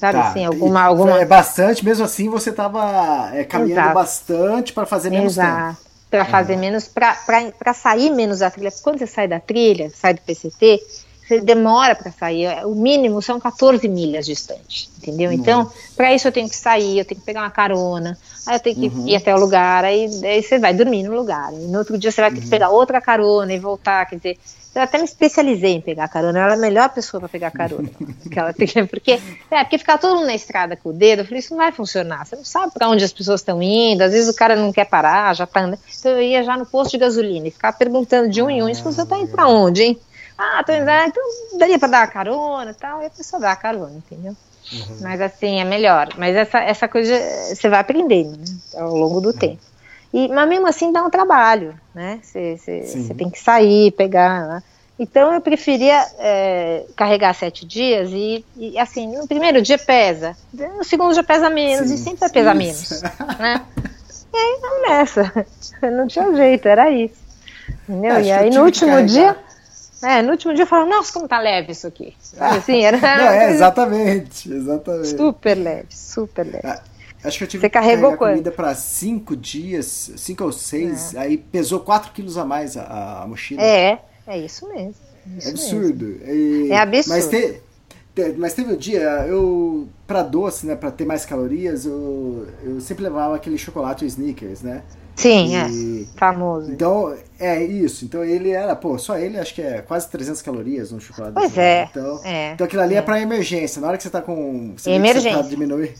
Sabe 0.00 0.18
tá. 0.18 0.28
assim, 0.30 0.46
alguma, 0.46 0.80
alguma. 0.80 1.20
É 1.20 1.26
bastante, 1.26 1.84
mesmo 1.84 2.06
assim 2.06 2.30
você 2.30 2.48
estava 2.48 3.30
é, 3.34 3.44
caminhando 3.44 3.80
Exato. 3.80 3.94
bastante 3.94 4.72
para 4.72 4.86
fazer 4.86 5.10
menos 5.10 5.34
Exato. 5.34 5.76
tempo 5.76 5.90
para 6.10 6.24
fazer 6.24 6.54
uhum. 6.54 6.58
menos, 6.58 6.88
para 6.88 7.72
sair 7.72 8.10
menos 8.10 8.40
da 8.40 8.50
trilha. 8.50 8.72
Quando 8.82 8.98
você 8.98 9.06
sai 9.06 9.28
da 9.28 9.38
trilha, 9.38 9.92
sai 9.94 10.14
do 10.14 10.20
PCT, 10.22 10.82
você 11.30 11.40
demora 11.40 11.94
para 11.94 12.10
sair. 12.10 12.66
O 12.66 12.74
mínimo 12.74 13.22
são 13.22 13.38
14 13.38 13.86
milhas 13.88 14.26
distante, 14.26 14.90
entendeu? 14.98 15.30
Então, 15.30 15.60
Nossa. 15.60 15.76
Então, 15.76 15.94
para 15.96 16.12
isso 16.12 16.26
eu 16.26 16.32
tenho 16.32 16.48
que 16.48 16.56
sair, 16.56 16.98
eu 16.98 17.04
tenho 17.04 17.20
que 17.20 17.26
pegar 17.26 17.42
uma 17.42 17.50
carona, 17.50 18.18
aí 18.44 18.56
eu 18.56 18.60
tenho 18.60 18.76
que 18.76 18.88
uhum. 18.88 19.06
ir 19.06 19.14
até 19.14 19.32
o 19.32 19.38
lugar, 19.38 19.84
aí, 19.84 20.10
aí 20.24 20.42
você 20.42 20.58
vai 20.58 20.74
dormir 20.74 21.04
no 21.04 21.14
lugar. 21.14 21.52
E 21.52 21.68
no 21.68 21.78
outro 21.78 21.96
dia 21.96 22.10
você 22.10 22.20
vai 22.20 22.30
ter 22.30 22.38
que 22.38 22.44
uhum. 22.46 22.50
pegar 22.50 22.70
outra 22.70 23.00
carona 23.00 23.52
e 23.52 23.58
voltar, 23.60 24.04
quer 24.06 24.16
dizer, 24.16 24.38
eu 24.74 24.82
até 24.82 24.98
me 24.98 25.04
especializei 25.04 25.72
em 25.72 25.80
pegar 25.80 26.08
carona. 26.08 26.38
Ela 26.38 26.52
é 26.52 26.56
a 26.56 26.60
melhor 26.60 26.88
pessoa 26.90 27.20
para 27.20 27.28
pegar 27.28 27.50
carona. 27.50 27.90
ela 28.34 28.52
tem, 28.52 28.68
porque, 28.86 29.20
é, 29.50 29.64
porque 29.64 29.78
ficar 29.78 29.98
todo 29.98 30.16
mundo 30.16 30.26
na 30.26 30.34
estrada 30.34 30.76
com 30.76 30.90
o 30.90 30.92
dedo, 30.92 31.20
eu 31.20 31.24
falei, 31.24 31.40
isso 31.40 31.50
não 31.50 31.58
vai 31.58 31.72
funcionar. 31.72 32.24
Você 32.24 32.36
não 32.36 32.44
sabe 32.44 32.72
para 32.72 32.88
onde 32.88 33.04
as 33.04 33.12
pessoas 33.12 33.40
estão 33.40 33.60
indo, 33.62 34.02
às 34.02 34.12
vezes 34.12 34.28
o 34.28 34.36
cara 34.36 34.54
não 34.54 34.72
quer 34.72 34.84
parar, 34.86 35.34
já 35.34 35.46
tá 35.46 35.60
andando. 35.60 35.80
Então 35.98 36.12
eu 36.12 36.22
ia 36.22 36.44
já 36.44 36.56
no 36.56 36.66
posto 36.66 36.92
de 36.92 36.98
gasolina 36.98 37.48
e 37.48 37.50
ficava 37.50 37.76
perguntando 37.76 38.28
de 38.28 38.40
um 38.42 38.48
em 38.48 38.62
um, 38.62 38.68
isso 38.68 38.84
você 38.84 39.04
tá 39.04 39.18
indo 39.18 39.32
para 39.32 39.48
onde, 39.48 39.82
hein? 39.82 40.00
Ah, 40.38 40.62
tô 40.64 40.72
indo, 40.72 40.88
ah, 40.88 41.06
então 41.06 41.22
daria 41.58 41.78
para 41.78 41.88
dar 41.88 42.02
a 42.02 42.06
carona 42.06 42.70
e 42.70 42.74
tal, 42.74 43.02
e 43.02 43.06
a 43.06 43.10
pessoa 43.10 43.40
dá 43.40 43.52
a 43.52 43.56
carona, 43.56 43.92
entendeu? 43.92 44.36
Uhum. 44.72 44.98
Mas 45.00 45.20
assim, 45.20 45.60
é 45.60 45.64
melhor. 45.64 46.10
Mas 46.16 46.36
essa, 46.36 46.60
essa 46.60 46.88
coisa 46.88 47.12
você 47.54 47.68
vai 47.68 47.80
aprendendo, 47.80 48.38
né? 48.38 48.44
Ao 48.74 48.94
longo 48.94 49.20
do 49.20 49.30
uhum. 49.30 49.36
tempo. 49.36 49.69
E, 50.12 50.28
mas 50.28 50.48
mesmo 50.48 50.66
assim 50.66 50.92
dá 50.92 51.02
um 51.04 51.10
trabalho, 51.10 51.74
né? 51.94 52.18
Você 52.22 53.14
tem 53.16 53.30
que 53.30 53.38
sair, 53.38 53.92
pegar. 53.92 54.46
Né? 54.46 54.62
Então 54.98 55.32
eu 55.32 55.40
preferia 55.40 56.04
é, 56.18 56.84
carregar 56.94 57.32
sete 57.34 57.64
dias 57.64 58.10
e, 58.12 58.44
e, 58.56 58.78
assim, 58.78 59.16
no 59.16 59.26
primeiro 59.26 59.62
dia 59.62 59.78
pesa, 59.78 60.36
no 60.52 60.84
segundo 60.84 61.14
dia 61.14 61.22
pesa 61.22 61.48
menos 61.48 61.88
sim, 61.88 61.94
e 61.94 61.98
sempre 61.98 62.20
vai 62.20 62.30
pesar 62.30 62.54
menos. 62.54 63.02
Né? 63.38 63.62
E 64.32 64.36
aí 64.36 64.58
vamos 64.60 64.88
nessa. 64.88 65.46
Não 65.90 66.06
tinha 66.06 66.34
jeito, 66.34 66.68
era 66.68 66.90
isso. 66.90 67.14
Entendeu? 67.88 68.16
Acho 68.16 68.26
e 68.26 68.32
aí 68.32 68.50
no 68.50 68.62
último 68.62 69.02
dia. 69.06 69.36
É, 70.02 70.22
no 70.22 70.32
último 70.32 70.54
dia 70.54 70.62
eu 70.64 70.66
falava, 70.66 70.88
nossa, 70.88 71.12
como 71.12 71.28
tá 71.28 71.38
leve 71.38 71.72
isso 71.72 71.86
aqui. 71.86 72.16
Assim, 72.38 72.82
era... 72.84 72.98
Não, 72.98 73.30
é, 73.30 73.50
exatamente, 73.52 74.52
exatamente. 74.52 75.08
Super 75.08 75.54
leve, 75.54 75.88
super 75.90 76.46
leve. 76.46 76.80
Acho 77.22 77.38
que 77.38 77.44
eu 77.44 77.48
tive 77.48 77.60
Você 77.62 77.68
que 77.68 77.72
carregou 77.74 78.16
carregar 78.16 78.32
comida 78.32 78.50
para 78.50 78.74
cinco 78.74 79.36
dias, 79.36 80.12
cinco 80.16 80.44
ou 80.44 80.52
seis, 80.52 81.14
é. 81.14 81.18
aí 81.18 81.36
pesou 81.36 81.80
quatro 81.80 82.12
quilos 82.12 82.38
a 82.38 82.44
mais 82.44 82.76
a, 82.76 83.22
a, 83.22 83.26
mochila. 83.26 83.62
É, 83.62 83.98
é 84.26 84.38
isso 84.38 84.66
mesmo. 84.68 84.94
Isso 85.36 85.48
é 85.48 85.50
absurdo. 85.50 86.06
E, 86.24 86.68
é 86.70 86.78
absurdo. 86.78 87.08
Mas, 87.10 87.28
te, 87.28 87.60
te, 88.14 88.32
mas 88.38 88.54
teve 88.54 88.72
um 88.72 88.76
dia, 88.76 89.02
eu, 89.28 89.86
para 90.06 90.22
doce, 90.22 90.66
né, 90.66 90.74
para 90.74 90.90
ter 90.90 91.04
mais 91.04 91.26
calorias, 91.26 91.84
eu, 91.84 92.46
eu 92.64 92.80
sempre 92.80 93.04
levava 93.04 93.36
aquele 93.36 93.58
chocolate 93.58 94.06
Snickers, 94.06 94.62
né? 94.62 94.82
Sim, 95.14 95.54
e, 95.54 96.02
é. 96.04 96.18
Famoso. 96.18 96.72
Então, 96.72 97.14
é 97.38 97.62
isso. 97.62 98.06
Então 98.06 98.24
ele 98.24 98.50
era, 98.50 98.74
pô, 98.74 98.96
só 98.96 99.18
ele 99.18 99.38
acho 99.38 99.54
que 99.54 99.60
é 99.60 99.82
quase 99.82 100.08
300 100.08 100.40
calorias 100.40 100.90
no 100.90 101.00
chocolate. 101.00 101.34
Pois 101.34 101.58
é. 101.58 101.86
Então, 101.90 102.20
é, 102.24 102.52
então 102.52 102.64
aquilo 102.64 102.80
ali 102.80 102.94
é, 102.94 102.98
é 102.98 103.02
para 103.02 103.20
emergência. 103.20 103.82
Na 103.82 103.88
hora 103.88 103.98
que 103.98 104.02
você 104.02 104.08
tá 104.08 104.22
com. 104.22 104.72
Você 104.74 104.90
emergência. 104.92 105.36
Você 105.36 105.42
tá 105.42 105.48
diminuir 105.48 105.94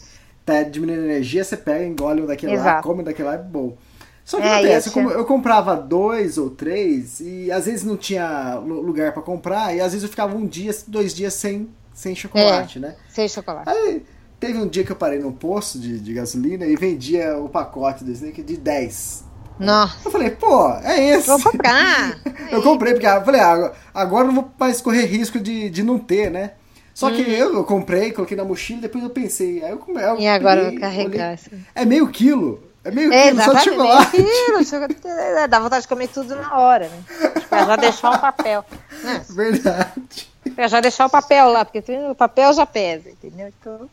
tá 0.51 0.63
diminuindo 0.63 1.03
energia, 1.03 1.43
você 1.43 1.57
pega, 1.57 1.85
engole 1.85 2.21
um 2.21 2.25
daquele 2.25 2.53
Exato. 2.53 2.67
lá, 2.67 2.81
come 2.81 3.03
daquele 3.03 3.27
lá, 3.27 3.35
é 3.35 3.37
bom. 3.37 3.75
Só 4.23 4.37
que 4.37 4.43
é, 4.43 4.55
acontece, 4.55 4.97
eu, 4.97 5.09
eu, 5.11 5.25
comprava 5.25 5.75
dois 5.75 6.37
ou 6.37 6.49
três 6.49 7.19
e 7.19 7.51
às 7.51 7.65
vezes 7.65 7.83
não 7.83 7.97
tinha 7.97 8.55
lugar 8.55 9.11
para 9.13 9.21
comprar 9.21 9.75
e 9.75 9.81
às 9.81 9.91
vezes 9.91 10.03
eu 10.03 10.09
ficava 10.09 10.35
um 10.35 10.45
dia, 10.45 10.71
dois 10.87 11.13
dias 11.13 11.33
sem, 11.33 11.69
sem 11.93 12.15
chocolate, 12.15 12.77
é, 12.77 12.81
né? 12.81 12.95
Sem 13.09 13.27
chocolate. 13.27 13.69
Aí 13.69 14.03
teve 14.39 14.57
um 14.57 14.67
dia 14.67 14.83
que 14.83 14.91
eu 14.91 14.95
parei 14.95 15.19
num 15.19 15.31
posto 15.31 15.79
de, 15.79 15.99
de 15.99 16.13
gasolina 16.13 16.65
e 16.65 16.75
vendia 16.75 17.37
o 17.37 17.49
pacote 17.49 18.03
do 18.03 18.11
Snake 18.11 18.41
de 18.41 18.57
10. 18.57 19.25
Nossa. 19.59 19.97
Eu 20.05 20.11
falei, 20.11 20.31
pô, 20.31 20.71
é 20.83 21.09
esse. 21.09 21.27
Vou 21.27 21.39
comprar. 21.39 22.19
eu 22.51 22.61
comprei, 22.63 22.93
porque 22.93 23.05
eu 23.05 23.23
falei, 23.23 23.41
ah, 23.41 23.71
agora 23.93 24.25
não 24.25 24.33
vou 24.33 24.51
mais 24.59 24.81
correr 24.81 25.05
risco 25.05 25.39
de, 25.39 25.69
de 25.69 25.83
não 25.83 25.99
ter, 25.99 26.31
né? 26.31 26.53
Só 26.93 27.09
que 27.09 27.21
eu, 27.21 27.55
eu, 27.55 27.63
comprei, 27.63 28.11
coloquei 28.11 28.35
na 28.35 28.43
mochila, 28.43 28.81
depois 28.81 29.03
eu 29.03 29.09
pensei, 29.09 29.63
aí 29.63 29.71
eu, 29.71 29.83
eu 29.97 30.19
E 30.19 30.27
agora 30.27 30.61
peguei, 30.65 30.79
vou 30.79 30.81
carregar. 30.81 31.39
É 31.73 31.85
meio 31.85 32.07
quilo. 32.09 32.63
É 32.83 32.91
meio 32.91 33.13
é, 33.13 33.29
quilo 33.29 33.43
só 33.43 33.53
de 33.53 33.63
chocolate. 33.63 34.21
Meio 34.21 34.65
quilo, 34.65 35.47
dá 35.49 35.59
vontade 35.59 35.83
de 35.83 35.87
comer 35.87 36.07
tudo 36.09 36.35
na 36.35 36.59
hora, 36.59 36.89
né? 36.89 37.03
Pra 37.49 37.65
já 37.65 37.75
deixar 37.75 38.11
o 38.11 38.19
papel. 38.19 38.65
Né? 39.03 39.21
Verdade. 39.29 40.29
Pra 40.55 40.67
já 40.67 40.81
deixar 40.81 41.05
o 41.05 41.09
papel 41.09 41.49
lá, 41.49 41.63
porque 41.63 41.83
o 42.09 42.15
papel 42.15 42.53
já 42.53 42.65
pesa, 42.65 43.09
entendeu? 43.09 43.51
Então. 43.59 43.89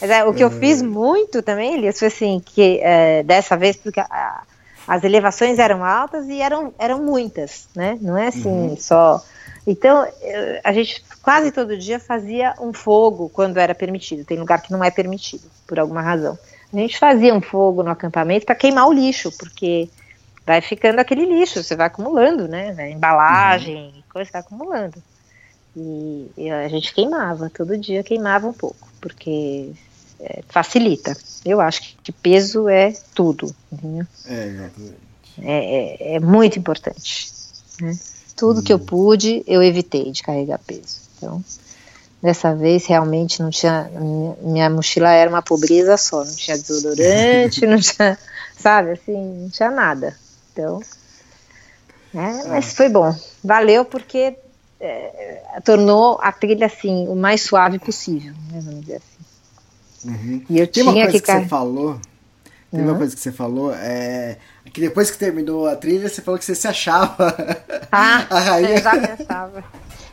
Mas, 0.00 0.10
é, 0.10 0.24
o 0.24 0.32
que 0.32 0.42
eu 0.42 0.50
fiz 0.50 0.82
muito 0.82 1.42
também, 1.42 1.74
Elias, 1.74 1.98
foi 1.98 2.08
assim, 2.08 2.40
que 2.44 2.80
é, 2.82 3.22
dessa 3.22 3.56
vez, 3.56 3.76
porque 3.76 4.00
a, 4.00 4.42
as 4.86 5.04
elevações 5.04 5.58
eram 5.58 5.84
altas 5.84 6.26
e 6.28 6.40
eram, 6.40 6.74
eram 6.78 7.02
muitas, 7.02 7.68
né? 7.74 7.98
Não 8.00 8.16
é 8.16 8.28
assim 8.28 8.48
uhum. 8.48 8.76
só. 8.76 9.22
Então, 9.66 10.06
a 10.64 10.72
gente 10.72 11.04
quase 11.22 11.52
todo 11.52 11.76
dia 11.76 11.98
fazia 11.98 12.54
um 12.60 12.72
fogo 12.72 13.28
quando 13.28 13.58
era 13.58 13.74
permitido. 13.74 14.24
Tem 14.24 14.38
lugar 14.38 14.62
que 14.62 14.72
não 14.72 14.82
é 14.82 14.90
permitido, 14.90 15.50
por 15.66 15.78
alguma 15.78 16.02
razão. 16.02 16.38
A 16.72 16.76
gente 16.76 16.98
fazia 16.98 17.34
um 17.34 17.40
fogo 17.40 17.82
no 17.82 17.90
acampamento 17.90 18.46
para 18.46 18.54
queimar 18.54 18.86
o 18.86 18.92
lixo, 18.92 19.32
porque 19.36 19.88
vai 20.46 20.60
ficando 20.60 21.00
aquele 21.00 21.26
lixo, 21.26 21.62
você 21.62 21.74
vai 21.74 21.86
acumulando, 21.86 22.46
né? 22.48 22.74
A 22.78 22.88
embalagem, 22.88 23.92
uhum. 23.94 24.02
coisa 24.12 24.30
vai 24.32 24.40
acumulando. 24.40 25.02
E, 25.76 26.30
e, 26.36 26.50
a 26.50 26.68
gente 26.68 26.92
queimava, 26.92 27.50
todo 27.50 27.78
dia 27.78 28.02
queimava 28.02 28.46
um 28.46 28.52
pouco, 28.52 28.88
porque 29.00 29.70
é, 30.18 30.42
facilita. 30.48 31.16
Eu 31.44 31.60
acho 31.60 31.82
que, 31.82 31.96
que 32.04 32.12
peso 32.12 32.68
é 32.68 32.92
tudo, 33.14 33.54
entendeu? 33.72 34.06
É, 34.26 34.46
exatamente. 34.46 35.10
É, 35.42 36.12
é, 36.12 36.14
é 36.16 36.20
muito 36.20 36.58
importante. 36.58 37.30
Né? 37.80 37.96
Tudo 38.36 38.62
que 38.62 38.72
eu 38.72 38.78
pude, 38.78 39.42
eu 39.46 39.62
evitei 39.62 40.10
de 40.10 40.22
carregar 40.22 40.58
peso. 40.58 41.09
Então, 41.20 41.44
dessa 42.22 42.54
vez 42.54 42.86
realmente 42.86 43.42
não 43.42 43.50
tinha. 43.50 43.90
Minha 44.40 44.70
mochila 44.70 45.10
era 45.10 45.28
uma 45.28 45.42
pobreza 45.42 45.96
só, 45.98 46.24
não 46.24 46.34
tinha 46.34 46.56
desodorante, 46.56 47.66
não 47.66 47.78
tinha. 47.78 48.18
Sabe, 48.58 48.92
assim, 48.92 49.42
não 49.42 49.50
tinha 49.50 49.70
nada. 49.70 50.16
Então. 50.52 50.80
É, 52.14 52.48
mas 52.48 52.74
foi 52.74 52.88
bom. 52.88 53.14
Valeu 53.44 53.84
porque 53.84 54.36
é, 54.80 55.60
tornou 55.64 56.18
a 56.22 56.32
trilha 56.32 56.66
assim 56.66 57.06
o 57.06 57.14
mais 57.14 57.42
suave 57.42 57.78
possível, 57.78 58.32
né, 58.50 58.60
vamos 58.60 58.80
dizer 58.80 58.96
assim. 58.96 60.10
Uhum. 60.10 60.44
E 60.48 60.58
eu 60.58 60.66
Tem 60.66 60.82
tinha 60.82 60.84
uma 60.86 60.94
coisa 60.94 61.10
que, 61.10 61.20
que 61.20 61.32
você 61.32 61.46
falou. 61.46 62.00
Tem 62.70 62.80
uhum. 62.80 62.88
uma 62.88 62.96
coisa 62.96 63.14
que 63.14 63.20
você 63.20 63.32
falou, 63.32 63.74
é, 63.74 64.38
que 64.72 64.80
depois 64.80 65.10
que 65.10 65.18
terminou 65.18 65.66
a 65.66 65.76
trilha, 65.76 66.08
você 66.08 66.22
falou 66.22 66.38
que 66.38 66.44
você 66.44 66.54
se 66.54 66.68
achava 66.68 67.34
ah, 67.90 68.26
a 68.30 68.40
rainha. 68.40 68.76
Eu 68.76 68.82
já 68.82 68.94
me 68.94 69.06
achava. 69.06 69.64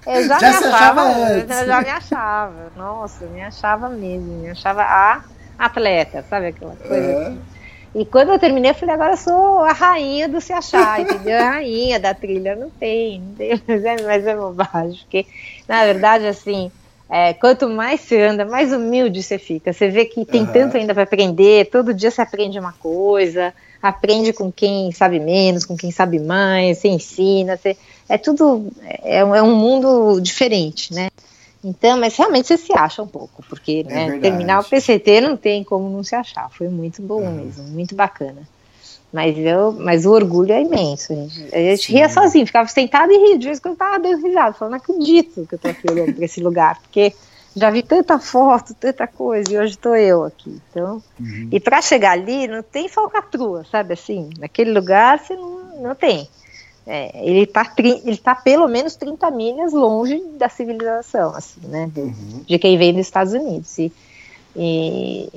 Eu 0.08 0.28
já, 0.28 0.40
já 0.40 0.50
me 0.50 0.56
achava, 0.56 1.02
achava 1.02 1.34
eu 1.34 1.66
já 1.66 1.82
me 1.82 1.90
achava. 1.90 2.72
Nossa, 2.76 3.24
eu 3.26 3.30
me 3.30 3.42
achava 3.42 3.90
mesmo, 3.90 4.42
me 4.42 4.50
achava 4.50 4.82
a 4.82 5.22
atleta, 5.60 6.24
sabe 6.30 6.48
aquela 6.48 6.76
coisa 6.76 6.96
é. 6.96 7.28
assim. 7.28 7.42
E 7.96 8.06
quando 8.06 8.32
eu 8.32 8.40
terminei, 8.40 8.72
eu 8.72 8.76
falei, 8.76 8.94
agora 8.94 9.14
eu 9.14 9.18
sou 9.18 9.64
a 9.64 9.72
rainha 9.72 10.30
do 10.30 10.40
se 10.40 10.54
achar, 10.54 11.02
entendeu? 11.02 11.38
A 11.40 11.50
rainha 11.52 12.00
da 12.00 12.14
trilha. 12.14 12.56
Não 12.56 12.70
tem, 12.70 13.20
não 13.20 13.34
tem, 13.34 13.62
mas 13.68 13.84
é, 13.84 14.04
mas 14.04 14.28
é 14.28 14.36
bobagem. 14.36 15.00
Porque, 15.02 15.26
na 15.68 15.84
verdade, 15.84 16.28
assim, 16.28 16.72
é, 17.10 17.34
quanto 17.34 17.70
mais 17.70 18.02
você 18.02 18.22
anda, 18.22 18.46
mais 18.46 18.72
humilde 18.72 19.24
você 19.24 19.40
fica. 19.40 19.74
Você 19.74 19.90
vê 19.90 20.06
que 20.06 20.26
tem 20.26 20.42
uhum. 20.42 20.48
tanto 20.48 20.78
ainda 20.78 20.94
para 20.94 21.04
aprender, 21.04 21.70
todo 21.72 21.94
dia 21.94 22.12
você 22.12 22.22
aprende 22.22 22.60
uma 22.60 22.74
coisa, 22.74 23.54
aprende 23.82 24.34
com 24.34 24.52
quem 24.52 24.92
sabe 24.92 25.20
menos, 25.20 25.66
com 25.66 25.76
quem 25.76 25.92
sabe 25.92 26.20
mais, 26.20 26.78
você 26.80 26.88
ensina, 26.88 27.58
você, 27.58 27.78
é 28.10 28.18
tudo, 28.18 28.68
é, 29.04 29.20
é 29.20 29.44
um 29.44 29.56
mundo 29.56 30.20
diferente, 30.20 30.94
né? 30.94 31.10
Então, 31.64 32.00
mas 32.00 32.16
realmente 32.16 32.48
você 32.48 32.58
se 32.58 32.72
acha 32.74 33.02
um 33.02 33.08
pouco, 33.08 33.44
porque 33.50 33.86
é 33.90 34.10
né, 34.10 34.20
terminar 34.20 34.62
o 34.62 34.64
PCT 34.64 35.22
não 35.22 35.36
tem 35.36 35.64
como 35.64 35.90
não 35.90 36.04
se 36.04 36.16
achar. 36.16 36.50
Foi 36.52 36.70
muito 36.70 37.02
bom 37.02 37.22
uhum. 37.22 37.32
mesmo, 37.32 37.64
muito 37.64 37.96
bacana. 37.96 38.42
Mas, 39.12 39.38
eu, 39.38 39.72
mas 39.72 40.06
o 40.06 40.12
orgulho 40.12 40.52
é 40.52 40.62
imenso. 40.62 41.14
A 41.14 41.16
gente, 41.16 41.56
a 41.56 41.58
gente 41.58 41.92
ria 41.92 42.10
sozinho, 42.10 42.46
ficava 42.46 42.68
sentado 42.68 43.12
e 43.12 43.18
ria. 43.18 43.38
De 43.38 43.48
vez 43.48 43.58
em 43.58 43.62
quando 43.62 43.74
eu 43.74 43.78
tava 43.78 44.00
dando 44.00 44.26
risada, 44.26 44.54
falando, 44.54 44.72
não 44.72 44.78
acredito 44.78 45.46
que 45.48 45.56
eu 45.56 45.60
tô 45.60 45.68
aqui 45.70 45.90
olhando 45.90 46.14
para 46.14 46.26
esse 46.26 46.42
lugar, 46.42 46.80
porque 46.82 47.14
já 47.58 47.72
vi 47.72 47.82
tanta 47.82 48.20
foto, 48.20 48.74
tanta 48.74 49.08
coisa, 49.08 49.52
e 49.52 49.58
hoje 49.58 49.74
estou 49.74 49.96
eu 49.96 50.24
aqui. 50.24 50.62
Então, 50.70 51.02
uhum. 51.20 51.50
E 51.52 51.60
para 51.60 51.82
chegar 51.82 52.12
ali, 52.12 52.48
não 52.48 52.62
tem 52.62 52.88
falcatrua, 52.88 53.66
sabe 53.70 53.94
assim? 53.94 54.30
Naquele 54.38 54.72
lugar 54.72 55.20
você 55.20 55.36
não, 55.36 55.82
não 55.82 55.96
tem. 55.96 56.30
é, 56.86 57.12
ele 57.28 57.44
está 57.44 57.74
ele 57.78 58.18
tá 58.18 58.36
pelo 58.36 58.68
menos 58.68 58.96
30 58.96 59.30
milhas 59.32 59.74
longe 59.74 60.22
da 60.38 60.48
civilização, 60.48 61.36
assim, 61.36 61.62
né? 61.64 61.90
Uhum. 61.96 62.44
De 62.48 62.60
quem 62.60 62.78
vem 62.78 62.94
dos 62.94 63.02
Estados 63.02 63.34
Unidos. 63.34 63.78
E, 63.80 63.92
e, 64.56 65.30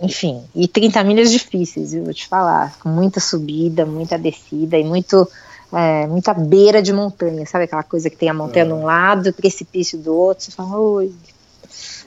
enfim, 0.00 0.42
e 0.54 0.68
30 0.68 1.02
milhas 1.04 1.30
difíceis, 1.30 1.92
eu 1.92 2.04
vou 2.04 2.14
te 2.14 2.26
falar, 2.26 2.78
com 2.78 2.88
muita 2.88 3.20
subida, 3.20 3.84
muita 3.84 4.16
descida 4.16 4.78
e 4.78 4.84
muito 4.84 5.28
é, 5.72 6.06
muita 6.06 6.34
beira 6.34 6.82
de 6.82 6.92
montanha, 6.92 7.46
sabe 7.46 7.64
aquela 7.64 7.82
coisa 7.82 8.10
que 8.10 8.16
tem 8.16 8.28
a 8.28 8.34
montanha 8.34 8.66
de 8.66 8.72
um 8.72 8.84
lado, 8.84 9.30
o 9.30 9.32
precipício 9.32 9.98
do 9.98 10.14
outro, 10.14 10.44
você 10.44 10.50
fala, 10.50 10.78
oi, 10.78 11.12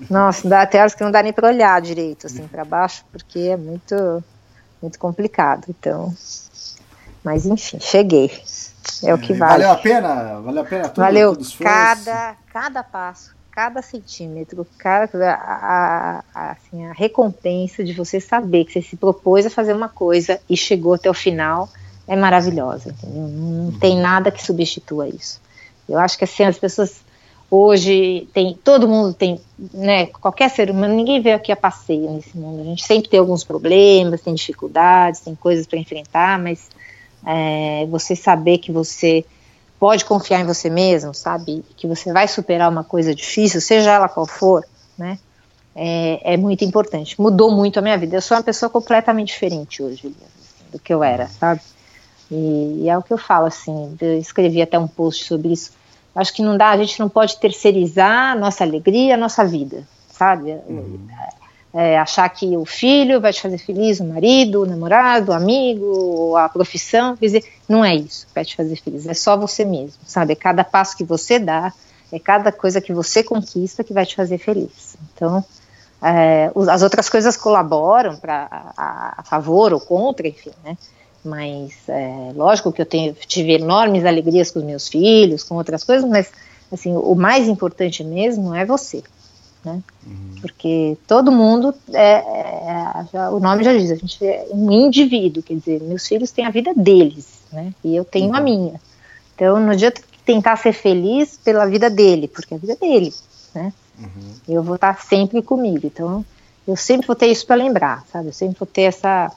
nossa, 0.10 0.48
dá 0.48 0.62
até 0.62 0.80
horas 0.80 0.96
que 0.96 1.04
não 1.04 1.12
dá 1.12 1.22
nem 1.24 1.34
para 1.34 1.48
olhar 1.48 1.82
direito 1.82 2.28
assim 2.28 2.48
para 2.48 2.66
baixo, 2.66 3.06
porque 3.12 3.40
é 3.40 3.58
muito 3.58 4.24
muito 4.82 5.00
complicado. 5.00 5.66
Então, 5.70 6.14
mas 7.24 7.46
enfim, 7.46 7.80
cheguei. 7.80 8.32
É 9.04 9.14
o 9.14 9.18
que 9.18 9.34
vale. 9.34 9.64
Valeu 9.64 9.72
a 9.72 9.78
pena? 9.78 10.42
Valeu 10.42 10.62
a 10.62 10.66
pena 10.66 10.90
tudo? 10.90 11.04
Valeu 11.04 11.38
cada 11.60 12.36
cada 12.52 12.84
passo, 12.84 13.36
cada 13.52 13.82
centímetro, 13.82 14.66
cada 14.78 15.34
a, 15.34 16.24
a, 16.34 16.52
assim, 16.52 16.86
a 16.86 16.94
recompensa 16.94 17.84
de 17.84 17.94
você 17.94 18.20
saber 18.20 18.66
que 18.66 18.74
você 18.74 18.82
se 18.82 18.96
propôs 18.96 19.46
a 19.46 19.50
fazer 19.50 19.74
uma 19.74 19.90
coisa 19.90 20.40
e 20.50 20.56
chegou 20.56 20.94
até 20.94 21.10
o 21.10 21.14
final 21.14 21.70
é 22.08 22.16
maravilhosa, 22.16 22.90
entendeu? 22.90 23.28
Não 23.28 23.72
tem 23.80 23.98
nada 23.98 24.30
que 24.30 24.44
substitua 24.44 25.08
isso. 25.08 25.42
Eu 25.88 26.00
acho 26.00 26.18
que 26.18 26.24
assim 26.24 26.44
as 26.44 26.58
pessoas 26.58 27.05
Hoje 27.58 28.28
tem 28.34 28.54
todo 28.54 28.86
mundo 28.86 29.14
tem, 29.14 29.40
né? 29.74 30.08
Qualquer 30.08 30.50
ser 30.50 30.70
humano, 30.70 30.94
ninguém 30.94 31.22
veio 31.22 31.38
aqui 31.38 31.54
a 31.54 31.56
passeio 31.56 32.12
nesse 32.12 32.38
mundo. 32.38 32.60
A 32.60 32.66
gente 32.66 32.84
sempre 32.84 33.10
tem 33.10 33.18
alguns 33.18 33.46
problemas, 33.46 34.20
tem 34.20 34.34
dificuldades, 34.34 35.22
tem 35.22 35.34
coisas 35.36 35.66
para 35.66 35.80
enfrentar, 35.80 36.38
mas 36.38 36.68
é, 37.26 37.86
você 37.86 38.14
saber 38.14 38.58
que 38.58 38.74
você 38.74 39.24
pode 39.80 40.04
confiar 40.04 40.42
em 40.42 40.46
você 40.46 40.70
mesmo, 40.70 41.14
sabe? 41.14 41.64
Que 41.78 41.88
você 41.88 42.12
vai 42.12 42.28
superar 42.28 42.70
uma 42.70 42.84
coisa 42.84 43.16
difícil, 43.16 43.62
seja 43.62 43.90
ela 43.90 44.10
qual 44.10 44.26
for, 44.26 44.62
né? 44.98 45.18
É, 45.74 46.34
é 46.34 46.38
muito 46.38 46.66
importante. 46.66 47.20
Mudou 47.22 47.56
muito 47.56 47.80
a 47.80 47.82
minha 47.82 47.98
vida. 47.98 48.18
Eu 48.18 48.22
sou 48.22 48.36
uma 48.36 48.44
pessoa 48.44 48.70
completamente 48.70 49.30
diferente 49.30 49.82
hoje 49.82 50.14
do 50.74 50.78
que 50.78 50.94
eu 50.94 51.02
era, 51.02 51.28
sabe? 51.28 51.62
E, 52.30 52.82
e 52.82 52.90
é 52.90 52.98
o 52.98 53.02
que 53.02 53.14
eu 53.14 53.18
falo 53.18 53.46
assim. 53.46 53.96
Eu 54.02 54.20
escrevi 54.20 54.62
até 54.62 54.78
um 54.78 54.88
post 54.90 55.24
sobre 55.24 55.54
isso 55.54 55.72
Acho 56.16 56.34
que 56.34 56.42
não 56.42 56.58
dá, 56.58 56.70
a 56.70 56.78
gente 56.78 57.00
não 57.00 57.10
pode 57.10 57.38
terceirizar 57.38 58.32
a 58.32 58.36
nossa 58.36 58.64
alegria, 58.64 59.16
a 59.16 59.18
nossa 59.18 59.44
vida, 59.44 59.84
sabe? 60.10 60.52
Uhum. 60.68 61.08
É, 61.74 62.00
achar 62.00 62.30
que 62.30 62.56
o 62.56 62.64
filho 62.64 63.20
vai 63.20 63.34
te 63.34 63.42
fazer 63.42 63.58
feliz, 63.58 64.00
o 64.00 64.06
marido, 64.06 64.62
o 64.62 64.66
namorado, 64.66 65.34
o 65.34 65.36
amigo, 65.36 66.34
a 66.38 66.48
profissão, 66.48 67.18
quer 67.18 67.26
dizer, 67.26 67.44
não 67.68 67.84
é 67.84 67.94
isso 67.94 68.28
que 68.28 68.34
vai 68.34 68.46
te 68.46 68.56
fazer 68.56 68.78
feliz, 68.78 69.06
é 69.06 69.14
só 69.14 69.36
você 69.36 69.66
mesmo, 69.66 70.00
sabe? 70.06 70.32
É 70.32 70.36
cada 70.38 70.64
passo 70.64 70.96
que 70.96 71.04
você 71.04 71.38
dá, 71.38 71.74
é 72.14 72.18
cada 72.18 72.50
coisa 72.50 72.80
que 72.80 72.94
você 72.94 73.22
conquista 73.22 73.84
que 73.84 73.94
vai 73.94 74.06
te 74.06 74.16
fazer 74.16 74.38
feliz. 74.38 74.96
Então, 75.14 75.44
é, 76.02 76.52
as 76.70 76.82
outras 76.82 77.10
coisas 77.10 77.36
colaboram 77.36 78.16
para 78.16 78.48
a, 78.78 79.16
a, 79.18 79.24
favor 79.24 79.74
ou 79.74 79.80
contra, 79.80 80.28
enfim, 80.28 80.52
né? 80.64 80.78
Mas 81.26 81.74
é, 81.90 82.32
lógico 82.36 82.72
que 82.72 82.82
eu 82.82 82.86
tenho, 82.86 83.14
tive 83.28 83.54
enormes 83.54 84.06
alegrias 84.06 84.52
com 84.52 84.60
os 84.60 84.66
meus 84.66 84.88
filhos, 84.88 85.44
com 85.44 85.56
outras 85.56 85.84
coisas, 85.84 86.08
mas 86.08 86.32
assim, 86.72 86.96
o 86.96 87.16
mais 87.16 87.48
importante 87.48 88.04
mesmo 88.04 88.54
é 88.54 88.64
você. 88.64 89.04
Né? 89.64 89.82
Uhum. 90.06 90.36
Porque 90.40 90.96
todo 91.08 91.32
mundo, 91.32 91.74
é, 91.92 92.18
é, 92.18 93.06
já, 93.12 93.32
o 93.32 93.40
nome 93.40 93.64
já 93.64 93.74
diz, 93.74 93.90
a 93.90 93.96
gente 93.96 94.24
é 94.24 94.48
um 94.52 94.72
indivíduo, 94.72 95.42
quer 95.42 95.56
dizer, 95.56 95.82
meus 95.82 96.08
filhos 96.08 96.30
têm 96.30 96.46
a 96.46 96.52
vida 96.52 96.72
deles, 96.76 97.42
né? 97.52 97.74
E 97.84 97.96
eu 97.96 98.06
tenho 98.06 98.30
uhum. 98.30 98.36
a 98.36 98.42
minha. 98.42 98.80
Então 99.34 99.60
não 99.60 99.72
adianta 99.72 100.02
tentar 100.24 100.58
ser 100.58 100.74
feliz 100.74 101.40
pela 101.44 101.66
vida 101.66 101.90
dele, 101.90 102.28
porque 102.28 102.54
é 102.54 102.58
a 102.58 102.60
vida 102.60 102.74
é 102.74 102.76
dele, 102.76 103.14
né? 103.56 103.74
Uhum. 103.98 104.36
Eu 104.48 104.62
vou 104.62 104.76
estar 104.76 105.02
sempre 105.02 105.42
comigo. 105.42 105.88
Então 105.88 106.24
eu 106.68 106.76
sempre 106.76 107.08
vou 107.08 107.16
ter 107.16 107.28
isso 107.28 107.48
para 107.48 107.56
lembrar, 107.56 108.06
sabe? 108.12 108.28
Eu 108.28 108.34
sempre 108.34 108.60
vou 108.60 108.68
ter 108.68 108.84
essa 108.84 109.32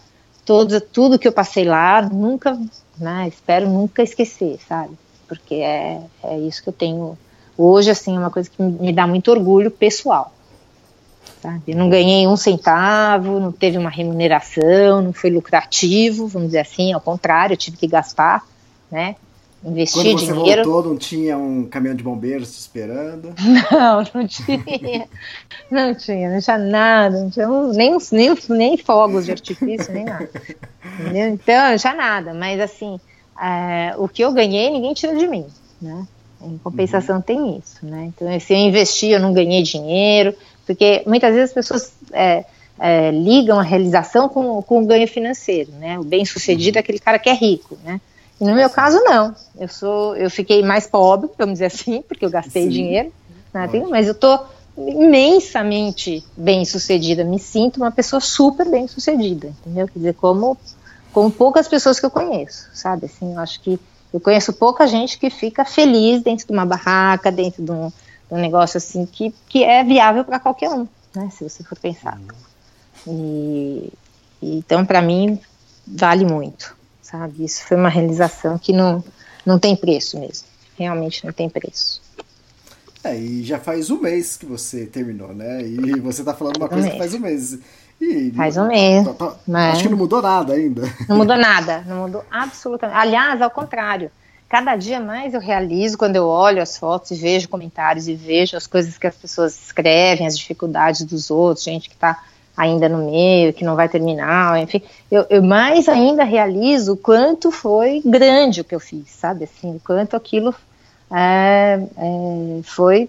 todo, 0.49 0.81
tudo 0.81 1.19
que 1.19 1.29
eu 1.29 1.33
passei 1.33 1.65
lá, 1.65 2.01
nunca, 2.01 2.59
né, 2.99 3.29
espero 3.29 3.69
nunca 3.69 4.03
esquecer, 4.03 4.59
sabe? 4.67 4.97
Porque 5.29 5.57
é, 5.57 6.01
é 6.25 6.39
isso 6.39 6.63
que 6.63 6.71
eu 6.71 6.73
tenho 6.73 7.19
hoje, 7.55 7.91
assim, 7.91 8.17
é 8.17 8.19
uma 8.19 8.31
coisa 8.31 8.49
que 8.49 8.63
me 8.63 8.91
dá 8.91 9.07
muito 9.07 9.31
orgulho 9.31 9.71
pessoal. 9.71 10.33
Sabe? 11.43 11.75
Não 11.75 11.91
ganhei 11.91 12.27
um 12.27 12.35
centavo, 12.35 13.39
não 13.39 13.53
teve 13.53 13.77
uma 13.77 13.91
remuneração, 13.91 15.03
não 15.03 15.13
foi 15.13 15.29
lucrativo, 15.29 16.27
vamos 16.27 16.49
dizer 16.49 16.61
assim, 16.61 16.95
ao 16.95 17.01
contrário, 17.01 17.53
eu 17.53 17.59
tive 17.59 17.77
que 17.77 17.87
gastar, 17.87 18.43
né? 18.91 19.17
Investir 19.65 20.03
Quando 20.03 20.19
você 20.19 20.33
dinheiro. 20.33 20.65
voltou, 20.65 20.93
não 20.93 20.99
tinha 20.99 21.37
um 21.37 21.65
caminhão 21.65 21.97
de 21.97 22.03
bombeiros 22.03 22.53
te 22.53 22.59
esperando? 22.61 23.35
Não, 23.71 24.05
não 24.15 24.27
tinha. 24.27 25.09
Não 25.71 25.95
tinha, 25.95 26.31
não 26.31 26.41
tinha 26.41 26.59
nada, 26.59 27.21
não 27.21 27.31
tinha 27.31 27.49
nem, 27.75 27.97
nem, 28.13 28.37
nem 28.49 28.77
fogos 28.77 29.27
de 29.27 29.33
artifício, 29.33 29.93
nem 29.93 30.05
nada. 30.05 30.31
Entendeu? 31.01 31.29
Então, 31.29 31.71
não 31.71 31.77
tinha 31.77 31.95
nada, 31.95 32.35
mas 32.35 32.61
assim, 32.61 32.99
é, 33.41 33.95
o 33.97 34.09
que 34.09 34.23
eu 34.23 34.33
ganhei, 34.33 34.71
ninguém 34.71 34.95
tira 34.95 35.15
de 35.17 35.27
mim, 35.27 35.47
né? 35.81 36.07
Em 36.41 36.57
compensação 36.59 37.17
uhum. 37.17 37.23
tem 37.23 37.59
isso, 37.59 37.85
né? 37.85 38.11
Então, 38.15 38.41
se 38.41 38.53
eu 38.53 38.59
investi, 38.59 39.09
eu 39.09 39.21
não 39.21 39.33
ganhei 39.33 39.63
dinheiro, 39.63 40.35
porque 40.65 41.03
muitas 41.07 41.35
vezes 41.35 41.51
as 41.51 41.55
pessoas 41.55 41.93
é, 42.13 42.45
é, 42.79 43.11
ligam 43.11 43.59
a 43.59 43.63
realização 43.63 44.29
com, 44.29 44.63
com 44.63 44.83
o 44.83 44.87
ganho 44.87 45.09
financeiro, 45.09 45.73
né? 45.73 45.99
O 45.99 46.05
bem-sucedido 46.05 46.77
uhum. 46.77 46.79
é 46.79 46.81
aquele 46.81 46.99
cara 46.99 47.19
que 47.19 47.29
é 47.29 47.35
rico, 47.35 47.77
né? 47.85 48.01
No 48.41 48.55
meu 48.55 48.71
caso, 48.71 48.99
não. 49.01 49.35
Eu 49.59 49.69
sou, 49.69 50.17
eu 50.17 50.31
fiquei 50.31 50.63
mais 50.63 50.87
pobre, 50.87 51.29
vamos 51.37 51.55
dizer 51.55 51.67
assim, 51.67 52.03
porque 52.03 52.25
eu 52.25 52.31
gastei 52.31 52.65
Sim. 52.65 52.69
dinheiro, 52.69 53.13
né, 53.53 53.69
mas 53.91 54.07
eu 54.07 54.15
tô 54.15 54.39
imensamente 54.77 56.25
bem 56.37 56.65
sucedida. 56.65 57.25
Me 57.25 57.39
sinto 57.39 57.79
uma 57.79 57.91
pessoa 57.91 58.21
super 58.21 58.69
bem 58.71 58.87
sucedida, 58.87 59.49
entendeu? 59.49 59.89
Quer 59.89 59.99
dizer, 59.99 60.15
como, 60.15 60.57
como 61.13 61.31
poucas 61.31 61.67
pessoas 61.67 61.99
que 61.99 62.07
eu 62.07 62.11
conheço, 62.11 62.69
sabe? 62.73 63.07
Assim, 63.07 63.33
eu 63.33 63.41
acho 63.41 63.61
que 63.61 63.79
eu 64.15 64.21
conheço 64.21 64.53
pouca 64.53 64.87
gente 64.87 65.19
que 65.19 65.29
fica 65.31 65.65
feliz 65.65 66.23
dentro 66.23 66.47
de 66.47 66.53
uma 66.53 66.65
barraca, 66.65 67.33
dentro 67.33 67.63
de 67.63 67.73
um, 67.73 67.89
de 67.89 68.35
um 68.35 68.39
negócio 68.39 68.79
assim 68.79 69.05
que, 69.05 69.35
que 69.49 69.65
é 69.65 69.83
viável 69.83 70.25
para 70.25 70.39
qualquer 70.39 70.71
um, 70.71 70.87
né? 71.15 71.29
Se 71.33 71.43
você 71.43 71.65
for 71.65 71.77
pensar. 71.77 72.19
E, 73.05 73.93
e 74.41 74.59
então, 74.59 74.87
para 74.87 75.03
mim, 75.03 75.41
vale 75.85 76.25
muito 76.25 76.78
sabe? 77.11 77.45
Isso 77.45 77.65
foi 77.65 77.77
uma 77.77 77.89
realização 77.89 78.59
que 78.59 78.73
não, 78.73 79.03
não 79.45 79.59
tem 79.59 79.75
preço 79.75 80.19
mesmo. 80.19 80.47
Realmente 80.79 81.25
não 81.25 81.33
tem 81.33 81.49
preço. 81.49 82.03
É, 83.03 83.17
e 83.17 83.43
já 83.43 83.59
faz 83.59 83.91
um 83.91 84.01
mês 84.01 84.37
que 84.37 84.45
você 84.45 84.85
terminou, 84.85 85.33
né? 85.35 85.63
E 85.63 85.99
você 86.01 86.23
tá 86.23 86.35
falando 86.35 86.59
uma 86.59 86.69
coisa 86.69 86.87
um 86.87 86.91
que 86.91 86.99
faz 86.99 87.15
um 87.15 87.21
mês. 87.21 87.59
E 88.01 88.31
faz 88.33 88.57
um 88.57 88.69
mês. 88.69 89.05
Tá, 89.05 89.15
tá, 89.15 89.37
mas... 89.47 89.75
Acho 89.75 89.85
que 89.85 89.89
não 89.89 89.99
mudou 89.99 90.21
nada 90.21 90.53
ainda. 90.53 90.83
Não 91.09 91.17
mudou 91.17 91.37
nada, 91.37 91.83
não 91.87 92.03
mudou 92.03 92.25
absolutamente. 92.31 92.99
Aliás, 92.99 93.41
ao 93.41 93.51
contrário. 93.51 94.11
Cada 94.49 94.77
dia 94.77 94.99
mais 94.99 95.35
eu 95.35 95.41
realizo 95.41 95.99
quando 95.99 96.17
eu 96.17 96.25
olho 96.25 96.63
as 96.63 96.79
fotos 96.79 97.11
e 97.11 97.15
vejo 97.17 97.51
comentários 97.51 98.09
e 98.09 98.15
vejo 98.15 98.57
as 98.57 98.67
coisas 98.67 98.97
que 98.97 99.07
as 99.07 99.15
pessoas 99.15 99.61
escrevem, 99.63 100.27
as 100.27 100.39
dificuldades 100.39 101.03
dos 101.05 101.31
outros, 101.31 101.65
gente 101.65 101.87
que 101.87 101.95
está 101.95 102.25
ainda 102.59 102.89
no 102.89 103.09
meio, 103.09 103.53
que 103.53 103.65
não 103.65 103.77
vai 103.77 103.89
terminar, 103.89 104.61
enfim, 104.61 104.83
eu, 105.09 105.25
eu, 105.31 105.41
mais 105.41 105.89
ainda 105.89 106.25
realizo 106.25 106.95
o 106.95 106.97
quanto 106.97 107.53
foi 107.53 108.03
grande 108.05 108.63
o 108.63 108.65
que 108.65 108.75
eu 108.75 108.81
fiz, 108.81 109.09
sabe, 109.11 109.45
assim, 109.45 109.77
o 109.77 109.81
quanto 109.81 110.17
aquilo 110.17 110.53
é, 111.09 111.81
é, 111.97 112.61
foi, 112.65 113.09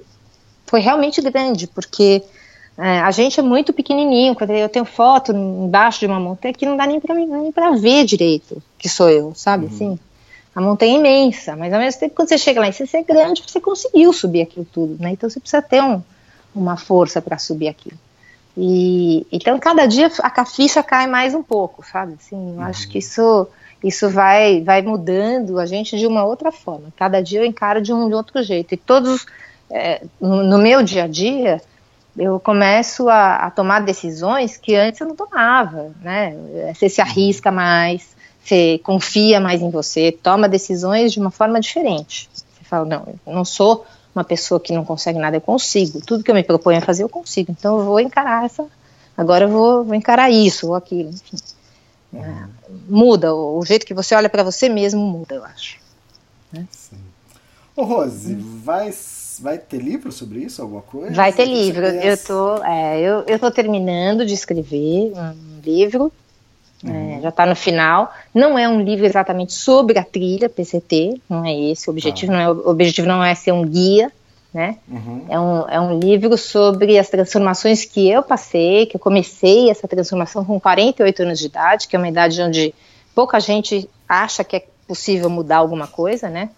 foi 0.68 0.82
realmente 0.82 1.20
grande, 1.20 1.66
porque 1.66 2.22
é, 2.78 3.00
a 3.00 3.10
gente 3.10 3.40
é 3.40 3.44
muito 3.44 3.74
pequenininho, 3.74 4.36
quando 4.36 4.52
eu 4.52 4.70
tenho 4.70 4.86
foto 4.86 5.32
embaixo 5.32 6.02
de 6.02 6.06
uma 6.06 6.20
montanha 6.20 6.54
que 6.54 6.68
não 6.68 6.78
dá 6.78 6.86
nem 6.86 7.02
para 7.52 7.72
ver 7.72 8.06
direito 8.06 8.62
que 8.78 8.88
sou 8.88 9.10
eu, 9.10 9.34
sabe, 9.34 9.66
uhum. 9.66 9.72
assim, 9.72 10.00
a 10.54 10.62
montanha 10.62 10.94
é 10.94 11.00
imensa, 11.00 11.56
mas 11.56 11.74
ao 11.74 11.80
mesmo 11.80 12.00
tempo 12.00 12.14
quando 12.14 12.30
você 12.30 12.38
chega 12.38 12.62
lá 12.62 12.72
você 12.72 12.98
é 12.98 13.04
grande, 13.04 13.44
você 13.48 13.60
conseguiu 13.60 14.14
subir 14.14 14.44
aquilo 14.44 14.68
tudo, 14.72 14.96
né, 15.02 15.10
então 15.10 15.28
você 15.28 15.40
precisa 15.40 15.62
ter 15.64 15.82
um, 15.82 16.04
uma 16.54 16.78
força 16.78 17.20
para 17.20 17.40
subir 17.40 17.68
aquilo. 17.68 17.98
E 18.62 19.26
então 19.32 19.58
cada 19.58 19.86
dia 19.86 20.12
a 20.22 20.46
ficha 20.46 20.84
cai 20.84 21.08
mais 21.08 21.34
um 21.34 21.42
pouco, 21.42 21.82
sabe? 21.82 22.16
Assim, 22.20 22.56
eu 22.56 22.62
acho 22.62 22.90
que 22.90 22.98
uhum. 22.98 23.00
isso 23.00 23.48
isso 23.82 24.10
vai 24.10 24.62
vai 24.62 24.82
mudando 24.82 25.58
a 25.60 25.66
gente 25.66 25.98
de 25.98 26.06
uma 26.06 26.26
outra 26.26 26.52
forma. 26.52 26.92
Cada 26.98 27.22
dia 27.22 27.40
eu 27.40 27.46
encaro 27.46 27.82
de 27.82 27.94
um 27.94 28.10
de 28.10 28.14
outro 28.14 28.44
jeito. 28.44 28.74
E 28.74 28.78
todos 28.78 29.26
é, 29.72 30.04
no, 30.20 30.44
no, 30.44 30.58
meu 30.58 30.84
dia 30.84 31.06
a 31.06 31.08
dia 31.08 31.62
eu 32.18 32.38
começo 32.38 33.08
a, 33.08 33.36
a, 33.36 33.52
tomar 33.52 33.80
decisões 33.80 34.58
que 34.58 34.76
antes 34.76 35.00
eu 35.00 35.08
não 35.08 35.16
tomava, 35.16 35.94
né? 36.02 36.36
Você 36.74 36.90
se 36.90 37.00
arrisca 37.00 37.50
mais, 37.54 38.14
você 38.44 38.78
confia 38.84 39.40
mais 39.40 39.62
em 39.62 39.70
você, 39.70 40.12
toma 40.12 40.50
decisões 40.50 41.14
de 41.14 41.20
uma 41.22 41.32
forma 41.32 41.62
diferente. 41.62 42.30
Você 42.34 42.66
fala 42.66 42.84
não, 42.84 43.08
eu 43.26 43.34
não 43.34 43.46
sou 43.46 43.86
uma 44.20 44.24
pessoa 44.24 44.60
que 44.60 44.74
não 44.74 44.84
consegue 44.84 45.18
nada, 45.18 45.38
eu 45.38 45.42
consigo. 45.42 46.02
Tudo 46.06 46.24
que 46.24 46.30
eu 46.30 46.36
me 46.36 46.44
proponho 46.44 46.78
a 46.78 46.82
fazer, 46.82 47.04
eu 47.04 47.10
consigo. 47.10 47.52
Então 47.52 47.80
eu 47.80 47.86
vou 47.86 48.00
encarar 48.00 48.46
essa. 48.46 48.66
Agora 49.18 49.46
eu 49.46 49.50
vou, 49.50 49.84
vou 49.84 49.96
encarar 49.96 50.30
isso 50.30 50.68
ou 50.68 50.76
aquilo. 50.76 51.10
Enfim. 51.10 51.38
É, 52.14 52.44
muda. 52.88 53.34
O, 53.34 53.60
o, 53.60 53.66
jeito 53.66 53.86
que 53.86 53.94
você 53.94 54.14
olha 54.14 54.30
para 54.30 54.44
você 54.44 54.68
mesmo 54.68 55.02
muda, 55.02 55.36
eu 55.36 55.44
acho. 55.46 55.78
Né? 56.52 56.68
Sim. 56.72 56.98
Ô 57.76 57.84
Rose, 57.84 58.34
hum. 58.34 58.62
vai, 58.64 58.94
vai 59.40 59.58
ter 59.58 59.82
livro 59.82 60.12
sobre 60.12 60.40
isso, 60.40 60.62
alguma 60.62 60.82
coisa? 60.82 61.14
Vai 61.14 61.32
ter 61.32 61.46
livro. 61.46 61.86
Eu 61.86 62.18
tô, 62.18 62.64
é, 62.64 63.00
eu, 63.00 63.24
eu 63.26 63.40
tô 63.40 63.50
terminando 63.50 64.26
de 64.26 64.34
escrever 64.34 65.14
um 65.16 65.62
livro. 65.64 66.12
É, 66.84 66.88
uhum. 66.88 67.18
É, 67.18 67.22
já 67.22 67.30
está 67.30 67.46
no 67.46 67.56
final. 67.56 68.14
Não 68.34 68.58
é 68.58 68.68
um 68.68 68.82
livro 68.82 69.06
exatamente 69.06 69.54
sobre 69.54 70.00
a 70.00 70.04
trilha 70.04 70.50
PCT, 70.50 71.22
não 71.30 71.46
é 71.46 71.54
esse 71.54 71.90
o 71.90 71.92
objetivo. 71.92 72.32
Ah. 72.32 72.36
Não 72.36 72.42
é, 72.42 72.50
o 72.50 72.70
objetivo 72.70 73.08
não 73.08 73.24
é 73.24 73.36
ser 73.36 73.52
um 73.52 73.66
guia, 73.66 74.12
né? 74.54 74.78
Uhum. 74.88 75.26
É, 75.30 75.40
um, 75.40 75.70
é 75.70 75.80
um 75.80 76.00
livro 76.00 76.38
sobre 76.38 76.98
as 76.98 77.10
transformações 77.10 77.86
que 77.86 78.10
eu 78.10 78.24
passei, 78.24 78.86
que 78.86 78.96
eu 78.96 79.00
comecei 79.00 79.70
essa 79.70 79.88
transformação 79.88 80.44
com 80.46 80.60
48 80.60 81.24
anos 81.24 81.40
de 81.40 81.46
idade, 81.46 81.88
que 81.88 81.96
é 81.96 82.00
uma 82.00 82.08
idade 82.08 82.42
onde 82.42 82.74
pouca 83.14 83.40
gente 83.40 83.90
acha 84.08 84.44
que 84.44 84.56
é 84.56 84.66
possível 84.88 85.30
mudar 85.30 85.58
alguma 85.58 85.88
coisa, 85.88 86.30
né? 86.30 86.50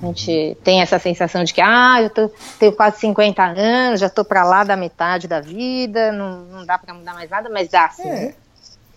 A 0.00 0.06
gente 0.06 0.30
uhum. 0.30 0.54
tem 0.62 0.82
essa 0.82 0.98
sensação 0.98 1.42
de 1.42 1.54
que, 1.54 1.60
ah, 1.60 2.02
eu 2.02 2.10
tô, 2.10 2.30
tenho 2.58 2.72
quase 2.72 3.00
50 3.00 3.42
anos, 3.42 4.00
já 4.00 4.06
estou 4.06 4.24
para 4.24 4.44
lá 4.44 4.62
da 4.62 4.76
metade 4.76 5.26
da 5.26 5.40
vida, 5.40 6.12
não, 6.12 6.40
não 6.44 6.66
dá 6.66 6.78
para 6.78 6.92
mudar 6.92 7.14
mais 7.14 7.30
nada, 7.30 7.48
mas 7.50 7.68
dá 7.68 7.88
sim. 7.88 8.08
É. 8.08 8.34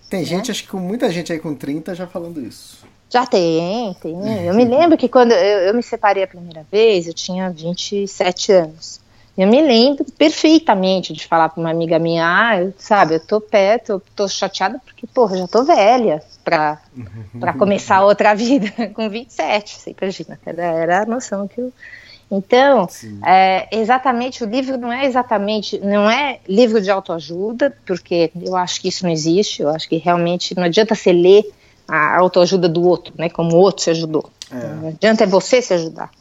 Tem 0.10 0.26
gente, 0.26 0.50
acho 0.50 0.64
que 0.64 0.70
com 0.70 0.80
muita 0.80 1.10
gente 1.12 1.32
aí 1.32 1.40
com 1.40 1.54
30 1.54 1.94
já 1.94 2.08
falando 2.08 2.42
isso. 2.42 2.84
Já 3.10 3.26
tem, 3.26 3.94
tem. 3.96 4.46
Eu 4.46 4.54
me 4.54 4.66
lembro 4.66 4.98
que 4.98 5.08
quando 5.08 5.32
eu, 5.32 5.60
eu 5.60 5.74
me 5.74 5.82
separei 5.82 6.24
a 6.24 6.28
primeira 6.28 6.66
vez, 6.72 7.08
eu 7.08 7.14
tinha 7.14 7.50
27 7.50 8.52
anos. 8.52 9.00
Eu 9.38 9.48
me 9.48 9.62
lembro 9.62 10.04
perfeitamente 10.18 11.14
de 11.14 11.26
falar 11.26 11.48
para 11.48 11.62
uma 11.62 11.72
amiga 11.72 11.98
minha, 11.98 12.26
ah, 12.26 12.62
eu, 12.62 12.74
sabe, 12.78 13.16
eu 13.16 13.20
tô 13.22 13.40
perto, 13.40 13.94
eu 13.94 14.02
tô 14.14 14.28
chateada 14.28 14.82
porque, 14.84 15.08
porra, 15.08 15.38
já 15.38 15.48
tô 15.48 15.64
velha 15.64 16.22
para 16.44 16.78
para 17.40 17.54
começar 17.58 18.04
outra 18.04 18.36
vida 18.36 18.70
com 18.94 19.10
27, 19.10 19.80
você 19.80 19.96
imagina, 19.98 20.38
era 20.46 21.04
a 21.04 21.06
noção 21.06 21.48
que 21.48 21.62
eu... 21.62 21.72
Então, 22.32 22.88
é, 23.26 23.68
exatamente, 23.72 24.44
o 24.44 24.48
livro 24.48 24.78
não 24.78 24.94
é 24.94 25.06
exatamente, 25.06 25.80
não 25.80 26.10
é 26.10 26.40
livro 26.48 26.80
de 26.80 26.92
autoajuda, 26.92 27.76
porque 27.86 28.32
eu 28.40 28.56
acho 28.56 28.80
que 28.80 28.88
isso 28.88 29.04
não 29.04 29.12
existe, 29.12 29.64
eu 29.64 29.70
acho 29.70 29.90
que 29.90 29.98
realmente 29.98 30.56
não 30.56 30.64
adianta 30.64 30.94
você 30.94 31.12
ler 31.12 31.44
a 31.88 32.18
autoajuda 32.20 32.70
do 32.70 32.88
outro, 32.88 33.14
né? 33.18 33.30
Como 33.30 33.56
o 33.56 33.60
outro 33.60 33.84
se 33.84 33.90
ajudou. 33.90 34.30
É. 34.52 34.56
Não 34.56 34.90
adianta 34.90 35.24
é 35.24 35.28
você 35.28 35.60
se 35.60 35.74
ajudar. 35.74 36.12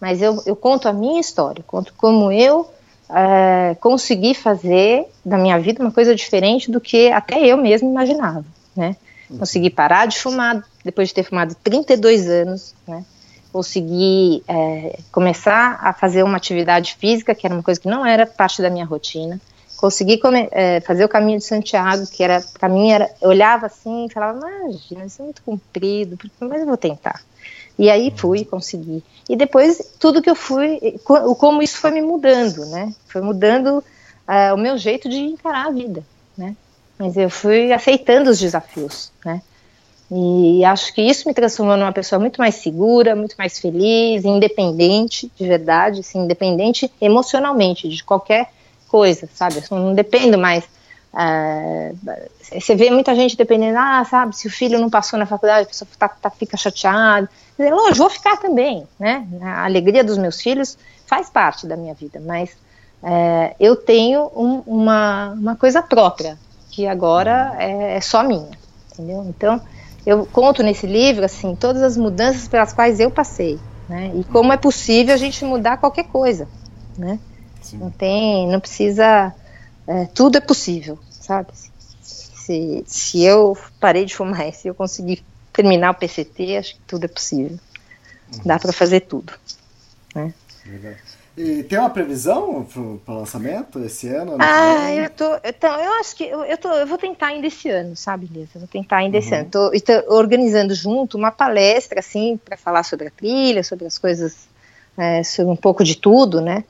Mas 0.00 0.22
eu, 0.22 0.42
eu 0.46 0.56
conto 0.56 0.88
a 0.88 0.94
minha 0.94 1.20
história, 1.20 1.62
conto 1.66 1.92
como 1.94 2.32
eu 2.32 2.66
é, 3.10 3.76
consegui 3.80 4.34
fazer 4.34 5.06
da 5.22 5.36
minha 5.36 5.58
vida 5.58 5.82
uma 5.82 5.92
coisa 5.92 6.14
diferente 6.14 6.70
do 6.70 6.80
que 6.80 7.10
até 7.10 7.38
eu 7.46 7.58
mesmo 7.58 7.90
imaginava, 7.90 8.44
né? 8.74 8.96
Uhum. 9.28 9.38
Consegui 9.38 9.68
parar 9.68 10.06
de 10.06 10.18
fumar 10.18 10.64
depois 10.82 11.08
de 11.08 11.14
ter 11.14 11.22
fumado 11.22 11.54
32 11.62 12.26
anos, 12.28 12.74
né? 12.88 13.04
Consegui 13.52 14.42
é, 14.46 14.98
começar 15.10 15.78
a 15.82 15.92
fazer 15.92 16.22
uma 16.22 16.36
atividade 16.36 16.96
física, 16.98 17.34
que 17.34 17.46
era 17.46 17.54
uma 17.54 17.62
coisa 17.62 17.80
que 17.80 17.88
não 17.88 18.04
era 18.06 18.26
parte 18.26 18.62
da 18.62 18.70
minha 18.70 18.84
rotina 18.84 19.40
consegui 19.80 20.20
é, 20.50 20.78
fazer 20.82 21.06
o 21.06 21.08
caminho 21.08 21.38
de 21.38 21.44
Santiago, 21.44 22.06
que 22.06 22.22
era 22.22 22.44
para 22.58 22.68
mim 22.68 22.90
era, 22.90 23.10
eu 23.18 23.30
olhava 23.30 23.64
assim 23.64 24.04
e 24.04 24.12
falava, 24.12 24.38
imagina, 24.38 25.06
isso 25.06 25.22
é 25.22 25.24
muito 25.24 25.42
comprido, 25.42 26.18
mas 26.38 26.60
eu 26.60 26.66
vou 26.66 26.76
tentar. 26.76 27.22
E 27.78 27.88
aí 27.88 28.12
fui, 28.14 28.44
consegui. 28.44 29.02
E 29.26 29.34
depois 29.34 29.94
tudo 29.98 30.20
que 30.20 30.28
eu 30.28 30.34
fui, 30.34 30.98
como 31.02 31.62
isso 31.62 31.78
foi 31.78 31.92
me 31.92 32.02
mudando, 32.02 32.66
né? 32.66 32.94
Foi 33.06 33.22
mudando 33.22 33.78
uh, 33.78 34.54
o 34.54 34.58
meu 34.58 34.76
jeito 34.76 35.08
de 35.08 35.16
encarar 35.16 35.68
a 35.68 35.70
vida, 35.70 36.04
né? 36.36 36.54
Mas 36.98 37.16
eu 37.16 37.30
fui 37.30 37.72
aceitando 37.72 38.28
os 38.28 38.38
desafios, 38.38 39.10
né? 39.24 39.40
E 40.12 40.64
acho 40.64 40.92
que 40.92 41.02
isso 41.02 41.28
me 41.28 41.32
transformou 41.32 41.76
numa 41.76 41.92
pessoa 41.92 42.18
muito 42.18 42.38
mais 42.38 42.56
segura, 42.56 43.14
muito 43.14 43.36
mais 43.38 43.60
feliz, 43.60 44.24
independente, 44.24 45.30
de 45.38 45.46
verdade, 45.46 46.00
assim, 46.00 46.24
independente 46.24 46.90
emocionalmente 47.00 47.88
de 47.88 48.02
qualquer 48.02 48.50
coisa, 48.88 49.28
sabe? 49.32 49.62
Eu 49.70 49.78
não 49.78 49.94
dependo 49.94 50.36
mais. 50.36 50.64
Uh, 51.14 51.96
você 52.52 52.74
vê 52.74 52.90
muita 52.90 53.14
gente 53.14 53.36
dependendo, 53.36 53.78
ah, 53.78 54.04
sabe, 54.04 54.36
se 54.36 54.48
o 54.48 54.50
filho 54.50 54.80
não 54.80 54.90
passou 54.90 55.16
na 55.16 55.26
faculdade, 55.26 55.62
a 55.62 55.68
pessoa 55.68 55.88
tá, 55.96 56.08
tá, 56.08 56.28
fica 56.30 56.56
chateada. 56.56 57.30
Dizer, 57.56 57.72
vou 57.94 58.10
ficar 58.10 58.36
também, 58.36 58.86
né? 58.98 59.26
A 59.40 59.64
alegria 59.64 60.02
dos 60.02 60.18
meus 60.18 60.40
filhos 60.40 60.76
faz 61.06 61.30
parte 61.30 61.68
da 61.68 61.76
minha 61.76 61.94
vida, 61.94 62.20
mas 62.24 62.50
uh, 63.02 63.54
eu 63.60 63.76
tenho 63.76 64.28
um, 64.34 64.62
uma, 64.66 65.30
uma 65.38 65.56
coisa 65.56 65.82
própria, 65.82 66.36
que 66.70 66.86
agora 66.86 67.54
é, 67.60 67.96
é 67.96 68.00
só 68.00 68.24
minha, 68.24 68.50
entendeu? 68.92 69.24
Então, 69.28 69.60
eu 70.04 70.26
conto 70.26 70.62
nesse 70.62 70.86
livro, 70.86 71.24
assim, 71.24 71.54
todas 71.54 71.82
as 71.82 71.96
mudanças 71.96 72.48
pelas 72.48 72.72
quais 72.72 73.00
eu 73.00 73.10
passei, 73.10 73.58
né? 73.88 74.12
E 74.14 74.24
como 74.24 74.52
é 74.52 74.56
possível 74.56 75.14
a 75.14 75.18
gente 75.18 75.44
mudar 75.44 75.76
qualquer 75.76 76.04
coisa, 76.04 76.48
né? 76.96 77.18
Sim. 77.60 77.78
Não 77.78 77.90
tem, 77.90 78.48
não 78.48 78.60
precisa, 78.60 79.34
é, 79.86 80.06
tudo 80.06 80.38
é 80.38 80.40
possível, 80.40 80.98
sabe? 81.10 81.48
Se, 82.02 82.82
se 82.86 83.22
eu 83.22 83.56
parei 83.78 84.04
de 84.04 84.14
fumar, 84.14 84.50
se 84.54 84.68
eu 84.68 84.74
conseguir 84.74 85.22
terminar 85.52 85.90
o 85.90 85.94
PCT, 85.94 86.56
acho 86.56 86.74
que 86.74 86.80
tudo 86.86 87.04
é 87.04 87.08
possível. 87.08 87.58
Uhum. 88.32 88.40
Dá 88.44 88.58
para 88.58 88.72
fazer 88.72 89.00
tudo. 89.00 89.32
Né? 90.14 90.32
E 91.42 91.62
tem 91.62 91.78
uma 91.78 91.88
previsão 91.88 92.66
para 93.02 93.14
lançamento 93.14 93.82
esse 93.82 94.08
ano? 94.08 94.36
Ah, 94.38 94.92
eu 94.92 95.08
tô. 95.08 95.24
Então, 95.42 95.74
eu 95.80 95.92
acho 95.94 96.14
que 96.14 96.24
eu, 96.24 96.44
eu, 96.44 96.58
tô, 96.58 96.70
eu 96.70 96.86
vou 96.86 96.98
tentar 96.98 97.28
ainda 97.28 97.46
esse 97.46 97.70
ano, 97.70 97.96
sabe, 97.96 98.26
Lisa? 98.30 98.50
Eu 98.56 98.60
vou 98.60 98.68
tentar 98.68 98.98
ainda 98.98 99.16
uhum. 99.16 99.22
esse 99.22 99.34
ano. 99.34 99.48
Estou 99.72 100.04
organizando 100.08 100.74
junto 100.74 101.16
uma 101.16 101.30
palestra, 101.30 102.00
assim, 102.00 102.38
para 102.44 102.58
falar 102.58 102.82
sobre 102.82 103.08
a 103.08 103.10
trilha, 103.10 103.64
sobre 103.64 103.86
as 103.86 103.96
coisas, 103.96 104.48
é, 104.98 105.22
sobre 105.22 105.50
um 105.50 105.56
pouco 105.56 105.82
de 105.82 105.96
tudo, 105.96 106.42
né? 106.42 106.62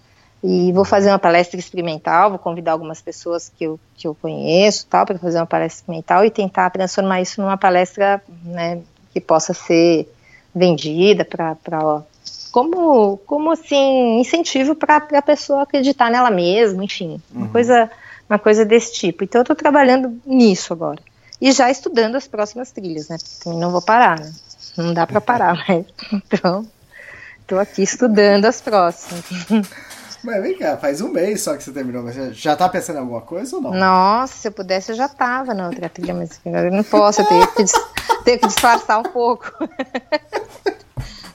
E 0.42 0.70
vou 0.72 0.84
fazer 0.84 1.10
uma 1.10 1.18
palestra 1.18 1.59
experimental, 1.59 2.30
vou 2.30 2.38
convidar 2.38 2.72
algumas 2.72 3.02
pessoas 3.02 3.52
que 3.59 3.64
eu, 3.64 3.78
que 3.97 4.06
eu 4.06 4.14
conheço, 4.14 4.86
tal, 4.88 5.05
para 5.05 5.18
fazer 5.18 5.38
uma 5.38 5.47
palestra 5.47 5.80
experimental 5.80 6.24
e 6.24 6.30
tentar 6.30 6.70
transformar 6.70 7.20
isso 7.20 7.42
numa 7.42 7.59
palestra, 7.59 8.22
né, 8.44 8.80
que 9.12 9.20
possa 9.20 9.52
ser 9.52 10.09
vendida 10.55 11.24
para 11.24 11.55
como 12.51 13.16
como 13.18 13.52
assim 13.52 14.20
incentivo 14.20 14.74
para 14.74 14.97
a 14.97 15.22
pessoa 15.22 15.62
acreditar 15.62 16.10
nela 16.10 16.31
mesma, 16.31 16.85
enfim, 16.85 17.20
uma 17.32 17.47
uhum. 17.47 17.52
coisa 17.52 17.90
uma 18.28 18.39
coisa 18.39 18.64
desse 18.64 18.93
tipo. 18.93 19.24
Então 19.24 19.40
eu 19.40 19.43
estou 19.43 19.56
trabalhando 19.56 20.20
nisso 20.24 20.72
agora 20.72 21.01
e 21.40 21.51
já 21.52 21.70
estudando 21.70 22.16
as 22.16 22.28
próximas 22.28 22.70
trilhas, 22.70 23.09
né? 23.09 23.16
Porque 23.18 23.59
não 23.59 23.70
vou 23.70 23.82
parar, 23.82 24.20
né? 24.20 24.32
Não 24.77 24.94
dá 24.94 25.06
para 25.06 25.20
parar, 25.20 25.55
mas 25.68 25.85
então 26.12 26.66
estou 27.40 27.59
aqui 27.59 27.82
estudando 27.82 28.44
as 28.44 28.60
próximas. 28.60 29.24
Mas 30.22 30.43
vem 30.43 30.59
cá, 30.59 30.77
faz 30.77 31.01
um 31.01 31.09
mês 31.09 31.40
só 31.40 31.56
que 31.56 31.64
você 31.64 31.72
terminou, 31.72 32.02
mas 32.02 32.14
já 32.36 32.55
tá 32.55 32.68
pensando 32.68 32.97
em 32.97 32.98
alguma 33.01 33.22
coisa 33.22 33.56
ou 33.56 33.62
não? 33.62 33.72
Nossa, 33.72 34.35
se 34.35 34.48
eu 34.48 34.52
pudesse 34.52 34.93
eu 34.93 34.97
já 34.97 35.09
tava 35.09 35.55
na 35.55 35.66
outra 35.66 35.89
trilha, 35.89 36.12
mas 36.12 36.39
eu 36.44 36.70
não 36.70 36.85
posso, 36.85 37.22
eu 37.22 37.27
tenho 37.27 37.47
que, 37.47 37.64
tenho 38.22 38.39
que 38.39 38.47
disfarçar 38.47 38.98
um 38.98 39.05
pouco. 39.05 39.51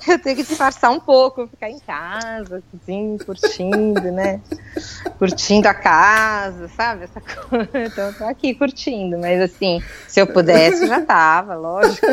eu 0.07 0.19
tenho 0.19 0.35
que 0.35 0.43
disfarçar 0.43 0.91
um 0.91 0.99
pouco, 0.99 1.47
ficar 1.47 1.69
em 1.69 1.79
casa, 1.79 2.61
assim, 2.73 3.17
curtindo, 3.25 4.11
né? 4.11 4.39
Curtindo 5.17 5.67
a 5.67 5.73
casa, 5.73 6.67
sabe? 6.69 7.05
Essa 7.05 7.21
coisa. 7.21 7.69
Então, 7.73 8.07
eu 8.07 8.13
tô 8.13 8.23
aqui 8.25 8.53
curtindo, 8.53 9.17
mas 9.17 9.41
assim, 9.41 9.81
se 10.07 10.19
eu 10.19 10.27
pudesse, 10.27 10.87
já 10.87 11.01
tava, 11.01 11.55
lógico. 11.55 12.05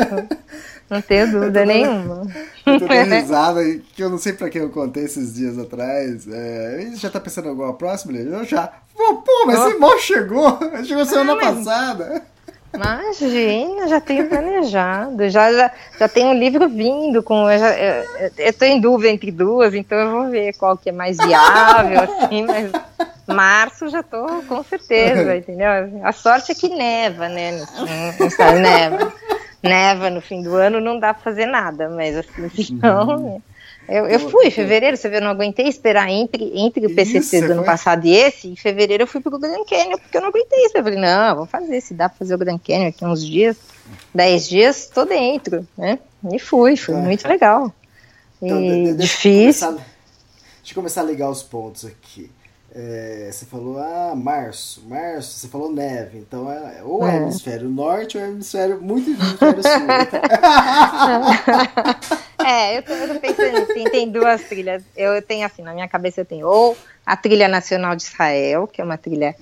Não 0.89 1.01
tenho 1.01 1.31
dúvida 1.31 1.65
nenhuma. 1.65 2.27
Eu 2.65 2.79
tô 2.79 2.87
dando 2.87 3.13
risada, 3.15 3.61
que 3.95 4.03
eu 4.03 4.09
não 4.09 4.17
sei 4.17 4.33
pra 4.33 4.49
quem 4.49 4.61
eu 4.61 4.69
contei 4.69 5.05
esses 5.05 5.33
dias 5.33 5.57
atrás. 5.57 6.27
É, 6.27 6.91
já 6.95 7.09
tá 7.09 7.19
pensando 7.19 7.45
em 7.45 7.49
alguma 7.49 7.73
próxima? 7.73 8.17
Eu 8.17 8.43
já. 8.43 8.71
Pô, 8.95 9.45
mas 9.45 9.59
oh. 9.59 9.63
você 9.63 9.77
mal 9.77 9.99
chegou! 9.99 10.59
Chegou 10.83 11.05
semana 11.05 11.33
ah, 11.33 11.35
mas... 11.35 11.57
passada. 11.57 12.32
Imagina, 12.73 13.87
já 13.87 14.01
tenho 14.01 14.27
planejado, 14.27 15.29
já, 15.29 15.53
já, 15.53 15.71
já 15.99 16.09
tenho 16.09 16.29
um 16.29 16.33
livro 16.33 16.67
vindo 16.67 17.21
com. 17.21 17.49
Eu, 17.49 17.59
já, 17.59 17.77
eu, 17.77 18.31
eu 18.37 18.53
tô 18.53 18.65
em 18.65 18.81
dúvida 18.81 19.09
entre 19.11 19.31
duas, 19.31 19.75
então 19.75 19.97
eu 19.97 20.11
vou 20.11 20.29
ver 20.29 20.53
qual 20.57 20.75
que 20.75 20.89
é 20.89 20.91
mais 20.91 21.17
viável, 21.17 22.01
assim, 22.01 22.43
mas 22.43 22.71
março 23.27 23.87
já 23.89 24.01
tô 24.01 24.25
com 24.47 24.63
certeza, 24.63 25.35
entendeu? 25.35 25.67
A 26.03 26.11
sorte 26.11 26.51
é 26.51 26.55
que 26.55 26.69
neva, 26.69 27.29
né? 27.29 27.51
Não, 27.51 28.47
não 28.47 28.59
neva 28.59 29.13
neva 29.63 30.09
no 30.09 30.19
fim 30.19 30.41
do 30.43 30.55
ano, 30.55 30.81
não 30.81 30.99
dá 30.99 31.13
para 31.13 31.23
fazer 31.23 31.45
nada, 31.45 31.89
mas 31.89 32.17
assim, 32.17 32.49
então. 32.69 33.07
Uhum. 33.07 33.41
Eu, 33.87 34.05
eu 34.07 34.19
fui 34.29 34.47
em 34.47 34.51
fevereiro, 34.51 34.95
você 34.95 35.09
vê, 35.09 35.17
eu 35.17 35.21
não 35.21 35.29
aguentei 35.29 35.67
esperar 35.67 36.09
entre, 36.09 36.51
entre 36.55 36.85
o 36.85 36.95
PCC 36.95 37.37
Isso, 37.37 37.47
do 37.47 37.51
ano 37.51 37.61
foi? 37.61 37.65
passado 37.65 38.05
e 38.05 38.15
esse. 38.15 38.47
Em 38.47 38.55
fevereiro 38.55 39.03
eu 39.03 39.07
fui 39.07 39.19
pro 39.19 39.37
Grand 39.37 39.63
Canyon, 39.65 39.97
porque 39.97 40.17
eu 40.17 40.21
não 40.21 40.29
aguentei 40.29 40.65
isso. 40.65 40.77
Eu 40.77 40.83
falei, 40.83 40.99
não, 40.99 41.35
vou 41.35 41.45
fazer, 41.45 41.81
se 41.81 41.93
dá 41.93 42.07
para 42.07 42.17
fazer 42.17 42.35
o 42.35 42.37
Grand 42.37 42.57
Canyon 42.59 42.87
aqui 42.87 43.03
uns 43.03 43.25
dias, 43.25 43.57
dez 44.13 44.47
dias, 44.47 44.89
tô 44.93 45.03
dentro, 45.03 45.67
né? 45.77 45.99
E 46.31 46.39
fui, 46.39 46.77
foi 46.77 46.95
é. 46.95 46.97
muito 46.97 47.27
legal. 47.27 47.73
Então, 48.41 48.61
e 48.61 48.93
difícil. 48.93 49.67
Eu 49.67 49.73
começar, 49.73 49.85
deixa 50.59 50.71
eu 50.71 50.75
começar 50.75 51.01
a 51.01 51.05
ligar 51.05 51.29
os 51.29 51.43
pontos 51.43 51.85
aqui. 51.85 52.31
É, 52.75 53.29
você 53.31 53.45
falou, 53.45 53.77
ah, 53.77 54.15
março, 54.15 54.81
março, 54.87 55.37
você 55.37 55.47
falou 55.47 55.71
neve, 55.71 56.17
então 56.17 56.51
é 56.51 56.81
ou 56.83 57.07
é, 57.07 57.17
é 57.17 57.19
hemisfério 57.21 57.69
norte 57.69 58.17
ou 58.17 58.23
é 58.23 58.29
hemisfério 58.29 58.81
muito 58.81 59.07
hemisfério 59.11 59.61
sul. 59.61 59.71
é, 62.43 62.43
É, 62.43 62.77
eu 62.77 62.83
tô, 62.83 62.93
pensando 63.19 63.57
assim, 63.57 63.83
tem 63.85 64.09
duas 64.09 64.41
trilhas. 64.43 64.83
Eu 64.95 65.21
tenho 65.21 65.45
assim, 65.45 65.61
na 65.61 65.73
minha 65.73 65.87
cabeça 65.87 66.21
eu 66.21 66.25
tenho 66.25 66.47
ou 66.47 66.75
a 67.05 67.15
trilha 67.15 67.47
nacional 67.47 67.95
de 67.95 68.03
Israel, 68.03 68.67
que 68.67 68.81
é 68.81 68.83
uma 68.83 68.97
trilha 68.97 69.35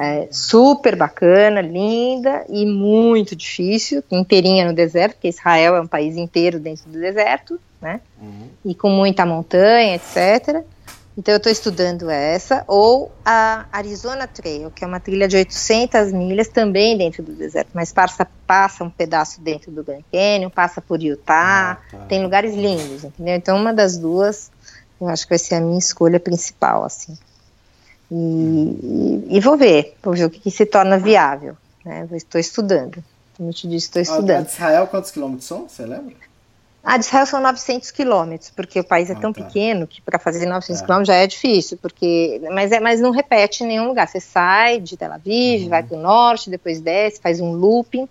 é, 0.00 0.28
super 0.30 0.96
bacana, 0.96 1.60
linda 1.60 2.44
e 2.48 2.66
muito 2.66 3.36
difícil, 3.36 4.02
inteirinha 4.10 4.66
no 4.66 4.72
deserto, 4.72 5.14
porque 5.14 5.28
Israel 5.28 5.76
é 5.76 5.80
um 5.80 5.86
país 5.86 6.16
inteiro 6.16 6.58
dentro 6.58 6.90
do 6.90 6.98
deserto, 6.98 7.58
né? 7.80 8.00
Uhum. 8.20 8.48
E 8.64 8.74
com 8.74 8.90
muita 8.90 9.24
montanha, 9.24 9.94
etc. 9.94 10.64
Então 11.16 11.32
eu 11.32 11.36
estou 11.36 11.52
estudando 11.52 12.10
essa, 12.10 12.64
ou 12.66 13.12
a 13.24 13.66
Arizona 13.70 14.26
Trail, 14.26 14.70
que 14.72 14.84
é 14.84 14.86
uma 14.86 14.98
trilha 14.98 15.28
de 15.28 15.36
800 15.36 16.12
milhas 16.12 16.48
também 16.48 16.98
dentro 16.98 17.22
do 17.22 17.32
deserto, 17.32 17.70
mas 17.72 17.92
passa, 17.92 18.26
passa 18.46 18.82
um 18.82 18.90
pedaço 18.90 19.40
dentro 19.40 19.70
do 19.70 19.84
Grand 19.84 20.02
Canyon, 20.10 20.50
passa 20.50 20.80
por 20.80 21.00
Utah, 21.00 21.78
ah, 21.80 21.90
tá. 21.90 21.98
tem 22.06 22.20
lugares 22.20 22.54
lindos, 22.54 23.04
entendeu? 23.04 23.36
Então 23.36 23.56
uma 23.56 23.72
das 23.72 23.96
duas, 23.96 24.50
eu 25.00 25.08
acho 25.08 25.22
que 25.22 25.30
vai 25.30 25.38
ser 25.38 25.54
a 25.54 25.60
minha 25.60 25.78
escolha 25.78 26.18
principal, 26.18 26.84
assim. 26.84 27.16
E, 28.10 28.16
e, 28.16 29.36
e 29.36 29.40
vou 29.40 29.56
ver, 29.56 29.96
vou 30.02 30.14
ver 30.14 30.24
o 30.24 30.30
que, 30.30 30.40
que 30.40 30.50
se 30.50 30.66
torna 30.66 30.98
viável, 30.98 31.56
né? 31.84 32.08
Estou 32.12 32.40
estudando, 32.40 33.02
como 33.36 33.50
eu 33.50 33.54
te 33.54 33.68
disse, 33.68 33.86
estou 33.86 34.02
estudando. 34.02 34.40
A 34.40 34.42
de 34.42 34.50
Israel 34.50 34.88
quantos 34.88 35.12
quilômetros 35.12 35.46
são, 35.46 35.68
você 35.68 35.86
lembra? 35.86 36.14
A 36.84 36.98
de 36.98 37.06
Israel 37.06 37.24
são 37.24 37.40
900 37.40 37.90
quilômetros, 37.90 38.50
porque 38.50 38.78
o 38.78 38.84
país 38.84 39.08
é 39.08 39.14
ah, 39.14 39.18
tão 39.18 39.32
tá. 39.32 39.42
pequeno 39.42 39.86
que 39.86 40.02
para 40.02 40.18
fazer 40.18 40.44
900 40.44 40.82
é. 40.82 40.84
quilômetros 40.84 41.08
já 41.08 41.14
é 41.14 41.26
difícil, 41.26 41.78
porque 41.80 42.42
mas 42.52 42.70
é, 42.72 42.78
mas 42.78 43.00
não 43.00 43.10
repete 43.10 43.64
em 43.64 43.68
nenhum 43.68 43.88
lugar. 43.88 44.06
Você 44.06 44.20
sai 44.20 44.80
de 44.80 44.94
Tel 44.94 45.10
Aviv, 45.10 45.62
uhum. 45.62 45.68
vai 45.70 45.82
para 45.82 45.96
o 45.96 46.00
norte, 46.00 46.50
depois 46.50 46.80
desce, 46.80 47.22
faz 47.22 47.40
um 47.40 47.52
looping, 47.52 48.06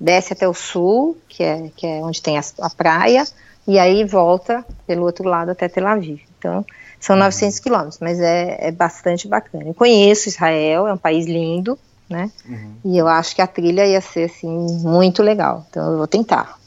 desce 0.00 0.32
até 0.32 0.48
o 0.48 0.54
sul, 0.54 1.18
que 1.28 1.44
é 1.44 1.70
que 1.76 1.86
é 1.86 2.02
onde 2.02 2.22
tem 2.22 2.38
a, 2.38 2.42
a 2.62 2.70
praia, 2.70 3.24
e 3.68 3.78
aí 3.78 4.04
volta 4.04 4.64
pelo 4.86 5.04
outro 5.04 5.28
lado 5.28 5.50
até 5.50 5.68
Tel 5.68 5.86
Aviv. 5.86 6.22
Então 6.38 6.64
são 6.98 7.16
900 7.16 7.58
uhum. 7.58 7.62
quilômetros, 7.62 7.98
mas 8.00 8.18
é, 8.20 8.56
é 8.58 8.72
bastante 8.72 9.28
bacana. 9.28 9.64
Eu 9.66 9.74
conheço 9.74 10.30
Israel, 10.30 10.88
é 10.88 10.92
um 10.94 10.98
país 10.98 11.26
lindo, 11.26 11.78
né? 12.08 12.30
Uhum. 12.48 12.76
E 12.86 12.96
eu 12.96 13.06
acho 13.06 13.34
que 13.34 13.42
a 13.42 13.46
trilha 13.46 13.86
ia 13.86 14.00
ser 14.00 14.30
assim 14.30 14.48
muito 14.82 15.22
legal. 15.22 15.66
Então 15.68 15.92
eu 15.92 15.98
vou 15.98 16.06
tentar. 16.06 16.58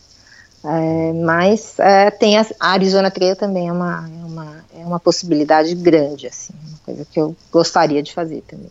É, 0.69 1.13
mas 1.13 1.79
é, 1.79 2.11
tem 2.11 2.37
a, 2.37 2.45
a, 2.59 2.71
Arizona 2.71 3.09
Trail 3.09 3.37
também 3.37 3.69
é 3.69 3.71
uma, 3.71 4.05
é 4.05 4.25
uma, 4.25 4.65
é 4.81 4.85
uma 4.85 4.99
possibilidade 4.99 5.73
grande, 5.75 6.27
assim, 6.27 6.53
uma 6.67 6.79
coisa 6.83 7.07
que 7.09 7.17
eu 7.17 7.33
gostaria 7.49 8.03
de 8.03 8.13
fazer 8.13 8.43
também. 8.45 8.69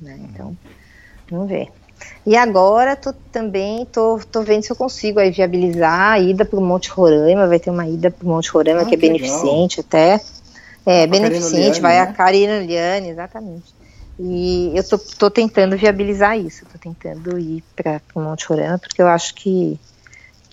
Né? 0.00 0.18
Então, 0.22 0.56
vamos 1.30 1.46
ver. 1.46 1.68
E 2.24 2.34
agora 2.34 2.96
tô, 2.96 3.12
também 3.30 3.84
tô, 3.84 4.18
tô 4.32 4.40
vendo 4.42 4.62
se 4.62 4.72
eu 4.72 4.76
consigo 4.76 5.18
aí 5.20 5.30
viabilizar 5.30 6.12
a 6.12 6.18
ida 6.18 6.42
para 6.42 6.58
o 6.58 6.62
Monte 6.62 6.88
Roraima, 6.88 7.46
vai 7.46 7.58
ter 7.58 7.68
uma 7.68 7.86
ida 7.86 8.10
para 8.10 8.24
o 8.24 8.28
Monte 8.28 8.50
Roraima 8.50 8.80
ah, 8.80 8.84
que 8.86 8.94
é 8.94 8.96
que 8.96 9.06
beneficente 9.06 9.82
legal. 9.82 9.86
até. 9.86 10.24
É, 10.86 11.06
beneficente, 11.06 11.80
vai 11.82 11.96
né? 11.96 12.00
a 12.00 12.06
Karina 12.12 12.60
Liane, 12.60 13.10
exatamente. 13.10 13.74
E 14.18 14.72
eu 14.74 14.84
tô, 14.84 14.98
tô 14.98 15.30
tentando 15.30 15.76
viabilizar 15.76 16.38
isso, 16.38 16.64
tô 16.72 16.78
tentando 16.78 17.38
ir 17.38 17.62
para 17.76 18.00
o 18.14 18.20
Monte 18.20 18.46
Roraima, 18.46 18.78
porque 18.78 19.02
eu 19.02 19.08
acho 19.08 19.34
que 19.34 19.78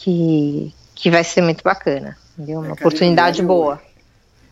que, 0.01 0.73
que 0.95 1.11
vai 1.11 1.23
ser 1.23 1.41
muito 1.41 1.63
bacana. 1.63 2.17
Entendeu? 2.37 2.59
Uma 2.59 2.69
é, 2.69 2.73
oportunidade 2.73 3.41
boa. 3.43 3.81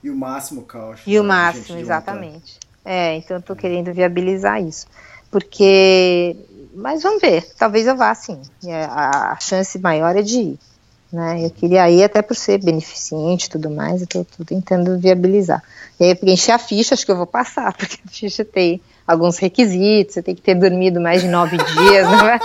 E 0.04 0.10
o 0.10 0.16
máximo, 0.16 0.62
Caucho. 0.64 1.04
E 1.06 1.20
o 1.20 1.24
máximo, 1.24 1.78
exatamente. 1.78 2.58
É, 2.86 3.16
então 3.16 3.38
eu 3.38 3.42
tô 3.42 3.56
querendo 3.56 3.94
viabilizar 3.94 4.62
isso. 4.62 4.88
Porque. 5.32 6.36
Mas 6.74 7.04
vamos 7.04 7.20
ver, 7.22 7.46
talvez 7.58 7.88
eu 7.88 7.96
vá 7.96 8.14
sim. 8.14 8.40
A, 8.90 9.34
a 9.34 9.40
chance 9.40 9.78
maior 9.80 10.16
é 10.16 10.22
de 10.22 10.40
ir. 10.40 10.60
Né? 11.12 11.44
Eu 11.44 11.50
queria 11.50 11.90
ir 11.90 12.04
até 12.04 12.22
por 12.22 12.36
ser 12.36 12.64
beneficente 12.64 13.48
e 13.48 13.50
tudo 13.50 13.70
mais, 13.70 14.02
eu 14.02 14.08
tô 14.08 14.26
tentando 14.46 14.98
viabilizar. 15.00 15.62
E 16.00 16.04
aí 16.04 16.12
eu 16.12 16.16
preencher 16.16 16.52
a 16.52 16.60
ficha, 16.60 16.94
acho 16.94 17.06
que 17.06 17.12
eu 17.12 17.18
vou 17.18 17.26
passar, 17.26 17.74
porque 17.78 17.98
a 18.06 18.10
ficha 18.10 18.46
tem 18.46 18.80
alguns 19.08 19.40
requisitos, 19.40 20.14
você 20.14 20.22
tem 20.22 20.36
que 20.36 20.42
ter 20.42 20.56
dormido 20.56 21.02
mais 21.02 21.22
de 21.22 21.28
nove 21.28 21.58
dias, 21.74 22.08
não 22.08 22.30
é? 22.30 22.40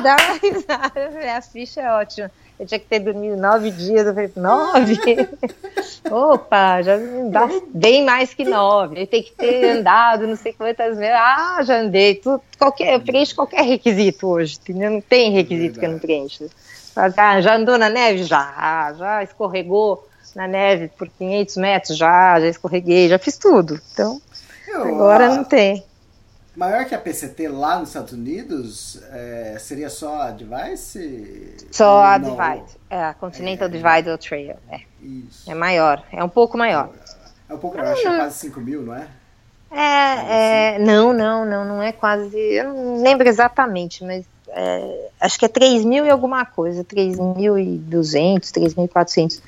Dar 0.00 0.16
uma 0.20 0.34
risada. 0.38 1.36
A 1.36 1.42
ficha 1.42 1.80
é 1.80 1.92
ótima. 1.92 2.30
Eu 2.58 2.66
tinha 2.66 2.78
que 2.78 2.86
ter 2.86 2.98
dormido 2.98 3.36
nove 3.36 3.70
dias. 3.70 4.06
Eu 4.06 4.12
falei, 4.12 4.30
nove? 4.36 5.00
Opa, 6.10 6.82
já 6.82 6.96
dá 7.30 7.48
bem 7.72 8.04
mais 8.04 8.34
que 8.34 8.44
nove. 8.44 9.00
Eu 9.00 9.06
tenho 9.06 9.24
que 9.24 9.32
ter 9.32 9.78
andado 9.78 10.26
não 10.26 10.36
sei 10.36 10.52
quantas 10.52 10.98
vezes. 10.98 11.14
Ah, 11.14 11.62
já 11.62 11.80
andei. 11.80 12.16
Tudo, 12.16 12.42
qualquer, 12.58 12.94
eu 12.94 13.00
preencho 13.00 13.34
qualquer 13.34 13.62
requisito 13.62 14.26
hoje. 14.26 14.58
Entendeu? 14.60 14.90
Não 14.90 15.00
tem 15.00 15.30
requisito 15.30 15.80
que 15.80 15.86
eu 15.86 15.92
não 15.92 15.98
preencho. 15.98 16.50
Ah, 16.94 17.40
já 17.40 17.56
andou 17.56 17.78
na 17.78 17.88
neve? 17.88 18.24
Já. 18.24 18.94
Já 18.98 19.22
escorregou 19.22 20.06
na 20.34 20.46
neve 20.46 20.88
por 20.88 21.08
500 21.08 21.56
metros? 21.56 21.96
Já. 21.96 22.40
Já 22.40 22.46
escorreguei. 22.46 23.08
Já 23.08 23.18
fiz 23.18 23.38
tudo. 23.38 23.80
Então, 23.92 24.20
agora 24.74 25.34
não 25.34 25.44
tem 25.44 25.82
maior 26.56 26.84
que 26.84 26.94
a 26.94 26.98
PCT 26.98 27.48
lá 27.48 27.78
nos 27.78 27.90
Estados 27.90 28.12
Unidos 28.12 29.00
é, 29.10 29.56
seria 29.58 29.90
só 29.90 30.22
a 30.22 30.30
Device? 30.30 31.56
Só 31.70 32.02
a 32.02 32.18
não? 32.18 32.30
Divide. 32.30 32.76
É, 32.88 33.04
a 33.04 33.14
Continental 33.14 33.68
é, 33.68 33.70
Divide 33.70 34.18
Trail. 34.18 34.56
É. 34.70 34.80
Isso. 35.02 35.50
é 35.50 35.54
maior. 35.54 36.04
É 36.12 36.22
um 36.22 36.28
pouco 36.28 36.58
maior. 36.58 36.90
É 37.48 37.54
um 37.54 37.58
pouco 37.58 37.76
maior, 37.76 37.92
acho 37.92 38.02
que 38.02 38.08
é 38.08 38.16
quase 38.16 38.38
5 38.38 38.60
mil, 38.60 38.82
não 38.82 38.94
é? 38.94 39.08
É, 39.72 40.74
é, 40.74 40.78
não, 40.80 41.12
não, 41.12 41.44
não, 41.44 41.64
não 41.64 41.82
é 41.82 41.92
quase. 41.92 42.36
Eu 42.36 42.74
não 42.74 43.02
lembro 43.02 43.28
exatamente, 43.28 44.04
mas 44.04 44.24
é, 44.48 45.10
acho 45.20 45.38
que 45.38 45.44
é 45.44 45.48
3 45.48 45.84
mil 45.84 46.04
e 46.04 46.10
alguma 46.10 46.44
coisa, 46.44 46.84
3.200, 46.84 48.40
3.400 48.50 49.40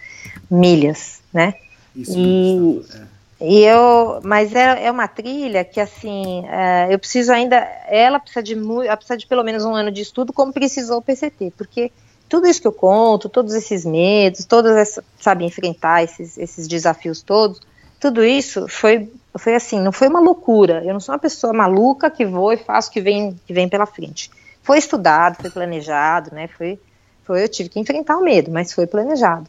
milhas, 0.50 1.20
né? 1.32 1.54
Isso, 1.94 2.16
e, 2.16 2.84
é. 2.94 3.11
E 3.44 3.60
eu, 3.64 4.20
mas 4.23 4.55
é, 4.55 4.85
é 4.86 4.90
uma 4.90 5.09
trilha 5.09 5.64
que 5.64 5.81
assim, 5.81 6.47
é, 6.47 6.94
eu 6.94 6.98
preciso 6.98 7.32
ainda, 7.32 7.56
ela 7.89 8.20
precisa 8.20 8.43
de 8.43 8.55
ela 8.55 8.97
precisa 8.97 9.16
de 9.16 9.27
pelo 9.27 9.43
menos 9.43 9.64
um 9.64 9.74
ano 9.74 9.90
de 9.90 10.01
estudo, 10.01 10.32
como 10.32 10.52
precisou 10.52 10.98
o 10.98 11.02
PCT, 11.02 11.52
porque 11.56 11.90
tudo 12.28 12.47
isso 12.47 12.62
que 12.62 12.69
eu 12.69 12.73
conto, 12.73 13.28
todos 13.28 13.52
esses 13.55 13.85
medos, 13.85 14.44
todas 14.44 14.77
essas, 14.77 15.05
sabe, 15.19 15.44
enfrentar 15.44 16.05
esses, 16.05 16.39
esses 16.39 16.69
desafios 16.69 17.20
todos, 17.20 17.60
tudo 18.01 18.24
isso 18.24 18.66
foi, 18.69 19.12
foi 19.36 19.55
assim, 19.55 19.81
não 19.81 19.93
foi 19.93 20.09
uma 20.09 20.20
loucura. 20.20 20.82
Eu 20.85 20.93
não 20.93 21.01
sou 21.01 21.12
uma 21.12 21.19
pessoa 21.19 21.52
maluca 21.52 22.10
que 22.10 22.24
vou 22.24 22.52
e 22.52 22.56
faço 22.56 22.90
o 22.90 22.93
que 22.93 23.01
vem, 23.01 23.39
que 23.47 23.52
vem 23.52 23.69
pela 23.69 23.86
frente. 23.86 24.31
Foi 24.62 24.78
estudado, 24.78 25.36
foi 25.40 25.51
planejado, 25.51 26.35
né? 26.35 26.48
Foi, 26.48 26.81
foi, 27.24 27.43
eu 27.44 27.48
tive 27.48 27.69
que 27.69 27.78
enfrentar 27.78 28.16
o 28.16 28.23
medo, 28.23 28.51
mas 28.51 28.73
foi 28.73 28.86
planejado. 28.86 29.47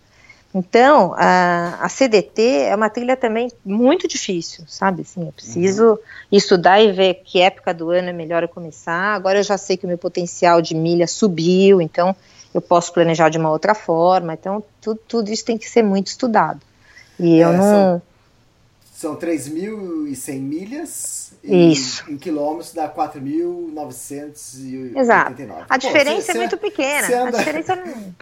Então, 0.54 1.16
a, 1.18 1.80
a, 1.82 1.90
CDT 1.90 2.68
é 2.68 2.76
uma 2.76 2.88
trilha 2.88 3.18
também 3.18 3.52
muito 3.66 4.08
difícil, 4.08 4.64
sabe? 4.68 5.02
Assim, 5.02 5.26
eu 5.26 5.32
preciso 5.32 5.94
uhum. 5.94 5.98
estudar 6.32 6.80
e 6.80 6.92
ver 6.92 7.24
que 7.26 7.42
época 7.42 7.74
do 7.74 7.90
ano 7.90 8.10
é 8.10 8.14
melhor 8.14 8.44
eu 8.44 8.50
começar. 8.50 9.16
Agora 9.16 9.40
eu 9.40 9.44
já 9.44 9.58
sei 9.58 9.78
que 9.78 9.86
o 9.86 9.88
meu 9.88 9.98
potencial 9.98 10.62
de 10.62 10.76
milha 10.76 11.08
subiu, 11.08 11.82
então 11.82 12.16
eu 12.54 12.62
posso 12.62 12.94
planejar 12.94 13.30
de 13.30 13.40
uma 13.40 13.50
outra 13.50 13.74
forma. 13.74 14.34
Então, 14.34 14.64
tudo, 14.80 15.00
tudo 15.08 15.32
isso 15.32 15.44
tem 15.44 15.58
que 15.58 15.68
ser 15.68 15.82
muito 15.82 16.06
estudado. 16.08 16.62
E 17.20 17.40
é, 17.40 17.46
eu 17.46 17.54
não. 17.54 18.00
São, 18.94 18.94
são 18.94 19.16
3.100 19.16 20.40
milhas. 20.40 21.34
Isso. 21.44 22.06
Em, 22.08 22.14
em 22.14 22.18
quilômetros 22.18 22.72
dá 22.74 22.88
4.989. 22.88 24.98
Exato. 24.98 25.36
A 25.68 25.80
Pô, 25.80 25.80
diferença 25.80 26.32
cê, 26.32 26.32
é 26.32 26.36
muito 26.36 26.58
pequena. 26.58 27.08
Anda... 27.08 27.38
A 27.38 27.40
diferença 27.40 27.76
não. 27.84 28.14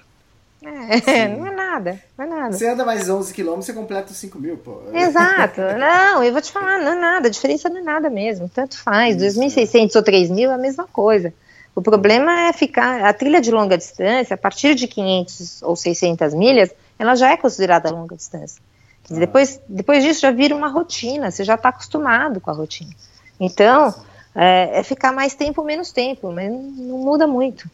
É, 0.64 1.28
não 1.28 1.48
é 1.48 1.56
nada, 1.56 2.00
não 2.18 2.26
é 2.26 2.28
nada. 2.28 2.54
Você 2.54 2.68
anda 2.68 2.86
mais 2.86 3.10
11 3.10 3.34
quilômetros, 3.34 3.66
você 3.66 3.74
completa 3.74 4.12
os 4.12 4.18
5 4.18 4.40
mil, 4.40 4.58
pô. 4.58 4.82
Exato. 4.94 5.60
Não, 5.80 6.24
eu 6.24 6.32
vou 6.32 6.42
te 6.42 6.52
falar, 6.52 6.80
não 6.80 6.92
é 6.92 6.96
nada, 6.96 7.28
a 7.28 7.32
diferença 7.32 7.68
não 7.68 7.80
é 7.80 7.82
nada 7.82 8.10
mesmo, 8.10 8.48
tanto 8.48 8.78
faz. 8.78 9.16
2.600 9.18 9.96
ou 9.96 10.04
3.000 10.04 10.50
é 10.50 10.54
a 10.54 10.58
mesma 10.58 10.86
coisa. 10.86 11.34
O 11.74 11.82
problema 11.82 12.48
é 12.48 12.54
ficar, 12.54 13.04
a 13.04 13.14
trilha 13.14 13.42
de 13.42 13.50
longa 13.50 13.78
distância, 13.78 14.34
a 14.34 14.38
partir 14.38 14.76
de 14.76 14.88
500 14.88 15.64
ou 15.64 15.76
600 15.76 16.34
milhas, 16.34 16.70
ela 17.00 17.16
já 17.16 17.32
é 17.32 17.38
considerada 17.38 17.90
longa 17.90 18.16
distância. 18.16 18.62
Ah. 19.10 19.16
Depois, 19.16 19.60
depois 19.68 20.04
disso 20.04 20.22
já 20.22 20.32
vira 20.32 20.56
uma 20.56 20.68
rotina, 20.68 21.32
você 21.32 21.44
já 21.44 21.56
está 21.56 21.70
acostumado 21.70 22.40
com 22.40 22.52
a 22.52 22.54
rotina. 22.54 22.92
Então, 23.40 23.94
é, 24.36 24.80
é, 24.80 24.84
ficar 24.84 25.12
mais 25.12 25.34
tempo 25.34 25.62
ou 25.62 25.68
menos 25.68 25.92
tempo, 25.92 26.32
mas 26.32 26.52
não 26.52 26.98
muda 27.00 27.26
muito, 27.26 27.70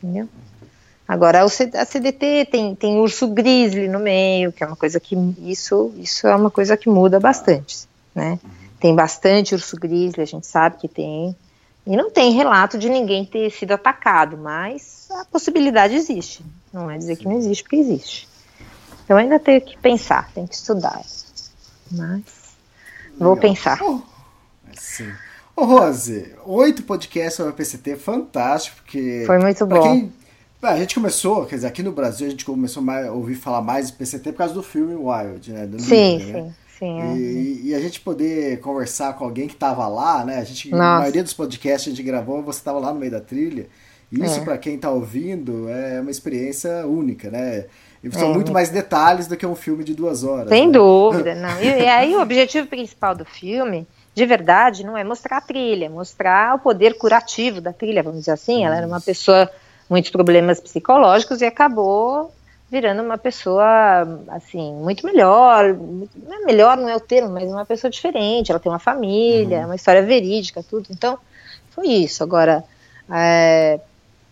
entendeu? 0.00 0.28
Agora, 1.08 1.42
a 1.42 1.48
CDT 1.48 2.48
tem, 2.52 2.74
tem 2.74 3.00
urso 3.00 3.28
grizzly 3.28 3.88
no 3.88 3.98
meio, 3.98 4.52
que 4.52 4.62
é 4.62 4.66
uma 4.66 4.76
coisa 4.76 5.00
que 5.00 5.16
isso, 5.38 5.90
isso 5.96 6.26
é 6.26 6.36
uma 6.36 6.50
coisa 6.50 6.76
que 6.76 6.90
muda 6.90 7.18
bastante, 7.18 7.88
né? 8.14 8.38
Tem 8.78 8.94
bastante 8.94 9.54
urso 9.54 9.74
grizzly, 9.76 10.22
a 10.22 10.26
gente 10.26 10.46
sabe 10.46 10.76
que 10.76 10.86
tem. 10.86 11.34
E 11.86 11.96
não 11.96 12.10
tem 12.10 12.32
relato 12.32 12.76
de 12.76 12.90
ninguém 12.90 13.24
ter 13.24 13.50
sido 13.50 13.72
atacado, 13.72 14.36
mas 14.36 15.08
a 15.10 15.24
possibilidade 15.24 15.94
existe. 15.94 16.44
Não 16.70 16.90
é 16.90 16.98
dizer 16.98 17.16
que 17.16 17.24
não 17.24 17.38
existe, 17.38 17.62
porque 17.62 17.76
existe. 17.76 18.28
Então 19.04 19.16
ainda 19.16 19.38
tenho 19.38 19.62
que 19.62 19.78
pensar, 19.78 20.30
tenho 20.34 20.46
que 20.46 20.54
estudar. 20.54 21.00
Mas 21.90 22.22
vou 23.18 23.34
Legal. 23.34 23.36
pensar. 23.36 23.78
Oh, 23.82 24.02
sim. 24.74 25.10
Ô, 25.56 25.64
Rose, 25.64 26.34
oito 26.44 26.82
podcasts 26.82 27.34
sobre 27.34 27.52
a 27.52 27.54
PCT, 27.56 27.96
fantástico, 27.96 28.76
porque. 28.76 29.22
Foi 29.24 29.38
muito 29.38 29.66
bom. 29.66 30.10
A 30.60 30.76
gente 30.76 30.94
começou, 30.94 31.46
quer 31.46 31.56
dizer, 31.56 31.68
aqui 31.68 31.82
no 31.82 31.92
Brasil 31.92 32.26
a 32.26 32.30
gente 32.30 32.44
começou 32.44 32.82
a 32.90 33.12
ouvir 33.12 33.36
falar 33.36 33.62
mais 33.62 33.88
de 33.88 33.92
PCT 33.92 34.32
por 34.32 34.38
causa 34.38 34.54
do 34.54 34.62
filme 34.62 34.94
Wild, 34.94 35.52
né? 35.52 35.66
Do 35.66 35.80
sim, 35.80 36.18
livro, 36.18 36.32
sim. 36.32 36.42
Né? 36.42 36.54
Sim, 36.78 37.00
é. 37.00 37.16
e, 37.16 37.60
e, 37.66 37.74
a 37.74 37.80
gente 37.80 38.00
poder 38.00 38.60
conversar 38.60 39.12
com 39.14 39.24
alguém 39.24 39.48
que 39.48 39.54
estava 39.54 39.88
lá, 39.88 40.24
né? 40.24 40.38
A 40.38 40.44
gente, 40.44 40.70
Nossa. 40.70 40.84
a 40.84 40.98
maioria 41.00 41.24
dos 41.24 41.32
podcasts 41.32 41.84
que 41.84 41.90
a 41.90 41.92
gente 41.92 42.04
gravou, 42.04 42.40
você 42.42 42.60
estava 42.60 42.78
lá 42.78 42.92
no 42.92 43.00
meio 43.00 43.10
da 43.10 43.20
trilha. 43.20 43.66
E 44.12 44.24
isso, 44.24 44.40
é. 44.40 44.44
para 44.44 44.56
quem 44.56 44.76
está 44.76 44.90
ouvindo, 44.90 45.68
é 45.68 46.00
uma 46.00 46.10
experiência 46.10 46.86
única, 46.86 47.30
né? 47.30 47.66
E 48.02 48.10
são 48.12 48.30
é. 48.30 48.34
muito 48.34 48.52
mais 48.52 48.68
detalhes 48.68 49.26
do 49.26 49.36
que 49.36 49.44
um 49.44 49.56
filme 49.56 49.82
de 49.82 49.92
duas 49.92 50.22
horas. 50.22 50.48
Sem 50.48 50.66
né? 50.66 50.72
dúvida, 50.72 51.34
não. 51.36 51.60
E, 51.60 51.66
e 51.66 51.86
aí 51.86 52.14
o 52.14 52.20
objetivo 52.20 52.68
principal 52.68 53.14
do 53.14 53.24
filme 53.24 53.86
de 54.14 54.26
verdade, 54.26 54.84
não 54.84 54.96
é 54.96 55.04
mostrar 55.04 55.36
a 55.36 55.40
trilha, 55.40 55.86
é 55.86 55.88
mostrar 55.88 56.56
o 56.56 56.58
poder 56.58 56.98
curativo 56.98 57.60
da 57.60 57.72
trilha, 57.72 58.02
vamos 58.02 58.20
dizer 58.20 58.32
assim. 58.32 58.64
Ela 58.64 58.76
era 58.76 58.86
uma 58.86 59.00
pessoa 59.00 59.48
muitos 59.88 60.10
problemas 60.10 60.60
psicológicos 60.60 61.40
e 61.40 61.46
acabou 61.46 62.32
virando 62.70 63.02
uma 63.02 63.16
pessoa 63.16 63.64
assim 64.28 64.74
muito 64.74 65.06
melhor 65.06 65.64
é 65.64 66.44
melhor 66.44 66.76
não 66.76 66.88
é 66.88 66.94
o 66.94 67.00
termo 67.00 67.30
mas 67.30 67.50
uma 67.50 67.64
pessoa 67.64 67.90
diferente 67.90 68.50
ela 68.50 68.60
tem 68.60 68.70
uma 68.70 68.78
família 68.78 69.60
uhum. 69.60 69.64
uma 69.66 69.76
história 69.76 70.02
verídica 70.02 70.62
tudo. 70.62 70.86
Então 70.90 71.18
foi 71.70 71.86
isso. 71.88 72.22
Agora 72.22 72.64
é, 73.10 73.80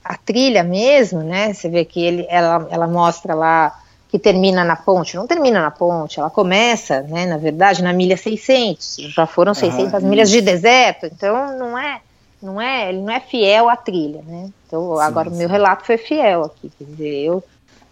a 0.04 0.16
trilha 0.16 0.62
mesmo 0.62 1.20
né 1.22 1.54
você 1.54 1.68
vê 1.68 1.84
que 1.84 2.04
ele 2.04 2.26
ela, 2.28 2.68
ela 2.70 2.86
mostra 2.86 3.34
lá 3.34 3.80
que 4.08 4.18
termina 4.18 4.62
na 4.62 4.76
ponte 4.76 5.16
não 5.16 5.26
termina 5.26 5.60
na 5.60 5.70
ponte 5.70 6.20
ela 6.20 6.30
começa 6.30 7.00
né 7.02 7.26
na 7.26 7.38
verdade 7.38 7.82
na 7.82 7.92
milha 7.92 8.16
600 8.16 8.96
já 9.08 9.26
foram 9.26 9.54
600 9.54 9.94
uhum, 9.94 10.08
milhas 10.08 10.30
de 10.30 10.40
deserto 10.40 11.06
então 11.06 11.58
não 11.58 11.76
é 11.76 12.00
não 12.46 12.60
é, 12.60 12.88
ele 12.88 13.00
não 13.00 13.12
é 13.12 13.20
fiel 13.20 13.68
à 13.68 13.76
trilha, 13.76 14.22
né? 14.26 14.50
Então, 14.66 14.96
sim, 14.96 15.02
agora 15.02 15.28
o 15.28 15.34
meu 15.34 15.48
relato 15.48 15.84
foi 15.84 15.98
fiel 15.98 16.44
aqui, 16.44 16.70
quer 16.78 16.84
dizer, 16.84 17.24
eu, 17.24 17.44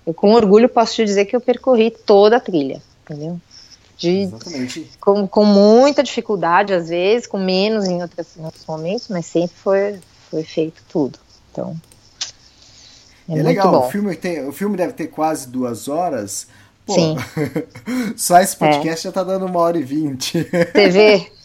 eu 0.06 0.14
com 0.14 0.32
orgulho 0.32 0.68
posso 0.68 0.94
te 0.94 1.04
dizer 1.04 1.24
que 1.24 1.34
eu 1.34 1.40
percorri 1.40 1.90
toda 1.90 2.36
a 2.36 2.40
trilha, 2.40 2.80
entendeu? 3.02 3.40
De. 3.96 4.28
Com, 5.00 5.26
com 5.26 5.44
muita 5.44 6.02
dificuldade, 6.02 6.72
às 6.72 6.88
vezes, 6.88 7.26
com 7.26 7.38
menos 7.38 7.86
em, 7.86 8.02
outros, 8.02 8.36
em 8.36 8.44
outros 8.44 8.66
momentos, 8.66 9.08
mas 9.08 9.26
sempre 9.26 9.56
foi, 9.56 10.00
foi 10.30 10.42
feito 10.42 10.82
tudo. 10.88 11.18
Então, 11.50 11.76
é, 13.28 13.38
é 13.38 13.42
legal, 13.42 13.70
bom. 13.70 13.86
o 13.86 13.90
filme, 13.90 14.16
tem, 14.16 14.46
o 14.46 14.52
filme 14.52 14.76
deve 14.76 14.92
ter 14.92 15.08
quase 15.08 15.48
duas 15.48 15.88
horas. 15.88 16.46
Pô, 16.84 16.92
Sim. 16.92 17.16
só 18.16 18.40
esse 18.40 18.56
podcast 18.56 19.06
é. 19.06 19.10
já 19.10 19.12
tá 19.12 19.22
dando 19.22 19.46
uma 19.46 19.58
hora 19.60 19.78
e 19.78 19.82
vinte. 19.82 20.46
Vê? 20.74 21.30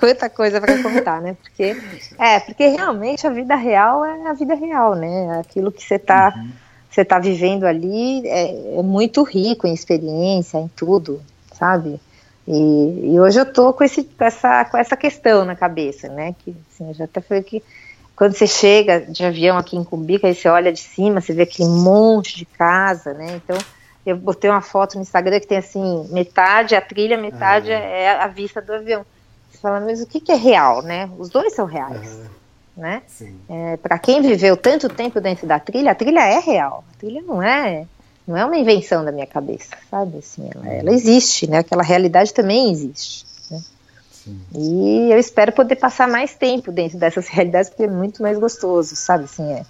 quanta 0.00 0.30
coisa 0.30 0.60
para 0.60 0.82
contar, 0.82 1.20
né? 1.20 1.36
Porque 1.40 1.76
é, 2.18 2.40
porque 2.40 2.66
realmente 2.68 3.26
a 3.26 3.30
vida 3.30 3.54
real 3.54 4.02
é 4.04 4.28
a 4.28 4.32
vida 4.32 4.54
real, 4.54 4.94
né? 4.94 5.38
Aquilo 5.38 5.70
que 5.70 5.82
você 5.82 5.96
está 5.96 6.32
uhum. 6.34 6.50
você 6.90 7.04
tá 7.04 7.18
vivendo 7.18 7.64
ali 7.64 8.26
é, 8.26 8.78
é, 8.78 8.82
muito 8.82 9.22
rico 9.22 9.66
em 9.66 9.74
experiência, 9.74 10.58
em 10.58 10.68
tudo, 10.68 11.20
sabe? 11.52 12.00
E, 12.48 13.12
e 13.12 13.20
hoje 13.20 13.38
eu 13.38 13.52
tô 13.52 13.72
com, 13.74 13.84
esse, 13.84 14.02
com, 14.02 14.24
essa, 14.24 14.64
com 14.64 14.78
essa 14.78 14.96
questão 14.96 15.44
na 15.44 15.54
cabeça, 15.54 16.08
né? 16.08 16.34
Que 16.38 16.56
assim, 16.72 16.88
eu 16.88 16.94
já 16.94 17.04
até 17.04 17.20
falei 17.20 17.42
que 17.42 17.62
quando 18.16 18.34
você 18.34 18.46
chega 18.46 19.00
de 19.00 19.24
avião 19.24 19.56
aqui 19.56 19.76
em 19.76 19.84
Cumbica, 19.84 20.26
aí 20.26 20.34
você 20.34 20.48
olha 20.48 20.72
de 20.72 20.80
cima, 20.80 21.20
você 21.20 21.32
vê 21.32 21.42
aquele 21.42 21.68
monte 21.68 22.36
de 22.36 22.44
casa, 22.44 23.14
né? 23.14 23.36
Então, 23.36 23.56
eu 24.04 24.16
botei 24.16 24.50
uma 24.50 24.60
foto 24.60 24.96
no 24.96 25.02
Instagram 25.02 25.40
que 25.40 25.46
tem 25.46 25.58
assim, 25.58 26.08
metade 26.10 26.74
a 26.74 26.80
trilha, 26.80 27.16
metade 27.16 27.72
ah. 27.72 27.78
é 27.78 28.10
a 28.10 28.26
vista 28.26 28.60
do 28.60 28.72
avião 28.72 29.04
fala, 29.60 29.80
mas 29.80 30.00
o 30.00 30.06
que, 30.06 30.20
que 30.20 30.32
é 30.32 30.36
real, 30.36 30.82
né? 30.82 31.08
Os 31.18 31.28
dois 31.28 31.54
são 31.54 31.66
reais, 31.66 32.08
uhum. 32.08 32.24
né? 32.76 33.02
É, 33.48 33.76
Para 33.76 33.98
quem 33.98 34.22
viveu 34.22 34.56
tanto 34.56 34.88
tempo 34.88 35.20
dentro 35.20 35.46
da 35.46 35.58
trilha, 35.58 35.92
a 35.92 35.94
trilha 35.94 36.20
é 36.20 36.38
real. 36.38 36.84
A 36.94 36.98
trilha 36.98 37.22
não 37.22 37.42
é, 37.42 37.86
não 38.26 38.36
é 38.36 38.44
uma 38.44 38.56
invenção 38.56 39.04
da 39.04 39.12
minha 39.12 39.26
cabeça, 39.26 39.76
sabe? 39.90 40.18
Assim, 40.18 40.48
ela, 40.54 40.64
uhum. 40.64 40.72
ela 40.72 40.92
existe, 40.92 41.48
né? 41.48 41.58
Aquela 41.58 41.82
realidade 41.82 42.32
também 42.32 42.70
existe. 42.70 43.26
Né? 43.50 43.60
E 44.54 45.12
eu 45.12 45.18
espero 45.18 45.52
poder 45.52 45.76
passar 45.76 46.08
mais 46.08 46.34
tempo 46.34 46.72
dentro 46.72 46.98
dessas 46.98 47.26
realidades, 47.28 47.70
porque 47.70 47.84
é 47.84 47.88
muito 47.88 48.22
mais 48.22 48.38
gostoso, 48.38 48.96
sabe? 48.96 49.24
Assim, 49.24 49.52
é, 49.52 49.64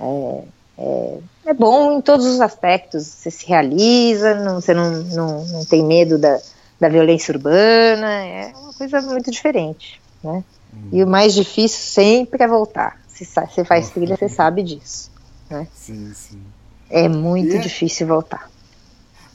é, 0.00 0.44
é, 0.78 1.18
é 1.46 1.54
bom 1.54 1.98
em 1.98 2.00
todos 2.00 2.26
os 2.26 2.40
aspectos. 2.40 3.06
Você 3.06 3.30
se 3.30 3.46
realiza, 3.46 4.34
não, 4.34 4.60
você 4.60 4.74
não, 4.74 4.90
não, 4.90 5.44
não 5.46 5.64
tem 5.64 5.84
medo 5.84 6.18
da, 6.18 6.40
da 6.80 6.88
violência 6.88 7.34
urbana, 7.34 8.10
é 8.24 8.52
uma 8.56 8.72
coisa 8.72 9.00
muito 9.02 9.30
diferente, 9.30 10.00
né? 10.24 10.42
Hum. 10.72 10.88
E 10.92 11.04
o 11.04 11.06
mais 11.06 11.34
difícil 11.34 11.78
sempre 11.78 12.42
é 12.42 12.48
voltar. 12.48 12.98
Se 13.06 13.24
você 13.26 13.64
faz 13.64 13.90
trilha, 13.90 14.16
você 14.16 14.28
sabe 14.28 14.62
disso, 14.62 15.10
né? 15.50 15.68
Sim, 15.74 16.10
sim. 16.14 16.40
É 16.88 17.06
muito 17.08 17.52
e 17.52 17.56
é 17.56 17.60
difícil 17.60 18.06
voltar. 18.06 18.50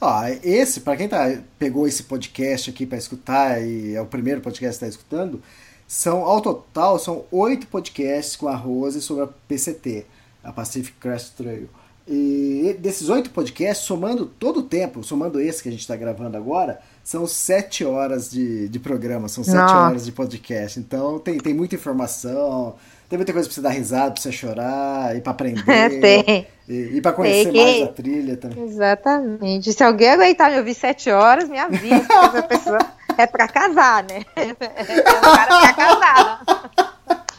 Ah, 0.00 0.30
esse, 0.42 0.80
para 0.80 0.96
quem 0.96 1.08
tá, 1.08 1.38
pegou 1.58 1.86
esse 1.86 2.02
podcast 2.02 2.68
aqui 2.68 2.84
para 2.84 2.98
escutar, 2.98 3.62
e 3.62 3.94
é 3.94 4.00
o 4.00 4.06
primeiro 4.06 4.40
podcast 4.40 4.78
que 4.78 4.84
está 4.84 4.88
escutando, 4.88 5.40
são, 5.86 6.24
ao 6.24 6.40
total, 6.40 6.98
são 6.98 7.24
oito 7.30 7.66
podcasts 7.68 8.34
com 8.36 8.48
a 8.48 8.56
Rose 8.56 9.00
sobre 9.00 9.24
a 9.24 9.28
PCT, 9.48 10.04
a 10.42 10.52
Pacific 10.52 10.98
Crest 10.98 11.34
Trail. 11.36 11.68
E 12.08 12.76
desses 12.78 13.08
oito 13.08 13.30
podcasts, 13.30 13.86
somando 13.86 14.26
todo 14.26 14.60
o 14.60 14.62
tempo, 14.62 15.02
somando 15.02 15.40
esse 15.40 15.62
que 15.62 15.68
a 15.68 15.72
gente 15.72 15.80
está 15.80 15.96
gravando 15.96 16.36
agora, 16.36 16.80
são 17.06 17.24
sete 17.24 17.84
horas 17.84 18.28
de, 18.28 18.68
de 18.68 18.80
programa, 18.80 19.28
são 19.28 19.44
sete 19.44 19.54
Nossa. 19.54 19.76
horas 19.76 20.04
de 20.04 20.10
podcast. 20.10 20.80
Então 20.80 21.20
tem, 21.20 21.38
tem 21.38 21.54
muita 21.54 21.76
informação, 21.76 22.74
tem 23.08 23.16
muita 23.16 23.32
coisa 23.32 23.46
pra 23.46 23.54
você 23.54 23.60
dar 23.60 23.70
risada, 23.70 24.10
pra 24.10 24.20
você 24.20 24.32
chorar, 24.32 25.16
e 25.16 25.20
pra 25.20 25.30
aprender. 25.30 25.62
tem. 26.02 26.48
E, 26.68 26.96
e 26.96 27.00
pra 27.00 27.12
conhecer 27.12 27.52
que... 27.52 27.62
mais 27.62 27.82
a 27.84 27.86
trilha 27.92 28.36
também. 28.36 28.64
Exatamente. 28.64 29.72
Se 29.72 29.84
alguém 29.84 30.10
aguentar 30.10 30.50
me 30.50 30.58
ouvir 30.58 30.74
sete 30.74 31.08
horas, 31.08 31.48
me 31.48 31.60
avisa 31.60 31.94
essa 31.94 32.42
pessoa 32.42 32.78
é 33.16 33.24
pra 33.24 33.46
casar, 33.46 34.02
né? 34.02 34.24
É 34.34 34.50
um 34.50 35.22
cara 35.22 35.46
pra 35.46 35.72
casar. 35.74 36.44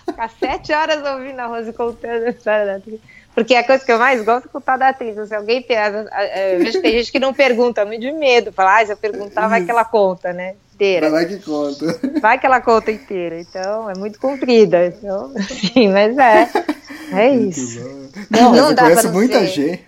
Ficar 0.06 0.30
sete 0.40 0.72
horas 0.72 1.06
ouvindo 1.14 1.42
a 1.42 1.46
Rose 1.48 1.74
contando 1.74 2.24
a 2.24 2.30
história 2.30 2.66
da 2.66 2.80
trilha. 2.80 3.02
Porque 3.38 3.54
a 3.54 3.64
coisa 3.64 3.86
que 3.86 3.92
eu 3.92 4.00
mais 4.00 4.26
gosto 4.26 4.48
é 4.48 4.50
contar 4.50 4.78
da 4.78 4.90
atriz. 4.90 5.16
Se 5.28 5.36
alguém 5.36 5.64
eu 5.64 6.58
vejo 6.58 6.72
que 6.72 6.82
tem 6.82 6.92
gente 6.94 7.12
que 7.12 7.20
não 7.20 7.36
pergunta, 7.36 7.86
muito 7.86 8.02
de 8.02 8.12
medo. 8.12 8.52
Fala, 8.52 8.80
ah, 8.80 8.84
se 8.84 8.92
eu 8.92 8.98
perguntar, 8.98 9.48
vai 9.48 9.64
que 9.64 9.70
ela 9.70 9.86
conta, 9.86 10.34
né? 10.34 10.56
Inteira. 10.74 11.12
Vai 11.12 11.28
que 11.28 11.38
conta. 11.38 12.00
Vai 12.20 12.40
que 12.40 12.48
ela 12.48 12.60
conta 12.60 12.92
inteira. 12.92 13.40
Então, 13.40 13.92
é 13.92 13.94
muito 13.96 14.18
comprida. 14.18 14.88
Então, 14.88 15.32
sim, 15.50 15.88
mas 15.90 16.18
é. 16.18 16.50
É 17.12 17.30
isso. 17.30 18.10
Não, 18.28 18.54
não 18.54 18.70
eu 18.70 18.74
dá 18.74 18.86
conheço 18.86 19.14
muita 19.14 19.40
ser. 19.42 19.48
gente. 19.48 19.86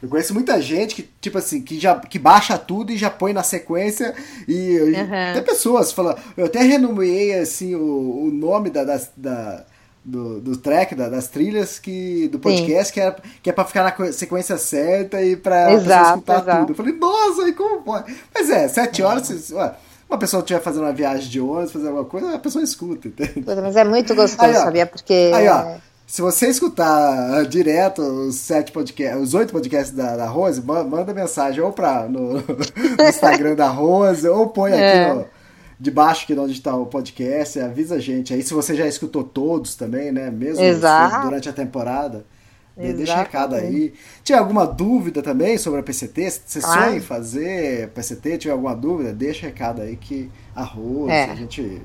Eu 0.00 0.08
conheço 0.08 0.32
muita 0.32 0.62
gente 0.62 0.94
que, 0.94 1.02
tipo 1.20 1.38
assim, 1.38 1.62
que 1.62 1.80
já 1.80 1.98
que 1.98 2.20
baixa 2.20 2.56
tudo 2.56 2.92
e 2.92 2.96
já 2.96 3.10
põe 3.10 3.32
na 3.32 3.42
sequência. 3.42 4.14
E 4.46 4.78
uhum. 4.78 5.34
tem 5.34 5.42
pessoas 5.42 5.90
falando. 5.90 6.20
Eu 6.36 6.46
até 6.46 6.62
renomeei 6.62 7.34
assim 7.34 7.74
o, 7.74 8.26
o 8.26 8.30
nome 8.30 8.70
da, 8.70 8.84
da, 8.84 9.00
da 9.16 9.64
do, 10.06 10.40
do 10.40 10.56
track, 10.56 10.94
da, 10.94 11.08
das 11.08 11.26
trilhas 11.26 11.80
que, 11.80 12.28
do 12.28 12.38
podcast, 12.38 12.92
que 12.92 13.00
é, 13.00 13.16
que 13.42 13.50
é 13.50 13.52
pra 13.52 13.64
ficar 13.64 13.82
na 13.82 14.12
sequência 14.12 14.56
certa 14.56 15.20
e 15.20 15.34
pra 15.34 15.72
exato, 15.72 16.10
escutar 16.10 16.42
exato. 16.42 16.58
tudo. 16.60 16.70
Eu 16.70 16.76
falei, 16.76 16.92
nossa, 16.94 17.48
e 17.48 17.52
como 17.52 17.82
pode? 17.82 18.16
Mas 18.32 18.48
é, 18.48 18.68
sete 18.68 19.02
horas, 19.02 19.26
se, 19.26 19.52
ué, 19.52 19.74
uma 20.08 20.16
pessoa 20.16 20.40
estiver 20.40 20.60
fazendo 20.60 20.84
uma 20.84 20.92
viagem 20.92 21.28
de 21.28 21.40
ônibus, 21.40 21.72
fazer 21.72 21.88
alguma 21.88 22.04
coisa, 22.04 22.34
a 22.36 22.38
pessoa 22.38 22.62
escuta, 22.62 23.08
entende? 23.08 23.44
Mas 23.44 23.74
é 23.74 23.82
muito 23.82 24.14
gostoso, 24.14 24.48
aí, 24.48 24.56
ó, 24.56 24.60
sabia? 24.60 24.86
Porque. 24.86 25.32
Aí, 25.34 25.48
ó, 25.48 25.74
se 26.06 26.22
você 26.22 26.46
escutar 26.46 27.44
direto 27.46 28.00
os 28.00 28.36
sete 28.36 28.70
podcasts, 28.70 29.20
os 29.20 29.34
oito 29.34 29.52
podcasts 29.52 29.92
da, 29.92 30.16
da 30.16 30.26
Rose, 30.26 30.62
manda 30.62 31.12
mensagem 31.12 31.60
ou 31.60 31.72
pra, 31.72 32.06
no, 32.08 32.34
no 32.34 32.42
Instagram 33.08 33.56
da 33.56 33.66
Rose, 33.66 34.28
ou 34.28 34.46
põe 34.46 34.72
aqui 34.72 35.26
é. 35.78 35.82
no 35.82 35.86
debaixo 35.86 36.24
aqui 36.24 36.38
onde 36.38 36.52
está 36.52 36.74
o 36.74 36.86
podcast, 36.86 37.60
avisa 37.60 37.96
a 37.96 37.98
gente. 37.98 38.32
Aí 38.32 38.42
se 38.42 38.54
você 38.54 38.74
já 38.74 38.86
escutou 38.86 39.22
todos 39.22 39.74
também, 39.74 40.10
né? 40.10 40.30
Mesmo 40.30 40.62
durante 41.22 41.48
a 41.48 41.52
temporada. 41.52 42.24
Exatamente. 42.78 42.96
Deixa 42.96 43.16
recado 43.16 43.54
aí. 43.54 43.94
Tinha 44.22 44.38
alguma 44.38 44.66
dúvida 44.66 45.22
também 45.22 45.56
sobre 45.56 45.80
a 45.80 45.82
PCT? 45.82 46.30
Você 46.30 46.60
claro. 46.60 46.82
sonha 46.82 46.96
em 46.98 47.00
fazer 47.00 47.88
PCT? 47.88 48.38
Tiver 48.38 48.52
alguma 48.52 48.76
dúvida? 48.76 49.14
Deixa 49.14 49.46
recado 49.46 49.80
aí 49.80 49.96
que 49.96 50.30
arroz, 50.54 51.10
é. 51.10 51.24
a 51.24 51.34
gente. 51.34 51.80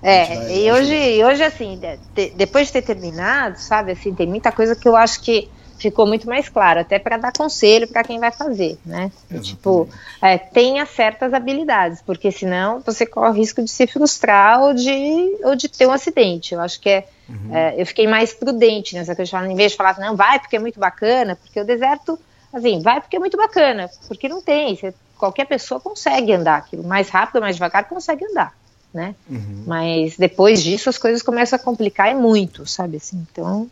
É, 0.00 0.22
a 0.22 0.24
gente 0.24 0.36
vai, 0.38 0.58
e 0.58 0.72
hoje, 0.72 1.24
hoje, 1.24 1.42
assim, 1.42 1.80
de, 2.14 2.30
depois 2.30 2.68
de 2.68 2.72
ter 2.74 2.82
terminado, 2.82 3.58
sabe, 3.58 3.92
assim, 3.92 4.14
tem 4.14 4.26
muita 4.26 4.52
coisa 4.52 4.76
que 4.76 4.86
eu 4.86 4.96
acho 4.96 5.20
que 5.20 5.48
ficou 5.82 6.06
muito 6.06 6.26
mais 6.28 6.48
claro, 6.48 6.80
até 6.80 6.98
para 6.98 7.16
dar 7.16 7.32
conselho 7.32 7.88
para 7.88 8.04
quem 8.04 8.20
vai 8.20 8.30
fazer, 8.30 8.78
né? 8.86 9.10
Tipo, 9.40 9.88
é, 10.20 10.38
tenha 10.38 10.86
certas 10.86 11.34
habilidades, 11.34 12.00
porque 12.00 12.30
senão 12.30 12.80
você 12.80 13.04
corre 13.04 13.30
o 13.30 13.32
risco 13.32 13.62
de 13.62 13.70
se 13.70 13.86
frustrar 13.86 14.62
ou 14.62 14.72
de, 14.72 15.38
ou 15.42 15.56
de 15.56 15.68
ter 15.68 15.86
um 15.86 15.92
acidente. 15.92 16.54
Eu 16.54 16.60
acho 16.60 16.80
que 16.80 16.88
é, 16.88 17.08
uhum. 17.28 17.56
é 17.56 17.80
eu 17.80 17.84
fiquei 17.84 18.06
mais 18.06 18.32
prudente 18.32 18.94
nessa 18.94 19.14
questão, 19.14 19.44
em 19.44 19.56
vez 19.56 19.72
de 19.72 19.76
falar, 19.76 19.98
não, 19.98 20.14
vai 20.14 20.38
porque 20.38 20.56
é 20.56 20.60
muito 20.60 20.78
bacana, 20.78 21.36
porque 21.36 21.60
o 21.60 21.64
deserto, 21.64 22.18
assim, 22.52 22.80
vai 22.80 23.00
porque 23.00 23.16
é 23.16 23.18
muito 23.18 23.36
bacana, 23.36 23.90
porque 24.06 24.28
não 24.28 24.40
tem, 24.40 24.76
você, 24.76 24.94
qualquer 25.18 25.46
pessoa 25.46 25.80
consegue 25.80 26.32
andar 26.32 26.58
aquilo, 26.58 26.84
mais 26.84 27.08
rápido, 27.08 27.40
mais 27.40 27.56
devagar, 27.56 27.88
consegue 27.88 28.24
andar. 28.24 28.54
Né? 28.94 29.14
Uhum. 29.28 29.64
Mas 29.66 30.18
depois 30.18 30.62
disso 30.62 30.90
as 30.90 30.98
coisas 30.98 31.22
começam 31.22 31.56
a 31.56 31.58
complicar 31.58 32.10
e 32.10 32.14
muito, 32.14 32.66
sabe 32.66 32.98
assim? 32.98 33.26
Então, 33.32 33.70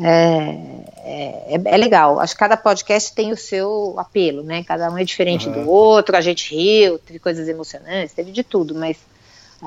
é, 0.00 0.70
é, 1.02 1.54
é, 1.54 1.60
é, 1.64 1.76
legal. 1.76 2.20
Acho 2.20 2.34
que 2.34 2.38
cada 2.38 2.56
podcast 2.56 3.12
tem 3.14 3.32
o 3.32 3.36
seu 3.36 3.94
apelo, 3.98 4.42
né? 4.42 4.62
Cada 4.64 4.90
um 4.90 4.98
é 4.98 5.04
diferente 5.04 5.48
uhum. 5.48 5.64
do 5.64 5.70
outro. 5.70 6.16
A 6.16 6.20
gente 6.20 6.54
riu, 6.54 6.98
teve 6.98 7.18
coisas 7.18 7.48
emocionantes, 7.48 8.14
teve 8.14 8.32
de 8.32 8.42
tudo, 8.42 8.74
mas. 8.74 8.96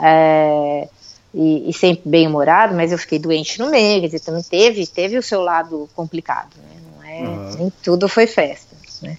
É, 0.02 0.88
e, 1.34 1.70
e, 1.70 1.74
sempre 1.74 2.08
bem 2.08 2.28
humorado, 2.28 2.76
mas 2.76 2.92
eu 2.92 2.98
fiquei 2.98 3.18
doente 3.18 3.60
no 3.60 3.70
meio, 3.70 4.02
quer 4.02 4.08
dizer, 4.08 4.20
também 4.20 4.44
teve, 4.44 4.86
teve 4.86 5.18
o 5.18 5.24
seu 5.24 5.42
lado 5.42 5.90
complicado, 5.96 6.52
né? 6.58 6.82
Não 6.96 7.04
é, 7.04 7.22
uhum. 7.22 7.56
Nem 7.58 7.74
tudo 7.84 8.08
foi 8.08 8.28
festa, 8.28 8.76
né? 9.02 9.18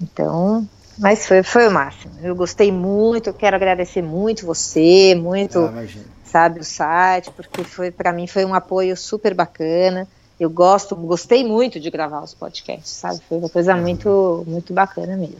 Então, 0.00 0.68
mas 0.98 1.26
foi, 1.26 1.42
foi 1.42 1.66
o 1.66 1.70
máximo. 1.70 2.12
Eu 2.22 2.34
gostei 2.34 2.70
muito, 2.70 3.28
eu 3.28 3.34
quero 3.34 3.56
agradecer 3.56 4.02
muito 4.02 4.44
você, 4.44 5.14
muito, 5.14 5.60
ah, 5.60 5.86
sabe, 6.24 6.60
o 6.60 6.64
site, 6.64 7.30
porque 7.30 7.64
foi 7.64 7.90
para 7.90 8.12
mim 8.12 8.26
foi 8.26 8.44
um 8.44 8.54
apoio 8.54 8.94
super 8.96 9.32
bacana. 9.32 10.06
Eu 10.40 10.48
gosto, 10.48 10.96
gostei 10.96 11.46
muito 11.46 11.78
de 11.78 11.90
gravar 11.90 12.22
os 12.22 12.32
podcasts, 12.32 12.92
sabe? 12.92 13.20
Foi 13.28 13.36
uma 13.36 13.50
coisa 13.50 13.76
muito, 13.76 14.42
muito 14.48 14.72
bacana 14.72 15.14
mesmo. 15.14 15.36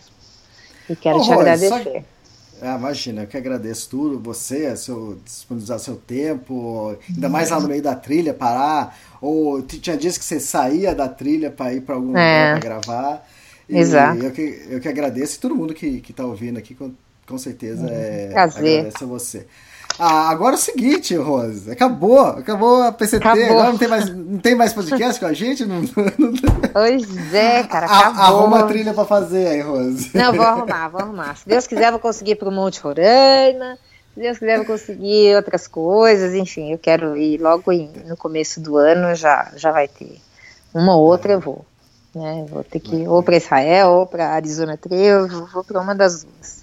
E 0.91 0.95
quero 0.95 1.23
te 1.23 1.33
agradecer. 1.33 1.83
Só... 1.83 2.21
Ah, 2.61 2.77
imagina, 2.77 3.23
eu 3.23 3.27
que 3.27 3.39
agradeço 3.39 3.89
tudo, 3.89 4.21
você, 4.21 4.77
seu, 4.77 5.19
disponibilizar 5.25 5.79
seu 5.79 5.97
tempo, 5.97 6.95
ainda 7.09 7.31
mais 7.31 7.49
lá 7.49 7.59
no 7.59 7.67
meio 7.67 7.81
da 7.81 7.95
trilha, 7.95 8.35
parar, 8.35 8.95
ou 9.23 9.63
tinha 9.63 9.97
dias 9.97 10.19
que 10.19 10.25
você 10.25 10.39
saía 10.39 10.95
da 10.95 11.09
trilha 11.09 11.51
para 11.51 11.73
ir 11.73 11.81
para 11.81 11.95
algum 11.95 12.15
é. 12.15 12.55
lugar 12.55 12.61
para 12.61 12.69
gravar. 12.69 13.29
E 13.67 13.79
Exato. 13.79 14.23
Eu 14.23 14.31
que, 14.33 14.67
eu 14.69 14.81
que 14.81 14.89
agradeço, 14.89 15.39
e 15.39 15.41
todo 15.41 15.57
mundo 15.57 15.73
que 15.73 16.03
está 16.07 16.27
ouvindo 16.27 16.59
aqui, 16.59 16.75
com, 16.75 16.93
com 17.27 17.39
certeza, 17.39 17.87
uhum. 17.87 17.89
é, 17.91 18.29
Prazer. 18.35 18.81
agradece 18.81 19.05
a 19.05 19.07
você. 19.07 19.47
Ah, 19.99 20.31
agora 20.31 20.55
é 20.55 20.59
o 20.59 20.61
seguinte, 20.61 21.15
Rose. 21.15 21.71
Acabou. 21.71 22.21
Acabou 22.21 22.83
a 22.83 22.93
PCT. 22.93 23.27
Acabou. 23.27 23.45
Agora 23.45 23.71
não 23.71 23.79
tem 23.79 23.89
mais, 23.89 24.15
não 24.15 24.39
tem 24.39 24.55
mais 24.55 24.73
podcast 24.73 25.21
com 25.21 25.27
a 25.27 25.33
gente? 25.33 25.67
Não, 25.67 25.83
não... 25.83 26.33
Pois 26.73 27.35
é, 27.35 27.63
cara. 27.65 27.87
Acabou. 27.87 28.23
Arruma 28.23 28.61
a 28.61 28.63
trilha 28.65 28.95
pra 28.95 29.05
fazer 29.05 29.47
aí, 29.47 29.61
Rose. 29.61 30.11
Não, 30.15 30.33
vou 30.33 30.45
arrumar, 30.45 30.89
vou 30.89 31.01
arrumar. 31.01 31.37
Se 31.37 31.49
Deus 31.49 31.67
quiser, 31.67 31.91
vou 31.91 32.01
conseguir 32.01 32.33
ir 32.33 32.37
pro 32.37 32.51
Monte 32.51 32.81
Roraima. 32.81 33.79
Se 34.15 34.21
Deus 34.21 34.39
quiser, 34.39 34.57
vou 34.57 34.67
conseguir 34.67 35.37
outras 35.37 35.67
coisas. 35.67 36.35
Enfim, 36.35 36.73
eu 36.73 36.79
quero 36.79 37.17
ir 37.17 37.39
logo 37.39 37.71
em, 37.71 37.91
no 38.07 38.17
começo 38.17 38.61
do 38.61 38.77
ano, 38.77 39.15
já, 39.15 39.53
já 39.57 39.71
vai 39.71 39.87
ter. 39.87 40.21
Uma 40.73 40.97
ou 40.97 41.07
outra 41.07 41.33
eu 41.33 41.41
vou. 41.41 41.65
Né? 42.15 42.45
Vou 42.49 42.65
ter 42.65 42.81
que 42.81 42.97
ir 42.97 43.09
ou 43.09 43.23
para 43.23 43.37
Israel 43.37 43.91
ou 43.91 44.07
para 44.07 44.31
Arizona 44.31 44.77
Trail, 44.77 45.29
vou, 45.29 45.47
vou 45.47 45.65
para 45.65 45.81
uma 45.81 45.95
das 45.95 46.25
duas. 46.25 46.60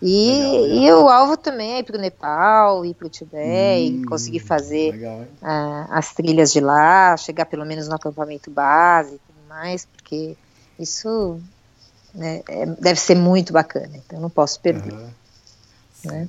E, 0.00 0.30
legal, 0.30 0.62
legal. 0.62 0.76
e 0.76 0.92
o 0.92 1.08
alvo 1.08 1.36
também 1.36 1.74
é 1.74 1.78
ir 1.80 1.82
para 1.82 1.96
o 1.96 2.00
Nepal, 2.00 2.84
ir 2.86 2.94
para 2.94 3.06
o 3.06 3.10
Tibete, 3.10 3.96
hum, 3.96 4.04
conseguir 4.06 4.38
fazer 4.38 4.92
legal, 4.92 5.20
uh, 5.42 5.88
as 5.90 6.12
trilhas 6.14 6.52
de 6.52 6.60
lá, 6.60 7.16
chegar 7.16 7.46
pelo 7.46 7.66
menos 7.66 7.88
no 7.88 7.96
acampamento 7.96 8.50
base 8.50 9.16
e 9.16 9.18
tudo 9.18 9.48
mais, 9.48 9.84
porque 9.84 10.36
isso 10.78 11.40
né, 12.14 12.42
é, 12.48 12.66
deve 12.66 13.00
ser 13.00 13.16
muito 13.16 13.52
bacana, 13.52 13.90
então 13.96 14.20
não 14.20 14.30
posso 14.30 14.60
perder. 14.60 14.92
Uhum. 14.92 15.08
Né? 16.04 16.28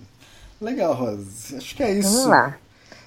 Legal, 0.60 0.94
Rosa. 0.94 1.58
Acho 1.58 1.76
que 1.76 1.84
é 1.84 1.94
isso. 1.94 2.12
Vamos 2.12 2.26
lá. 2.26 2.58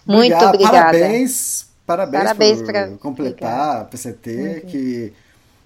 Muito 0.07 0.37
obrigada. 0.37 0.77
Parabéns, 0.77 1.67
parabéns, 1.85 2.23
parabéns 2.23 2.59
por 2.59 2.67
pra... 2.67 2.89
completar 2.99 3.81
a 3.81 3.85
PCT, 3.85 4.31
uhum. 4.31 4.71
que 4.71 5.13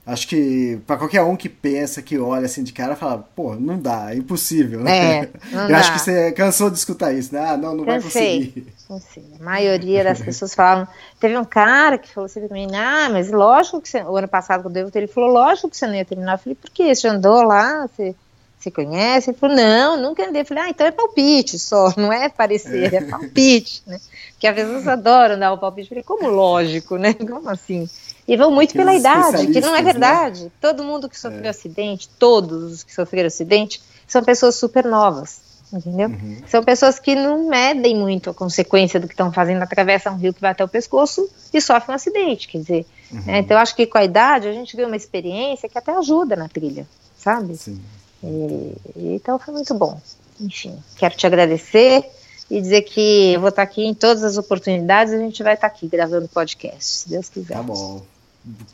Acho 0.07 0.29
que 0.29 0.79
para 0.87 0.99
qualquer 0.99 1.23
um 1.23 1.35
que 1.35 1.49
pensa, 1.49 2.01
que 2.01 2.17
olha 2.17 2.47
assim 2.47 2.63
de 2.63 2.73
cara, 2.73 2.95
fala, 2.95 3.19
pô, 3.35 3.57
não 3.57 3.77
dá, 3.77 4.13
é 4.13 4.17
impossível. 4.17 4.79
Né? 4.79 5.19
É, 5.19 5.31
Eu 5.51 5.69
dá. 5.69 5.79
acho 5.79 5.93
que 5.95 5.99
você 5.99 6.31
cansou 6.31 6.71
de 6.71 6.79
escutar 6.79 7.13
isso, 7.13 7.35
né? 7.35 7.45
Ah, 7.45 7.57
não, 7.57 7.75
não 7.75 7.85
Cansei. 7.85 8.39
vai 8.39 8.47
conseguir. 8.47 8.73
Cansei. 8.87 9.25
A 9.41 9.43
maioria 9.43 10.05
das 10.05 10.23
pessoas 10.23 10.55
falavam. 10.55 10.87
Teve 11.19 11.37
um 11.37 11.45
cara 11.45 11.99
que 11.99 12.09
falou 12.09 12.27
assim 12.27 12.47
pra 12.47 12.55
mim, 12.55 12.69
ah, 12.73 13.09
mas 13.11 13.33
lógico 13.33 13.81
que 13.81 13.89
você. 13.89 14.01
O 14.05 14.17
ano 14.17 14.29
passado, 14.29 14.63
quando 14.63 14.77
eu 14.77 14.89
ele 14.95 15.09
falou, 15.09 15.29
lógico 15.29 15.69
que 15.69 15.77
você 15.77 15.89
não 15.89 15.95
ia 15.97 16.05
terminar. 16.05 16.35
Eu 16.35 16.39
falei, 16.39 16.55
por 16.55 16.71
quê? 16.71 16.95
Você 16.95 17.09
andou 17.09 17.43
lá? 17.43 17.89
Você, 17.89 18.15
você 18.61 18.71
conhece? 18.71 19.31
Ele 19.31 19.39
falou, 19.39 19.57
não, 19.57 20.01
nunca 20.01 20.25
andei. 20.25 20.43
Eu 20.43 20.47
falei, 20.47 20.63
ah, 20.63 20.71
então 20.71 20.87
é 20.87 20.93
palpite 20.93 21.59
só, 21.59 21.93
não 21.99 22.13
é 22.13 22.29
parecer, 22.29 22.95
é, 22.95 22.99
é 22.99 23.01
palpite, 23.03 23.83
né? 23.85 23.99
Porque 24.31 24.47
as 24.47 24.55
pessoas 24.55 24.87
adoram 24.87 25.37
dar 25.37 25.53
o 25.53 25.59
palpite. 25.59 25.87
Eu 25.87 25.89
falei, 25.89 26.05
como 26.05 26.29
lógico, 26.29 26.97
né? 26.97 27.13
Como 27.13 27.51
assim? 27.51 27.89
E 28.29 28.37
vão 28.37 28.51
muito 28.51 28.75
pela 28.75 28.95
idade, 28.95 29.47
que 29.49 29.61
não 29.61 29.75
é 29.75 29.83
né? 29.83 29.93
verdade. 29.93 30.45
Né? 30.45 30.51
Todo 30.61 30.83
mundo 30.83 31.09
que 31.09 31.19
sofreu 31.19 31.45
é. 31.45 31.49
acidente, 31.49 32.09
todos 32.19 32.73
os 32.73 32.83
que 32.83 32.93
sofreram 32.93 33.29
acidente, 33.29 33.81
são 34.07 34.23
pessoas 34.23 34.57
super 34.57 34.85
novas, 34.85 35.41
entendeu? 35.73 36.09
Uhum. 36.09 36.39
São 36.49 36.63
pessoas 36.63 36.99
que 36.99 37.15
não 37.15 37.49
medem 37.49 37.97
muito 37.97 38.31
a 38.31 38.35
consequência 38.35 38.99
do 38.99 39.07
que 39.07 39.15
estão 39.15 39.33
fazendo, 39.33 39.63
atravessam 39.63 40.15
um 40.15 40.17
rio 40.17 40.35
que 40.35 40.41
vai 40.41 40.51
até 40.51 40.65
o 40.65 40.69
pescoço 40.69 41.29
e 41.53 41.61
sofrem 41.61 41.93
um 41.93 41.95
acidente, 41.95 42.49
quer 42.49 42.59
dizer. 42.59 42.87
Uhum. 43.13 43.23
Né? 43.27 43.39
Então, 43.39 43.59
acho 43.59 43.77
que 43.77 43.87
com 43.87 43.99
a 43.99 44.05
idade 44.05 44.49
a 44.49 44.53
gente 44.53 44.77
ganha 44.77 44.89
uma 44.89 44.97
experiência 44.97 45.69
que 45.69 45.79
até 45.79 45.93
ajuda 45.93 46.35
na 46.35 46.49
trilha, 46.49 46.87
sabe? 47.17 47.57
Sim. 47.57 47.81
E, 48.25 48.75
então, 49.15 49.39
foi 49.39 49.55
muito 49.55 49.73
bom. 49.75 50.01
Enfim, 50.41 50.77
quero 50.97 51.17
te 51.17 51.27
agradecer 51.27 52.05
e 52.51 52.61
dizer 52.61 52.83
que 52.83 53.33
eu 53.35 53.41
vou 53.41 53.49
estar 53.49 53.63
aqui 53.63 53.85
em 53.85 53.95
todas 53.95 54.23
as 54.23 54.37
oportunidades 54.37 55.13
a 55.13 55.19
gente 55.19 55.43
vai 55.43 55.55
estar 55.55 55.67
aqui 55.67 55.89
gravando 55.89 56.29
podcast, 56.29 56.85
se 56.85 57.09
Deus 57.09 57.29
quiser. 57.29 57.55
Tá 57.55 57.63
bom. 57.63 58.03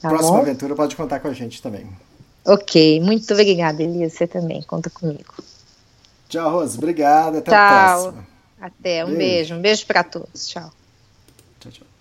Tá 0.00 0.08
Próxima 0.08 0.32
bom? 0.32 0.42
aventura 0.42 0.74
pode 0.74 0.96
contar 0.96 1.20
com 1.20 1.28
a 1.28 1.32
gente 1.32 1.62
também. 1.62 1.86
Ok, 2.44 3.00
muito 3.00 3.32
obrigada, 3.32 3.82
Elias. 3.82 4.14
Você 4.14 4.26
também, 4.26 4.62
conta 4.62 4.90
comigo. 4.90 5.34
Tchau, 6.28 6.50
Rose. 6.50 6.76
Obrigada. 6.76 7.38
Até 7.38 7.50
tchau. 7.50 7.58
a 7.58 8.02
próxima. 8.02 8.26
Até. 8.60 9.04
Um 9.04 9.08
beijo. 9.08 9.18
beijo. 9.18 9.54
Um 9.54 9.60
beijo 9.60 9.86
para 9.86 10.02
todos. 10.02 10.48
Tchau. 10.48 10.72
Tchau, 11.60 11.72
tchau. 11.72 11.91